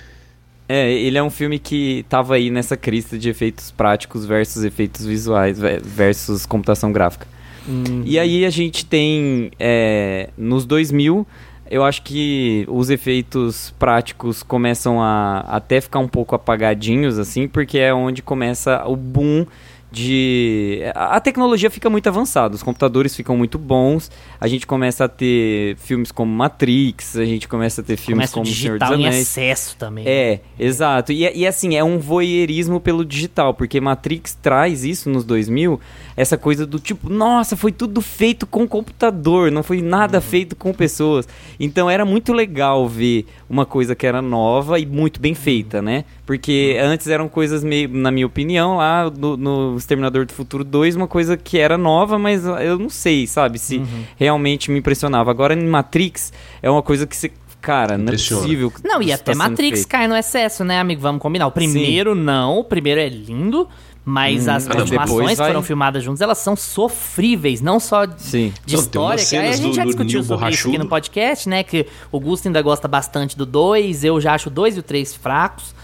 É, 0.68 0.92
ele 0.92 1.16
é 1.16 1.22
um 1.22 1.30
filme 1.30 1.58
que 1.58 2.04
tava 2.08 2.34
aí 2.34 2.50
nessa 2.50 2.76
crista 2.76 3.16
de 3.16 3.28
efeitos 3.28 3.70
práticos 3.70 4.26
versus 4.26 4.64
efeitos 4.64 5.06
visuais 5.06 5.58
ve- 5.58 5.80
versus 5.82 6.44
computação 6.44 6.90
gráfica. 6.92 7.26
Hum, 7.68 8.02
E 8.04 8.18
aí 8.18 8.44
a 8.44 8.50
gente 8.50 8.84
tem, 8.84 9.50
é, 9.60 10.30
nos 10.36 10.64
2000, 10.66 11.26
eu 11.70 11.84
acho 11.84 12.02
que 12.02 12.64
os 12.68 12.90
efeitos 12.90 13.74
práticos 13.78 14.42
começam 14.42 15.02
a 15.02 15.40
até 15.40 15.80
ficar 15.80 15.98
um 15.98 16.08
pouco 16.08 16.34
apagadinhos, 16.34 17.18
assim, 17.18 17.48
porque 17.48 17.78
é 17.78 17.92
onde 17.92 18.22
começa 18.22 18.86
o 18.86 18.96
boom 18.96 19.46
de... 19.90 20.80
A 20.94 21.20
tecnologia 21.20 21.70
fica 21.70 21.88
muito 21.88 22.08
avançada, 22.08 22.54
os 22.54 22.62
computadores 22.62 23.14
ficam 23.14 23.36
muito 23.36 23.58
bons, 23.58 24.10
a 24.40 24.48
gente 24.48 24.66
começa 24.66 25.04
a 25.04 25.08
ter 25.08 25.76
filmes 25.76 26.10
como 26.12 26.32
Matrix, 26.32 27.16
a 27.16 27.24
gente 27.24 27.48
começa 27.48 27.80
a 27.80 27.84
ter 27.84 27.96
filmes 27.96 28.30
Começa 28.30 28.34
como 28.34 28.44
O 28.44 28.46
Senhor 28.48 28.78
dos 28.78 28.88
digital 28.88 29.00
em 29.00 29.06
Anéis. 29.06 29.22
excesso 29.22 29.76
também. 29.76 30.04
É, 30.06 30.40
exato. 30.58 31.12
E, 31.12 31.22
e 31.34 31.46
assim, 31.46 31.76
é 31.76 31.84
um 31.84 31.98
voyeurismo 31.98 32.80
pelo 32.80 33.04
digital, 33.04 33.54
porque 33.54 33.80
Matrix 33.80 34.34
traz 34.34 34.84
isso 34.84 35.08
nos 35.08 35.24
2000, 35.24 35.80
essa 36.16 36.36
coisa 36.36 36.66
do 36.66 36.78
tipo, 36.78 37.08
nossa, 37.08 37.56
foi 37.56 37.72
tudo 37.72 38.00
feito 38.00 38.46
com 38.46 38.66
computador, 38.66 39.50
não 39.52 39.62
foi 39.62 39.82
nada 39.82 40.20
feito 40.20 40.56
com 40.56 40.72
pessoas. 40.72 41.28
Então 41.60 41.88
era 41.88 42.04
muito 42.04 42.32
legal 42.32 42.88
ver 42.88 43.26
uma 43.48 43.64
coisa 43.64 43.94
que 43.94 44.06
era 44.06 44.20
nova 44.20 44.78
e 44.78 44.86
muito 44.86 45.20
bem 45.20 45.34
feita, 45.34 45.80
né? 45.80 46.04
Porque 46.26 46.76
antes 46.82 47.06
eram 47.06 47.28
coisas 47.28 47.62
meio, 47.62 47.88
na 47.88 48.10
minha 48.10 48.26
opinião, 48.26 48.78
lá 48.78 49.08
no, 49.16 49.36
no 49.36 49.76
Exterminador 49.76 50.26
do 50.26 50.32
Futuro 50.32 50.64
2, 50.64 50.96
uma 50.96 51.06
coisa 51.06 51.36
que 51.36 51.56
era 51.56 51.78
nova, 51.78 52.18
mas 52.18 52.44
eu 52.44 52.76
não 52.78 52.88
sei, 52.90 53.28
sabe, 53.28 53.60
se 53.60 53.80
realmente 54.16 54.68
me 54.70 54.78
impressionava. 54.80 55.30
Agora 55.30 55.54
em 55.54 55.64
Matrix 55.64 56.32
é 56.60 56.68
uma 56.68 56.82
coisa 56.82 57.06
que 57.06 57.16
você. 57.16 57.30
Cara, 57.60 57.96
não 57.96 58.08
é 58.12 58.16
possível. 58.16 58.70
que 58.70 58.86
Não, 58.86 59.00
e 59.02 59.12
até 59.12 59.32
tá 59.32 59.38
Matrix 59.38 59.78
feito. 59.80 59.88
cai 59.88 60.06
no 60.08 60.16
excesso, 60.16 60.62
né, 60.64 60.78
amigo? 60.80 61.00
Vamos 61.00 61.20
combinar. 61.22 61.46
O 61.46 61.50
primeiro 61.52 62.14
não, 62.14 62.58
o 62.58 62.64
primeiro 62.64 63.00
é 63.00 63.08
lindo, 63.08 63.68
mas 64.04 64.46
Hum, 64.46 64.50
as 64.52 64.66
ah, 64.68 64.74
continuações 64.74 65.08
depois 65.08 65.30
que 65.30 65.36
vai- 65.38 65.46
foram 65.48 65.62
filmadas 65.62 66.04
juntas, 66.04 66.20
elas 66.20 66.38
são 66.38 66.54
sofríveis, 66.54 67.60
não 67.60 67.80
só 67.80 68.04
de 68.04 68.22
Sim. 68.22 68.52
de 68.64 68.74
Não, 68.76 68.82
história, 68.82 69.24
que 69.24 69.36
aí 69.36 69.48
a 69.48 69.52
gente 69.52 69.68
do- 69.70 69.74
já 69.74 69.84
discutiu 69.84 70.22
sobre 70.22 70.48
isso 70.50 70.54
aqui 70.60 70.62
borrachudo. 70.64 70.78
no 70.84 70.88
podcast, 70.88 71.48
né? 71.48 71.62
Que 71.64 71.86
o 72.12 72.20
Gusto 72.20 72.46
ainda 72.46 72.62
gosta 72.62 72.86
bastante 72.86 73.36
do 73.36 73.44
2, 73.46 74.04
eu 74.04 74.20
já 74.20 74.34
acho 74.34 74.48
o 74.48 74.52
2 74.52 74.76
e 74.76 74.80
o 74.80 74.82
3 74.82 75.14
fracos. 75.14 75.74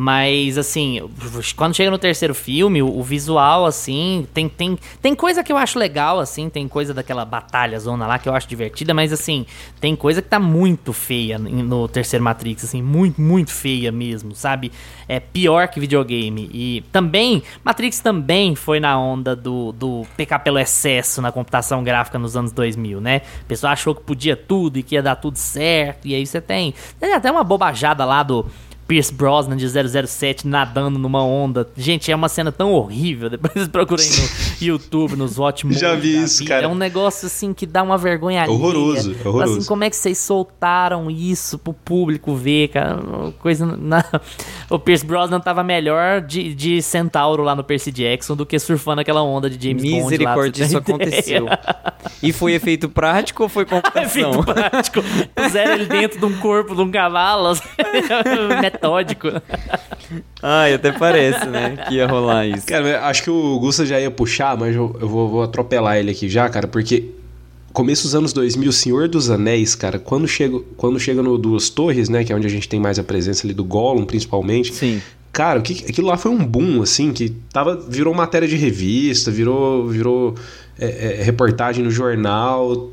Mas, 0.00 0.56
assim, 0.56 1.00
quando 1.56 1.74
chega 1.74 1.90
no 1.90 1.98
terceiro 1.98 2.32
filme, 2.32 2.80
o, 2.80 3.02
visual, 3.02 3.66
assim, 3.66 4.28
tem, 4.32 4.48
tem, 4.48 4.78
tem 5.02 5.12
coisa 5.12 5.42
que 5.42 5.50
eu 5.50 5.56
acho 5.56 5.76
legal, 5.76 6.20
assim, 6.20 6.48
tem 6.48 6.68
coisa 6.68 6.94
daquela 6.94 7.24
batalha 7.24 7.80
zona 7.80 8.06
lá 8.06 8.16
que 8.16 8.28
eu 8.28 8.32
acho 8.32 8.46
divertida, 8.46 8.94
mas, 8.94 9.12
assim, 9.12 9.44
tem 9.80 9.96
coisa 9.96 10.22
que 10.22 10.28
tá 10.28 10.38
muito 10.38 10.92
feia 10.92 11.36
no 11.36 11.88
terceiro 11.88 12.24
Matrix, 12.24 12.62
assim, 12.62 12.80
muito, 12.80 13.20
muito 13.20 13.50
feia 13.50 13.90
mesmo, 13.90 14.36
sabe? 14.36 14.70
É 15.08 15.18
pior 15.18 15.66
que 15.66 15.80
videogame. 15.80 16.48
E 16.54 16.84
também, 16.92 17.42
Matrix 17.64 17.98
também 17.98 18.54
foi 18.54 18.78
na 18.78 18.96
onda 18.96 19.34
do, 19.34 19.72
do 19.72 20.06
pecar 20.16 20.44
pelo 20.44 20.60
excesso 20.60 21.20
na 21.20 21.32
computação 21.32 21.82
gráfica 21.82 22.20
nos 22.20 22.36
anos 22.36 22.52
2000, 22.52 23.00
né? 23.00 23.22
O 23.42 23.46
pessoal 23.46 23.72
achou 23.72 23.96
que 23.96 24.02
podia 24.04 24.36
tudo 24.36 24.78
e 24.78 24.84
que 24.84 24.94
ia 24.94 25.02
dar 25.02 25.16
tudo 25.16 25.38
certo, 25.38 26.06
e 26.06 26.14
aí 26.14 26.24
você 26.24 26.40
tem. 26.40 26.72
Tem 27.00 27.12
até 27.14 27.32
uma 27.32 27.42
bobajada 27.42 28.04
lá 28.04 28.22
do. 28.22 28.46
Pierce 28.88 29.12
Brosnan 29.12 29.54
de 29.54 29.68
007 29.68 30.48
nadando 30.48 30.98
numa 30.98 31.22
onda. 31.22 31.68
Gente, 31.76 32.10
é 32.10 32.16
uma 32.16 32.28
cena 32.28 32.50
tão 32.50 32.72
horrível. 32.72 33.28
Depois 33.30 33.52
vocês 33.52 33.68
procurem 33.68 34.06
no 34.08 34.26
YouTube, 34.66 35.14
nos 35.14 35.36
Movies 35.36 35.78
Já 35.78 35.94
vi 35.94 36.22
isso, 36.22 36.42
cara. 36.46 36.64
É 36.64 36.68
um 36.68 36.74
negócio 36.74 37.26
assim 37.26 37.52
que 37.52 37.66
dá 37.66 37.82
uma 37.82 37.98
vergonha. 37.98 38.48
Horroroso, 38.48 39.14
horroroso. 39.24 39.58
Assim, 39.58 39.68
como 39.68 39.84
é 39.84 39.90
que 39.90 39.96
vocês 39.96 40.16
soltaram 40.16 41.10
isso 41.10 41.58
pro 41.58 41.74
público 41.74 42.34
ver, 42.34 42.68
cara? 42.68 42.98
Coisa 43.38 43.66
na... 43.66 44.02
O 44.70 44.78
Pierce 44.78 45.04
Brosnan 45.04 45.40
tava 45.40 45.62
melhor 45.62 46.20
de, 46.20 46.54
de 46.54 46.82
centauro 46.82 47.42
lá 47.42 47.54
no 47.54 47.64
Percy 47.64 47.90
Jackson 47.90 48.36
do 48.36 48.44
que 48.44 48.58
surfando 48.58 49.00
aquela 49.00 49.22
onda 49.22 49.48
de 49.48 49.68
James 49.68 49.82
Bond 49.82 49.98
lá. 49.98 50.04
Misericórdia, 50.04 50.64
você 50.64 50.68
isso 50.68 50.78
aconteceu. 50.78 51.46
E 52.22 52.32
foi 52.32 52.52
efeito 52.52 52.86
prático 52.88 53.44
ou 53.44 53.48
foi 53.48 53.64
computação? 53.64 54.30
Efeito 54.30 54.44
prático. 54.44 55.00
Puseram 55.34 55.74
ele 55.74 55.86
dentro 55.86 56.18
de 56.18 56.24
um 56.26 56.38
corpo 56.38 56.74
de 56.74 56.82
um 56.82 56.90
cavalo. 56.90 57.56
Metódico. 58.82 59.28
Ai, 60.42 60.74
até 60.74 60.92
parece, 60.92 61.46
né? 61.46 61.76
Que 61.88 61.96
ia 61.96 62.06
rolar 62.06 62.46
isso. 62.46 62.66
Cara, 62.66 63.06
acho 63.06 63.22
que 63.22 63.30
o 63.30 63.58
Gusta 63.58 63.84
já 63.84 64.00
ia 64.00 64.10
puxar, 64.10 64.56
mas 64.56 64.74
eu, 64.74 64.96
eu 65.00 65.08
vou, 65.08 65.28
vou 65.28 65.42
atropelar 65.42 65.96
ele 65.96 66.10
aqui 66.10 66.28
já, 66.28 66.48
cara, 66.48 66.66
porque 66.66 67.10
começo 67.72 68.04
dos 68.04 68.14
anos 68.14 68.32
2000, 68.32 68.72
Senhor 68.72 69.08
dos 69.08 69.30
Anéis, 69.30 69.74
cara, 69.74 69.98
quando 69.98 70.26
chega, 70.26 70.58
quando 70.76 70.98
chega 70.98 71.22
no 71.22 71.36
Duas 71.38 71.68
Torres, 71.68 72.08
né, 72.08 72.24
que 72.24 72.32
é 72.32 72.36
onde 72.36 72.46
a 72.46 72.50
gente 72.50 72.68
tem 72.68 72.80
mais 72.80 72.98
a 72.98 73.04
presença 73.04 73.46
ali 73.46 73.54
do 73.54 73.64
Gollum, 73.64 74.04
principalmente. 74.04 74.74
Sim. 74.74 75.00
Cara, 75.32 75.60
o 75.60 75.62
que, 75.62 75.84
aquilo 75.88 76.08
lá 76.08 76.16
foi 76.16 76.32
um 76.32 76.44
boom, 76.44 76.82
assim, 76.82 77.12
que 77.12 77.28
tava, 77.52 77.76
virou 77.76 78.12
matéria 78.14 78.48
de 78.48 78.56
revista, 78.56 79.30
virou, 79.30 79.86
virou 79.86 80.34
é, 80.78 81.20
é, 81.20 81.22
reportagem 81.22 81.84
no 81.84 81.90
jornal. 81.90 82.90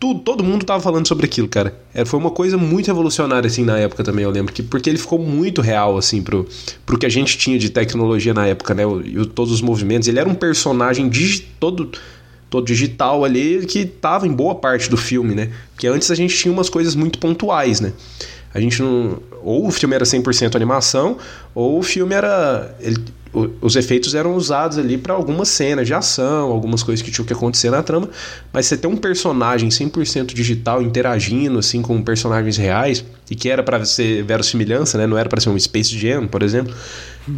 Tudo, 0.00 0.20
todo 0.20 0.42
mundo 0.42 0.64
tava 0.64 0.80
falando 0.80 1.06
sobre 1.06 1.26
aquilo, 1.26 1.46
cara. 1.46 1.78
É, 1.92 2.06
foi 2.06 2.18
uma 2.18 2.30
coisa 2.30 2.56
muito 2.56 2.86
revolucionária, 2.86 3.46
assim, 3.46 3.64
na 3.64 3.78
época 3.78 4.02
também, 4.02 4.24
eu 4.24 4.30
lembro. 4.30 4.50
Que, 4.50 4.62
porque 4.62 4.88
ele 4.88 4.96
ficou 4.96 5.18
muito 5.18 5.60
real, 5.60 5.98
assim, 5.98 6.22
pro, 6.22 6.48
pro 6.86 6.98
que 6.98 7.04
a 7.04 7.08
gente 7.10 7.36
tinha 7.36 7.58
de 7.58 7.68
tecnologia 7.68 8.32
na 8.32 8.46
época, 8.46 8.72
né? 8.72 8.82
E 9.04 9.26
todos 9.26 9.52
os 9.52 9.60
movimentos. 9.60 10.08
Ele 10.08 10.18
era 10.18 10.26
um 10.26 10.34
personagem 10.34 11.06
digi, 11.06 11.46
todo, 11.60 11.90
todo 12.48 12.64
digital 12.64 13.22
ali 13.26 13.66
que 13.66 13.84
tava 13.84 14.26
em 14.26 14.32
boa 14.32 14.54
parte 14.54 14.88
do 14.88 14.96
filme, 14.96 15.34
né? 15.34 15.50
Porque 15.74 15.86
antes 15.86 16.10
a 16.10 16.14
gente 16.14 16.34
tinha 16.34 16.50
umas 16.50 16.70
coisas 16.70 16.94
muito 16.94 17.18
pontuais, 17.18 17.78
né? 17.78 17.92
A 18.54 18.60
gente 18.60 18.80
não. 18.80 19.18
Ou 19.42 19.66
o 19.66 19.70
filme 19.70 19.94
era 19.94 20.06
100% 20.06 20.56
animação, 20.56 21.18
ou 21.54 21.78
o 21.78 21.82
filme 21.82 22.14
era. 22.14 22.74
ele- 22.80 23.04
o- 23.32 23.48
os 23.60 23.76
efeitos 23.76 24.14
eram 24.14 24.34
usados 24.34 24.76
ali 24.78 24.98
para 24.98 25.14
algumas 25.14 25.48
cenas 25.48 25.86
de 25.86 25.94
ação, 25.94 26.50
algumas 26.50 26.82
coisas 26.82 27.02
que 27.02 27.10
tinham 27.10 27.26
que 27.26 27.32
acontecer 27.32 27.70
na 27.70 27.82
trama. 27.82 28.08
Mas 28.52 28.66
você 28.66 28.76
ter 28.76 28.86
um 28.88 28.96
personagem 28.96 29.68
100% 29.70 30.34
digital 30.34 30.82
interagindo 30.82 31.58
assim 31.58 31.80
com 31.82 32.00
personagens 32.02 32.56
reais, 32.56 33.04
e 33.30 33.34
que 33.36 33.48
era 33.48 33.62
para 33.62 33.84
ser 33.84 34.24
verossimilhança, 34.24 34.98
né? 34.98 35.06
Não 35.06 35.16
era 35.16 35.28
para 35.28 35.40
ser 35.40 35.50
um 35.50 35.58
Space 35.58 35.96
Jam, 35.96 36.26
por 36.26 36.42
exemplo. 36.42 36.74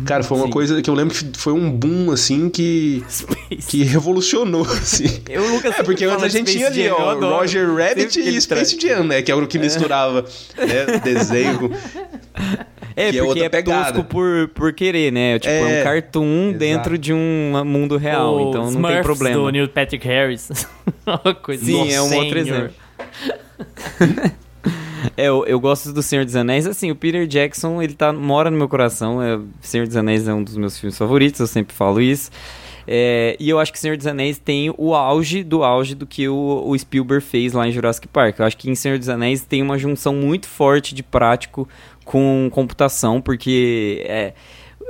Cara, 0.06 0.22
foi 0.22 0.38
uma 0.38 0.48
coisa 0.48 0.80
que 0.80 0.88
eu 0.88 0.94
lembro 0.94 1.14
que 1.14 1.38
foi 1.38 1.52
um 1.52 1.70
boom 1.70 2.10
assim 2.12 2.48
que. 2.48 3.04
que 3.68 3.82
revolucionou, 3.82 4.62
assim. 4.72 5.04
Eu, 5.28 5.46
Lucas, 5.54 5.74
É, 5.78 5.82
porque 5.82 6.04
antes 6.06 6.22
a 6.24 6.28
gente 6.28 6.50
Space 6.50 6.56
tinha 6.56 6.66
ali, 6.68 6.84
Jam, 6.84 6.94
ó. 6.94 7.38
Roger 7.40 7.68
Rabbit 7.74 8.18
e 8.20 8.40
Space 8.40 8.78
Jam, 8.80 9.04
né? 9.04 9.20
Que 9.20 9.30
é 9.30 9.34
o 9.34 9.46
que 9.46 9.58
misturava 9.58 10.24
né, 10.56 10.98
desenho. 11.04 11.70
É, 12.96 13.10
que 13.10 13.16
é 13.18 13.20
porque 13.20 13.20
outra 13.28 13.44
é 13.44 13.48
pegada. 13.48 13.92
tosco 13.92 14.04
por, 14.04 14.48
por 14.54 14.72
querer, 14.72 15.12
né? 15.12 15.38
Tipo, 15.38 15.52
é, 15.52 15.78
É, 15.78 15.80
um 15.80 15.84
cartoon 15.84 16.42
exato. 16.48 16.58
dentro 16.58 16.98
de 16.98 17.12
um 17.12 17.62
mundo 17.64 17.96
real, 17.96 18.36
O 18.36 18.48
então 18.50 18.62
não 18.64 18.70
Smurfs 18.70 18.94
tem 18.94 19.02
problema. 19.02 19.36
do 19.36 19.50
Neil 19.50 19.68
Patrick 19.68 20.06
Harris. 20.06 20.50
Uma 21.06 21.34
coisa 21.34 21.64
Sim, 21.64 21.92
é 21.92 22.00
um 22.02 22.08
Senhor. 22.08 22.22
outro 22.24 22.38
exemplo. 22.38 22.70
É, 25.16 25.26
eu, 25.26 25.44
eu 25.46 25.58
gosto 25.58 25.92
do 25.92 26.00
Senhor 26.02 26.24
dos 26.24 26.36
Anéis. 26.36 26.64
Assim, 26.66 26.90
o 26.90 26.94
Peter 26.96 27.26
Jackson, 27.26 27.82
ele 27.82 27.92
tá, 27.94 28.12
mora 28.12 28.50
no 28.50 28.56
meu 28.56 28.68
coração. 28.68 29.20
É, 29.20 29.38
Senhor 29.60 29.84
dos 29.86 29.96
Anéis 29.96 30.28
é 30.28 30.32
um 30.32 30.42
dos 30.44 30.56
meus 30.56 30.78
filmes 30.78 30.96
favoritos, 30.96 31.40
eu 31.40 31.46
sempre 31.48 31.74
falo 31.74 32.00
isso. 32.00 32.30
É, 32.86 33.36
e 33.38 33.48
eu 33.50 33.58
acho 33.58 33.72
que 33.72 33.78
Senhor 33.78 33.96
dos 33.96 34.06
Anéis 34.06 34.38
tem 34.38 34.72
o 34.78 34.94
auge 34.94 35.42
do 35.42 35.62
auge 35.64 35.94
do 35.94 36.06
que 36.06 36.28
o, 36.28 36.62
o 36.66 36.78
Spielberg 36.78 37.24
fez 37.24 37.52
lá 37.52 37.66
em 37.66 37.72
Jurassic 37.72 38.06
Park. 38.08 38.38
Eu 38.38 38.44
acho 38.44 38.56
que 38.56 38.70
em 38.70 38.74
Senhor 38.74 38.98
dos 38.98 39.08
Anéis 39.08 39.42
tem 39.42 39.60
uma 39.60 39.76
junção 39.76 40.14
muito 40.14 40.46
forte 40.48 40.94
de 40.94 41.02
prático 41.02 41.68
com 42.04 42.48
computação, 42.52 43.20
porque 43.20 44.04
é, 44.06 44.34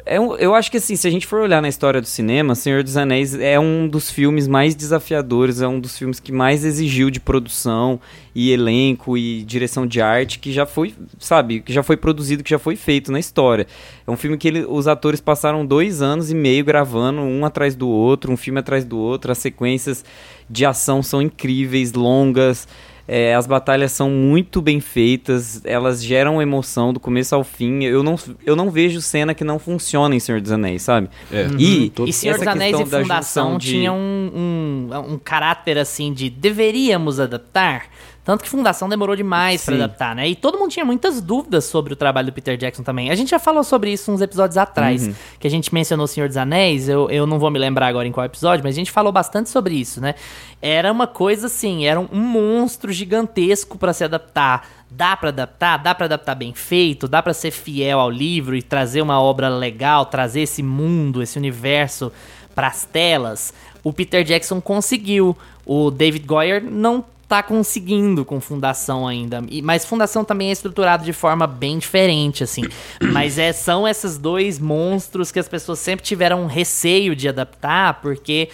É 0.05 0.17
eu 0.17 0.55
acho 0.55 0.71
que 0.71 0.79
assim, 0.79 0.97
se 0.97 1.07
a 1.07 1.11
gente 1.11 1.27
for 1.27 1.41
olhar 1.41 1.63
na 1.63 1.69
história 1.69 2.01
do 2.01 2.07
cinema, 2.07 2.55
Senhor 2.55 2.83
dos 2.83 2.97
Anéis 2.97 3.35
é 3.35 3.59
um 3.61 3.87
dos 3.87 4.11
filmes 4.11 4.49
mais 4.49 4.75
desafiadores, 4.75 5.61
é 5.61 5.69
um 5.69 5.79
dos 5.79 5.97
filmes 5.97 6.19
que 6.19 6.33
mais 6.33 6.65
exigiu 6.65 7.09
de 7.11 7.21
produção 7.21 8.01
e 8.35 8.51
elenco 8.51 9.17
e 9.17 9.45
direção 9.45 9.87
de 9.87 10.01
arte 10.01 10.39
que 10.41 10.51
já 10.53 10.67
foi, 10.67 10.95
sabe, 11.19 11.61
que 11.61 11.73
já 11.73 11.83
foi 11.83 11.97
produzido, 11.97 12.43
que 12.43 12.51
já 12.51 12.59
foi 12.59 12.75
feito 12.75 13.13
na 13.13 13.21
história. 13.21 13.67
É 14.05 14.11
um 14.11 14.17
filme 14.17 14.37
que 14.37 14.49
ele, 14.49 14.65
os 14.67 14.89
atores 14.89 15.21
passaram 15.21 15.65
dois 15.65 16.03
anos 16.03 16.31
e 16.31 16.35
meio 16.35 16.65
gravando 16.65 17.21
um 17.21 17.45
atrás 17.45 17.77
do 17.77 17.89
outro, 17.89 18.33
um 18.33 18.37
filme 18.37 18.59
atrás 18.59 18.85
do 18.85 18.99
outro, 18.99 19.31
as 19.31 19.39
sequências 19.39 20.05
de 20.51 20.65
ação 20.67 21.03
são 21.03 21.23
incríveis, 21.23 21.93
longas. 21.93 22.67
É, 23.15 23.35
as 23.35 23.47
batalhas 23.47 23.93
são 23.93 24.09
muito 24.09 24.63
bem 24.63 24.81
feitas, 24.81 25.61
elas 25.67 26.03
geram 26.03 26.41
emoção 26.41 26.95
do 26.95 26.99
começo 26.99 27.35
ao 27.35 27.45
fim. 27.45 27.85
Eu 27.85 28.03
não, 28.03 28.19
eu 28.47 28.57
não 28.57 28.71
vejo 28.71 29.03
cena 29.03 29.35
que 29.35 29.45
não 29.45 29.59
funciona 29.59 30.15
em 30.15 30.19
Senhor 30.19 30.41
dos 30.41 30.51
Anéis, 30.51 30.81
sabe? 30.81 31.11
É. 31.31 31.47
E, 31.59 31.93
E 32.07 32.11
Senhor 32.11 32.39
dos 32.39 32.47
Anéis 32.47 32.81
e 32.81 32.87
Fundação 32.87 33.59
de... 33.59 33.69
tinha 33.69 33.93
um, 33.93 34.89
um, 34.91 35.13
um 35.13 35.19
caráter 35.19 35.77
assim 35.77 36.11
de 36.11 36.31
deveríamos 36.31 37.21
adaptar. 37.21 37.85
Tanto 38.25 38.45
que 38.45 38.49
Fundação 38.49 38.89
demorou 38.89 39.17
demais 39.17 39.65
pra 39.65 39.75
Sim. 39.75 39.83
adaptar, 39.83 40.15
né? 40.15 40.29
E 40.29 40.37
todo 40.37 40.57
mundo 40.57 40.71
tinha 40.71 40.85
muitas 40.85 41.21
dúvidas 41.21 41.65
sobre 41.65 41.93
o 41.93 41.97
trabalho 41.97 42.27
do 42.29 42.33
Peter 42.33 42.57
Jackson 42.57 42.85
também. 42.85 43.11
A 43.11 43.17
gente 43.17 43.31
já 43.31 43.39
falou 43.41 43.65
sobre 43.65 43.93
isso 43.93 44.13
uns 44.13 44.21
episódios 44.21 44.57
atrás, 44.57 45.09
Uhum. 45.09 45.15
que 45.41 45.47
a 45.49 45.51
gente 45.51 45.75
mencionou 45.75 46.05
o 46.05 46.07
Senhor 46.07 46.29
dos 46.29 46.37
Anéis. 46.37 46.89
Eu, 46.89 47.11
eu 47.11 47.27
não 47.27 47.41
vou 47.41 47.51
me 47.51 47.59
lembrar 47.59 47.89
agora 47.89 48.07
em 48.07 48.13
qual 48.13 48.25
episódio, 48.25 48.63
mas 48.65 48.77
a 48.77 48.79
gente 48.79 48.93
falou 48.93 49.11
bastante 49.11 49.51
sobre 49.51 49.75
isso, 49.75 50.01
né? 50.01 50.15
Era 50.61 50.93
uma 50.93 51.09
coisa 51.09 51.47
assim, 51.49 51.85
era 51.85 51.99
um 51.99 52.07
monstro 52.13 52.93
gigantesco 52.93 53.77
pra 53.77 53.93
se 53.93 54.05
adaptar. 54.05 54.69
Dá 54.89 55.17
pra 55.17 55.31
adaptar, 55.31 55.79
dá 55.79 55.93
pra 55.93 56.05
adaptar 56.07 56.37
bem 56.37 56.55
feito, 56.55 57.09
dá 57.09 57.21
pra 57.23 57.35
ser 57.35 57.51
fiel 57.51 57.99
ao 57.99 58.11
livro 58.11 58.55
e 58.55 58.63
trazer 58.63 59.03
uma 59.03 59.21
obra 59.21 59.49
legal, 59.49 60.07
trazer 60.07 60.43
esse 60.43 60.63
mundo, 60.63 61.23
esse 61.23 61.39
universo 61.39 62.13
pras 62.55 62.85
telas. 62.85 63.53
O 63.83 63.93
Peter 63.93 64.23
Jackson 64.23 64.61
conseguiu. 64.61 65.37
O 65.67 65.91
David 65.91 66.27
Goyer 66.27 66.63
não 66.63 67.05
tá 67.33 67.43
conseguindo 67.43 68.27
com 68.27 68.39
Fundação 68.43 69.09
ainda. 69.09 69.43
E- 69.49 69.63
mas 69.63 69.87
Fundação 69.87 70.23
também 70.23 70.51
é 70.51 70.53
estruturado 70.53 71.03
de 71.03 71.15
forma 71.15 71.47
bem 71.47 71.79
diferente, 71.79 72.45
assim. 72.45 72.63
Mas 73.11 73.39
é, 73.39 73.53
são 73.55 73.89
esses 73.89 74.19
dois 74.19 74.59
monstros 74.59 75.33
que 75.33 75.39
as 75.39 75.49
pessoas 75.49 75.79
sempre 75.79 76.05
tiveram 76.05 76.45
receio 76.47 77.17
de 77.17 77.27
adaptar, 77.29 78.03
porque 78.03 78.51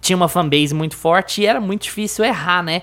tinha 0.00 0.16
uma 0.16 0.28
fanbase 0.28 0.72
muito 0.74 0.96
forte 0.96 1.42
e 1.42 1.46
era 1.46 1.60
muito 1.60 1.82
difícil 1.82 2.24
errar, 2.24 2.62
né? 2.62 2.80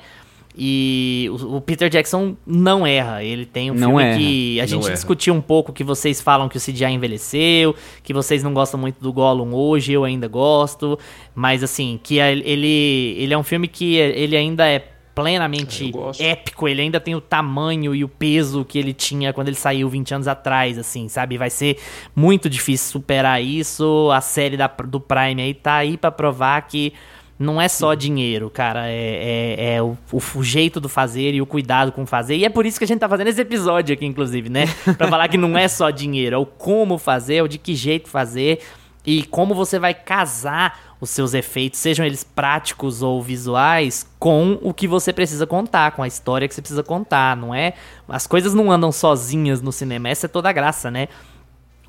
E 0.56 1.28
o, 1.32 1.60
Peter 1.62 1.90
Jackson 1.90 2.36
não 2.46 2.86
erra. 2.86 3.24
Ele 3.24 3.46
tem 3.46 3.72
um 3.72 3.74
Não 3.74 3.90
filme 3.98 4.04
erra. 4.04 4.18
que 4.20 4.60
a 4.60 4.64
Não 4.64 4.68
gente 4.68 4.86
erra. 4.86 4.94
discutiu 4.94 5.34
um 5.34 5.42
pouco 5.42 5.72
que 5.74 5.84
vocês 5.84 6.22
falam 6.22 6.48
que 6.50 6.58
o 6.58 6.62
CGI 6.62 6.86
envelheceu, 6.92 7.76
que 8.04 8.14
vocês 8.14 8.44
não 8.44 8.54
gostam 8.54 8.80
muito 8.80 9.02
do 9.02 9.12
Gollum 9.12 9.54
hoje, 9.56 9.94
eu 9.94 10.04
ainda 10.04 10.28
gosto, 10.28 11.00
mas 11.34 11.64
assim, 11.64 12.00
que 12.04 12.20
ele 12.20 13.16
ele 13.18 13.34
é 13.34 13.38
um 13.38 13.44
filme 13.44 13.68
que 13.68 13.96
ele 13.96 14.36
ainda 14.36 14.68
é 14.68 14.80
plenamente 15.22 15.92
É, 16.20 16.32
épico, 16.32 16.68
ele 16.68 16.82
ainda 16.82 17.00
tem 17.00 17.16
o 17.16 17.22
tamanho 17.22 17.94
e 17.94 18.04
o 18.04 18.08
peso 18.08 18.64
que 18.66 18.78
ele 18.78 18.94
tinha 18.94 19.34
quando 19.34 19.48
ele 19.48 19.58
saiu 19.58 19.90
20 19.90 20.16
anos 20.16 20.28
atrás, 20.28 20.78
assim, 20.78 21.08
sabe? 21.08 21.38
Vai 21.38 21.50
ser 21.50 21.78
muito 22.16 22.50
difícil 22.50 22.92
superar 22.92 23.42
isso. 23.42 24.10
A 24.12 24.22
série 24.22 24.58
da, 24.58 24.68
do 24.68 25.00
Prime 25.00 25.42
aí 25.42 25.54
tá 25.54 25.76
aí 25.76 25.98
pra 25.98 26.12
provar 26.12 26.62
que 26.64 26.94
não 27.38 27.62
é 27.62 27.70
só 27.70 27.94
dinheiro, 27.94 28.50
cara. 28.50 28.90
É, 28.90 29.56
é, 29.58 29.76
é 29.76 29.82
o, 29.82 29.98
o, 30.12 30.22
o 30.36 30.44
jeito 30.44 30.80
do 30.80 30.90
fazer 30.90 31.34
e 31.34 31.42
o 31.42 31.46
cuidado 31.46 31.92
com 31.92 32.06
fazer. 32.06 32.36
E 32.36 32.44
é 32.44 32.50
por 32.50 32.66
isso 32.66 32.78
que 32.78 32.84
a 32.84 32.88
gente 32.88 33.00
tá 33.00 33.08
fazendo 33.08 33.28
esse 33.28 33.40
episódio 33.40 33.94
aqui, 33.94 34.06
inclusive, 34.06 34.50
né? 34.50 34.66
Pra 34.98 35.08
falar 35.08 35.28
que 35.30 35.38
não 35.38 35.58
é 35.58 35.68
só 35.68 35.90
dinheiro, 35.90 36.36
é 36.36 36.38
o 36.38 36.46
como 36.46 36.98
fazer, 36.98 37.36
é 37.36 37.44
o 37.44 37.48
de 37.48 37.58
que 37.58 37.76
jeito 37.76 38.10
fazer 38.10 38.60
e 39.06 39.24
como 39.24 39.56
você 39.56 39.80
vai 39.80 39.94
casar 39.94 40.96
os 41.02 41.10
seus 41.10 41.34
efeitos, 41.34 41.80
sejam 41.80 42.06
eles 42.06 42.24
práticos 42.24 43.02
ou 43.02 43.22
visuais, 43.24 44.06
com 44.20 44.60
o 44.62 44.74
que 44.74 44.88
você 44.88 45.14
precisa 45.14 45.48
contar, 45.48 45.92
com 45.92 46.04
a 46.04 46.08
história 46.08 46.48
que 46.48 46.54
você 46.54 46.62
precisa 46.62 46.84
contar, 46.84 47.38
não 47.38 47.56
é? 47.56 47.74
As 48.08 48.28
coisas 48.28 48.54
não 48.54 48.72
andam 48.72 48.92
sozinhas 48.92 49.62
no 49.62 49.72
cinema, 49.72 50.10
essa 50.10 50.26
é 50.26 50.30
toda 50.30 50.50
a 50.50 50.54
graça, 50.54 50.92
né? 50.92 51.08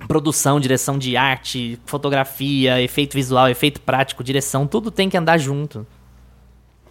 Produção, 0.06 0.60
direção 0.60 0.96
de 0.96 1.16
arte, 1.16 1.78
fotografia, 1.84 2.80
efeito 2.80 3.14
visual, 3.14 3.48
efeito 3.48 3.80
prático, 3.80 4.22
direção, 4.22 4.66
tudo 4.66 4.90
tem 4.90 5.10
que 5.10 5.16
andar 5.16 5.38
junto. 5.38 5.86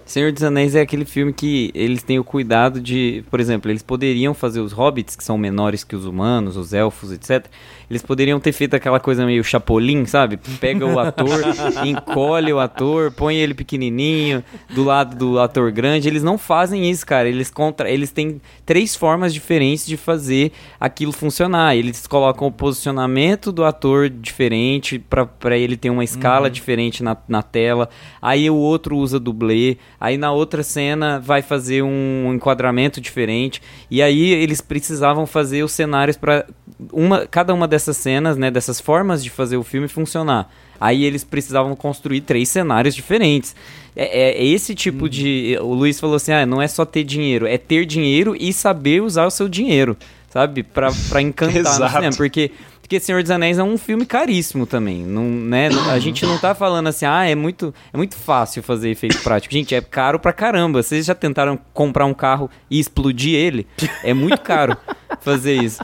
Senhor 0.09 0.31
dos 0.31 0.41
Anéis 0.41 0.73
é 0.73 0.81
aquele 0.81 1.05
filme 1.05 1.31
que 1.31 1.69
eles 1.75 2.01
têm 2.01 2.17
o 2.17 2.23
cuidado 2.23 2.81
de, 2.81 3.23
por 3.29 3.39
exemplo, 3.39 3.69
eles 3.69 3.83
poderiam 3.83 4.33
fazer 4.33 4.59
os 4.59 4.71
hobbits, 4.71 5.15
que 5.15 5.23
são 5.23 5.37
menores 5.37 5.83
que 5.83 5.95
os 5.95 6.03
humanos, 6.03 6.57
os 6.57 6.73
elfos, 6.73 7.11
etc. 7.11 7.45
Eles 7.89 8.03
poderiam 8.03 8.39
ter 8.39 8.51
feito 8.51 8.75
aquela 8.75 8.99
coisa 8.99 9.25
meio 9.25 9.43
chapolim, 9.43 10.05
sabe? 10.05 10.37
Pega 10.59 10.85
o 10.85 10.99
ator, 10.99 11.41
encolhe 11.83 12.53
o 12.53 12.59
ator, 12.59 13.11
põe 13.11 13.37
ele 13.37 13.55
pequenininho 13.55 14.43
do 14.69 14.83
lado 14.83 15.15
do 15.15 15.39
ator 15.39 15.71
grande. 15.71 16.07
Eles 16.07 16.21
não 16.21 16.37
fazem 16.37 16.89
isso, 16.89 17.05
cara. 17.05 17.27
Eles 17.27 17.49
contra, 17.49 17.89
eles 17.89 18.11
têm 18.11 18.39
três 18.65 18.95
formas 18.95 19.33
diferentes 19.33 19.87
de 19.87 19.97
fazer 19.97 20.51
aquilo 20.79 21.11
funcionar. 21.11 21.75
Eles 21.75 22.05
colocam 22.05 22.47
o 22.47 22.51
posicionamento 22.51 23.51
do 23.51 23.63
ator 23.63 24.07
diferente 24.07 24.99
para 24.99 25.57
ele 25.57 25.75
ter 25.75 25.89
uma 25.89 26.03
escala 26.03 26.49
diferente 26.49 27.01
na, 27.01 27.17
na 27.27 27.41
tela. 27.41 27.89
Aí 28.21 28.49
o 28.49 28.55
outro 28.55 28.97
usa 28.97 29.19
dublê. 29.19 29.77
Aí 29.99 30.15
na 30.15 30.31
outra 30.31 30.61
cena 30.61 31.19
vai 31.19 31.41
fazer 31.41 31.81
um 31.81 32.31
enquadramento 32.33 33.01
diferente. 33.01 33.61
E 33.89 34.01
aí 34.01 34.31
eles 34.31 34.61
precisavam 34.61 35.25
fazer 35.25 35.63
os 35.63 35.71
cenários 35.71 36.17
para 36.17 36.45
uma, 36.91 37.25
cada 37.27 37.53
uma 37.53 37.67
dessas 37.67 37.97
cenas, 37.97 38.37
né, 38.37 38.49
dessas 38.49 38.79
formas 38.79 39.23
de 39.23 39.29
fazer 39.29 39.57
o 39.57 39.63
filme 39.63 39.87
funcionar. 39.87 40.49
Aí 40.79 41.03
eles 41.03 41.23
precisavam 41.25 41.75
construir 41.75 42.21
três 42.21 42.47
cenários 42.49 42.95
diferentes. 42.95 43.53
É, 43.95 44.05
é- 44.05 44.41
é 44.41 44.45
esse 44.45 44.73
tipo 44.73 45.09
de. 45.09 45.57
O 45.61 45.73
Luiz 45.73 45.99
falou 45.99 46.15
assim: 46.15 46.31
ah, 46.31 46.45
não 46.45 46.61
é 46.61 46.67
só 46.67 46.85
ter 46.85 47.03
dinheiro, 47.03 47.45
é 47.45 47.57
ter 47.57 47.85
dinheiro 47.85 48.35
e 48.39 48.53
saber 48.53 49.01
usar 49.01 49.25
o 49.25 49.31
seu 49.31 49.49
dinheiro, 49.49 49.97
sabe? 50.29 50.63
Pra, 50.63 50.89
pra 51.09 51.21
encantar 51.21 51.79
no 51.79 51.89
cinema. 51.89 52.15
Porque. 52.15 52.51
Porque 52.89 52.99
Senhor 52.99 53.21
dos 53.21 53.29
Anéis 53.29 53.59
é 53.59 53.63
um 53.63 53.77
filme 53.77 54.03
caríssimo 54.03 54.65
também, 54.65 55.05
não, 55.05 55.23
né? 55.23 55.69
A 55.91 55.99
gente 55.99 56.25
não 56.25 56.39
tá 56.39 56.55
falando 56.55 56.87
assim, 56.87 57.05
ah, 57.05 57.23
é 57.23 57.35
muito, 57.35 57.71
é 57.93 57.95
muito 57.95 58.15
fácil 58.15 58.63
fazer 58.63 58.89
efeito 58.89 59.21
prático. 59.21 59.53
Gente, 59.53 59.75
é 59.75 59.79
caro 59.79 60.17
pra 60.17 60.33
caramba. 60.33 60.81
Vocês 60.81 61.05
já 61.05 61.13
tentaram 61.13 61.59
comprar 61.71 62.07
um 62.07 62.15
carro 62.15 62.49
e 62.67 62.79
explodir 62.79 63.35
ele? 63.35 63.67
É 64.03 64.11
muito 64.11 64.41
caro 64.41 64.75
fazer 65.21 65.61
isso. 65.61 65.83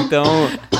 Então, 0.00 0.24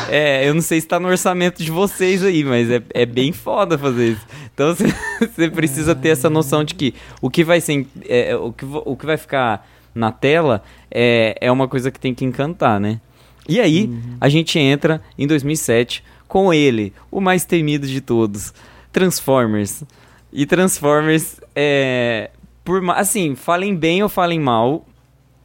é, 0.09 0.49
eu 0.49 0.55
não 0.55 0.62
sei 0.62 0.81
se 0.81 0.87
tá 0.89 0.99
no 0.99 1.07
orçamento 1.07 1.62
de 1.62 1.71
vocês 1.71 2.25
aí, 2.25 2.43
mas 2.45 2.71
é, 2.71 2.83
é 2.95 3.05
bem 3.05 3.31
foda 3.31 3.77
fazer 3.77 4.12
isso. 4.12 4.27
Então, 4.55 4.75
você- 5.21 5.51
precisa 5.51 5.95
ter 5.95 6.09
essa 6.09 6.31
noção 6.31 6.64
de 6.64 6.75
que 6.75 6.95
o 7.21 7.29
que 7.29 7.45
vai 7.45 7.61
ser, 7.61 7.87
é, 8.09 8.35
o, 8.35 8.55
que, 8.55 8.64
o 8.64 8.97
que 8.97 9.05
vai 9.05 9.19
ficar 9.19 9.69
na 9.95 10.11
tela 10.11 10.62
é, 10.91 11.37
é 11.43 11.53
uma 11.53 11.69
coisa 11.69 11.91
que 11.91 12.01
tem 12.01 12.14
que 12.14 12.25
encantar, 12.25 12.81
né? 12.81 13.03
E 13.49 13.61
aí, 13.61 13.90
a 14.20 14.28
gente 14.28 14.59
entra 14.59 15.01
em 15.16 15.26
2007 15.26 16.05
com 16.28 16.53
ele, 16.53 16.92
o 17.11 17.20
mais 17.20 17.44
temido 17.44 17.86
de 17.86 18.01
todos, 18.01 18.53
Transformers. 18.92 19.82
E 20.30 20.44
Transformers, 20.44 21.40
é, 21.57 22.30
por 22.62 22.82
assim, 22.90 23.34
falem 23.34 23.74
bem 23.74 24.03
ou 24.03 24.09
falem 24.11 24.38
mal, 24.38 24.84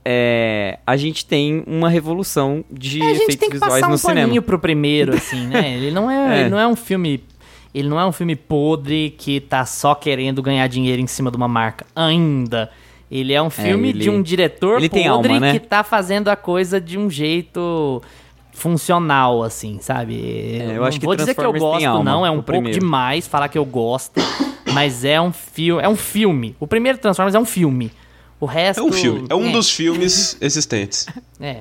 é, 0.04 0.80
a 0.86 0.98
gente 0.98 1.26
tem 1.26 1.64
uma 1.66 1.90
revolução 1.90 2.66
de 2.70 3.02
É, 3.02 3.06
a 3.06 3.08
gente 3.14 3.22
efeitos 3.24 3.36
tem 3.38 3.50
que 3.50 3.54
visuais 3.56 3.82
passar 3.82 3.90
no 3.90 3.96
um 3.96 4.00
paninho 4.00 4.28
cinema. 4.28 4.42
pro 4.42 4.60
primeiro, 4.60 5.16
assim, 5.16 5.48
né? 5.48 5.78
Ele 5.78 5.92
não 5.92 6.12
é, 6.12 6.16
É. 6.36 6.42
ele 6.42 6.50
não 6.50 6.60
é 6.60 6.68
um 6.68 6.76
filme. 6.76 7.24
Ele 7.74 7.88
não 7.88 8.00
é 8.00 8.06
um 8.06 8.12
filme 8.12 8.36
podre 8.36 9.16
que 9.18 9.40
tá 9.40 9.66
só 9.66 9.96
querendo 9.96 10.42
ganhar 10.44 10.68
dinheiro 10.68 11.02
em 11.02 11.08
cima 11.08 11.32
de 11.32 11.38
uma 11.38 11.48
marca. 11.48 11.86
Ainda. 11.96 12.70
Ele 13.16 13.32
é 13.34 13.42
um 13.42 13.50
filme 13.50 13.90
ele- 13.90 14.00
de 14.00 14.10
um 14.10 14.22
diretor 14.24 14.78
ele 14.80 14.90
tem 14.90 15.08
podre 15.08 15.34
alma, 15.34 15.40
né? 15.48 15.54
que 15.54 15.60
tá 15.60 15.84
fazendo 15.84 16.30
a 16.30 16.36
coisa 16.36 16.82
de 16.82 16.98
um 16.98 17.10
jeito 17.10 18.02
funcional, 18.52 19.44
assim, 19.44 19.78
sabe? 19.82 20.16
É, 20.60 20.72
eu 20.72 20.74
não 20.76 20.84
acho 20.86 21.00
que 21.00 21.06
vou 21.06 21.16
dizer 21.16 21.36
que 21.36 21.42
eu 21.42 21.54
gosto, 21.54 21.86
alma, 21.86 22.04
não. 22.04 22.26
É 22.26 22.30
um 22.32 22.36
pouco 22.36 22.52
primeiro. 22.54 22.80
demais 22.80 23.28
falar 23.28 23.50
que 23.50 23.58
eu 23.58 23.66
gosto. 23.66 24.20
mas 24.74 25.06
é 25.06 25.22
um 25.22 25.32
filme. 25.32 25.84
É 25.84 25.88
um 25.90 25.96
filme. 25.96 26.56
O 26.60 26.66
primeiro 26.66 26.98
Transformers 26.98 27.36
é 27.36 27.40
um 27.40 27.46
filme. 27.46 27.92
O 28.40 28.46
resto. 28.46 28.80
É 28.82 28.84
um 28.84 28.92
filme. 28.92 29.28
É 29.30 29.36
um 29.36 29.52
dos 29.52 29.70
filmes 29.72 30.36
existentes. 30.42 31.06
É. 31.40 31.60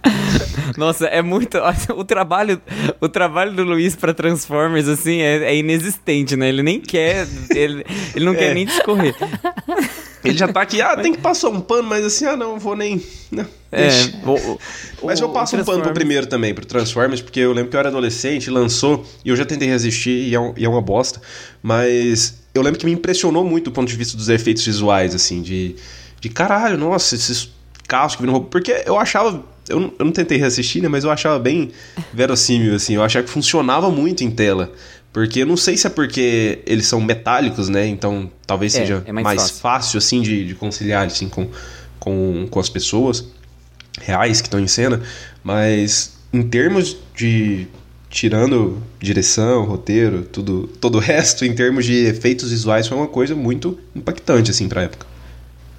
Nossa, 0.76 1.06
é 1.06 1.22
muito. 1.22 1.58
O 1.96 2.04
trabalho, 2.04 2.60
o 3.00 3.08
trabalho 3.08 3.52
do 3.52 3.64
Luiz 3.64 3.96
pra 3.96 4.12
Transformers, 4.14 4.86
assim, 4.88 5.20
é, 5.20 5.44
é 5.44 5.56
inexistente, 5.56 6.36
né? 6.36 6.48
Ele 6.48 6.62
nem 6.62 6.80
quer. 6.80 7.26
Ele, 7.50 7.84
ele 8.14 8.24
não 8.24 8.34
quer 8.34 8.50
É. 8.50 8.54
nem 8.54 8.66
discorrer. 8.66 9.14
Ele 10.24 10.38
já 10.38 10.48
tá 10.48 10.62
aqui, 10.62 10.80
ah, 10.80 10.96
tem 10.96 11.12
que 11.12 11.20
passar 11.20 11.48
um 11.50 11.60
pano, 11.60 11.88
mas 11.88 12.04
assim, 12.04 12.24
ah, 12.24 12.36
não, 12.36 12.58
vou 12.58 12.74
nem. 12.74 13.00
Não, 13.30 13.44
É, 13.70 13.88
deixa. 13.88 14.12
o- 14.24 14.32
o- 14.52 14.58
Mas 15.04 15.20
o- 15.20 15.24
eu 15.24 15.28
passo 15.30 15.56
o 15.56 15.60
um 15.60 15.64
pano 15.64 15.82
pro 15.82 15.92
primeiro 15.92 16.26
também, 16.26 16.54
pro 16.54 16.64
Transformers, 16.64 17.20
porque 17.20 17.40
eu 17.40 17.52
lembro 17.52 17.70
que 17.70 17.76
eu 17.76 17.80
era 17.80 17.88
adolescente, 17.88 18.48
lançou, 18.50 19.04
e 19.24 19.28
eu 19.28 19.36
já 19.36 19.44
tentei 19.44 19.68
resistir, 19.68 20.28
e 20.28 20.34
é, 20.34 20.40
um- 20.40 20.54
e 20.56 20.64
é 20.64 20.68
uma 20.68 20.80
bosta. 20.80 21.20
Mas 21.62 22.34
eu 22.54 22.62
lembro 22.62 22.78
que 22.78 22.86
me 22.86 22.92
impressionou 22.92 23.44
muito 23.44 23.64
do 23.64 23.72
ponto 23.72 23.88
de 23.88 23.96
vista 23.96 24.16
dos 24.16 24.28
efeitos 24.28 24.64
visuais, 24.64 25.14
assim, 25.14 25.42
de, 25.42 25.76
de 26.20 26.28
caralho, 26.28 26.78
nossa, 26.78 27.14
esses 27.14 27.50
carros 27.88 28.14
que 28.14 28.20
viram 28.22 28.34
robô. 28.34 28.46
Porque 28.46 28.82
eu 28.86 28.98
achava. 28.98 29.42
Eu 29.68 29.80
não, 29.80 29.92
eu 29.98 30.04
não 30.04 30.12
tentei 30.12 30.36
reassistir, 30.36 30.82
né? 30.82 30.88
Mas 30.88 31.04
eu 31.04 31.10
achava 31.10 31.38
bem 31.38 31.70
verossímil, 32.12 32.74
assim. 32.74 32.94
Eu 32.96 33.02
achava 33.02 33.24
que 33.24 33.30
funcionava 33.30 33.90
muito 33.90 34.22
em 34.22 34.30
tela. 34.30 34.70
Porque 35.14 35.40
eu 35.42 35.46
não 35.46 35.56
sei 35.56 35.78
se 35.78 35.86
é 35.86 35.90
porque 35.90 36.60
eles 36.66 36.86
são 36.88 37.00
metálicos, 37.00 37.70
né? 37.70 37.86
Então 37.88 38.30
talvez 38.46 38.74
É, 38.74 38.80
seja 38.80 39.06
é 39.06 39.12
mais 39.12 39.24
mais, 39.24 39.50
fácil. 39.50 39.56
fácil, 39.60 39.98
assim, 39.98 40.22
de, 40.22 40.46
de 40.46 40.54
conciliar, 40.56 41.06
assim, 41.06 41.30
com, 41.30 41.48
com, 42.00 42.48
com 42.50 42.60
as 42.60 42.68
pessoas 42.68 43.26
reais 44.00 44.40
que 44.42 44.48
estão 44.48 44.60
em 44.60 44.68
cena. 44.68 45.02
Mas 45.44 46.18
em 46.32 46.42
termos 46.42 46.96
de. 47.16 47.68
Tirando 48.10 48.82
direção, 49.00 49.64
roteiro, 49.64 50.22
tudo, 50.24 50.68
todo 50.80 50.96
o 50.96 51.00
resto, 51.00 51.44
em 51.44 51.54
termos 51.54 51.84
de 51.84 51.94
efeitos 52.06 52.50
visuais, 52.50 52.86
foi 52.88 52.96
uma 52.96 53.08
coisa 53.08 53.34
muito 53.34 53.78
impactante, 53.94 54.52
assim, 54.52 54.68
pra 54.68 54.82
época. 54.82 55.06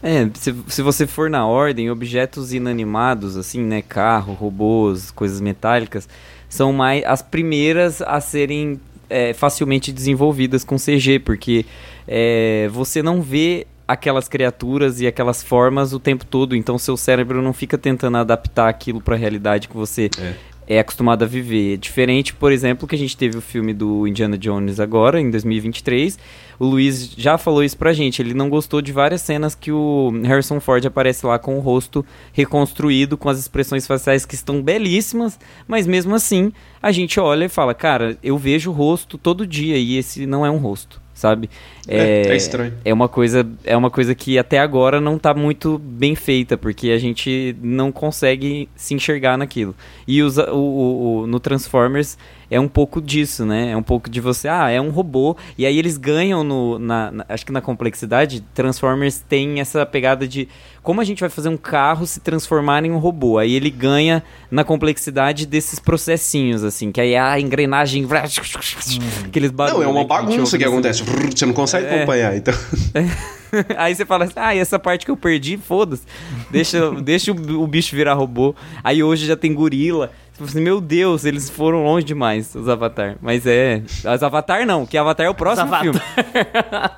É, 0.04 0.30
se, 0.36 0.56
se 0.68 0.82
você 0.82 1.08
for 1.08 1.30
na 1.30 1.48
ordem, 1.48 1.90
objetos 1.90 2.54
inanimados, 2.54 3.38
assim, 3.38 3.62
né? 3.64 3.82
Carro, 3.82 4.34
robôs, 4.34 5.10
coisas 5.12 5.42
metálicas, 5.42 6.08
são 6.50 6.72
mais 6.74 7.04
as 7.06 7.22
primeiras 7.24 8.02
a 8.02 8.22
serem 8.22 8.80
é, 9.10 9.34
facilmente 9.34 9.92
desenvolvidas 9.92 10.64
com 10.64 10.78
CG, 10.78 11.20
porque 11.20 11.66
é, 12.08 12.70
você 12.72 13.02
não 13.02 13.22
vê 13.22 13.68
aquelas 13.88 14.28
criaturas 14.28 15.00
e 15.00 15.08
aquelas 15.08 15.44
formas 15.44 15.94
o 15.94 16.00
tempo 16.00 16.26
todo, 16.26 16.56
então 16.56 16.78
seu 16.78 16.98
cérebro 16.98 17.42
não 17.42 17.54
fica 17.54 17.78
tentando 17.78 18.18
adaptar 18.18 18.68
aquilo 18.68 19.00
para 19.00 19.16
a 19.16 19.18
realidade 19.18 19.68
que 19.68 19.76
você 19.76 20.10
É. 20.20 20.34
é 20.68 20.80
acostumado 20.80 21.24
a 21.24 21.28
viver. 21.28 21.78
Diferente, 21.78 22.34
por 22.34 22.52
exemplo, 22.52 22.88
que 22.88 22.96
a 22.96 22.98
gente 22.98 23.16
teve 23.16 23.38
o 23.38 23.42
filme 23.42 23.74
do 23.74 24.08
Indiana 24.08 24.38
Jones 24.38 24.80
agora, 24.80 25.20
em 25.20 25.30
2023. 25.30 26.18
O 26.58 26.66
Luiz 26.66 27.12
já 27.18 27.38
falou 27.38 27.64
isso 27.64 27.78
pra 27.78 27.94
gente. 27.94 28.22
Ele 28.22 28.34
não 28.34 28.50
gostou 28.50 28.82
de 28.82 28.92
várias 28.92 29.22
cenas 29.22 29.56
que 29.56 29.72
o 29.72 30.12
Harrison 30.24 30.60
Ford 30.60 30.86
aparece 30.86 31.26
lá 31.26 31.38
com 31.38 31.58
o 31.58 31.60
rosto 31.60 32.06
reconstruído, 32.34 33.18
com 33.18 33.30
as 33.30 33.40
expressões 33.40 33.86
faciais 33.86 34.26
que 34.26 34.36
estão 34.36 34.62
belíssimas, 34.62 35.40
mas 35.68 35.86
mesmo 35.86 36.16
assim 36.16 36.52
a 36.82 36.92
gente 36.92 37.20
olha 37.20 37.46
e 37.46 37.50
fala, 37.50 37.74
cara, 37.74 38.18
eu 38.24 38.38
vejo 38.38 38.70
o 38.70 38.74
rosto 38.74 39.18
todo 39.18 39.48
dia 39.48 39.78
e 39.78 39.98
esse 39.98 40.26
não 40.26 40.46
é 40.46 40.52
um 40.52 40.58
rosto, 40.58 41.02
sabe? 41.16 41.50
É, 41.88 42.28
é 42.28 42.36
estranho. 42.36 42.74
É 42.86 42.94
uma 42.94 43.08
coisa, 43.10 43.48
é 43.64 43.76
uma 43.76 43.90
coisa 43.90 44.14
que 44.14 44.38
até 44.38 44.60
agora 44.60 45.02
não 45.02 45.18
tá 45.18 45.34
muito 45.34 45.80
bem 45.80 46.14
feita, 46.14 46.56
porque 46.58 46.92
a 46.92 46.98
gente 47.00 47.56
não 47.62 47.92
consegue 47.92 48.70
se 48.76 48.94
enxergar 48.94 49.38
naquilo. 49.38 49.74
E 50.08 50.22
usa, 50.22 50.52
o, 50.52 50.58
o- 50.58 51.20
o- 51.22 51.28
no 51.28 51.40
Transformers 51.40 52.18
é 52.50 52.60
um 52.60 52.68
pouco 52.68 53.02
disso, 53.02 53.46
né? 53.46 53.72
É 53.72 53.78
um 53.78 53.84
pouco 53.84 54.10
de 54.10 54.20
você, 54.22 54.48
ah, 54.48 54.70
é 54.70 54.80
um 54.80 54.90
robô. 54.90 55.36
E 55.58 55.66
aí 55.66 55.78
eles 55.78 55.98
ganham 55.98 56.44
no. 56.44 56.78
na- 56.80 57.12
na- 57.12 57.26
acho 57.30 57.46
que 57.46 57.52
na 57.52 57.62
complexidade, 57.62 58.42
Transformers 58.54 59.20
tem 59.28 59.60
essa 59.60 59.86
pegada 59.86 60.28
de 60.28 60.48
como 60.84 61.02
a 61.02 61.04
gente 61.04 61.20
vai 61.20 61.30
fazer 61.30 61.50
um 61.50 61.58
carro 61.58 62.06
se 62.06 62.20
transformar 62.20 62.86
em 62.86 62.92
um 62.92 62.98
robô. 63.00 63.40
Aí 63.40 63.54
ele 63.56 63.70
ganha 63.72 64.22
na 64.52 64.64
complexidade 64.64 65.46
desses 65.48 65.80
processinhos, 65.80 66.64
assim, 66.64 66.92
que 66.92 67.02
aí 67.02 67.16
a 67.16 67.40
engrenagem. 67.40 68.06
Aqueles 69.26 69.52
barulhos. 69.52 69.80
Não, 69.80 69.90
é 69.90 69.92
uma 69.92 70.06
bagunça 70.06 70.58
que 70.58 70.64
ouve 70.66 70.76
acontece. 70.78 71.04
Você 71.04 71.46
não 71.46 71.54
consegue 71.54 71.86
É. 71.88 71.96
acompanhar, 71.98 72.36
então. 72.36 72.54
Aí 73.78 73.96
você 73.96 74.06
fala 74.06 74.26
assim, 74.26 74.34
ah, 74.36 74.54
e 74.54 74.60
essa 74.60 74.78
parte 74.78 75.06
que 75.06 75.12
eu 75.12 75.16
perdi, 75.16 75.56
foda-se. 75.58 76.04
Deixa, 76.52 76.92
deixa 77.02 77.32
o, 77.32 77.64
o 77.64 77.68
bicho 77.68 77.96
virar 77.96 78.14
robô. 78.14 78.54
Aí 78.84 79.02
hoje 79.02 79.26
já 79.26 79.38
tem 79.38 79.54
gorila. 79.54 80.12
Fala 80.36 80.50
assim, 80.50 80.62
meu 80.62 80.82
Deus, 80.82 81.24
eles 81.24 81.50
foram 81.50 81.84
longe 81.84 82.06
demais, 82.06 82.54
os 82.56 82.68
Avatar. 82.68 83.16
Mas 83.22 83.46
é. 83.46 83.82
Os 84.14 84.22
Avatar 84.22 84.66
não, 84.66 84.86
que 84.86 84.98
Avatar 84.98 85.26
é 85.26 85.30
o 85.30 85.34
próximo 85.34 85.74
Avatar. 85.74 85.82
filme. 85.84 86.00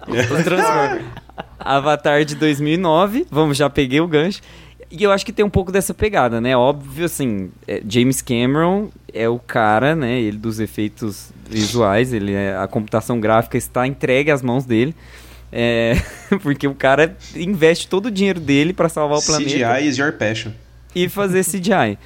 Os 0.40 0.44
Transformers. 0.44 1.06
Avatar 1.60 2.26
de 2.26 2.36
2009, 2.36 3.28
vamos, 3.30 3.58
já 3.58 3.70
peguei 3.70 4.00
o 4.00 4.08
gancho. 4.08 4.42
E 4.90 5.04
eu 5.04 5.12
acho 5.12 5.26
que 5.26 5.34
tem 5.34 5.44
um 5.44 5.50
pouco 5.50 5.72
dessa 5.72 5.94
pegada, 5.94 6.40
né? 6.40 6.56
Óbvio, 6.56 7.06
assim, 7.06 7.52
é, 7.68 7.82
James 7.88 8.22
Cameron 8.22 8.90
é 9.14 9.28
o 9.28 9.38
cara, 9.38 9.96
né? 9.96 10.20
Ele 10.20 10.38
dos 10.38 10.60
efeitos 10.60 11.30
visuais, 11.50 12.14
ele 12.14 12.34
é, 12.34 12.56
a 12.56 12.68
computação 12.68 13.20
gráfica 13.20 13.58
está 13.58 13.86
entregue 13.86 14.32
às 14.32 14.42
mãos 14.42 14.66
dele. 14.66 14.96
É, 15.52 15.94
porque 16.42 16.68
o 16.68 16.74
cara 16.74 17.16
investe 17.36 17.88
todo 17.88 18.08
o 18.08 18.12
dinheiro 18.12 18.40
dele 18.40 18.74
para 18.74 18.90
salvar 18.90 19.20
o 19.20 19.22
planeta 19.22 19.52
CGI 19.52 19.88
is 19.88 19.98
your 19.98 20.14
passion. 20.14 20.52
e 20.96 21.08
fazer 21.10 21.44
CGI. 21.44 21.98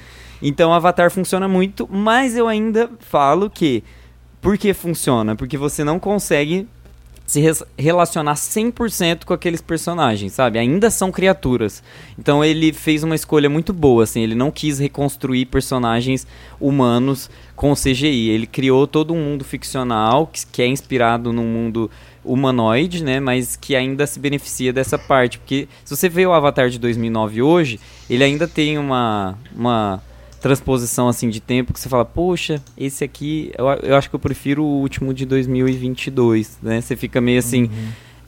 Então 0.42 0.72
Avatar 0.72 1.10
funciona 1.10 1.46
muito, 1.46 1.88
mas 1.90 2.36
eu 2.36 2.48
ainda 2.48 2.90
falo 2.98 3.48
que 3.48 3.82
por 4.40 4.58
que 4.58 4.74
funciona? 4.74 5.36
Porque 5.36 5.56
você 5.56 5.84
não 5.84 6.00
consegue 6.00 6.66
se 7.24 7.40
res- 7.40 7.62
relacionar 7.78 8.34
100% 8.34 9.24
com 9.24 9.32
aqueles 9.32 9.62
personagens, 9.62 10.32
sabe? 10.32 10.58
Ainda 10.58 10.90
são 10.90 11.12
criaturas. 11.12 11.82
Então 12.18 12.44
ele 12.44 12.72
fez 12.72 13.04
uma 13.04 13.14
escolha 13.14 13.48
muito 13.48 13.72
boa, 13.72 14.02
assim, 14.02 14.20
ele 14.22 14.34
não 14.34 14.50
quis 14.50 14.78
reconstruir 14.80 15.46
personagens 15.46 16.26
humanos 16.60 17.30
com 17.54 17.72
CGI. 17.74 18.30
Ele 18.30 18.46
criou 18.46 18.86
todo 18.86 19.14
um 19.14 19.22
mundo 19.24 19.44
ficcional 19.44 20.26
que, 20.26 20.44
que 20.44 20.60
é 20.60 20.66
inspirado 20.66 21.32
num 21.32 21.46
mundo 21.46 21.88
humanoide, 22.24 23.02
né, 23.02 23.18
mas 23.20 23.56
que 23.56 23.74
ainda 23.74 24.06
se 24.06 24.18
beneficia 24.20 24.72
dessa 24.72 24.96
parte, 24.98 25.38
porque 25.38 25.68
se 25.84 25.96
você 25.96 26.08
vê 26.08 26.24
o 26.26 26.32
Avatar 26.32 26.68
de 26.68 26.78
2009 26.78 27.42
hoje, 27.42 27.80
ele 28.10 28.22
ainda 28.24 28.46
tem 28.46 28.78
uma 28.78 29.36
uma 29.56 30.02
transposição 30.42 31.08
assim 31.08 31.30
de 31.30 31.40
tempo 31.40 31.72
que 31.72 31.80
você 31.80 31.88
fala, 31.88 32.04
poxa, 32.04 32.60
esse 32.76 33.02
aqui, 33.04 33.52
eu, 33.56 33.66
eu 33.82 33.96
acho 33.96 34.10
que 34.10 34.14
eu 34.16 34.20
prefiro 34.20 34.62
o 34.62 34.80
último 34.80 35.14
de 35.14 35.24
2022, 35.24 36.58
né? 36.62 36.80
Você 36.80 36.96
fica 36.96 37.20
meio 37.20 37.38
assim, 37.38 37.70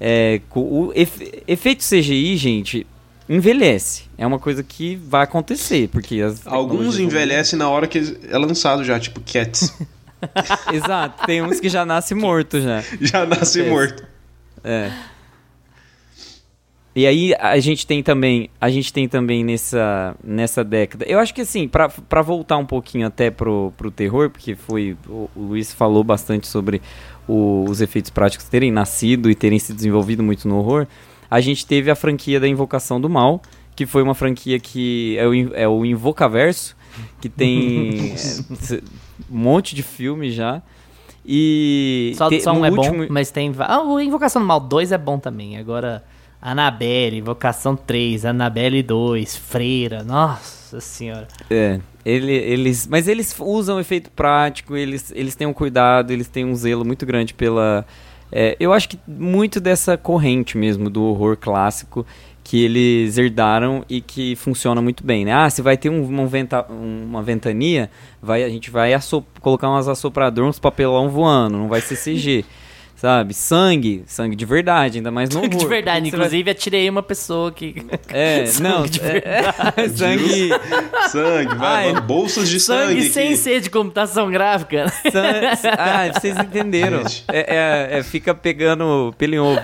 é, 0.00 0.40
com 0.48 0.60
o 0.60 0.92
efe- 0.94 1.42
efeito 1.46 1.82
CGI, 1.84 2.36
gente, 2.36 2.86
envelhece. 3.28 4.04
É 4.16 4.26
uma 4.26 4.38
coisa 4.38 4.62
que 4.62 4.96
vai 4.96 5.24
acontecer, 5.24 5.88
porque 5.88 6.20
as 6.20 6.46
Alguns 6.46 6.70
tecnologias 6.70 6.94
vão- 6.96 7.04
envelhecem 7.06 7.58
na 7.58 7.68
hora 7.68 7.86
que 7.86 8.16
é 8.30 8.38
lançado 8.38 8.84
já, 8.84 8.98
tipo 8.98 9.20
Cats. 9.20 9.76
Exato, 10.72 11.26
tem 11.26 11.42
uns 11.42 11.60
que 11.60 11.68
já 11.68 11.84
nasce 11.84 12.14
morto 12.14 12.60
já. 12.60 12.82
já 13.00 13.26
nasce 13.26 13.62
morto. 13.64 14.04
É. 14.62 14.90
E 16.96 17.06
aí 17.08 17.34
a 17.40 17.58
gente 17.58 17.84
tem 17.86 18.02
também, 18.04 18.48
a 18.60 18.70
gente 18.70 18.92
tem 18.92 19.08
também 19.08 19.42
nessa, 19.42 20.14
nessa 20.22 20.62
década. 20.62 21.04
Eu 21.08 21.18
acho 21.18 21.34
que 21.34 21.40
assim, 21.40 21.66
pra 21.66 21.88
pra 21.88 22.22
voltar 22.22 22.56
um 22.56 22.64
pouquinho 22.66 23.06
até 23.06 23.30
pro, 23.32 23.72
pro 23.76 23.90
terror, 23.90 24.30
porque 24.30 24.54
foi 24.54 24.96
o, 25.08 25.28
o 25.34 25.42
Luiz 25.48 25.72
falou 25.72 26.04
bastante 26.04 26.46
sobre 26.46 26.80
o- 27.26 27.64
os 27.68 27.80
efeitos 27.80 28.10
práticos 28.12 28.46
terem 28.48 28.70
nascido 28.70 29.28
e 29.28 29.34
terem 29.34 29.58
se 29.58 29.72
desenvolvido 29.72 30.22
muito 30.22 30.46
no 30.46 30.56
horror. 30.58 30.86
A 31.28 31.40
gente 31.40 31.66
teve 31.66 31.90
a 31.90 31.96
franquia 31.96 32.38
da 32.38 32.46
Invocação 32.46 33.00
do 33.00 33.10
Mal, 33.10 33.42
que 33.74 33.86
foi 33.86 34.00
uma 34.02 34.14
franquia 34.14 34.60
que 34.60 35.16
é 35.18 35.26
o, 35.26 35.34
é 35.54 35.66
o 35.66 35.84
Invocaverso, 35.84 36.76
que 37.20 37.28
tem 37.28 38.12
é, 38.70 38.74
um 39.28 39.36
monte 39.38 39.74
de 39.74 39.82
filme 39.82 40.30
já. 40.30 40.62
E 41.26 42.12
Só, 42.16 42.28
te- 42.28 42.40
só 42.40 42.52
um 42.52 42.64
é 42.64 42.70
último- 42.70 42.98
bom, 42.98 43.06
mas 43.10 43.30
tem. 43.32 43.52
Ah, 43.58 43.82
o 43.82 43.98
Invocação 43.98 44.40
do 44.42 44.46
Mal 44.46 44.60
2 44.60 44.92
é 44.92 44.98
bom 44.98 45.18
também. 45.18 45.56
Agora, 45.56 46.04
Annabelle, 46.44 47.16
Invocação 47.16 47.74
3, 47.74 48.26
Annabelle 48.26 48.82
2, 48.82 49.34
Freira. 49.34 50.04
Nossa 50.04 50.78
senhora. 50.78 51.26
É, 51.48 51.80
ele, 52.04 52.34
eles, 52.34 52.86
mas 52.86 53.08
eles 53.08 53.34
usam 53.40 53.80
efeito 53.80 54.10
prático, 54.10 54.76
eles, 54.76 55.10
eles 55.16 55.34
têm 55.34 55.46
um 55.46 55.54
cuidado, 55.54 56.10
eles 56.10 56.28
têm 56.28 56.44
um 56.44 56.54
zelo 56.54 56.84
muito 56.84 57.06
grande 57.06 57.32
pela. 57.32 57.86
é, 58.30 58.54
eu 58.60 58.74
acho 58.74 58.90
que 58.90 58.98
muito 59.08 59.58
dessa 59.58 59.96
corrente 59.96 60.58
mesmo 60.58 60.90
do 60.90 61.02
horror 61.04 61.38
clássico 61.38 62.04
que 62.44 62.62
eles 62.62 63.16
herdaram 63.16 63.82
e 63.88 64.02
que 64.02 64.36
funciona 64.36 64.82
muito 64.82 65.02
bem, 65.02 65.24
né? 65.24 65.32
Ah, 65.32 65.48
se 65.48 65.62
vai 65.62 65.78
ter 65.78 65.88
um, 65.88 66.04
uma, 66.06 66.26
venta, 66.26 66.62
uma 66.68 67.22
ventania, 67.22 67.90
vai, 68.20 68.44
a 68.44 68.50
gente 68.50 68.70
vai 68.70 68.92
colocar 69.40 69.70
umas 69.70 69.88
assopradores, 69.88 70.50
uns 70.50 70.58
papelão 70.58 71.08
voando, 71.08 71.56
não 71.56 71.68
vai 71.68 71.80
ser 71.80 71.96
CG. 71.96 72.44
Sabe? 72.96 73.34
Sangue, 73.34 74.04
sangue 74.06 74.34
de 74.36 74.46
verdade, 74.46 74.98
ainda 74.98 75.10
mais 75.10 75.28
no 75.28 75.40
horror. 75.40 75.50
de 75.50 75.66
verdade, 75.66 76.06
você 76.08 76.16
vai- 76.16 76.26
inclusive 76.26 76.50
atirei 76.50 76.88
uma 76.88 77.02
pessoa 77.02 77.52
que. 77.52 77.74
É, 78.08 78.46
sangue 78.46 78.62
não, 78.68 78.86
de 78.86 79.00
é- 79.00 79.22
é, 79.76 79.88
sangue, 79.90 80.48
Sangue, 81.10 81.54
vai, 81.56 81.86
Ai, 81.88 81.92
mano, 81.92 82.06
bolsas 82.06 82.48
de 82.48 82.58
sangue. 82.60 82.94
Sangue 83.02 83.10
sem 83.10 83.28
aqui. 83.28 83.36
ser 83.36 83.60
de 83.60 83.68
computação 83.70 84.30
gráfica. 84.30 84.86
San- 85.10 85.70
Ah, 85.76 86.10
vocês 86.18 86.36
entenderam. 86.38 87.02
É, 87.28 87.90
é- 87.94 87.98
é- 87.98 88.02
fica 88.02 88.34
pegando 88.34 89.14
pelo 89.18 89.34
em 89.34 89.38
ovo. 89.40 89.60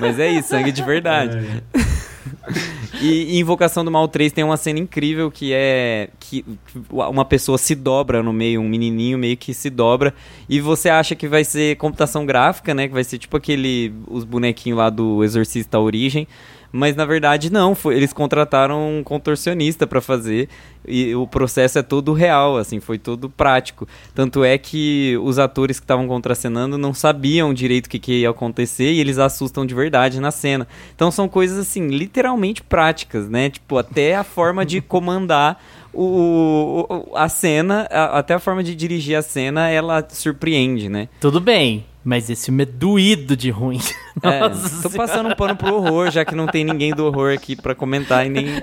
Mas 0.00 0.18
é 0.18 0.28
isso, 0.30 0.48
sangue 0.48 0.72
de 0.72 0.82
verdade. 0.82 1.38
E, 1.76 2.79
e 3.00 3.38
Invocação 3.38 3.84
do 3.84 3.90
Mal 3.90 4.06
3 4.08 4.32
tem 4.32 4.44
uma 4.44 4.56
cena 4.56 4.78
incrível 4.78 5.30
que 5.30 5.52
é 5.52 6.10
que 6.18 6.44
uma 6.90 7.24
pessoa 7.24 7.58
se 7.58 7.74
dobra 7.74 8.22
no 8.22 8.32
meio, 8.32 8.60
um 8.60 8.68
menininho 8.68 9.18
meio 9.18 9.36
que 9.36 9.54
se 9.54 9.70
dobra 9.70 10.14
e 10.48 10.60
você 10.60 10.88
acha 10.88 11.14
que 11.14 11.26
vai 11.26 11.44
ser 11.44 11.76
computação 11.76 12.26
gráfica, 12.26 12.74
né, 12.74 12.88
que 12.88 12.94
vai 12.94 13.04
ser 13.04 13.18
tipo 13.18 13.36
aquele 13.36 13.92
os 14.06 14.24
bonequinhos 14.24 14.78
lá 14.78 14.90
do 14.90 15.24
Exorcista 15.24 15.78
Origem, 15.78 16.26
Mas 16.72 16.94
na 16.94 17.04
verdade 17.04 17.50
não, 17.52 17.74
foi, 17.74 17.96
eles 17.96 18.12
contrataram 18.12 18.98
um 18.98 19.02
contorcionista 19.02 19.86
para 19.86 20.00
fazer 20.00 20.48
e 20.86 21.14
o 21.14 21.26
processo 21.26 21.78
é 21.78 21.82
todo 21.82 22.12
real, 22.12 22.56
assim, 22.56 22.80
foi 22.80 22.98
todo 22.98 23.28
prático. 23.28 23.86
Tanto 24.14 24.44
é 24.44 24.56
que 24.56 25.18
os 25.22 25.38
atores 25.38 25.78
que 25.78 25.84
estavam 25.84 26.06
contracenando 26.06 26.78
não 26.78 26.94
sabiam 26.94 27.52
direito 27.52 27.86
o 27.86 27.90
que, 27.90 27.98
que 27.98 28.20
ia 28.20 28.30
acontecer 28.30 28.92
e 28.92 29.00
eles 29.00 29.18
assustam 29.18 29.66
de 29.66 29.74
verdade 29.74 30.20
na 30.20 30.30
cena. 30.30 30.66
Então 30.94 31.10
são 31.10 31.28
coisas 31.28 31.58
assim, 31.58 31.88
literalmente 31.88 32.62
práticas, 32.62 33.28
né? 33.28 33.50
Tipo, 33.50 33.78
até 33.78 34.16
a 34.16 34.24
forma 34.24 34.64
de 34.64 34.80
comandar 34.82 35.62
o, 35.92 36.86
o, 36.88 37.16
a 37.16 37.28
cena, 37.28 37.86
a, 37.90 38.18
até 38.18 38.34
a 38.34 38.38
forma 38.38 38.62
de 38.62 38.74
dirigir 38.74 39.16
a 39.16 39.22
cena, 39.22 39.68
ela 39.68 40.06
surpreende, 40.08 40.88
né? 40.88 41.08
Tudo 41.20 41.40
bem, 41.40 41.84
mas 42.04 42.30
esse 42.30 42.46
filme 42.46 42.62
é 42.62 42.66
doído 42.66 43.36
de 43.36 43.50
ruim. 43.50 43.80
É, 44.22 44.40
tô 44.82 44.90
passando 44.90 45.30
um 45.30 45.34
pano 45.34 45.56
pro 45.56 45.76
horror, 45.76 46.10
já 46.10 46.26
que 46.26 46.34
não 46.34 46.46
tem 46.46 46.62
ninguém 46.62 46.92
do 46.92 47.06
horror 47.06 47.32
aqui 47.32 47.56
para 47.56 47.74
comentar 47.74 48.26
e 48.26 48.28
nem, 48.28 48.62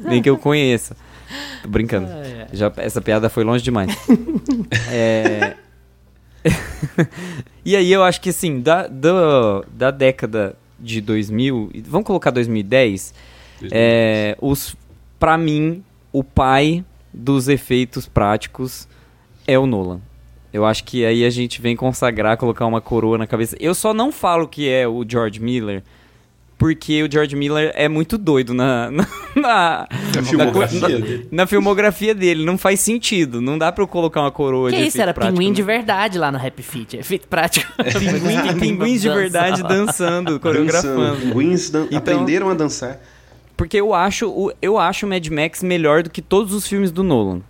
nem 0.00 0.22
que 0.22 0.30
eu 0.30 0.38
conheça. 0.38 0.96
Tô 1.62 1.68
brincando. 1.68 2.08
Já, 2.54 2.72
essa 2.78 2.98
piada 3.02 3.28
foi 3.28 3.44
longe 3.44 3.62
demais. 3.62 3.94
é... 4.90 5.56
e 7.66 7.76
aí 7.76 7.92
eu 7.92 8.02
acho 8.02 8.18
que 8.20 8.30
assim, 8.30 8.62
da, 8.62 8.86
da, 8.86 9.62
da 9.70 9.90
década 9.90 10.56
de 10.80 11.02
2000, 11.02 11.70
vamos 11.86 12.06
colocar 12.06 12.30
2010, 12.30 13.12
2010. 13.60 13.72
É, 13.72 14.36
os, 14.40 14.74
pra 15.18 15.36
mim, 15.36 15.84
o 16.12 16.24
pai 16.24 16.82
dos 17.12 17.48
efeitos 17.48 18.06
práticos 18.06 18.88
é 19.46 19.58
o 19.58 19.66
Nolan. 19.66 20.00
Eu 20.58 20.66
acho 20.66 20.82
que 20.84 21.04
aí 21.04 21.24
a 21.24 21.30
gente 21.30 21.62
vem 21.62 21.76
consagrar, 21.76 22.36
colocar 22.36 22.66
uma 22.66 22.80
coroa 22.80 23.16
na 23.16 23.26
cabeça. 23.26 23.56
Eu 23.60 23.74
só 23.74 23.94
não 23.94 24.10
falo 24.10 24.48
que 24.48 24.68
é 24.68 24.88
o 24.88 25.04
George 25.08 25.40
Miller, 25.40 25.84
porque 26.58 27.00
o 27.04 27.10
George 27.10 27.36
Miller 27.36 27.70
é 27.76 27.88
muito 27.88 28.18
doido 28.18 28.52
na 28.52 28.90
na, 28.90 29.06
na, 29.36 29.88
na 30.16 30.22
filmografia 30.24 30.80
na, 30.80 30.88
dele. 30.88 31.28
Na 31.30 31.46
filmografia 31.46 32.14
dele, 32.14 32.44
não 32.44 32.58
faz 32.58 32.80
sentido. 32.80 33.40
Não 33.40 33.56
dá 33.56 33.70
pra 33.70 33.84
eu 33.84 33.88
colocar 33.88 34.20
uma 34.22 34.32
coroa 34.32 34.70
que 34.70 34.76
de 34.76 34.86
isso, 34.88 35.00
era 35.00 35.14
prático, 35.14 35.36
pinguim 35.38 35.50
né? 35.50 35.54
de 35.54 35.62
verdade 35.62 36.18
lá 36.18 36.32
no 36.32 36.44
Happy 36.44 36.62
Feet. 36.64 36.94
Efeito 36.94 37.28
prático. 37.28 37.70
Pinguim, 37.78 38.58
pinguins 38.58 39.00
de 39.02 39.08
verdade 39.08 39.62
dançando, 39.62 40.40
coreografando. 40.40 41.20
Pinguins 41.32 41.70
dan 41.70 41.84
Então- 41.84 41.98
aprenderam 41.98 42.50
a 42.50 42.54
dançar. 42.54 42.98
Porque 43.56 43.76
eu 43.76 43.94
acho, 43.94 44.28
o- 44.28 44.52
eu 44.60 44.76
acho 44.78 45.06
o 45.06 45.08
Mad 45.08 45.26
Max 45.28 45.62
melhor 45.62 46.02
do 46.02 46.10
que 46.10 46.20
todos 46.22 46.52
os 46.52 46.66
filmes 46.66 46.90
do 46.90 47.04
Nolan. 47.04 47.40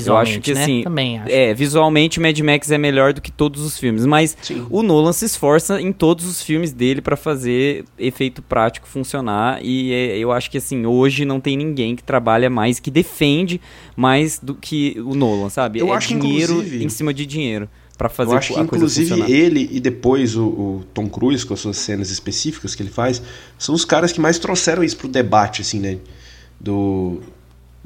Visualmente, 0.00 0.30
eu 0.30 0.34
acho 0.36 0.40
que 0.42 0.54
né? 0.54 0.62
assim, 0.62 0.82
Também 0.82 1.18
acho. 1.18 1.30
É, 1.30 1.52
visualmente 1.54 2.18
o 2.18 2.22
Mad 2.22 2.38
Max 2.40 2.70
é 2.70 2.78
melhor 2.78 3.12
do 3.12 3.20
que 3.20 3.30
todos 3.32 3.62
os 3.62 3.78
filmes, 3.78 4.06
mas 4.06 4.36
Sim. 4.42 4.66
o 4.70 4.82
Nolan 4.82 5.12
se 5.12 5.24
esforça 5.24 5.80
em 5.80 5.92
todos 5.92 6.24
os 6.26 6.42
filmes 6.42 6.72
dele 6.72 7.00
pra 7.00 7.16
fazer 7.16 7.84
efeito 7.98 8.40
prático 8.42 8.86
funcionar 8.86 9.58
e 9.62 9.92
é, 9.92 10.18
eu 10.18 10.32
acho 10.32 10.50
que 10.50 10.58
assim, 10.58 10.86
hoje 10.86 11.24
não 11.24 11.40
tem 11.40 11.56
ninguém 11.56 11.96
que 11.96 12.02
trabalha 12.02 12.48
mais, 12.50 12.78
que 12.80 12.90
defende 12.90 13.60
mais 13.96 14.38
do 14.38 14.54
que 14.54 14.96
o 15.04 15.14
Nolan, 15.14 15.48
sabe? 15.50 15.78
Eu 15.80 15.88
é 15.92 15.96
acho 15.96 16.08
que, 16.08 16.14
dinheiro 16.14 16.52
inclusive- 16.54 16.84
em 16.84 16.88
cima 16.88 17.12
de 17.14 17.24
dinheiro 17.26 17.68
pra 17.98 18.10
fazer 18.10 18.32
Eu 18.32 18.36
acho 18.36 18.52
que 18.54 18.60
inclusive 18.60 19.08
funcionar. 19.08 19.30
ele 19.30 19.68
e 19.72 19.80
depois 19.80 20.36
o, 20.36 20.44
o 20.46 20.84
Tom 20.92 21.08
Cruise 21.08 21.46
com 21.46 21.54
as 21.54 21.60
suas 21.60 21.78
cenas 21.78 22.10
específicas 22.10 22.74
que 22.74 22.82
ele 22.82 22.90
faz 22.90 23.22
são 23.58 23.74
os 23.74 23.84
caras 23.86 24.12
que 24.12 24.20
mais 24.20 24.38
trouxeram 24.38 24.84
isso 24.84 24.98
pro 24.98 25.08
debate 25.08 25.62
assim, 25.62 25.80
né? 25.80 25.96
Do 26.60 27.20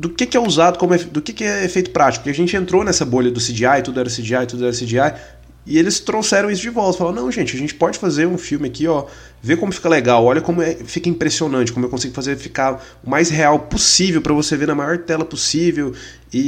do 0.01 0.09
que, 0.09 0.24
que 0.24 0.36
é 0.36 0.40
usado 0.40 0.78
como 0.78 0.97
do 0.97 1.20
que, 1.20 1.32
que 1.32 1.44
é 1.44 1.64
efeito 1.64 1.90
prático. 1.90 2.24
Porque 2.24 2.31
a 2.31 2.35
gente 2.35 2.56
entrou 2.56 2.82
nessa 2.82 3.05
bolha 3.05 3.31
do 3.31 3.39
CGI, 3.39 3.82
tudo 3.85 4.01
era 4.01 4.09
CGI, 4.09 4.47
tudo 4.48 4.64
era 4.64 4.72
CGI, 4.72 5.14
e 5.66 5.78
eles 5.78 6.01
trouxeram 6.01 6.51
isso 6.51 6.62
de 6.62 6.70
volta. 6.70 6.97
Falaram, 6.97 7.16
não, 7.22 7.31
gente, 7.31 7.55
a 7.55 7.59
gente 7.59 7.74
pode 7.74 7.98
fazer 7.98 8.27
um 8.27 8.39
filme 8.39 8.66
aqui, 8.66 8.89
ó, 8.89 9.05
ver 9.43 9.59
como 9.59 9.70
fica 9.70 9.90
legal, 9.90 10.24
olha 10.24 10.40
como 10.40 10.62
é- 10.62 10.74
fica 10.74 11.10
impressionante, 11.10 11.70
como 11.70 11.85
eu 11.85 11.90
consigo 11.90 12.14
fazer 12.14 12.36
ficar 12.39 12.82
o 13.05 13.10
mais 13.10 13.28
real 13.28 13.59
possível 13.59 14.22
pra 14.22 14.32
você 14.32 14.56
ver 14.56 14.68
na 14.68 14.74
maior 14.74 14.97
tela 14.97 15.24
possível 15.24 15.93
e, 16.32 16.39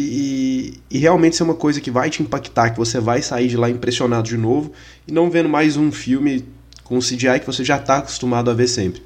e, 0.90 0.96
e 0.96 0.98
realmente 0.98 1.36
ser 1.36 1.42
uma 1.42 1.54
coisa 1.54 1.78
que 1.78 1.90
vai 1.90 2.08
te 2.08 2.22
impactar, 2.22 2.70
que 2.70 2.78
você 2.78 2.98
vai 3.00 3.20
sair 3.20 3.48
de 3.48 3.56
lá 3.58 3.68
impressionado 3.68 4.26
de 4.26 4.36
novo 4.38 4.72
e 5.06 5.12
não 5.12 5.30
vendo 5.30 5.48
mais 5.48 5.76
um 5.76 5.92
filme 5.92 6.42
com 6.82 6.98
CGI 7.00 7.38
que 7.40 7.46
você 7.46 7.62
já 7.62 7.78
tá 7.78 7.98
acostumado 7.98 8.50
a 8.50 8.54
ver 8.54 8.66
sempre. 8.66 9.02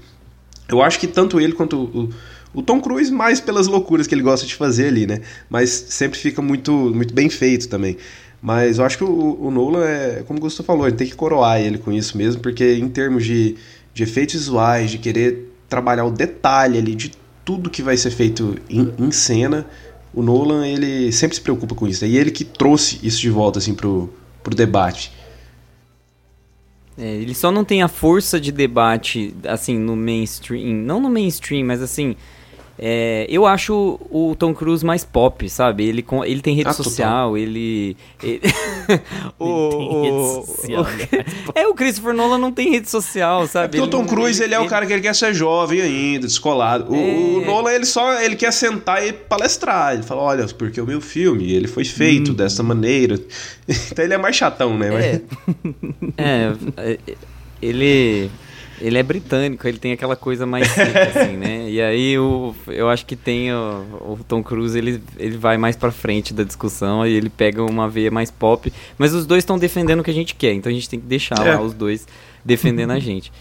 Eu 0.68 0.82
acho 0.82 0.98
que 1.00 1.06
tanto 1.08 1.40
ele 1.40 1.52
quanto 1.52 1.76
o, 1.76 2.10
o 2.56 2.62
Tom 2.62 2.80
Cruise, 2.80 3.12
mais 3.12 3.38
pelas 3.38 3.66
loucuras 3.66 4.06
que 4.06 4.14
ele 4.14 4.22
gosta 4.22 4.46
de 4.46 4.54
fazer 4.54 4.88
ali, 4.88 5.06
né? 5.06 5.20
Mas 5.50 5.68
sempre 5.90 6.18
fica 6.18 6.40
muito, 6.40 6.72
muito 6.72 7.12
bem 7.12 7.28
feito 7.28 7.68
também. 7.68 7.98
Mas 8.40 8.78
eu 8.78 8.84
acho 8.86 8.96
que 8.96 9.04
o, 9.04 9.38
o 9.38 9.50
Nolan 9.50 9.84
é, 9.84 10.24
como 10.26 10.38
o 10.38 10.42
Gustavo 10.42 10.66
falou, 10.66 10.86
ele 10.86 10.96
tem 10.96 11.06
que 11.06 11.14
coroar 11.14 11.60
ele 11.60 11.76
com 11.76 11.92
isso 11.92 12.16
mesmo, 12.16 12.40
porque 12.40 12.76
em 12.76 12.88
termos 12.88 13.26
de, 13.26 13.56
de 13.92 14.02
efeitos 14.02 14.36
visuais, 14.36 14.90
de 14.90 14.96
querer 14.96 15.52
trabalhar 15.68 16.06
o 16.06 16.10
detalhe 16.10 16.78
ali 16.78 16.94
de 16.94 17.12
tudo 17.44 17.68
que 17.68 17.82
vai 17.82 17.94
ser 17.94 18.10
feito 18.10 18.56
em, 18.70 18.90
em 18.98 19.10
cena, 19.10 19.66
o 20.14 20.22
Nolan 20.22 20.66
ele 20.66 21.12
sempre 21.12 21.36
se 21.36 21.42
preocupa 21.42 21.74
com 21.74 21.86
isso. 21.86 22.06
E 22.06 22.16
ele 22.16 22.30
que 22.30 22.42
trouxe 22.42 22.98
isso 23.02 23.20
de 23.20 23.28
volta 23.28 23.58
assim 23.58 23.74
pro, 23.74 24.08
pro 24.42 24.54
debate. 24.54 25.12
É, 26.96 27.16
ele 27.16 27.34
só 27.34 27.52
não 27.52 27.66
tem 27.66 27.82
a 27.82 27.88
força 27.88 28.40
de 28.40 28.50
debate, 28.50 29.34
assim, 29.46 29.78
no 29.78 29.94
mainstream. 29.94 30.74
Não 30.74 30.98
no 30.98 31.10
mainstream, 31.10 31.66
mas 31.66 31.82
assim. 31.82 32.16
É, 32.78 33.26
eu 33.28 33.46
acho 33.46 33.98
o 34.10 34.34
Tom 34.38 34.54
Cruise 34.54 34.84
mais 34.84 35.04
pop, 35.04 35.48
sabe? 35.48 35.84
Ele, 35.86 36.02
com, 36.02 36.24
ele 36.24 36.40
tem 36.42 36.54
rede 36.54 36.68
Ah, 36.68 36.72
social, 36.72 37.36
ele. 37.36 37.96
ele- 38.22 38.40
o, 39.38 39.68
tem 39.70 40.02
rede 40.02 40.16
o- 40.16 40.44
social, 40.46 40.82
o- 40.84 41.58
é, 41.58 41.66
o 41.66 41.74
Christopher 41.74 42.12
Nolan 42.14 42.38
não 42.38 42.52
tem 42.52 42.70
rede 42.70 42.88
social, 42.90 43.46
sabe? 43.46 43.68
Porque 43.68 43.80
o 43.80 43.84
Ele 43.84 43.90
Tom 43.90 44.04
Cruise, 44.06 44.42
ele 44.42 44.54
é 44.54 44.60
o 44.60 44.66
cara 44.66 44.84
que 44.86 44.92
ele 44.92 45.02
quer 45.02 45.14
ser 45.14 45.32
jovem 45.34 45.80
ainda, 45.80 46.26
descolado. 46.26 46.92
O, 46.92 46.94
o 47.38 47.42
É. 47.42 47.46
Nolan, 47.46 47.72
ele 47.72 47.86
só 47.86 48.20
ele 48.20 48.36
quer 48.36 48.52
sentar 48.52 49.06
e 49.06 49.12
palestrar. 49.12 49.94
Ele 49.94 50.02
fala, 50.02 50.22
olha, 50.22 50.46
porque 50.46 50.80
o 50.80 50.86
meu 50.86 51.00
filme, 51.00 51.52
ele 51.52 51.68
foi 51.68 51.84
feito 51.84 52.32
dessa 52.34 52.62
maneira. 52.62 53.18
Então 53.90 54.04
ele 54.04 54.14
é 54.14 54.18
mais 54.18 54.36
chatão, 54.36 54.78
né? 54.78 54.88
É. 54.94 55.20
É, 56.16 56.52
é, 56.76 56.98
ele. 57.60 58.30
Ele 58.80 58.98
é 58.98 59.02
britânico, 59.02 59.66
ele 59.66 59.78
tem 59.78 59.92
aquela 59.92 60.14
coisa 60.16 60.44
mais 60.46 60.68
seca, 60.68 61.02
assim, 61.20 61.36
né? 61.36 61.68
E 61.70 61.80
aí 61.80 62.18
o, 62.18 62.54
eu 62.68 62.88
acho 62.88 63.06
que 63.06 63.16
tem 63.16 63.52
o, 63.52 63.84
o 64.00 64.18
Tom 64.28 64.42
Cruise, 64.42 64.76
ele, 64.76 65.02
ele 65.18 65.36
vai 65.36 65.56
mais 65.56 65.76
pra 65.76 65.90
frente 65.90 66.34
da 66.34 66.44
discussão 66.44 67.06
e 67.06 67.12
ele 67.14 67.30
pega 67.30 67.62
uma 67.64 67.88
veia 67.88 68.10
mais 68.10 68.30
pop. 68.30 68.72
Mas 68.98 69.14
os 69.14 69.26
dois 69.26 69.38
estão 69.42 69.58
defendendo 69.58 70.00
o 70.00 70.04
que 70.04 70.10
a 70.10 70.14
gente 70.14 70.34
quer, 70.34 70.52
então 70.52 70.70
a 70.70 70.74
gente 70.74 70.88
tem 70.88 71.00
que 71.00 71.06
deixar 71.06 71.46
É. 71.46 71.54
lá 71.54 71.60
os 71.60 71.72
dois 71.72 72.06
defendendo 72.44 72.90
a 72.92 72.98
gente. 73.00 73.32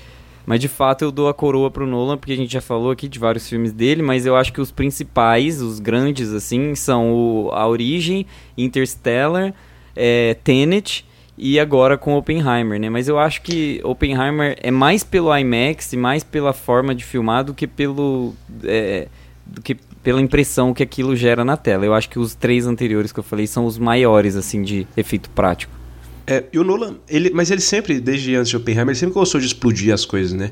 Mas 0.47 0.59
de 0.59 0.67
fato 0.67 1.01
eu 1.03 1.11
dou 1.11 1.27
a 1.27 1.33
coroa 1.33 1.71
pro 1.71 1.87
Nolan, 1.87 2.17
porque 2.17 2.31
a 2.33 2.37
gente 2.37 2.53
já 2.53 2.61
falou 2.61 2.91
aqui 2.91 3.07
de 3.07 3.17
vários 3.17 3.49
filmes 3.49 3.73
dele, 3.73 4.01
mas 4.03 4.25
eu 4.27 4.35
acho 4.35 4.53
que 4.53 4.61
os 4.61 4.71
principais, 4.71 5.59
os 5.61 5.79
grandes, 5.79 6.31
assim, 6.31 6.75
são 6.75 7.11
o 7.11 7.49
A 7.51 7.67
Origem, 7.67 8.27
Interstellar, 8.55 9.53
é, 9.95 10.35
Tenet 10.43 11.03
e 11.37 11.59
agora 11.59 11.97
com 11.97 12.15
Oppenheimer, 12.15 12.79
né? 12.79 12.89
Mas 12.89 13.07
eu 13.07 13.19
acho 13.19 13.41
que 13.41 13.81
Oppenheimer 13.83 14.57
é 14.61 14.71
mais 14.71 15.03
pelo 15.03 15.35
IMAX 15.35 15.91
e 15.93 15.97
mais 15.97 16.23
pela 16.23 16.53
forma 16.53 16.95
de 16.95 17.03
filmar 17.03 17.43
do 17.43 17.53
que 17.53 17.67
pelo. 17.67 18.33
é, 18.63 19.07
do 19.45 19.61
que 19.61 19.75
pela 20.05 20.21
impressão 20.21 20.71
que 20.71 20.83
aquilo 20.83 21.15
gera 21.15 21.43
na 21.43 21.57
tela. 21.57 21.83
Eu 21.83 21.93
acho 21.93 22.07
que 22.09 22.19
os 22.19 22.35
três 22.35 22.67
anteriores 22.67 23.11
que 23.11 23.19
eu 23.19 23.23
falei 23.23 23.47
são 23.47 23.65
os 23.65 23.79
maiores, 23.79 24.35
assim, 24.35 24.61
de 24.61 24.87
efeito 24.95 25.31
prático. 25.31 25.73
É, 26.27 26.43
e 26.53 26.59
o 26.59 26.63
Nolan, 26.63 26.95
ele, 27.09 27.31
mas 27.31 27.49
ele 27.49 27.61
sempre, 27.61 27.99
desde 27.99 28.35
antes 28.35 28.49
de 28.49 28.57
Oppenheimer, 28.57 28.91
ele 28.91 28.99
sempre 28.99 29.15
gostou 29.15 29.41
de 29.41 29.47
explodir 29.47 29.91
as 29.91 30.05
coisas, 30.05 30.33
né? 30.33 30.51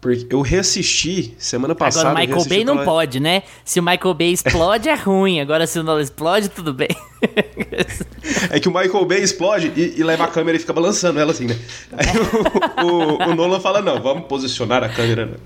Porque 0.00 0.32
eu 0.32 0.40
reassisti 0.42 1.34
semana 1.38 1.74
passada. 1.74 2.10
Agora 2.10 2.24
o 2.24 2.26
Michael 2.28 2.48
Bay 2.48 2.64
não 2.64 2.84
pode, 2.84 3.18
né? 3.18 3.42
Se 3.64 3.80
o 3.80 3.82
Michael 3.82 4.14
Bay 4.14 4.32
explode, 4.32 4.88
é 4.88 4.94
ruim. 4.94 5.40
Agora 5.40 5.66
se 5.66 5.78
o 5.78 5.82
Nolan 5.82 6.02
explode, 6.02 6.48
tudo 6.48 6.72
bem. 6.72 6.88
É 8.50 8.60
que 8.60 8.68
o 8.68 8.72
Michael 8.72 9.04
Bay 9.06 9.20
explode 9.20 9.72
e, 9.76 9.94
e 9.98 10.04
leva 10.04 10.24
a 10.24 10.28
câmera 10.28 10.56
e 10.56 10.60
fica 10.60 10.72
balançando 10.72 11.18
ela 11.18 11.32
assim, 11.32 11.46
né? 11.46 11.56
Aí 11.92 12.06
o, 12.84 12.86
o- 12.86 13.30
o 13.30 13.34
Nolan 13.34 13.58
fala, 13.60 13.80
não, 13.80 14.00
vamos 14.00 14.26
posicionar 14.26 14.84
a 14.84 14.88
câmera. 14.88 15.26
né? 15.26 15.36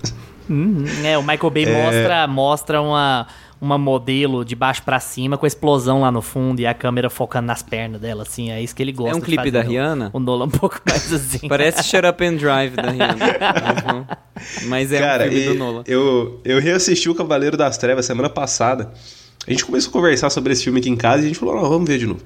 é, 1.05 1.17
o 1.17 1.21
Michael 1.23 1.49
Bay 1.49 1.65
mostra, 1.65 2.27
mostra 2.27 2.81
uma, 2.81 3.27
uma 3.63 3.77
modelo 3.77 4.43
de 4.43 4.55
baixo 4.55 4.83
pra 4.83 4.99
cima 4.99 5.37
com 5.37 5.45
a 5.45 5.47
explosão 5.47 6.01
lá 6.01 6.11
no 6.11 6.21
fundo 6.21 6.59
e 6.59 6.65
a 6.67 6.73
câmera 6.73 7.09
focando 7.09 7.47
nas 7.47 7.63
pernas 7.63 8.01
dela, 8.01 8.23
assim. 8.23 8.51
É 8.51 8.61
isso 8.61 8.75
que 8.75 8.83
ele 8.83 8.91
gosta 8.91 9.13
É 9.13 9.15
um 9.15 9.19
de 9.19 9.25
clipe 9.25 9.37
fazer, 9.39 9.51
da 9.51 9.61
Rihanna? 9.61 10.09
O 10.13 10.19
Nolan 10.19 10.45
um 10.45 10.49
pouco 10.49 10.81
mais 10.85 11.13
assim. 11.13 11.47
Parece 11.47 11.81
Shut 11.83 12.05
Up 12.05 12.23
and 12.25 12.35
Drive 12.35 12.75
da 12.75 12.89
Rihanna. 12.91 13.15
Mas 13.17 13.83
não- 13.85 14.07
Mas 14.67 14.91
é 14.91 14.99
Cara, 14.99 15.25
um 15.27 15.29
filme 15.31 15.43
e- 15.45 15.47
do 15.47 15.55
Nolan. 15.55 15.83
Eu, 15.87 16.41
eu 16.43 16.59
reassisti 16.59 17.09
o 17.09 17.15
Cavaleiro 17.15 17.55
das 17.55 17.77
Trevas 17.77 18.05
semana 18.05 18.29
passada. 18.29 18.91
A 19.47 19.51
gente 19.51 19.65
começou 19.65 19.89
a 19.89 19.93
conversar 19.93 20.29
sobre 20.29 20.51
esse 20.53 20.63
filme 20.65 20.79
aqui 20.81 20.89
em 20.89 20.95
casa 20.97 21.21
e 21.21 21.25
a 21.25 21.27
gente 21.29 21.39
falou, 21.39 21.55
não, 21.55 21.69
vamos 21.69 21.87
ver 21.87 21.97
de 21.97 22.05
novo. 22.05 22.21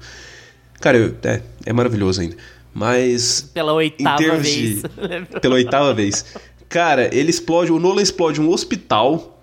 Cara, 0.80 0.96
eu- 0.98 1.14
é, 1.22 1.40
é 1.64 1.72
maravilhoso 1.72 2.20
ainda. 2.20 2.36
Mas. 2.74 3.48
Pela 3.54 3.72
oitava 3.72 4.36
vez. 4.36 4.82
de- 4.82 4.82
pela 5.40 5.54
oitava 5.54 5.94
vez. 5.94 6.24
Cara, 6.68 7.08
ele 7.14 7.30
explode. 7.30 7.72
O 7.72 7.78
Nolan 7.78 8.02
explode 8.02 8.40
um 8.40 8.50
hospital. 8.50 9.37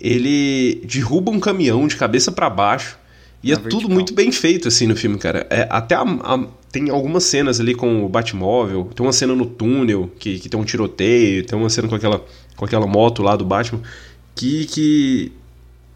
Ele 0.00 0.82
derruba 0.84 1.30
um 1.30 1.40
caminhão 1.40 1.86
de 1.86 1.96
cabeça 1.96 2.32
pra 2.32 2.50
baixo. 2.50 2.98
E 3.42 3.50
Na 3.50 3.54
é 3.54 3.56
tudo 3.56 3.70
vertical. 3.70 3.90
muito 3.90 4.14
bem 4.14 4.30
feito, 4.30 4.68
assim, 4.68 4.86
no 4.86 4.96
filme, 4.96 5.18
cara. 5.18 5.46
É, 5.50 5.66
até 5.70 5.94
a, 5.94 6.02
a, 6.02 6.46
tem 6.70 6.90
algumas 6.90 7.24
cenas 7.24 7.60
ali 7.60 7.74
com 7.74 8.04
o 8.04 8.08
Batmóvel, 8.08 8.88
tem 8.94 9.04
uma 9.04 9.12
cena 9.12 9.34
no 9.34 9.46
túnel 9.46 10.10
que, 10.18 10.38
que 10.38 10.48
tem 10.48 10.58
um 10.58 10.64
tiroteio, 10.64 11.44
tem 11.44 11.58
uma 11.58 11.68
cena 11.68 11.88
com 11.88 11.94
aquela, 11.94 12.24
com 12.56 12.64
aquela 12.64 12.86
moto 12.86 13.22
lá 13.22 13.36
do 13.36 13.44
Batman, 13.44 13.80
que, 14.34 14.66
que 14.66 15.32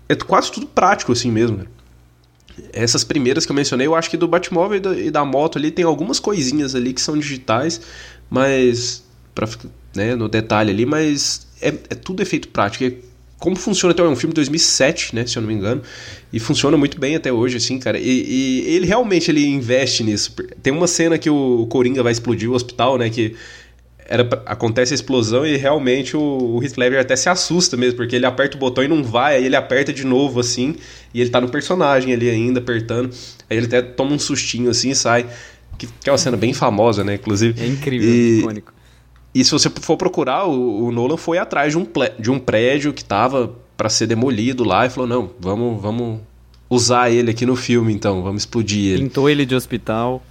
é 0.09 0.15
quase 0.15 0.51
tudo 0.53 0.67
prático 0.67 1.13
assim 1.13 1.31
mesmo. 1.31 1.59
Né? 1.59 1.65
Essas 2.73 3.05
primeiras 3.05 3.47
que 3.47 3.53
eu 3.53 3.57
mencionei, 3.57 3.87
eu 3.87 3.95
acho 3.95 4.11
que 4.11 4.17
do 4.17 4.29
Batmóvel 4.29 4.77
e 4.77 4.81
da, 4.81 4.99
e 4.99 5.11
da 5.11 5.25
moto 5.25 5.57
ali 5.57 5.71
tem 5.71 5.85
algumas 5.85 6.19
coisinhas 6.19 6.75
ali 6.75 6.93
que 6.93 7.01
são 7.01 7.17
digitais, 7.17 7.81
mas 8.29 9.05
para 9.35 9.49
né, 9.95 10.15
no 10.15 10.29
detalhe 10.29 10.71
ali, 10.71 10.85
mas 10.85 11.47
é, 11.61 11.69
é 11.69 11.95
tudo 11.95 12.23
efeito 12.23 12.49
prático. 12.49 12.85
Como 13.39 13.55
funciona 13.55 13.93
até 13.93 14.03
é 14.03 14.07
um 14.07 14.17
filme 14.17 14.33
de 14.33 14.37
2007, 14.37 15.15
né, 15.15 15.27
se 15.27 15.37
eu 15.37 15.43
não 15.43 15.49
me 15.49 15.55
engano, 15.55 15.83
e 16.33 16.41
funciona 16.41 16.77
muito 16.77 16.99
bem 16.99 17.17
até 17.17 17.31
hoje, 17.31 17.59
assim, 17.59 17.79
cara. 17.79 17.99
E, 17.99 18.03
e, 18.03 18.75
ele 18.75 18.87
realmente 18.87 19.31
ele 19.31 19.47
investe 19.47 20.03
nisso. 20.03 20.35
Tem 20.63 20.73
uma 20.73 20.87
cena 20.87 21.19
que 21.19 21.29
o 21.29 21.67
Coringa 21.67 22.03
vai 22.03 22.13
explodir 22.13 22.51
o 22.51 22.55
hospital, 22.55 22.97
né, 22.97 23.11
que 23.11 23.37
era, 24.09 24.23
acontece 24.47 24.95
a 24.95 24.97
explosão 24.97 25.45
e 25.47 25.57
realmente 25.57 26.17
o, 26.17 26.21
o 26.21 26.63
Heath 26.63 26.77
Ledger 26.77 27.01
até 27.01 27.17
se 27.17 27.29
assusta 27.29 27.77
mesmo, 27.77 27.97
porque 27.97 28.17
ele 28.17 28.27
aperta 28.27 28.57
o 28.57 28.61
botão 28.61 28.83
e 28.83 28.89
não 28.89 29.03
vai, 29.03 29.37
aí 29.37 29.45
ele 29.45 29.57
aperta 29.57 29.93
de 29.93 30.05
novo, 30.05 30.41
assim, 30.41 30.77
e 31.13 31.21
ele 31.21 31.31
tá 31.31 31.41
no 31.41 31.49
personagem 31.49 32.13
ali 32.13 32.31
ainda, 32.31 32.61
apertando, 32.61 33.11
aí 33.51 33.57
ele 33.57 33.67
até 33.67 33.83
toma 33.83 34.13
um 34.13 34.19
sustinho, 34.19 34.71
assim, 34.71 34.91
e 34.91 34.95
sai. 34.95 35.27
Que, 35.79 35.87
que 35.87 36.09
é 36.09 36.13
uma 36.13 36.17
cena 36.17 36.39
bem 36.39 36.55
famosa, 36.55 37.05
né, 37.05 37.17
inclusive. 37.17 37.61
É 37.63 37.67
incrível, 37.67 38.09
e, 38.09 38.39
icônico. 38.39 38.73
E 39.37 39.45
se 39.45 39.51
você 39.51 39.69
for 39.69 39.99
procurar, 39.99 40.47
o, 40.47 40.87
o 40.87 40.91
Nolan 40.91 41.19
foi 41.19 41.37
atrás 41.37 41.71
de 41.71 41.79
um, 41.79 41.87
de 42.19 42.31
um 42.31 42.39
prédio 42.39 42.91
que 42.95 43.05
tava 43.05 43.53
para 43.77 43.91
ser 43.91 44.07
demolido 44.07 44.65
lá 44.65 44.87
e 44.87 44.89
falou: 44.89 45.07
não, 45.07 45.31
vamos, 45.39 45.83
vamos 45.83 46.21
usar 46.71 47.11
ele 47.11 47.33
aqui 47.33 47.45
no 47.45 47.55
filme 47.55 47.93
então, 47.93 48.23
vamos 48.23 48.43
explodir 48.43 48.95
ele. 48.95 49.03
Pintou 49.03 49.29
ele 49.29 49.45
de 49.45 49.55
hospital. 49.55 50.23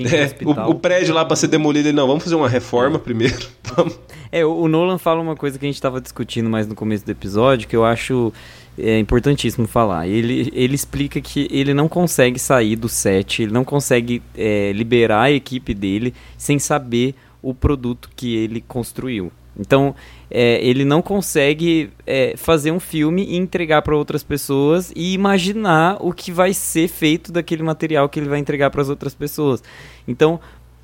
É. 0.00 0.44
O, 0.44 0.72
o, 0.72 0.74
prédio 0.74 1.14
lá 1.14 1.24
para 1.24 1.34
ser 1.34 1.46
demolido, 1.46 1.88
ele 1.88 1.96
não, 1.96 2.06
vamos 2.06 2.24
fazer 2.24 2.34
uma 2.34 2.48
reforma 2.48 2.98
primeiro. 2.98 3.48
é, 4.30 4.44
o, 4.44 4.52
o, 4.52 4.68
Nolan 4.68 4.98
fala 4.98 5.22
uma 5.22 5.34
coisa 5.34 5.58
que 5.58 5.64
a 5.64 5.68
gente 5.68 5.76
estava 5.76 5.98
discutindo 5.98 6.50
mais 6.50 6.66
no 6.66 6.74
começo 6.74 7.06
do 7.06 7.10
episódio, 7.10 7.66
que 7.66 7.74
eu 7.74 7.86
acho 7.86 8.34
é 8.78 8.98
importantíssimo 8.98 9.66
falar. 9.66 10.06
Ele, 10.06 10.52
ele 10.54 10.74
explica 10.74 11.22
que 11.22 11.48
ele 11.50 11.72
não 11.72 11.88
consegue 11.88 12.38
sair 12.38 12.76
do 12.76 12.88
set, 12.88 13.42
ele 13.42 13.52
não 13.52 13.64
consegue 13.64 14.22
é, 14.36 14.72
liberar 14.72 15.22
a 15.22 15.32
equipe 15.32 15.72
dele 15.72 16.12
sem 16.36 16.58
saber 16.58 17.14
o 17.48 17.54
produto 17.54 18.10
que 18.16 18.36
ele 18.36 18.60
construiu. 18.60 19.30
Então, 19.58 19.94
é, 20.28 20.58
ele 20.66 20.84
não 20.84 21.00
consegue 21.00 21.90
é, 22.04 22.34
fazer 22.36 22.72
um 22.72 22.80
filme 22.80 23.24
e 23.24 23.36
entregar 23.36 23.82
para 23.82 23.96
outras 23.96 24.24
pessoas 24.24 24.92
e 24.94 25.14
imaginar 25.14 25.96
o 26.00 26.12
que 26.12 26.32
vai 26.32 26.52
ser 26.52 26.88
feito 26.88 27.30
daquele 27.30 27.62
material 27.62 28.08
que 28.08 28.18
ele 28.18 28.28
vai 28.28 28.40
entregar 28.40 28.70
para 28.70 28.82
as 28.82 28.88
outras 28.88 29.14
pessoas. 29.14 29.62
Então, 30.08 30.40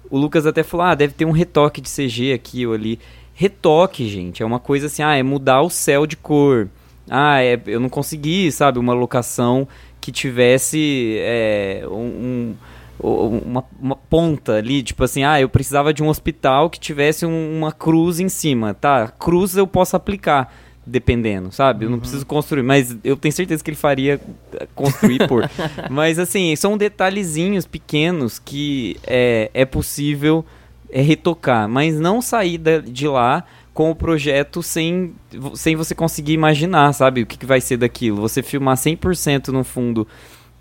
o 0.08 0.16
Lucas 0.16 0.46
até 0.46 0.62
falou: 0.62 0.86
ah, 0.86 0.94
deve 0.94 1.12
ter 1.12 1.24
um 1.24 1.32
retoque 1.32 1.80
de 1.80 1.90
CG 1.90 2.32
aqui 2.32 2.64
ou 2.64 2.72
ali. 2.72 2.98
Retoque, 3.34 4.08
gente, 4.08 4.42
é 4.42 4.46
uma 4.46 4.60
coisa 4.60 4.86
assim, 4.86 5.02
ah, 5.02 5.16
é 5.16 5.22
mudar 5.22 5.62
o 5.62 5.70
céu 5.70 6.06
de 6.06 6.16
cor. 6.16 6.68
Ah, 7.10 7.42
é, 7.42 7.60
eu 7.66 7.80
não 7.80 7.88
consegui, 7.88 8.50
sabe, 8.52 8.78
uma 8.78 8.94
locação 8.94 9.66
que 10.00 10.12
tivesse 10.12 11.16
é, 11.18 11.84
um, 11.90 11.94
um 11.94 12.54
uma, 13.02 13.64
uma, 13.80 13.96
ponta 13.96 14.54
ali, 14.54 14.82
tipo 14.82 15.02
assim, 15.02 15.24
ah, 15.24 15.40
eu 15.40 15.48
precisava 15.48 15.92
de 15.92 16.02
um 16.02 16.08
hospital 16.08 16.70
que 16.70 16.78
tivesse 16.78 17.26
um, 17.26 17.58
uma 17.58 17.72
cruz 17.72 18.20
em 18.20 18.28
cima, 18.28 18.74
tá? 18.74 19.08
Cruz 19.08 19.56
eu 19.56 19.66
posso 19.66 19.96
aplicar, 19.96 20.54
dependendo, 20.86 21.50
sabe? 21.50 21.84
Eu 21.84 21.90
não 21.90 21.96
uhum. 21.96 22.00
preciso 22.00 22.24
construir, 22.24 22.62
mas 22.62 22.96
eu 23.02 23.16
tenho 23.16 23.32
certeza 23.32 23.62
que 23.62 23.70
ele 23.70 23.76
faria 23.76 24.20
eh, 24.54 24.68
construir 24.74 25.26
por. 25.26 25.50
mas 25.90 26.18
assim, 26.18 26.54
são 26.54 26.78
detalhezinhos 26.78 27.66
pequenos 27.66 28.38
que 28.38 28.96
é, 29.04 29.50
é 29.52 29.64
possível 29.64 30.44
é, 30.88 31.02
retocar, 31.02 31.68
mas 31.68 31.98
não 31.98 32.22
sair 32.22 32.60
de 32.84 33.08
lá 33.08 33.44
com 33.74 33.90
o 33.90 33.96
projeto 33.96 34.62
sem, 34.62 35.14
sem 35.54 35.74
você 35.74 35.94
conseguir 35.94 36.34
imaginar, 36.34 36.92
sabe? 36.92 37.22
O 37.22 37.26
que, 37.26 37.38
que 37.38 37.46
vai 37.46 37.60
ser 37.60 37.78
daquilo. 37.78 38.20
Você 38.20 38.42
filmar 38.42 38.76
100% 38.76 39.48
no 39.48 39.64
fundo 39.64 40.06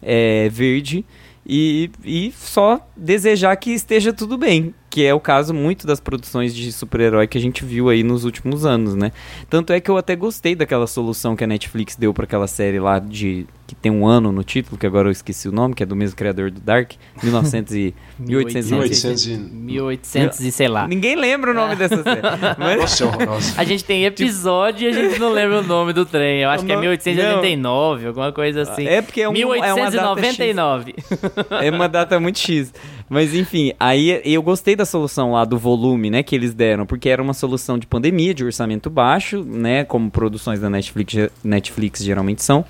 é, 0.02 0.50
verde 0.50 1.06
e, 1.54 1.92
e 2.06 2.32
só 2.32 2.80
desejar 2.96 3.54
que 3.58 3.72
esteja 3.72 4.14
tudo 4.14 4.38
bem, 4.38 4.74
que 4.90 5.04
é 5.04 5.14
o 5.14 5.20
caso 5.20 5.54
muito 5.54 5.86
das 5.86 6.00
produções 6.00 6.56
de 6.56 6.72
super-herói 6.72 7.28
que 7.28 7.38
a 7.38 7.42
gente 7.42 7.66
viu 7.66 7.90
aí 7.90 8.04
nos 8.04 8.24
últimos 8.24 8.66
anos, 8.66 8.96
né? 8.96 9.12
Tanto 9.50 9.74
é 9.74 9.82
que 9.82 9.92
eu 9.92 9.98
até 9.98 10.16
gostei 10.16 10.56
daquela 10.56 10.88
solução 10.88 11.36
que 11.36 11.44
a 11.44 11.48
Netflix 11.48 11.98
deu 11.98 12.14
para 12.14 12.24
aquela 12.24 12.48
série 12.48 12.80
lá 12.80 13.00
de 13.00 13.46
que 13.72 13.82
tem 13.82 13.92
um 13.92 14.06
ano 14.06 14.34
no 14.34 14.44
título, 14.44 14.78
que 14.78 14.86
agora 14.86 15.08
eu 15.08 15.12
esqueci 15.12 15.48
o 15.48 15.52
nome, 15.52 15.74
que 15.74 15.82
é 15.82 15.86
do 15.86 15.96
mesmo 15.96 16.16
criador 16.16 16.52
do 16.52 16.60
Dark, 16.60 16.92
1900 17.24 17.74
e 17.74 17.96
1800, 18.20 19.28
e 19.28 19.38
1800 19.38 20.40
e 20.42 20.52
sei 20.52 20.68
lá. 20.68 20.88
Ninguém 20.88 21.16
lembra 21.16 21.52
o 21.52 21.54
nome 21.54 21.76
dessa 21.78 22.04
série. 22.04 22.22
Mas... 22.60 23.00
Nossa, 23.00 23.60
a 23.60 23.64
gente 23.64 23.86
tem 23.86 24.04
episódio 24.04 24.88
e 24.88 24.92
a 24.92 24.94
gente 24.94 25.18
não 25.20 25.32
lembra 25.32 25.62
o 25.62 25.64
nome 25.64 25.94
do 25.94 26.06
trem. 26.06 26.42
Eu 26.42 26.50
acho 26.50 26.66
que 26.66 26.72
é 26.72 26.76
1889, 26.78 28.02
não. 28.02 28.10
alguma 28.10 28.32
coisa 28.34 28.64
assim. 28.64 28.86
É 28.86 29.02
porque 29.02 29.22
é, 29.22 29.30
um, 29.30 29.32
1899. 29.32 30.96
É 30.96 31.56
uma, 31.56 31.64
é 31.66 31.72
uma 31.72 31.88
data 31.88 32.20
muito 32.20 32.40
X. 32.40 32.74
Mas 33.10 33.34
enfim, 33.34 33.72
aí 33.80 34.22
eu 34.26 34.42
gostei 34.42 34.76
da 34.76 34.86
solução 34.86 35.32
lá 35.34 35.46
do 35.46 35.58
volume, 35.58 36.10
né, 36.10 36.24
que 36.24 36.36
eles 36.36 36.54
deram, 36.54 36.86
porque 36.86 37.10
era 37.10 37.22
uma 37.22 37.34
solução 37.34 37.78
de 37.78 37.86
pandemia, 37.86 38.34
de 38.34 38.44
orçamento 38.44 38.90
baixo, 38.90 39.44
né, 39.44 39.84
como 39.84 40.10
produções 40.10 40.60
da 40.60 40.70
Netflix, 40.70 41.30
Netflix 41.44 42.04
geralmente 42.04 42.42
são. 42.42 42.66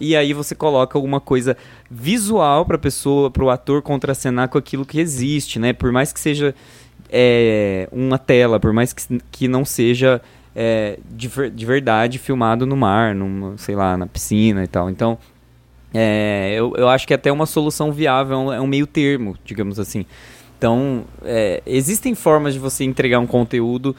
E 0.00 0.16
aí 0.16 0.32
você 0.32 0.54
coloca 0.54 0.98
alguma 0.98 1.20
coisa 1.20 1.56
visual 1.90 2.66
para 2.66 2.76
pessoa, 2.76 3.30
para 3.30 3.44
o 3.44 3.50
ator 3.50 3.80
contracenar 3.82 4.48
com 4.48 4.58
aquilo 4.58 4.84
que 4.84 4.98
existe, 4.98 5.58
né? 5.58 5.72
Por 5.72 5.92
mais 5.92 6.12
que 6.12 6.18
seja 6.18 6.54
é, 7.10 7.88
uma 7.92 8.18
tela, 8.18 8.58
por 8.58 8.72
mais 8.72 8.92
que, 8.92 9.20
que 9.30 9.46
não 9.46 9.64
seja 9.64 10.20
é, 10.54 10.98
de, 11.10 11.28
de 11.50 11.66
verdade 11.66 12.18
filmado 12.18 12.66
no 12.66 12.76
mar, 12.76 13.14
numa, 13.14 13.56
sei 13.56 13.74
lá, 13.74 13.96
na 13.96 14.06
piscina 14.06 14.64
e 14.64 14.66
tal. 14.66 14.90
Então, 14.90 15.18
é, 15.92 16.54
eu, 16.56 16.74
eu 16.76 16.88
acho 16.88 17.06
que 17.06 17.12
é 17.12 17.16
até 17.16 17.30
uma 17.30 17.46
solução 17.46 17.92
viável, 17.92 18.52
é 18.52 18.60
um 18.60 18.66
meio 18.66 18.86
termo, 18.86 19.36
digamos 19.44 19.78
assim. 19.78 20.04
Então, 20.58 21.04
é, 21.24 21.62
existem 21.66 22.14
formas 22.14 22.54
de 22.54 22.58
você 22.58 22.84
entregar 22.84 23.18
um 23.18 23.26
conteúdo 23.26 23.94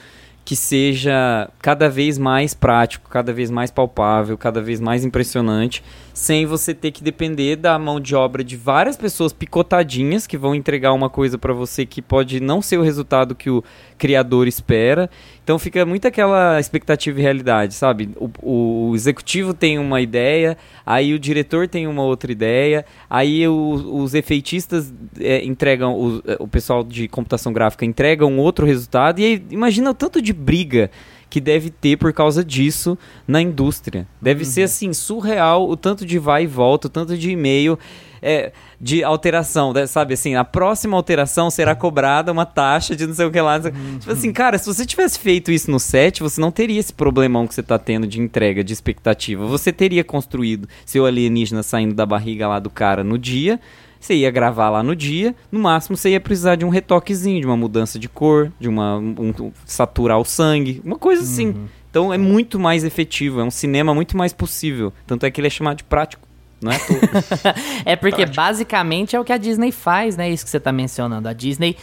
que 0.46 0.56
seja 0.56 1.50
cada 1.60 1.90
vez 1.90 2.20
mais 2.20 2.54
prático, 2.54 3.10
cada 3.10 3.34
vez 3.34 3.50
mais 3.50 3.72
palpável, 3.72 4.38
cada 4.38 4.62
vez 4.62 4.80
mais 4.80 5.04
impressionante, 5.04 5.84
sem 6.16 6.46
você 6.46 6.74
ter 6.74 6.92
que 6.92 7.04
depender 7.04 7.58
da 7.58 7.78
mão 7.78 8.00
de 8.00 8.16
obra 8.16 8.42
de 8.42 8.56
várias 8.56 8.96
pessoas 8.96 9.34
picotadinhas 9.34 10.26
que 10.26 10.38
vão 10.38 10.56
entregar 10.56 10.94
uma 10.94 11.10
coisa 11.10 11.38
para 11.38 11.52
você 11.52 11.86
que 11.86 12.02
pode 12.02 12.40
não 12.40 12.62
ser 12.62 12.78
o 12.78 12.82
resultado 12.82 13.36
que 13.36 13.50
o 13.50 13.62
criador 13.98 14.48
espera. 14.48 15.10
Então 15.44 15.60
fica 15.60 15.86
muito 15.86 16.08
aquela 16.08 16.58
expectativa 16.58 17.20
e 17.20 17.22
realidade, 17.22 17.74
sabe? 17.74 18.10
O, 18.16 18.90
o 18.90 18.96
executivo 18.96 19.54
tem 19.54 19.78
uma 19.78 20.00
ideia, 20.00 20.58
aí 20.86 21.14
o 21.14 21.20
diretor 21.20 21.68
tem 21.68 21.86
uma 21.86 22.04
outra 22.04 22.32
ideia, 22.32 22.86
aí 23.10 23.46
o, 23.46 24.02
os 24.02 24.14
efeitistas 24.14 24.94
é, 25.20 25.44
entregam, 25.44 25.94
o, 25.94 26.24
o 26.40 26.48
pessoal 26.48 26.82
de 26.82 27.10
computação 27.10 27.52
gráfica 27.52 27.84
entrega 27.84 28.26
um 28.26 28.40
outro 28.40 28.66
resultado, 28.66 29.20
e 29.20 29.26
aí, 29.26 29.46
imagina 29.52 29.92
o 29.92 29.94
tanto 29.94 30.22
de 30.22 30.32
briga 30.32 30.90
que 31.30 31.42
deve 31.42 31.70
ter 31.70 31.98
por 31.98 32.14
causa 32.14 32.44
disso 32.44 32.98
na 33.28 33.42
indústria. 33.42 34.08
Deve 34.22 34.44
uhum. 34.44 34.50
ser 34.50 34.64
assim 34.64 34.94
surreal 34.94 35.70
o 35.70 35.76
tanto 35.76 36.06
de 36.06 36.18
vai 36.20 36.44
e 36.44 36.48
volta, 36.48 36.88
o 36.88 36.90
tanto 36.90 37.18
de 37.18 37.32
e-mail 37.32 37.78
é, 38.22 38.52
de 38.82 39.04
alteração, 39.04 39.72
né? 39.72 39.86
sabe 39.86 40.16
assim, 40.16 40.34
a 40.34 40.44
próxima 40.44 40.98
alteração 40.98 41.52
será 41.52 41.76
cobrada 41.76 42.32
uma 42.32 42.46
taxa 42.46 42.96
de 42.96 43.06
não 43.06 43.14
sei 43.14 43.26
o 43.28 43.32
que 43.32 43.40
lá. 43.40 43.58
Uhum. 43.58 44.00
Tipo 44.00 44.12
assim, 44.12 44.34
cara, 44.34 44.58
se 44.58 44.66
você 44.66 44.84
tivesse 44.84 45.20
feito 45.20 45.52
isso 45.52 45.70
no 45.70 45.80
set, 45.80 46.24
você 46.24 46.42
não 46.42 46.52
teria 46.52 46.80
esse 46.80 46.92
problemão 46.92 47.46
que 47.46 47.54
você 47.54 47.62
tá 47.62 47.78
tendo 47.78 48.08
de 48.08 48.20
entrega, 48.20 48.64
de 48.64 48.74
expectativa. 48.74 49.46
Você 49.46 49.72
teria 49.72 50.04
construído 50.04 50.68
seu 50.86 51.06
alienígena 51.06 51.62
saindo 51.62 51.94
da 51.94 52.04
barriga 52.04 52.48
lá 52.48 52.58
do 52.58 52.70
cara 52.70 53.04
no 53.04 53.18
dia, 53.18 53.60
você 54.06 54.16
ia 54.16 54.32
gravar 54.32 54.70
lá 54.70 54.84
no 54.84 54.96
dia, 54.96 55.36
no 55.52 55.60
máximo 55.60 55.98
você 55.98 56.12
ia 56.12 56.20
precisar 56.20 56.56
de 56.56 56.66
um 56.66 56.70
retoquezinho, 56.70 57.42
de 57.42 57.48
uma 57.48 57.58
mudança 57.58 57.98
de 57.98 58.08
cor, 58.08 58.52
de 58.60 58.70
uma 58.70 58.98
um, 58.98 59.52
saturar 59.66 60.20
o 60.20 60.26
sangue, 60.26 60.82
uma 60.84 60.98
coisa 60.98 61.24
assim. 61.24 61.48
Uhum. 61.48 61.66
Então 61.90 62.14
é 62.14 62.18
muito 62.18 62.60
mais 62.60 62.84
efetivo, 62.84 63.40
é 63.40 63.44
um 63.44 63.52
cinema 63.52 63.94
muito 63.94 64.18
mais 64.18 64.34
possível. 64.34 64.92
Tanto 65.08 65.26
é 65.26 65.32
que 65.32 65.40
ele 65.40 65.48
é 65.48 65.50
chamado 65.50 65.78
de 65.78 65.84
prático. 65.84 66.26
Não 66.62 66.72
é 66.72 66.80
tudo. 66.80 67.00
é 67.86 67.96
porque 67.96 68.18
Prático. 68.18 68.36
basicamente 68.36 69.16
é 69.16 69.20
o 69.20 69.24
que 69.24 69.32
a 69.32 69.38
Disney 69.38 69.72
faz, 69.72 70.16
né? 70.16 70.30
Isso 70.30 70.44
que 70.44 70.50
você 70.50 70.58
está 70.58 70.72
mencionando. 70.72 71.28
A 71.28 71.34
Disney 71.34 71.76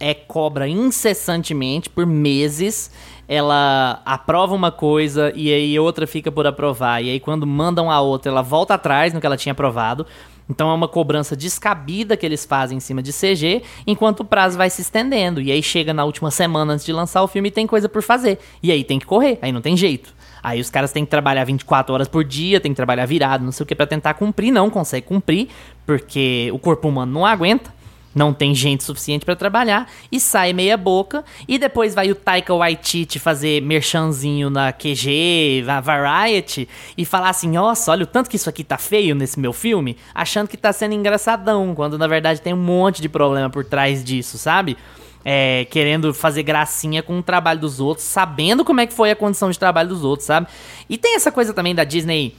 é 0.00 0.14
cobra 0.14 0.68
incessantemente 0.68 1.88
por 1.90 2.06
meses. 2.06 2.90
Ela 3.26 4.02
aprova 4.04 4.54
uma 4.54 4.72
coisa 4.72 5.32
e 5.34 5.52
aí 5.52 5.78
outra 5.78 6.06
fica 6.06 6.32
por 6.32 6.46
aprovar. 6.46 7.02
E 7.02 7.10
aí 7.10 7.20
quando 7.20 7.46
mandam 7.46 7.90
a 7.90 8.00
outra, 8.00 8.32
ela 8.32 8.42
volta 8.42 8.74
atrás 8.74 9.12
no 9.12 9.20
que 9.20 9.26
ela 9.26 9.36
tinha 9.36 9.52
aprovado. 9.52 10.06
Então 10.48 10.70
é 10.70 10.74
uma 10.74 10.88
cobrança 10.88 11.36
descabida 11.36 12.16
que 12.16 12.24
eles 12.24 12.44
fazem 12.44 12.78
em 12.78 12.80
cima 12.80 13.02
de 13.02 13.12
CG, 13.12 13.62
enquanto 13.86 14.20
o 14.20 14.24
prazo 14.24 14.56
vai 14.56 14.70
se 14.70 14.80
estendendo. 14.80 15.40
E 15.40 15.52
aí 15.52 15.62
chega 15.62 15.92
na 15.92 16.04
última 16.04 16.30
semana 16.30 16.72
antes 16.72 16.86
de 16.86 16.92
lançar 16.92 17.22
o 17.22 17.28
filme 17.28 17.48
e 17.48 17.52
tem 17.52 17.66
coisa 17.66 17.88
por 17.88 18.02
fazer. 18.02 18.38
E 18.62 18.72
aí 18.72 18.82
tem 18.82 18.98
que 18.98 19.06
correr, 19.06 19.38
aí 19.42 19.52
não 19.52 19.60
tem 19.60 19.76
jeito. 19.76 20.14
Aí 20.42 20.60
os 20.60 20.70
caras 20.70 20.92
têm 20.92 21.04
que 21.04 21.10
trabalhar 21.10 21.44
24 21.44 21.92
horas 21.92 22.08
por 22.08 22.24
dia, 22.24 22.60
tem 22.60 22.72
que 22.72 22.76
trabalhar 22.76 23.06
virado, 23.06 23.44
não 23.44 23.52
sei 23.52 23.64
o 23.64 23.66
que, 23.66 23.74
para 23.74 23.86
tentar 23.86 24.14
cumprir. 24.14 24.52
Não 24.52 24.70
consegue 24.70 25.06
cumprir, 25.06 25.48
porque 25.84 26.50
o 26.52 26.58
corpo 26.58 26.88
humano 26.88 27.12
não 27.12 27.26
aguenta. 27.26 27.77
Não 28.18 28.34
tem 28.34 28.54
gente 28.54 28.82
suficiente 28.82 29.24
para 29.24 29.36
trabalhar 29.36 29.88
e 30.10 30.18
sai 30.18 30.52
meia 30.52 30.76
boca 30.76 31.24
e 31.46 31.58
depois 31.58 31.94
vai 31.94 32.10
o 32.10 32.14
Taika 32.14 32.52
Waititi 32.52 33.18
fazer 33.18 33.62
merchanzinho 33.62 34.50
na 34.50 34.72
QG, 34.72 35.62
na 35.64 35.80
Variety 35.80 36.68
e 36.96 37.04
falar 37.04 37.30
assim, 37.30 37.50
nossa, 37.50 37.92
olha 37.92 38.02
o 38.02 38.06
tanto 38.06 38.28
que 38.28 38.36
isso 38.36 38.50
aqui 38.50 38.64
tá 38.64 38.76
feio 38.76 39.14
nesse 39.14 39.38
meu 39.38 39.52
filme, 39.52 39.96
achando 40.14 40.48
que 40.48 40.56
tá 40.56 40.72
sendo 40.72 40.94
engraçadão, 40.94 41.74
quando 41.74 41.96
na 41.96 42.08
verdade 42.08 42.42
tem 42.42 42.52
um 42.52 42.56
monte 42.56 43.00
de 43.00 43.08
problema 43.08 43.48
por 43.48 43.64
trás 43.64 44.04
disso, 44.04 44.36
sabe? 44.36 44.76
É, 45.24 45.66
querendo 45.70 46.12
fazer 46.14 46.42
gracinha 46.42 47.02
com 47.02 47.18
o 47.18 47.22
trabalho 47.22 47.60
dos 47.60 47.80
outros, 47.80 48.06
sabendo 48.06 48.64
como 48.64 48.80
é 48.80 48.86
que 48.86 48.94
foi 48.94 49.10
a 49.10 49.16
condição 49.16 49.50
de 49.50 49.58
trabalho 49.58 49.88
dos 49.88 50.02
outros, 50.02 50.26
sabe? 50.26 50.46
E 50.88 50.96
tem 50.96 51.16
essa 51.16 51.30
coisa 51.30 51.52
também 51.52 51.74
da 51.74 51.84
Disney 51.84 52.34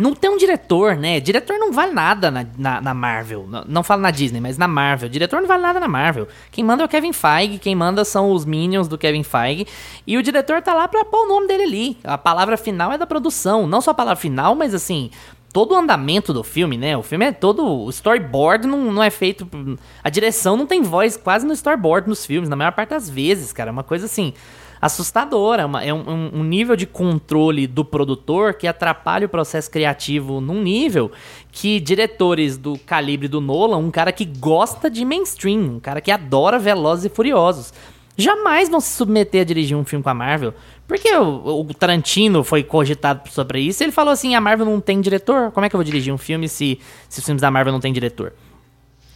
não 0.00 0.14
tem 0.14 0.30
um 0.30 0.36
diretor, 0.36 0.96
né? 0.96 1.20
Diretor 1.20 1.58
não 1.58 1.72
vale 1.72 1.92
nada 1.92 2.30
na, 2.30 2.46
na, 2.56 2.80
na 2.80 2.94
Marvel. 2.94 3.46
Não, 3.48 3.64
não 3.66 3.82
falo 3.82 4.02
na 4.02 4.10
Disney, 4.10 4.40
mas 4.40 4.56
na 4.56 4.66
Marvel. 4.66 5.08
Diretor 5.08 5.40
não 5.40 5.48
vale 5.48 5.62
nada 5.62 5.78
na 5.78 5.88
Marvel. 5.88 6.26
Quem 6.50 6.64
manda 6.64 6.82
é 6.82 6.86
o 6.86 6.88
Kevin 6.88 7.12
Feige, 7.12 7.58
quem 7.58 7.74
manda 7.74 8.04
são 8.04 8.32
os 8.32 8.44
minions 8.44 8.88
do 8.88 8.96
Kevin 8.96 9.22
Feige. 9.22 9.66
E 10.06 10.16
o 10.16 10.22
diretor 10.22 10.62
tá 10.62 10.74
lá 10.74 10.88
pra 10.88 11.04
pôr 11.04 11.26
o 11.26 11.28
nome 11.28 11.46
dele 11.46 11.62
ali. 11.64 11.98
A 12.02 12.16
palavra 12.16 12.56
final 12.56 12.92
é 12.92 12.98
da 12.98 13.06
produção. 13.06 13.66
Não 13.66 13.80
só 13.80 13.90
a 13.90 13.94
palavra 13.94 14.20
final, 14.20 14.54
mas 14.54 14.74
assim, 14.74 15.10
todo 15.52 15.72
o 15.72 15.76
andamento 15.76 16.32
do 16.32 16.42
filme, 16.42 16.78
né? 16.78 16.96
O 16.96 17.02
filme 17.02 17.26
é 17.26 17.32
todo. 17.32 17.64
O 17.64 17.90
storyboard 17.90 18.66
não, 18.66 18.92
não 18.92 19.02
é 19.02 19.10
feito. 19.10 19.48
A 20.02 20.08
direção 20.08 20.56
não 20.56 20.66
tem 20.66 20.82
voz 20.82 21.16
quase 21.16 21.46
no 21.46 21.52
storyboard 21.52 22.08
nos 22.08 22.24
filmes, 22.24 22.48
na 22.48 22.56
maior 22.56 22.72
parte 22.72 22.90
das 22.90 23.08
vezes, 23.08 23.52
cara. 23.52 23.70
É 23.70 23.72
uma 23.72 23.84
coisa 23.84 24.06
assim 24.06 24.32
assustadora. 24.80 25.68
É 25.82 25.92
um, 25.92 26.30
um, 26.34 26.44
nível 26.44 26.74
de 26.74 26.86
controle 26.86 27.66
do 27.66 27.84
produtor 27.84 28.54
que 28.54 28.66
atrapalha 28.66 29.26
o 29.26 29.28
processo 29.28 29.70
criativo 29.70 30.40
num 30.40 30.62
nível 30.62 31.10
que 31.52 31.78
diretores 31.78 32.56
do 32.56 32.78
calibre 32.78 33.28
do 33.28 33.40
Nolan, 33.40 33.78
um 33.78 33.90
cara 33.90 34.12
que 34.12 34.24
gosta 34.24 34.90
de 34.90 35.04
mainstream, 35.04 35.76
um 35.76 35.80
cara 35.80 36.00
que 36.00 36.10
adora 36.10 36.58
Velozes 36.58 37.04
e 37.04 37.08
Furiosos, 37.08 37.72
jamais 38.16 38.68
vão 38.68 38.80
se 38.80 38.90
submeter 38.90 39.42
a 39.42 39.44
dirigir 39.44 39.76
um 39.76 39.84
filme 39.84 40.02
com 40.02 40.10
a 40.10 40.14
Marvel. 40.14 40.54
Porque 40.86 41.14
o, 41.14 41.60
o 41.60 41.74
Tarantino 41.74 42.42
foi 42.42 42.62
cogitado 42.62 43.28
sobre 43.30 43.60
isso 43.60 43.82
e 43.82 43.84
ele 43.84 43.92
falou 43.92 44.12
assim: 44.12 44.34
a 44.34 44.40
Marvel 44.40 44.66
não 44.66 44.80
tem 44.80 45.00
diretor? 45.00 45.52
Como 45.52 45.64
é 45.64 45.68
que 45.68 45.76
eu 45.76 45.78
vou 45.78 45.84
dirigir 45.84 46.12
um 46.12 46.18
filme 46.18 46.48
se, 46.48 46.80
se 47.08 47.20
os 47.20 47.24
filmes 47.24 47.40
da 47.40 47.50
Marvel 47.50 47.72
não 47.72 47.80
tem 47.80 47.92
diretor? 47.92 48.32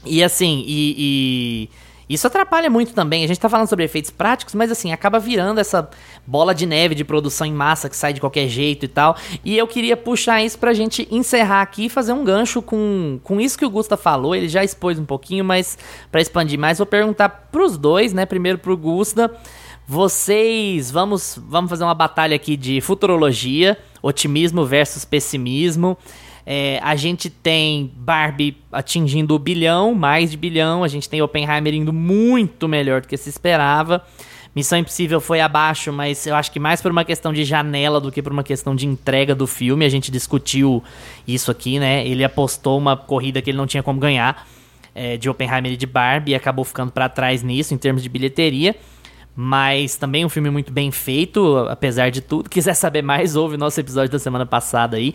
E 0.05 0.23
assim, 0.23 0.63
e, 0.67 0.95
e 0.99 1.71
isso 2.15 2.27
atrapalha 2.27 2.71
muito 2.71 2.95
também. 2.95 3.25
A 3.25 3.27
gente 3.27 3.41
tá 3.41 3.49
falando 3.49 3.69
sobre 3.69 3.85
efeitos 3.85 4.11
práticos, 4.11 4.55
mas 4.55 4.71
assim, 4.71 4.93
acaba 4.93 5.19
virando 5.19 5.61
essa 5.61 5.89
bola 6.27 6.55
de 6.55 6.67
neve 6.67 6.95
de 6.95 7.05
produção 7.05 7.47
em 7.47 7.53
massa 7.53 7.89
que 7.89 7.97
sai 7.97 8.13
de 8.13 8.21
qualquer 8.21 8.49
jeito 8.49 8.85
e 8.85 8.89
tal. 8.89 9.17
E 9.45 9.57
eu 9.57 9.67
queria 9.67 9.97
puxar 9.97 10.43
isso 10.43 10.59
pra 10.59 10.73
gente 10.73 11.07
encerrar 11.11 11.63
aqui 11.63 11.87
e 11.87 11.89
fazer 11.89 12.13
um 12.13 12.25
gancho 12.25 12.63
com, 12.63 13.21
com 13.23 13.41
isso 13.41 13.59
que 13.59 13.65
o 13.65 13.71
Gusta 13.71 13.97
falou. 13.97 14.35
Ele 14.35 14.49
já 14.49 14.65
expôs 14.65 14.99
um 14.99 15.05
pouquinho, 15.05 15.45
mas 15.45 15.77
para 16.11 16.21
expandir 16.21 16.59
mais, 16.59 16.79
vou 16.79 16.87
perguntar 16.87 17.29
pros 17.51 17.77
dois, 17.77 18.13
né? 18.13 18.25
Primeiro 18.25 18.59
pro 18.59 18.77
Gusta. 18.77 19.31
Vocês, 19.87 20.91
vamos, 20.91 21.39
vamos 21.47 21.69
fazer 21.69 21.85
uma 21.85 21.95
batalha 21.95 22.35
aqui 22.35 22.57
de 22.57 22.81
futurologia, 22.81 23.77
otimismo 24.03 24.65
versus 24.65 25.05
pessimismo. 25.05 25.99
É, 26.47 26.79
a 26.83 26.95
gente 26.95 27.31
tem 27.31 27.91
Barbie 27.97 28.57
atingindo 28.71 29.35
o 29.35 29.39
bilhão, 29.39 29.95
mais 29.95 30.31
de 30.31 30.37
bilhão. 30.37 30.85
A 30.85 30.89
gente 30.89 31.09
tem 31.09 31.23
Oppenheimer 31.23 31.75
indo 31.75 31.93
muito 31.93 32.69
melhor 32.69 33.01
do 33.01 33.09
que 33.09 33.17
se 33.17 33.29
esperava. 33.29 34.05
Missão 34.55 34.79
Impossível 34.79 35.21
foi 35.21 35.41
abaixo, 35.41 35.93
mas 35.93 36.25
eu 36.27 36.37
acho 36.37 36.53
que 36.53 36.61
mais 36.61 36.81
por 36.81 36.93
uma 36.93 37.05
questão 37.05 37.33
de 37.33 37.45
janela 37.45 38.01
do 38.01 38.13
que 38.13 38.23
por 38.23 38.31
uma 38.31 38.45
questão 38.45 38.77
de 38.77 38.87
entrega 38.87 39.35
do 39.35 39.49
filme. 39.49 39.85
A 39.85 39.89
gente 39.89 40.13
discutiu 40.13 40.83
isso 41.27 41.51
aqui, 41.51 41.79
né? 41.79 42.07
Ele 42.07 42.23
apostou 42.23 42.79
uma 42.79 42.97
corrida 42.97 43.43
que 43.43 43.51
ele 43.51 43.59
não 43.59 43.67
tinha 43.67 43.83
como 43.83 43.99
ganhar 43.99 44.47
é, 44.95 45.17
de 45.17 45.29
Oppenheimer 45.29 45.73
e 45.73 45.77
de 45.77 45.87
Barbie 45.87 46.33
e 46.33 46.35
acabou 46.37 46.65
ficando 46.65 46.93
para 46.93 47.09
trás 47.09 47.43
nisso 47.43 47.75
em 47.75 47.79
termos 47.79 48.03
de 48.03 48.09
bilheteria. 48.09 48.77
Mas 49.35 49.97
também 49.97 50.25
um 50.25 50.29
filme 50.29 50.49
muito 50.49 50.73
bem 50.73 50.93
feito, 50.93 51.67
apesar 51.69 52.11
de 52.11 52.21
tudo. 52.21 52.49
Quiser 52.51 52.75
saber 52.75 53.03
mais, 53.03 53.35
ouve 53.35 53.57
o 53.57 53.59
nosso 53.59 53.81
episódio 53.81 54.13
da 54.13 54.21
semana 54.21 54.47
passada 54.47 54.97
aí. 54.97 55.13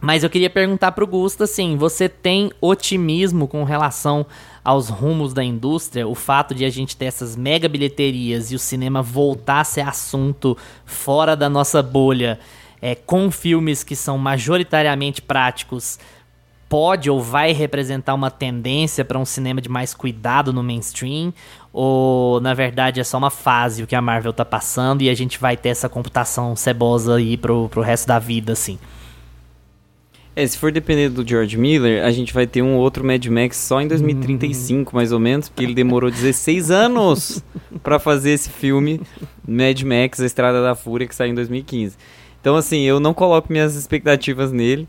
Mas 0.00 0.22
eu 0.22 0.30
queria 0.30 0.48
perguntar 0.48 0.92
pro 0.92 1.06
Gusta, 1.06 1.44
assim, 1.44 1.76
você 1.76 2.08
tem 2.08 2.52
otimismo 2.60 3.48
com 3.48 3.64
relação 3.64 4.24
aos 4.64 4.88
rumos 4.88 5.34
da 5.34 5.42
indústria? 5.42 6.06
O 6.06 6.14
fato 6.14 6.54
de 6.54 6.64
a 6.64 6.70
gente 6.70 6.96
ter 6.96 7.06
essas 7.06 7.34
mega 7.34 7.68
bilheterias 7.68 8.52
e 8.52 8.54
o 8.54 8.60
cinema 8.60 9.02
voltar 9.02 9.60
a 9.60 9.64
ser 9.64 9.80
assunto 9.80 10.56
fora 10.86 11.34
da 11.34 11.48
nossa 11.48 11.82
bolha, 11.82 12.38
é, 12.80 12.94
com 12.94 13.28
filmes 13.28 13.82
que 13.82 13.96
são 13.96 14.16
majoritariamente 14.16 15.20
práticos, 15.20 15.98
pode 16.68 17.10
ou 17.10 17.20
vai 17.20 17.52
representar 17.52 18.14
uma 18.14 18.30
tendência 18.30 19.04
para 19.04 19.18
um 19.18 19.24
cinema 19.24 19.60
de 19.60 19.68
mais 19.68 19.94
cuidado 19.94 20.52
no 20.52 20.62
mainstream? 20.62 21.34
Ou, 21.72 22.40
na 22.40 22.54
verdade, 22.54 23.00
é 23.00 23.04
só 23.04 23.18
uma 23.18 23.30
fase 23.30 23.82
o 23.82 23.86
que 23.86 23.96
a 23.96 24.00
Marvel 24.00 24.32
tá 24.32 24.44
passando 24.44 25.02
e 25.02 25.10
a 25.10 25.14
gente 25.14 25.40
vai 25.40 25.56
ter 25.56 25.70
essa 25.70 25.88
computação 25.88 26.54
cebosa 26.54 27.16
aí 27.16 27.36
pro, 27.36 27.68
pro 27.68 27.82
resto 27.82 28.06
da 28.06 28.20
vida, 28.20 28.52
assim? 28.52 28.78
É, 30.38 30.46
se 30.46 30.56
for 30.56 30.70
depender 30.70 31.08
do 31.08 31.28
George 31.28 31.58
Miller, 31.58 32.04
a 32.04 32.12
gente 32.12 32.32
vai 32.32 32.46
ter 32.46 32.62
um 32.62 32.76
outro 32.76 33.04
Mad 33.04 33.26
Max 33.26 33.56
só 33.56 33.80
em 33.80 33.88
2035, 33.88 34.94
mais 34.94 35.10
ou 35.10 35.18
menos, 35.18 35.48
porque 35.48 35.64
ele 35.64 35.74
demorou 35.74 36.12
16 36.12 36.70
anos 36.70 37.42
para 37.82 37.98
fazer 37.98 38.30
esse 38.30 38.48
filme 38.48 39.00
Mad 39.44 39.82
Max, 39.82 40.20
A 40.20 40.26
Estrada 40.26 40.62
da 40.62 40.76
Fúria, 40.76 41.08
que 41.08 41.14
saiu 41.16 41.32
em 41.32 41.34
2015. 41.34 41.96
Então, 42.40 42.54
assim, 42.54 42.82
eu 42.82 43.00
não 43.00 43.12
coloco 43.12 43.50
minhas 43.50 43.74
expectativas 43.74 44.52
nele. 44.52 44.86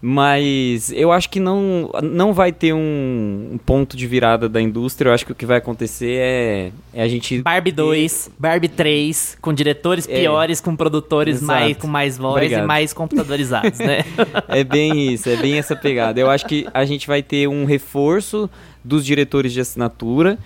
Mas 0.00 0.92
eu 0.92 1.10
acho 1.10 1.30
que 1.30 1.40
não, 1.40 1.90
não 2.02 2.32
vai 2.32 2.52
ter 2.52 2.72
um, 2.72 3.50
um, 3.52 3.58
ponto 3.58 3.96
de 3.96 4.06
virada 4.06 4.48
da 4.48 4.60
indústria. 4.60 5.08
Eu 5.08 5.14
acho 5.14 5.24
que 5.24 5.32
o 5.32 5.34
que 5.34 5.46
vai 5.46 5.56
acontecer 5.56 6.18
é, 6.18 6.72
é 6.92 7.02
a 7.02 7.08
gente. 7.08 7.40
Barbie 7.40 7.72
2, 7.72 8.30
Barbie 8.38 8.68
3, 8.68 9.38
com 9.40 9.54
diretores 9.54 10.06
é, 10.08 10.20
piores, 10.20 10.60
com 10.60 10.76
produtores 10.76 11.40
mais, 11.40 11.76
com 11.78 11.86
mais 11.86 12.18
voz 12.18 12.34
Obrigado. 12.34 12.64
e 12.64 12.66
mais 12.66 12.92
computadorizados, 12.92 13.78
né? 13.78 14.04
é 14.48 14.62
bem 14.62 15.12
isso, 15.14 15.30
é 15.30 15.36
bem 15.36 15.58
essa 15.58 15.74
pegada. 15.74 16.20
Eu 16.20 16.30
acho 16.30 16.46
que 16.46 16.66
a 16.74 16.84
gente 16.84 17.06
vai 17.06 17.22
ter 17.22 17.48
um 17.48 17.64
reforço 17.64 18.50
dos 18.84 19.04
diretores 19.04 19.52
de 19.52 19.60
assinatura 19.60 20.38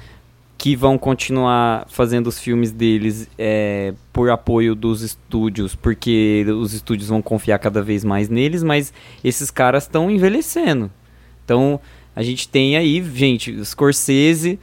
que 0.61 0.77
vão 0.77 0.99
continuar 0.99 1.87
fazendo 1.89 2.27
os 2.27 2.39
filmes 2.39 2.71
deles 2.71 3.27
é, 3.39 3.95
por 4.13 4.29
apoio 4.29 4.75
dos 4.75 5.01
estúdios, 5.01 5.75
porque 5.75 6.45
os 6.61 6.75
estúdios 6.75 7.09
vão 7.09 7.23
confiar 7.23 7.59
cada 7.59 7.81
vez 7.81 8.05
mais 8.05 8.29
neles, 8.29 8.63
mas 8.63 8.93
esses 9.25 9.51
caras 9.51 9.85
estão 9.85 10.11
envelhecendo. 10.11 10.91
Então, 11.43 11.81
a 12.15 12.23
gente 12.23 12.47
tem 12.47 12.77
aí, 12.77 13.03
gente, 13.15 13.65
Scorsese, 13.65 14.59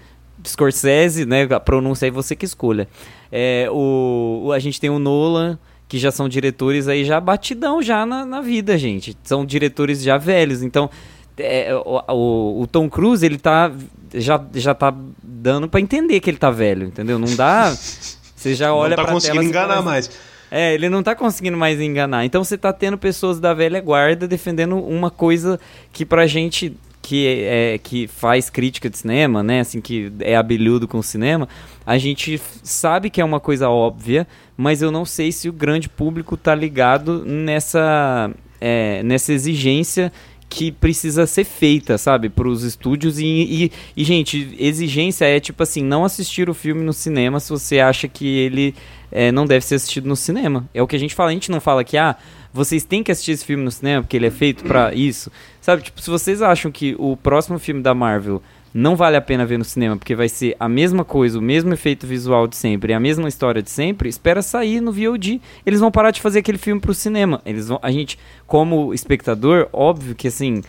Scorsese, 0.46 1.26
né, 1.26 1.48
a 1.50 1.60
pronúncia 1.60 2.06
aí 2.06 2.12
você 2.12 2.36
que 2.36 2.46
escolha. 2.46 2.88
É, 3.32 3.68
o, 3.72 4.52
a 4.54 4.60
gente 4.60 4.80
tem 4.80 4.92
o 4.92 5.00
Nolan, 5.00 5.58
que 5.88 5.98
já 5.98 6.12
são 6.12 6.30
diretores 6.30 6.88
aí 6.88 7.06
já 7.06 7.20
batidão 7.20 7.82
já 7.82 8.06
na, 8.06 8.24
na 8.24 8.40
vida, 8.40 8.78
gente. 8.78 9.18
São 9.24 9.44
diretores 9.44 10.04
já 10.04 10.20
velhos, 10.20 10.62
então 10.62 10.92
é, 11.38 11.76
o, 11.76 12.04
o, 12.14 12.62
o, 12.62 12.68
Tom 12.68 12.90
Cruise, 12.90 13.26
ele 13.26 13.38
tá. 13.38 13.72
Já, 14.14 14.44
já 14.54 14.74
tá 14.74 14.94
dando 15.22 15.68
para 15.68 15.80
entender 15.80 16.20
que 16.20 16.30
ele 16.30 16.38
tá 16.38 16.50
velho, 16.50 16.88
entendeu? 16.88 17.20
Não 17.20 17.36
dá. 17.36 17.74
Você 18.36 18.54
já 18.54 18.74
olha 18.74 18.96
não 18.96 19.04
tá 19.04 19.12
conseguindo 19.12 19.40
tela, 19.40 19.50
enganar 19.50 19.74
fala, 19.76 19.86
mais. 19.86 20.12
É, 20.50 20.74
ele 20.74 20.90
não 20.90 21.04
tá 21.04 21.16
conseguindo 21.16 21.58
mais 21.58 21.82
enganar. 21.82 22.24
Então 22.24 22.44
você 22.44 22.58
tá 22.58 22.72
tendo 22.72 22.98
pessoas 22.98 23.40
da 23.40 23.54
velha 23.54 23.82
guarda 23.82 24.28
defendendo 24.28 24.78
uma 24.78 25.10
coisa 25.10 25.60
que 25.92 26.06
pra 26.06 26.28
gente 26.28 26.78
que 27.02 27.26
é 27.26 27.80
que 27.82 28.06
faz 28.08 28.50
crítica 28.50 28.90
de 28.90 28.98
cinema, 28.98 29.42
né, 29.42 29.62
assim 29.62 29.80
que 29.80 30.12
é 30.20 30.36
abelhudo 30.36 30.88
com 30.88 31.00
o 31.00 31.04
cinema, 31.04 31.48
a 31.86 31.98
gente 31.98 32.40
sabe 32.64 33.10
que 33.10 33.22
é 33.22 33.26
uma 33.26 33.40
coisa 33.40 33.70
óbvia, 33.70 34.28
mas 34.58 34.82
eu 34.82 34.92
não 34.92 35.06
sei 35.06 35.32
se 35.32 35.48
o 35.48 35.54
grande 35.54 35.88
público 35.88 36.36
tá 36.36 36.54
ligado 36.54 37.24
nessa 37.26 38.30
é, 38.60 39.02
nessa 39.04 39.32
exigência 39.32 40.12
que 40.50 40.72
precisa 40.72 41.26
ser 41.26 41.44
feita, 41.44 41.98
sabe, 41.98 42.30
para 42.30 42.48
os 42.48 42.64
estúdios. 42.64 43.20
E, 43.20 43.26
e, 43.26 43.72
e, 43.96 44.04
gente, 44.04 44.56
exigência 44.60 45.26
é 45.26 45.40
tipo 45.40 45.62
assim: 45.62 45.84
não 45.84 46.06
assistir 46.06 46.50
o 46.50 46.54
filme 46.54 46.84
no 46.84 46.94
cinema 46.94 47.40
se 47.40 47.50
você 47.50 47.80
acha 47.80 48.08
que 48.08 48.26
ele 48.26 48.76
é, 49.12 49.32
não 49.32 49.46
deve 49.46 49.66
ser 49.66 49.76
assistido 49.76 50.08
no 50.08 50.16
cinema. 50.16 50.68
É 50.74 50.82
o 50.82 50.88
que 50.88 50.96
a 50.96 51.00
gente 51.00 51.16
fala. 51.16 51.30
A 51.30 51.34
gente 51.34 51.52
não 51.52 51.60
fala 51.60 51.84
que, 51.84 51.98
ah, 51.98 52.16
vocês 52.54 52.84
têm 52.84 53.04
que 53.04 53.12
assistir 53.12 53.32
esse 53.32 53.46
filme 53.46 53.64
no 53.64 53.72
cinema 53.72 54.02
porque 54.02 54.18
ele 54.18 54.28
é 54.28 54.32
feito 54.32 54.64
para 54.64 54.94
isso. 54.94 55.32
Sabe, 55.62 55.84
tipo, 55.84 56.02
se 56.02 56.10
vocês 56.10 56.42
acham 56.42 56.72
que 56.72 56.96
o 56.98 57.18
próximo 57.18 57.60
filme 57.60 57.82
da 57.82 57.94
Marvel 57.94 58.42
não 58.78 58.96
vale 58.96 59.18
a 59.18 59.22
pena 59.22 59.44
ver 59.44 59.58
no 59.58 59.66
cinema, 59.66 59.98
porque 59.98 60.14
vai 60.14 60.30
ser 60.30 60.56
a 60.60 60.70
mesma 60.70 61.04
coisa, 61.04 61.40
o 61.40 61.42
mesmo 61.42 61.74
efeito 61.74 62.06
visual 62.06 62.48
de 62.48 62.56
sempre, 62.56 62.94
a 62.94 63.00
mesma 63.00 63.28
história 63.28 63.60
de 63.60 63.72
sempre, 63.72 64.08
espera 64.08 64.44
sair 64.44 64.82
no 64.82 64.92
VOD. 64.92 65.42
Eles 65.66 65.80
vão 65.80 65.90
parar 65.90 66.12
de 66.12 66.22
fazer 66.22 66.40
aquele 66.40 66.60
filme 66.60 66.80
pro 66.80 66.94
cinema. 66.94 67.42
Eles 67.44 67.70
vão, 67.70 67.80
a 67.82 67.90
gente, 67.92 68.20
como 68.46 68.94
espectador, 68.94 69.68
óbvio 69.74 70.14
que 70.14 70.28
assim, 70.28 70.62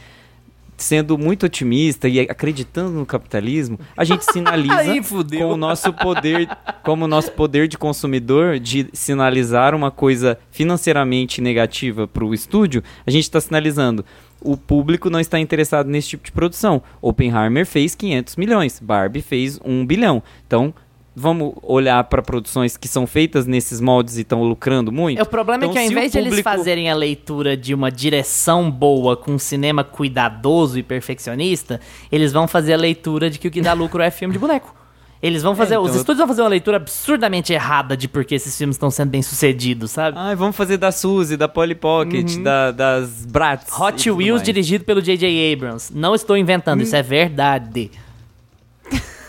sendo 0.78 1.18
muito 1.18 1.44
otimista 1.44 2.08
e 2.08 2.20
acreditando 2.20 2.90
no 2.90 3.04
capitalismo, 3.04 3.78
a 3.96 4.04
gente 4.04 4.24
sinaliza 4.32 4.78
Aí, 4.78 5.02
com 5.02 5.52
o 5.52 5.56
nosso 5.56 5.92
poder, 5.92 6.48
como 6.82 7.04
o 7.04 7.08
nosso 7.08 7.32
poder 7.32 7.68
de 7.68 7.76
consumidor 7.76 8.58
de 8.58 8.88
sinalizar 8.92 9.74
uma 9.74 9.90
coisa 9.90 10.38
financeiramente 10.50 11.40
negativa 11.40 12.06
para 12.06 12.24
o 12.24 12.32
estúdio, 12.32 12.82
a 13.06 13.10
gente 13.10 13.24
está 13.24 13.40
sinalizando 13.40 14.04
o 14.40 14.56
público 14.56 15.10
não 15.10 15.18
está 15.18 15.38
interessado 15.40 15.88
nesse 15.88 16.10
tipo 16.10 16.24
de 16.24 16.32
produção. 16.32 16.80
Oppenheimer 17.02 17.66
fez 17.66 17.96
500 17.96 18.36
milhões, 18.36 18.78
Barbie 18.80 19.20
fez 19.20 19.58
1 19.64 19.84
bilhão. 19.84 20.22
Então, 20.46 20.72
vamos 21.14 21.52
olhar 21.62 22.02
para 22.04 22.22
produções 22.22 22.76
que 22.76 22.86
são 22.86 23.06
feitas 23.06 23.46
nesses 23.46 23.80
moldes 23.80 24.18
e 24.18 24.20
estão 24.20 24.42
lucrando 24.44 24.92
muito? 24.92 25.18
É, 25.18 25.22
o 25.22 25.26
problema 25.26 25.64
Então, 25.64 25.70
é 25.70 25.72
que 25.72 25.78
ao 25.78 25.84
invés 25.90 26.12
de 26.12 26.18
eles 26.18 26.28
público- 26.30 26.48
fazerem 26.48 26.88
a 26.90 26.94
leitura 26.94 27.56
de 27.56 27.74
uma 27.74 27.90
direção 27.90 28.70
boa, 28.70 29.16
com 29.16 29.32
um 29.32 29.38
cinema 29.38 29.82
cuidadoso 29.82 30.78
e 30.78 30.82
perfeccionista, 30.82 31.80
eles 32.12 32.32
vão 32.32 32.46
fazer 32.46 32.74
a 32.74 32.76
leitura 32.76 33.28
de 33.30 33.38
que 33.38 33.48
o 33.48 33.50
que 33.50 33.60
dá 33.60 33.72
lucro 33.72 34.00
é 34.02 34.10
filme 34.10 34.32
de 34.32 34.38
boneco. 34.38 34.74
Eles 35.20 35.42
vão 35.42 35.56
fazer, 35.56 35.74
então 35.74 35.82
os 35.82 35.90
eu- 35.90 35.96
estúdios 35.96 36.18
vão 36.18 36.28
fazer 36.28 36.42
uma 36.42 36.48
leitura 36.48 36.76
absurdamente 36.76 37.52
errada 37.52 37.96
de 37.96 38.06
por 38.06 38.24
que 38.24 38.36
esses 38.36 38.56
filmes 38.56 38.76
estão 38.76 38.88
sendo 38.88 39.10
bem 39.10 39.20
sucedidos, 39.20 39.90
sabe? 39.90 40.16
Ai, 40.16 40.36
vamos 40.36 40.54
fazer 40.54 40.76
da 40.76 40.92
Suzy, 40.92 41.36
da 41.36 41.48
Polly 41.48 41.74
Pocket, 41.74 42.36
da- 42.36 42.70
das 42.70 43.26
Bratz. 43.26 43.76
Hot 43.80 44.08
Wheels 44.08 44.34
mais. 44.36 44.42
dirigido 44.44 44.84
pelo 44.84 45.02
J.J. 45.02 45.52
Abrams. 45.52 45.92
Não 45.92 46.14
estou 46.14 46.36
inventando, 46.36 46.82
isso 46.84 46.94
é 46.94 47.02
verdade. 47.02 47.90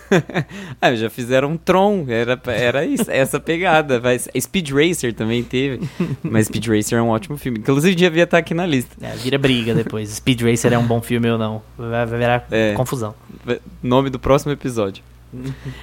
Ah, 0.82 0.96
já 0.96 1.10
fizeram 1.10 1.50
um 1.52 1.58
Tron, 1.58 2.06
era, 2.08 2.40
era 2.48 2.86
isso, 2.86 3.10
essa 3.10 3.40
pegada. 3.40 4.00
Vai, 4.00 4.18
Speed 4.20 4.72
Racer 4.72 5.14
também 5.14 5.44
teve, 5.44 5.88
mas 6.24 6.48
Speed 6.48 6.68
Racer 6.68 6.98
é 6.98 7.02
um 7.02 7.10
ótimo 7.10 7.38
filme. 7.38 7.60
Inclusive, 7.60 7.96
devia 7.96 8.24
estar 8.24 8.38
aqui 8.38 8.54
na 8.54 8.66
lista. 8.66 8.96
É, 9.06 9.16
vira 9.16 9.38
briga 9.38 9.74
depois. 9.74 10.10
Speed 10.10 10.42
Racer 10.42 10.74
é 10.74 10.78
um 10.78 10.86
bom 10.86 11.02
filme 11.02 11.30
ou 11.30 11.38
não. 11.38 11.62
Vai, 11.78 12.06
vai 12.06 12.20
virar 12.20 12.48
É. 12.52 12.74
confusão. 12.74 13.14
Nome 13.84 14.10
do 14.10 14.20
próximo 14.20 14.52
episódio. 14.52 15.04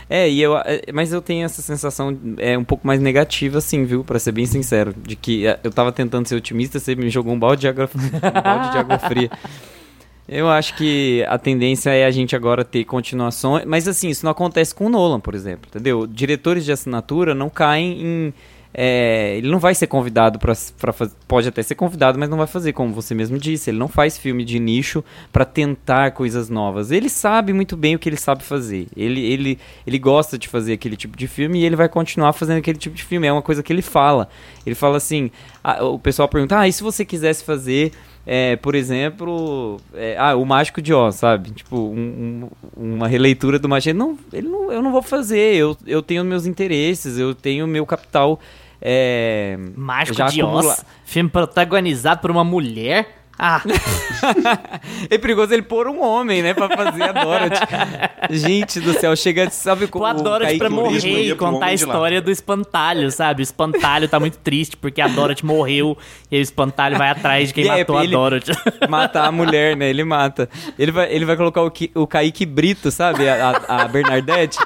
É, 0.09 0.29
e 0.29 0.41
eu, 0.41 0.57
é, 0.57 0.83
mas 0.93 1.13
eu 1.13 1.21
tenho 1.21 1.45
essa 1.45 1.61
sensação 1.63 2.17
é 2.39 2.57
um 2.57 2.65
pouco 2.65 2.87
mais 2.87 3.01
negativa, 3.01 3.59
assim, 3.59 3.85
viu? 3.85 4.03
Pra 4.05 4.19
ser 4.19 4.33
bem 4.33 4.47
sincero. 4.47 4.95
De 5.05 5.15
que 5.17 5.47
é, 5.47 5.59
eu 5.63 5.71
tava 5.71 5.91
tentando 5.93 6.27
ser 6.27 6.37
otimista, 6.37 6.79
você 6.79 6.95
me 6.95 7.09
jogou 7.11 7.33
um 7.33 7.39
balde 7.39 7.61
de 7.63 7.69
água, 7.69 7.89
um 7.95 8.43
balde 8.43 8.73
de 8.73 8.79
água 8.79 8.99
fria. 8.99 9.31
Eu 10.29 10.49
acho 10.49 10.75
que 10.75 11.25
a 11.29 11.39
tendência 11.39 11.91
é 11.91 12.05
a 12.05 12.11
gente 12.11 12.35
agora 12.35 12.65
ter 12.65 12.85
continuações. 12.85 13.65
Mas 13.65 13.87
assim, 13.87 14.09
isso 14.09 14.25
não 14.25 14.33
acontece 14.33 14.75
com 14.75 14.87
o 14.87 14.89
Nolan, 14.89 15.21
por 15.21 15.35
exemplo, 15.35 15.69
entendeu? 15.69 16.07
Diretores 16.07 16.65
de 16.65 16.73
assinatura 16.73 17.33
não 17.33 17.49
caem 17.49 18.03
em. 18.03 18.35
é, 18.75 19.37
ele 19.37 19.49
não 19.49 19.61
vai 19.61 19.73
ser 19.73 19.87
convidado 19.87 20.37
para 20.37 20.93
fazer. 20.93 21.13
Pode 21.29 21.47
até 21.47 21.63
ser 21.63 21.77
convidado, 21.77 22.19
mas 22.19 22.29
não 22.29 22.39
vai 22.39 22.49
fazer, 22.49 22.73
como 22.73 22.93
você 22.93 23.15
mesmo 23.15 23.39
disse. 23.39 23.71
Ele 23.71 23.79
não 23.79 23.87
faz 23.87 24.19
filme 24.19 24.45
de 24.45 24.59
nicho 24.59 25.05
para 25.33 25.45
tentar 25.45 26.11
coisas 26.11 26.51
novas. 26.51 26.91
Ele 26.91 27.09
sabe 27.09 27.53
muito 27.53 27.77
bem 27.77 27.95
o 27.95 27.99
que 27.99 28.09
ele 28.09 28.17
sabe 28.17 28.43
fazer. 28.43 28.89
Ele, 28.97 29.21
ele, 29.25 29.59
ele 29.87 29.99
gosta 29.99 30.37
de 30.37 30.49
fazer 30.49 30.73
aquele 30.73 30.97
tipo 30.97 31.17
de 31.17 31.29
filme 31.29 31.61
e 31.61 31.65
ele 31.65 31.77
vai 31.77 31.89
continuar 31.89 32.33
fazendo 32.33 32.59
aquele 32.59 32.79
tipo 32.79 32.97
de 32.97 33.05
filme. 33.05 33.29
É 33.29 33.33
uma 33.33 33.43
coisa 33.43 33.63
que 33.63 33.73
ele 33.73 33.81
fala. 33.81 34.29
Ele 34.67 34.75
fala 34.75 34.97
assim: 34.97 35.31
ah, 35.63 35.85
o 35.85 36.01
pessoal 36.01 36.29
pergunta, 36.29 36.59
ah, 36.59 36.67
e 36.67 36.73
se 36.73 36.83
você 36.83 37.05
quisesse 37.05 37.45
fazer 37.45 37.93
é, 38.27 38.57
por 38.57 38.75
exemplo, 38.75 39.81
é, 39.95 40.17
ah, 40.19 40.35
o 40.37 40.45
Mágico 40.45 40.83
de 40.83 40.93
Oz, 40.93 41.15
sabe? 41.15 41.51
Tipo, 41.53 41.77
um- 41.77 42.49
um- 42.77 42.95
uma 42.97 43.07
releitura 43.09 43.59
do 43.59 43.69
Mágico. 43.69 43.97
Não, 43.97 44.19
ele 44.33 44.49
não, 44.49 44.73
eu 44.73 44.83
não 44.83 44.91
vou 44.93 45.01
fazer, 45.03 45.55
eu, 45.55 45.77
eu 45.87 46.03
tenho 46.03 46.25
meus 46.25 46.45
interesses, 46.45 47.19
eu 47.19 47.35
tenho 47.35 47.67
meu 47.67 47.87
capital. 47.87 48.39
É, 48.83 49.57
Mágico 49.75 50.17
de 50.17 50.41
acumula- 50.43 50.73
Oz, 50.73 50.85
filme 51.05 51.31
protagonizado 51.31 52.21
por 52.21 52.31
uma 52.31 52.45
mulher. 52.45 53.25
Ah, 53.39 53.61
É 55.11 55.19
perigoso 55.19 55.53
ele 55.53 55.63
pôr 55.63 55.87
um 55.89 56.03
homem, 56.03 56.43
né, 56.43 56.55
pra 56.55 56.69
fazer 56.75 57.03
a 57.03 57.13
Dorothy. 57.13 57.61
Gente 58.31 58.81
do 58.81 58.93
céu, 58.95 59.15
chega, 59.15 59.49
sabe 59.51 59.87
pô, 59.87 60.05
a 60.05 60.13
Dorothy 60.13 60.45
Kaique 60.47 60.59
pra 60.59 60.71
morrer 60.71 61.23
e 61.29 61.35
contar 61.35 61.67
a 61.67 61.75
história 61.75 62.21
do 62.21 62.31
espantalho, 62.31 63.11
sabe? 63.11 63.43
O 63.43 63.45
espantalho 63.45 64.09
tá 64.09 64.19
muito 64.19 64.39
triste 64.39 64.77
porque 64.77 65.01
a 65.01 65.09
Dorothy 65.09 65.45
morreu 65.45 65.97
e 66.31 66.39
o 66.39 66.41
espantalho 66.41 66.97
vai 66.97 67.11
atrás 67.11 67.49
de 67.49 67.55
quem 67.55 67.65
E 67.65 67.69
é, 67.69 67.79
matou 67.79 67.99
a 67.99 68.07
Dorothy. 68.07 68.53
matar 68.89 69.27
a 69.27 69.33
mulher, 69.33 69.77
né? 69.77 69.89
Ele 69.91 70.03
mata. 70.05 70.49
Ele 70.79 70.91
vai, 70.93 71.13
ele 71.13 71.25
vai 71.25 71.37
colocar 71.37 71.63
o, 71.63 71.71
Ki- 71.71 71.91
o 71.95 72.07
Kaique 72.07 72.47
Brito, 72.47 72.91
sabe? 72.91 73.29
A, 73.29 73.51
a- 73.69 73.83
a 73.83 73.89
Bernadette. 73.89 74.59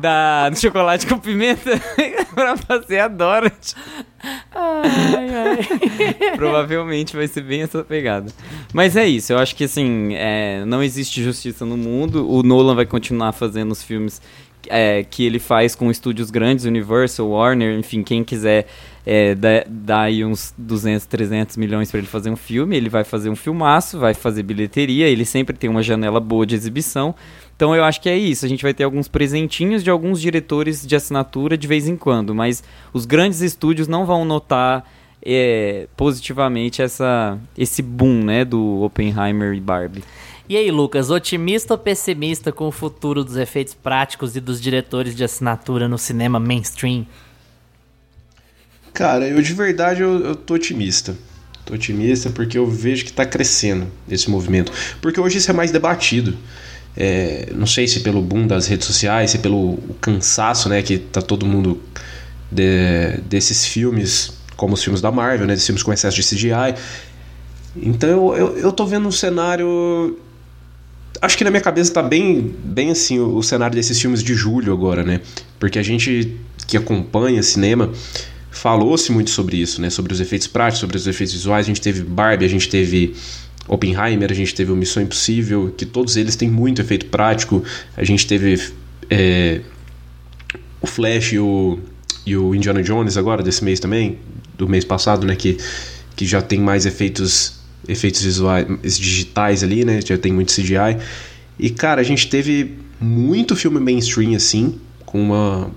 Da, 0.00 0.48
do 0.48 0.58
chocolate 0.58 1.06
com 1.06 1.18
pimenta 1.18 1.70
pra 2.34 2.56
fazer 2.56 3.00
a 3.00 3.08
Dorothy. 3.08 3.74
Provavelmente 6.36 7.16
vai 7.16 7.28
ser 7.28 7.42
bem 7.42 7.62
essa 7.62 7.82
pegada. 7.84 8.32
Mas 8.72 8.96
é 8.96 9.06
isso, 9.06 9.32
eu 9.32 9.38
acho 9.38 9.54
que 9.54 9.64
assim, 9.64 10.14
é, 10.14 10.64
não 10.64 10.82
existe 10.82 11.22
justiça 11.22 11.64
no 11.64 11.76
mundo. 11.76 12.28
O 12.28 12.42
Nolan 12.42 12.74
vai 12.74 12.86
continuar 12.86 13.32
fazendo 13.32 13.72
os 13.72 13.82
filmes 13.82 14.20
é, 14.68 15.04
que 15.04 15.24
ele 15.24 15.38
faz 15.38 15.74
com 15.74 15.90
estúdios 15.90 16.30
grandes, 16.30 16.64
Universal, 16.64 17.28
Warner, 17.28 17.78
enfim, 17.78 18.02
quem 18.02 18.22
quiser 18.24 18.66
é, 19.04 19.34
dar, 19.34 19.64
dar 19.68 20.00
aí 20.02 20.24
uns 20.24 20.54
200, 20.56 21.06
300 21.06 21.56
milhões 21.56 21.90
para 21.90 21.98
ele 21.98 22.06
fazer 22.06 22.30
um 22.30 22.36
filme, 22.36 22.76
ele 22.76 22.88
vai 22.88 23.04
fazer 23.04 23.30
um 23.30 23.36
filmaço, 23.36 23.98
vai 23.98 24.14
fazer 24.14 24.42
bilheteria, 24.42 25.08
ele 25.08 25.24
sempre 25.24 25.56
tem 25.56 25.68
uma 25.68 25.82
janela 25.82 26.20
boa 26.20 26.46
de 26.46 26.54
exibição. 26.54 27.14
Então 27.56 27.74
eu 27.74 27.84
acho 27.84 28.00
que 28.00 28.08
é 28.08 28.16
isso, 28.16 28.44
a 28.44 28.48
gente 28.48 28.62
vai 28.62 28.72
ter 28.72 28.84
alguns 28.84 29.08
presentinhos 29.08 29.82
de 29.82 29.90
alguns 29.90 30.20
diretores 30.20 30.86
de 30.86 30.96
assinatura 30.96 31.56
de 31.56 31.66
vez 31.66 31.88
em 31.88 31.96
quando, 31.96 32.34
mas 32.34 32.62
os 32.92 33.04
grandes 33.04 33.40
estúdios 33.40 33.88
não 33.88 34.06
vão 34.06 34.24
notar 34.24 34.84
é, 35.24 35.86
positivamente 35.96 36.82
essa, 36.82 37.38
esse 37.56 37.82
boom 37.82 38.24
né, 38.24 38.44
do 38.44 38.82
Oppenheimer 38.82 39.54
e 39.54 39.60
Barbie. 39.60 40.02
E 40.48 40.56
aí, 40.56 40.70
Lucas, 40.70 41.08
otimista 41.08 41.74
ou 41.74 41.78
pessimista 41.78 42.50
com 42.50 42.66
o 42.66 42.72
futuro 42.72 43.24
dos 43.24 43.36
efeitos 43.36 43.74
práticos 43.74 44.36
e 44.36 44.40
dos 44.40 44.60
diretores 44.60 45.14
de 45.14 45.22
assinatura 45.22 45.88
no 45.88 45.96
cinema 45.96 46.40
mainstream? 46.40 47.06
Cara, 48.92 49.26
eu 49.26 49.40
de 49.40 49.54
verdade 49.54 50.02
eu, 50.02 50.20
eu 50.24 50.36
tô 50.36 50.54
otimista. 50.54 51.16
Tô 51.64 51.74
otimista 51.74 52.30
porque 52.30 52.58
eu 52.58 52.66
vejo 52.66 53.04
que 53.04 53.12
tá 53.12 53.24
crescendo 53.24 53.86
esse 54.08 54.28
movimento. 54.30 54.72
Porque 55.00 55.20
hoje 55.20 55.38
isso 55.38 55.50
é 55.50 55.54
mais 55.54 55.70
debatido. 55.70 56.36
É, 56.96 57.48
não 57.54 57.66
sei 57.66 57.88
se 57.88 58.00
pelo 58.00 58.20
boom 58.20 58.46
das 58.46 58.66
redes 58.66 58.86
sociais, 58.86 59.30
se 59.30 59.38
pelo 59.38 59.78
cansaço, 60.00 60.68
né, 60.68 60.82
que 60.82 60.98
tá 60.98 61.22
todo 61.22 61.46
mundo 61.46 61.80
de- 62.50 63.16
desses 63.30 63.64
filmes, 63.64 64.32
como 64.56 64.74
os 64.74 64.82
filmes 64.82 65.00
da 65.00 65.10
Marvel, 65.10 65.46
né, 65.46 65.54
desses 65.54 65.66
filmes 65.66 65.82
com 65.82 65.90
excesso 65.92 66.16
de 66.16 66.22
CGI. 66.22 66.74
Então 67.74 68.08
eu, 68.10 68.36
eu, 68.36 68.58
eu 68.58 68.72
tô 68.72 68.84
vendo 68.84 69.08
um 69.08 69.12
cenário 69.12 70.18
acho 71.22 71.38
que 71.38 71.44
na 71.44 71.50
minha 71.50 71.62
cabeça 71.62 71.92
tá 71.92 72.02
bem, 72.02 72.54
bem 72.64 72.90
assim 72.90 73.18
o, 73.20 73.36
o 73.36 73.42
cenário 73.42 73.74
desses 73.74 73.98
filmes 73.98 74.22
de 74.22 74.34
julho 74.34 74.72
agora, 74.72 75.02
né? 75.04 75.20
Porque 75.58 75.78
a 75.78 75.82
gente 75.82 76.36
que 76.66 76.76
acompanha 76.76 77.42
cinema 77.42 77.90
falou-se 78.52 79.10
muito 79.10 79.30
sobre 79.30 79.56
isso, 79.56 79.80
né? 79.80 79.90
Sobre 79.90 80.12
os 80.12 80.20
efeitos 80.20 80.46
práticos, 80.46 80.80
sobre 80.80 80.96
os 80.96 81.06
efeitos 81.06 81.34
visuais. 81.34 81.66
A 81.66 81.68
gente 81.68 81.80
teve 81.80 82.02
Barbie, 82.02 82.44
a 82.44 82.48
gente 82.48 82.68
teve 82.68 83.14
Oppenheimer, 83.66 84.30
a 84.30 84.34
gente 84.34 84.54
teve 84.54 84.70
Missão 84.72 85.02
Impossível, 85.02 85.74
que 85.76 85.86
todos 85.86 86.16
eles 86.16 86.36
têm 86.36 86.50
muito 86.50 86.80
efeito 86.80 87.06
prático. 87.06 87.64
A 87.96 88.04
gente 88.04 88.26
teve 88.26 88.60
é, 89.08 89.62
o 90.80 90.86
Flash 90.86 91.32
e 91.32 91.38
o, 91.38 91.78
e 92.26 92.36
o 92.36 92.54
Indiana 92.54 92.82
Jones 92.82 93.16
agora, 93.16 93.42
desse 93.42 93.64
mês 93.64 93.80
também, 93.80 94.18
do 94.58 94.68
mês 94.68 94.84
passado, 94.84 95.26
né? 95.26 95.34
Que, 95.34 95.56
que 96.14 96.26
já 96.26 96.42
tem 96.42 96.60
mais 96.60 96.84
efeitos 96.84 97.60
efeitos 97.88 98.22
visuais 98.22 98.66
digitais 98.98 99.64
ali, 99.64 99.84
né? 99.84 100.00
Já 100.04 100.18
tem 100.18 100.32
muito 100.32 100.52
CGI. 100.52 100.98
E 101.58 101.70
cara, 101.70 102.02
a 102.02 102.04
gente 102.04 102.28
teve 102.28 102.76
muito 103.00 103.56
filme 103.56 103.80
mainstream 103.80 104.34
assim, 104.36 104.78
com 105.04 105.20
uma 105.20 105.70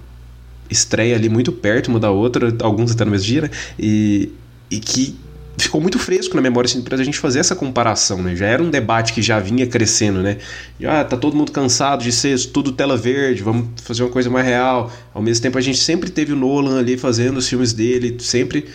estreia 0.70 1.16
ali 1.16 1.30
muito 1.30 1.52
perto 1.52 1.88
uma 1.90 2.00
da 2.00 2.12
outra, 2.12 2.56
alguns 2.62 2.92
até 2.92 3.06
no 3.06 3.12
mesmo 3.12 3.28
dia, 3.28 3.42
né? 3.44 3.50
E, 3.78 4.30
e 4.70 4.80
que 4.80 5.16
ficou 5.58 5.80
muito 5.80 5.98
fresco 5.98 6.36
na 6.36 6.42
memória 6.42 6.68
assim, 6.68 6.82
pra 6.82 7.02
gente 7.04 7.18
fazer 7.18 7.40
essa 7.40 7.56
comparação, 7.56 8.22
né? 8.22 8.36
Já 8.36 8.48
era 8.48 8.62
um 8.62 8.70
debate 8.70 9.14
que 9.14 9.22
já 9.22 9.40
vinha 9.40 9.66
crescendo, 9.66 10.22
né? 10.22 10.38
Já 10.80 11.04
tá 11.04 11.16
todo 11.16 11.36
mundo 11.36 11.52
cansado 11.52 12.04
de 12.04 12.12
ser 12.12 12.38
tudo 12.48 12.72
tela 12.72 12.98
verde, 12.98 13.42
vamos 13.42 13.68
fazer 13.82 14.04
uma 14.04 14.10
coisa 14.10 14.30
mais 14.30 14.46
real. 14.46 14.92
Ao 15.14 15.22
mesmo 15.22 15.42
tempo 15.42 15.58
a 15.58 15.62
gente 15.62 15.78
sempre 15.78 16.10
teve 16.10 16.34
o 16.34 16.36
Nolan 16.36 16.80
ali 16.80 16.98
fazendo 16.98 17.38
os 17.38 17.48
filmes 17.48 17.74
dele, 17.74 18.18
sempre, 18.20 18.66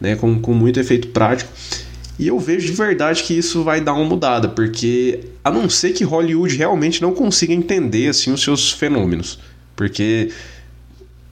né, 0.00 0.16
com, 0.16 0.40
com 0.40 0.54
muito 0.54 0.78
efeito 0.78 1.08
prático. 1.08 1.50
E 2.18 2.26
eu 2.26 2.38
vejo 2.38 2.66
de 2.66 2.72
verdade 2.72 3.22
que 3.22 3.32
isso 3.36 3.62
vai 3.62 3.80
dar 3.80 3.94
uma 3.94 4.04
mudada, 4.04 4.48
porque 4.48 5.20
a 5.44 5.50
não 5.50 5.68
ser 5.68 5.92
que 5.92 6.02
Hollywood 6.02 6.56
realmente 6.56 7.00
não 7.00 7.14
consiga 7.14 7.52
entender 7.52 8.08
assim 8.08 8.32
os 8.32 8.42
seus 8.42 8.72
fenômenos, 8.72 9.38
porque 9.76 10.30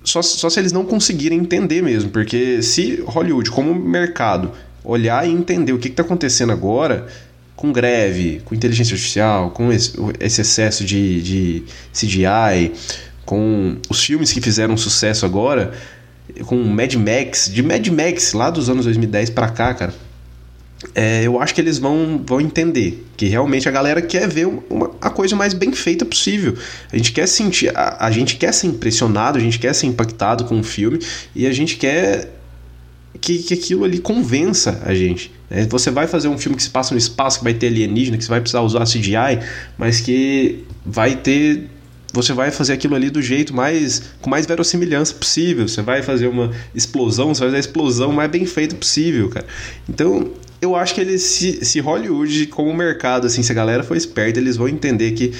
só, 0.06 0.22
só 0.22 0.48
se 0.48 0.60
eles 0.60 0.72
não 0.72 0.84
conseguirem 0.84 1.38
entender 1.38 1.82
mesmo, 1.82 2.10
porque 2.10 2.62
se 2.62 3.02
Hollywood 3.04 3.50
como 3.50 3.74
mercado 3.74 4.52
olhar 4.84 5.28
e 5.28 5.32
entender 5.32 5.72
o 5.72 5.78
que 5.78 5.88
está 5.88 6.02
acontecendo 6.02 6.52
agora 6.52 7.08
com 7.56 7.72
greve, 7.72 8.40
com 8.44 8.54
inteligência 8.54 8.94
artificial, 8.94 9.50
com 9.50 9.72
esse, 9.72 9.98
excesso 10.40 10.84
de, 10.84 11.22
de 11.22 11.62
CGI, 11.92 12.72
com 13.24 13.76
os 13.88 14.04
filmes 14.04 14.32
que 14.32 14.40
fizeram 14.40 14.76
sucesso 14.76 15.26
agora, 15.26 15.72
com 16.44 16.56
Mad 16.62 16.94
Max, 16.94 17.50
de 17.52 17.62
Mad 17.62 17.86
Max 17.88 18.32
lá 18.32 18.48
dos 18.48 18.70
anos 18.70 18.84
2010 18.84 19.30
para 19.30 19.48
cá, 19.48 19.74
cara 19.74 20.05
é, 20.94 21.22
eu 21.24 21.40
acho 21.40 21.54
que 21.54 21.60
eles 21.60 21.78
vão, 21.78 22.22
vão 22.24 22.40
entender 22.40 23.06
que 23.16 23.26
realmente 23.26 23.68
a 23.68 23.72
galera 23.72 24.02
quer 24.02 24.28
ver 24.28 24.46
uma, 24.46 24.90
a 25.00 25.08
coisa 25.08 25.34
mais 25.34 25.54
bem 25.54 25.72
feita 25.72 26.04
possível. 26.04 26.54
A 26.92 26.96
gente 26.96 27.12
quer 27.12 27.26
sentir, 27.26 27.74
a, 27.74 28.06
a 28.06 28.10
gente 28.10 28.36
quer 28.36 28.52
ser 28.52 28.66
impressionado, 28.66 29.38
a 29.38 29.40
gente 29.40 29.58
quer 29.58 29.74
ser 29.74 29.86
impactado 29.86 30.44
com 30.44 30.60
o 30.60 30.62
filme 30.62 30.98
e 31.34 31.46
a 31.46 31.52
gente 31.52 31.76
quer 31.76 32.30
que, 33.20 33.38
que 33.38 33.54
aquilo 33.54 33.84
ali 33.84 33.98
convença 33.98 34.82
a 34.84 34.94
gente. 34.94 35.32
Né? 35.48 35.66
Você 35.70 35.90
vai 35.90 36.06
fazer 36.06 36.28
um 36.28 36.36
filme 36.36 36.56
que 36.56 36.62
se 36.62 36.70
passa 36.70 36.92
no 36.92 36.98
espaço, 36.98 37.38
que 37.38 37.44
vai 37.44 37.54
ter 37.54 37.68
alienígena, 37.68 38.18
que 38.18 38.24
você 38.24 38.30
vai 38.30 38.40
precisar 38.40 38.60
usar 38.60 38.84
CGI, 38.84 39.40
mas 39.78 40.00
que 40.00 40.64
vai 40.84 41.16
ter 41.16 41.70
você 42.12 42.32
vai 42.32 42.50
fazer 42.50 42.72
aquilo 42.72 42.94
ali 42.94 43.10
do 43.10 43.20
jeito 43.20 43.54
mais 43.54 44.02
com 44.22 44.30
mais 44.30 44.46
verossimilhança 44.46 45.14
possível. 45.14 45.68
Você 45.68 45.82
vai 45.82 46.02
fazer 46.02 46.28
uma 46.28 46.50
explosão, 46.74 47.34
você 47.34 47.40
vai 47.40 47.48
fazer 47.48 47.56
a 47.56 47.60
explosão 47.60 48.12
mais 48.12 48.30
bem 48.30 48.46
feita 48.46 48.74
possível, 48.74 49.28
cara. 49.28 49.46
Então, 49.88 50.32
eu 50.60 50.74
acho 50.74 50.94
que 50.94 51.00
eles 51.00 51.22
se, 51.22 51.64
se 51.64 51.80
Hollywood 51.80 52.46
como 52.46 52.72
mercado, 52.74 53.26
assim, 53.26 53.42
se 53.42 53.52
a 53.52 53.54
galera 53.54 53.82
for 53.82 53.96
esperta, 53.96 54.38
eles 54.38 54.56
vão 54.56 54.68
entender 54.68 55.12
que 55.12 55.32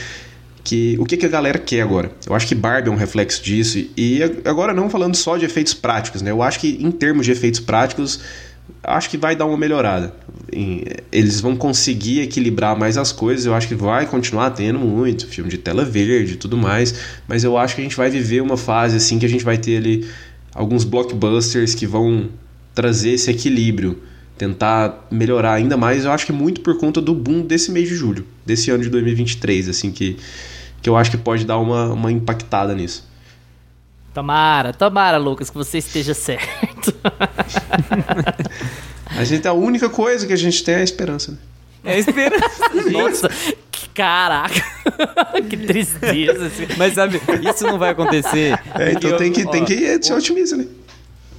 que 0.66 0.96
o 0.98 1.04
que, 1.04 1.16
que 1.16 1.24
a 1.24 1.28
galera 1.28 1.58
quer 1.58 1.80
agora. 1.80 2.10
Eu 2.26 2.34
acho 2.34 2.46
que 2.46 2.54
Barbie 2.54 2.88
é 2.88 2.92
um 2.92 2.96
reflexo 2.96 3.42
disso. 3.42 3.78
E 3.96 4.20
agora 4.44 4.74
não 4.74 4.90
falando 4.90 5.14
só 5.14 5.36
de 5.36 5.44
efeitos 5.44 5.72
práticos, 5.72 6.22
né? 6.22 6.32
Eu 6.32 6.42
acho 6.42 6.58
que 6.58 6.76
em 6.80 6.90
termos 6.90 7.24
de 7.24 7.30
efeitos 7.30 7.60
práticos, 7.60 8.20
acho 8.82 9.08
que 9.08 9.16
vai 9.16 9.36
dar 9.36 9.46
uma 9.46 9.56
melhorada. 9.56 10.12
Eles 11.12 11.40
vão 11.40 11.54
conseguir 11.54 12.20
equilibrar 12.20 12.76
mais 12.76 12.98
as 12.98 13.12
coisas. 13.12 13.46
Eu 13.46 13.54
acho 13.54 13.68
que 13.68 13.76
vai 13.76 14.06
continuar 14.06 14.50
tendo 14.50 14.80
muito 14.80 15.28
filme 15.28 15.48
de 15.48 15.56
tela 15.56 15.84
verde 15.84 16.32
e 16.32 16.36
tudo 16.36 16.56
mais. 16.56 16.94
Mas 17.28 17.44
eu 17.44 17.56
acho 17.56 17.76
que 17.76 17.80
a 17.80 17.84
gente 17.84 17.96
vai 17.96 18.10
viver 18.10 18.40
uma 18.40 18.56
fase 18.56 18.96
assim 18.96 19.20
que 19.20 19.26
a 19.26 19.28
gente 19.28 19.44
vai 19.44 19.58
ter 19.58 19.76
ali 19.76 20.08
alguns 20.52 20.82
blockbusters 20.82 21.76
que 21.76 21.86
vão 21.86 22.28
trazer 22.74 23.10
esse 23.10 23.30
equilíbrio 23.30 24.02
tentar 24.36 25.06
melhorar 25.10 25.54
ainda 25.54 25.76
mais, 25.76 26.04
eu 26.04 26.12
acho 26.12 26.26
que 26.26 26.32
muito 26.32 26.60
por 26.60 26.78
conta 26.78 27.00
do 27.00 27.14
boom 27.14 27.42
desse 27.42 27.70
mês 27.70 27.88
de 27.88 27.94
julho, 27.94 28.26
desse 28.44 28.70
ano 28.70 28.82
de 28.82 28.90
2023, 28.90 29.68
assim, 29.68 29.90
que, 29.90 30.16
que 30.82 30.88
eu 30.88 30.96
acho 30.96 31.10
que 31.10 31.16
pode 31.16 31.44
dar 31.44 31.58
uma, 31.58 31.92
uma 31.92 32.12
impactada 32.12 32.74
nisso. 32.74 33.06
Tomara, 34.12 34.72
tomara, 34.72 35.18
Lucas, 35.18 35.50
que 35.50 35.56
você 35.56 35.78
esteja 35.78 36.14
certo. 36.14 36.94
a 39.06 39.24
gente, 39.24 39.46
a 39.46 39.52
única 39.52 39.90
coisa 39.90 40.26
que 40.26 40.32
a 40.32 40.36
gente 40.36 40.64
tem 40.64 40.76
é 40.76 40.78
a 40.78 40.84
esperança, 40.84 41.32
né? 41.32 41.38
É 41.84 41.94
a 41.94 41.98
esperança. 41.98 42.74
Nossa, 42.90 43.28
que 43.70 43.88
caraca. 43.90 44.62
que 45.48 45.56
tristeza. 45.56 46.46
Assim. 46.46 46.66
Mas 46.76 46.94
sabe, 46.94 47.20
isso 47.48 47.64
não 47.64 47.78
vai 47.78 47.90
acontecer. 47.90 48.58
É, 48.74 48.92
então 48.92 49.10
eu, 49.10 49.16
tem 49.16 49.32
que, 49.32 49.44
ó, 49.44 49.50
tem 49.50 49.64
que 49.64 50.02
ser 50.02 50.14
otimista, 50.14 50.56
né? 50.56 50.66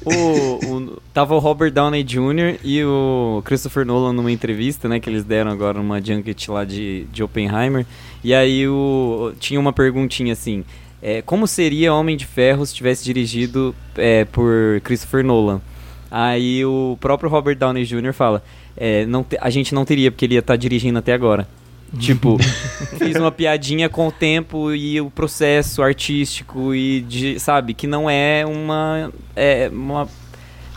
O, 0.08 0.76
o, 0.76 1.02
tava 1.14 1.36
o 1.36 1.40
Robert 1.40 1.72
Downey 1.72 2.04
Jr. 2.04 2.60
e 2.64 2.84
o 2.84 3.42
Christopher 3.46 3.86
Nolan 3.86 4.14
numa 4.14 4.32
entrevista, 4.32 4.88
né, 4.88 5.00
que 5.00 5.10
eles 5.10 5.24
deram 5.24 5.52
agora 5.52 5.78
numa 5.78 6.02
junket 6.02 6.50
lá 6.50 6.64
de, 6.64 7.06
de 7.12 7.24
Oppenheimer. 7.24 7.86
E 8.24 8.34
aí 8.34 8.68
o, 8.68 9.34
tinha 9.40 9.60
uma 9.60 9.74
perguntinha 9.74 10.34
assim: 10.34 10.64
é, 11.02 11.22
como 11.22 11.48
seria 11.48 11.94
Homem 11.94 12.18
de 12.18 12.26
Ferro 12.26 12.66
se 12.66 12.74
tivesse 12.74 13.04
dirigido 13.04 13.76
é, 13.96 14.26
por 14.26 14.82
Christopher 14.84 15.24
Nolan? 15.24 15.62
Aí 16.10 16.64
o 16.66 16.98
próprio 17.00 17.30
Robert 17.30 17.58
Downey 17.58 17.86
Jr. 17.86 18.14
fala: 18.14 18.44
é, 18.76 19.06
não 19.06 19.24
te, 19.24 19.38
a 19.40 19.50
gente 19.50 19.74
não 19.74 19.86
teria, 19.86 20.12
porque 20.12 20.26
ele 20.26 20.36
ia 20.36 20.40
estar 20.40 20.54
tá 20.54 20.58
dirigindo 20.58 21.00
até 21.00 21.14
agora. 21.14 21.48
Tipo, 22.00 22.38
fiz 23.00 23.16
uma 23.16 23.32
piadinha 23.32 23.88
com 23.88 24.08
o 24.08 24.12
tempo 24.12 24.74
e 24.74 25.00
o 25.00 25.10
processo 25.10 25.82
artístico 25.82 26.76
e 26.76 27.02
de, 27.02 27.40
sabe, 27.40 27.74
que 27.74 27.88
não 27.88 28.10
é 28.10 28.46
uma 28.46 29.12
é 29.36 29.70
uma, 29.72 30.08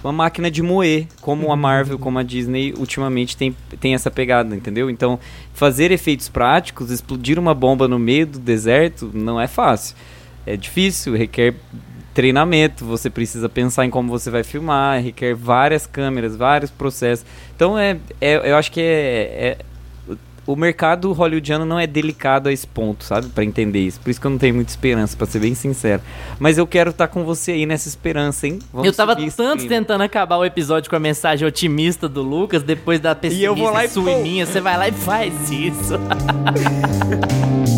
uma 0.04 0.12
máquina 0.12 0.50
de 0.50 0.62
moer, 0.62 1.06
como 1.20 1.52
a 1.52 1.56
Marvel, 1.56 1.98
como 1.98 2.18
a 2.18 2.22
Disney 2.22 2.72
ultimamente 2.76 3.36
tem, 3.36 3.54
tem 3.80 3.94
essa 3.94 4.10
pegada, 4.10 4.54
entendeu? 4.54 4.88
Então, 4.88 5.18
fazer 5.52 5.90
efeitos 5.90 6.28
práticos, 6.28 6.90
explodir 6.90 7.38
uma 7.38 7.54
bomba 7.54 7.88
no 7.88 7.98
meio 7.98 8.26
do 8.26 8.38
deserto 8.38 9.10
não 9.12 9.40
é 9.40 9.46
fácil. 9.46 9.96
É 10.46 10.56
difícil, 10.56 11.14
requer 11.16 11.54
treinamento, 12.14 12.84
você 12.84 13.08
precisa 13.08 13.48
pensar 13.48 13.84
em 13.84 13.90
como 13.90 14.08
você 14.08 14.30
vai 14.30 14.42
filmar, 14.42 15.02
requer 15.02 15.34
várias 15.34 15.86
câmeras, 15.86 16.36
vários 16.36 16.70
processos. 16.70 17.24
Então 17.54 17.78
é, 17.78 17.98
é 18.20 18.50
eu 18.50 18.56
acho 18.56 18.70
que 18.72 18.80
é, 18.80 18.84
é 18.84 19.58
o 20.52 20.56
mercado 20.56 21.12
hollywoodiano 21.12 21.64
não 21.64 21.78
é 21.78 21.86
delicado 21.86 22.48
a 22.48 22.52
esse 22.52 22.66
ponto, 22.66 23.04
sabe? 23.04 23.28
para 23.28 23.44
entender 23.44 23.80
isso. 23.80 24.00
Por 24.00 24.10
isso 24.10 24.20
que 24.20 24.26
eu 24.26 24.30
não 24.30 24.38
tenho 24.38 24.54
muita 24.54 24.70
esperança, 24.70 25.16
para 25.16 25.26
ser 25.26 25.38
bem 25.38 25.54
sincero. 25.54 26.02
Mas 26.38 26.58
eu 26.58 26.66
quero 26.66 26.90
estar 26.90 27.06
tá 27.06 27.12
com 27.12 27.24
você 27.24 27.52
aí 27.52 27.66
nessa 27.66 27.88
esperança, 27.88 28.46
hein? 28.46 28.58
Vamos 28.72 28.86
eu 28.86 28.92
tava 28.92 29.16
tanto 29.16 29.66
tentando 29.68 30.02
acabar 30.02 30.36
o 30.36 30.44
episódio 30.44 30.90
com 30.90 30.96
a 30.96 31.00
mensagem 31.00 31.46
otimista 31.46 32.08
do 32.08 32.22
Lucas, 32.22 32.62
depois 32.62 33.00
da 33.00 33.14
pessimista 33.14 33.42
e 33.42 33.46
eu 33.46 33.54
vou 33.54 33.70
lá 33.70 33.84
e 33.84 33.88
sua 33.88 34.10
e 34.10 34.22
minha, 34.22 34.46
você 34.46 34.60
vai 34.60 34.76
lá 34.76 34.88
e 34.88 34.92
faz 34.92 35.50
isso. 35.50 35.94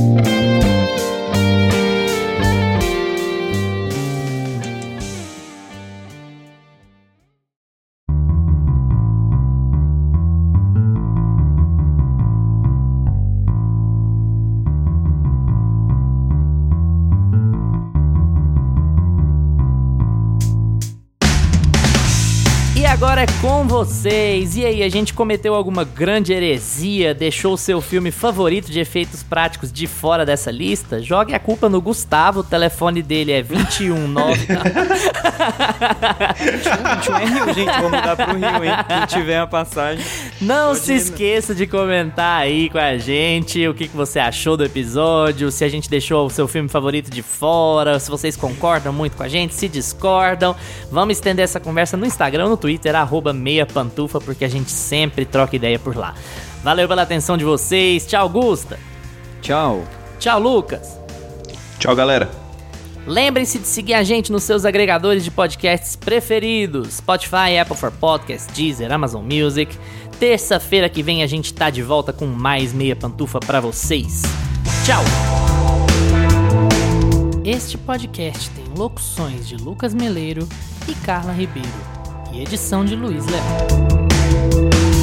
é 23.23 23.27
com 23.41 23.67
vocês. 23.69 24.57
E 24.57 24.67
aí, 24.67 24.83
a 24.83 24.89
gente 24.89 25.15
cometeu 25.15 25.55
alguma 25.55 25.85
grande 25.85 26.33
heresia? 26.33 27.15
Deixou 27.15 27.55
o 27.55 27.59
seu 27.59 27.81
filme 27.81 28.11
favorito 28.11 28.69
de 28.71 28.81
efeitos 28.81 29.23
práticos 29.23 29.73
de 29.73 29.87
fora 29.87 30.27
dessa 30.27 30.51
lista? 30.51 31.01
Jogue 31.01 31.33
a 31.33 31.39
culpa 31.39 31.69
no 31.69 31.81
Gustavo, 31.81 32.41
o 32.41 32.45
telefone 32.45 33.01
dele 33.01 33.31
é 33.31 33.41
219. 33.43 34.47
21 34.47 37.17
é 37.17 37.25
Rio, 37.25 37.55
gente. 37.55 37.81
Vou 37.81 37.91
mudar 37.91 38.17
pro 38.17 38.37
Rio, 38.37 38.65
hein? 38.65 38.73
Quem 38.89 39.07
tiver 39.07 39.39
a 39.39 39.47
passagem. 39.47 40.05
Não 40.41 40.75
se 40.75 40.93
esqueça 40.93 41.55
de 41.55 41.65
comentar 41.67 42.43
aí 42.43 42.69
com 42.69 42.79
a 42.79 42.99
gente 42.99 43.69
o 43.69 43.75
que, 43.75 43.87
que 43.87 43.97
você 43.97 44.19
achou 44.19 44.57
do 44.57 44.65
episódio, 44.65 45.53
se 45.53 45.65
a 45.65 45.69
gente 45.69 45.89
deixou 45.89 46.27
o 46.27 46.31
seu 46.31 46.49
filme 46.49 46.69
favorito 46.69 47.11
de 47.11 47.23
fora, 47.23 48.01
se 48.01 48.11
vocês 48.11 48.37
concordam 48.37 48.93
muito 48.93 49.17
com 49.17 49.23
a 49.23 49.29
gente, 49.29 49.55
se 49.55 49.69
discordam. 49.69 50.57
Vamos 50.91 51.17
estender 51.17 51.45
essa 51.45 51.61
conversa 51.61 51.97
no 51.97 52.05
Instagram, 52.05 52.49
no 52.49 52.57
Twitter 52.57 52.73
Twitter, 52.73 52.97
arroba 53.13 53.35
meia 53.35 53.67
pantufa, 53.67 54.19
porque 54.19 54.43
a 54.43 54.49
gente 54.49 54.71
sempre 54.71 55.27
troca 55.27 55.55
ideia 55.55 55.79
por 55.79 55.95
lá. 55.95 56.15
Valeu 56.65 56.89
pela 56.89 57.03
atenção 57.03 57.37
de 57.37 57.45
vocês. 57.45 58.07
Tchau, 58.07 58.27
Gusta. 58.31 58.79
Tchau. 59.43 59.85
Tchau, 60.19 60.41
Lucas. 60.41 60.99
Tchau, 61.79 61.95
galera. 61.95 62.31
Lembrem-se 63.07 63.59
de 63.59 63.67
seguir 63.67 63.95
a 63.95 64.03
gente 64.03 64.33
nos 64.33 64.45
seus 64.45 64.65
agregadores 64.65 65.25
de 65.25 65.31
podcasts 65.31 65.95
preferidos: 65.95 66.95
Spotify, 66.95 67.59
Apple 67.61 67.77
for 67.77 67.91
Podcasts, 67.91 68.47
Deezer, 68.55 68.91
Amazon 68.91 69.25
Music. 69.25 69.77
Terça-feira 70.19 70.89
que 70.89 71.03
vem 71.03 71.23
a 71.23 71.27
gente 71.27 71.53
tá 71.53 71.69
de 71.69 71.83
volta 71.83 72.13
com 72.13 72.27
mais 72.27 72.73
meia 72.73 72.97
pantufa 72.97 73.41
para 73.41 73.61
vocês. 73.61 74.23
Tchau. 74.87 75.03
Este 77.45 77.77
podcast 77.77 78.49
tem 78.51 78.65
locuções 78.77 79.49
de 79.49 79.57
Lucas 79.57 79.93
Meleiro 79.93 80.49
e 80.89 80.95
Carla 80.95 81.33
Ribeiro 81.33 82.02
e 82.33 82.43
edição 82.43 82.85
de 82.85 82.97
Luiz 82.97 83.25
Leão. 83.27 85.02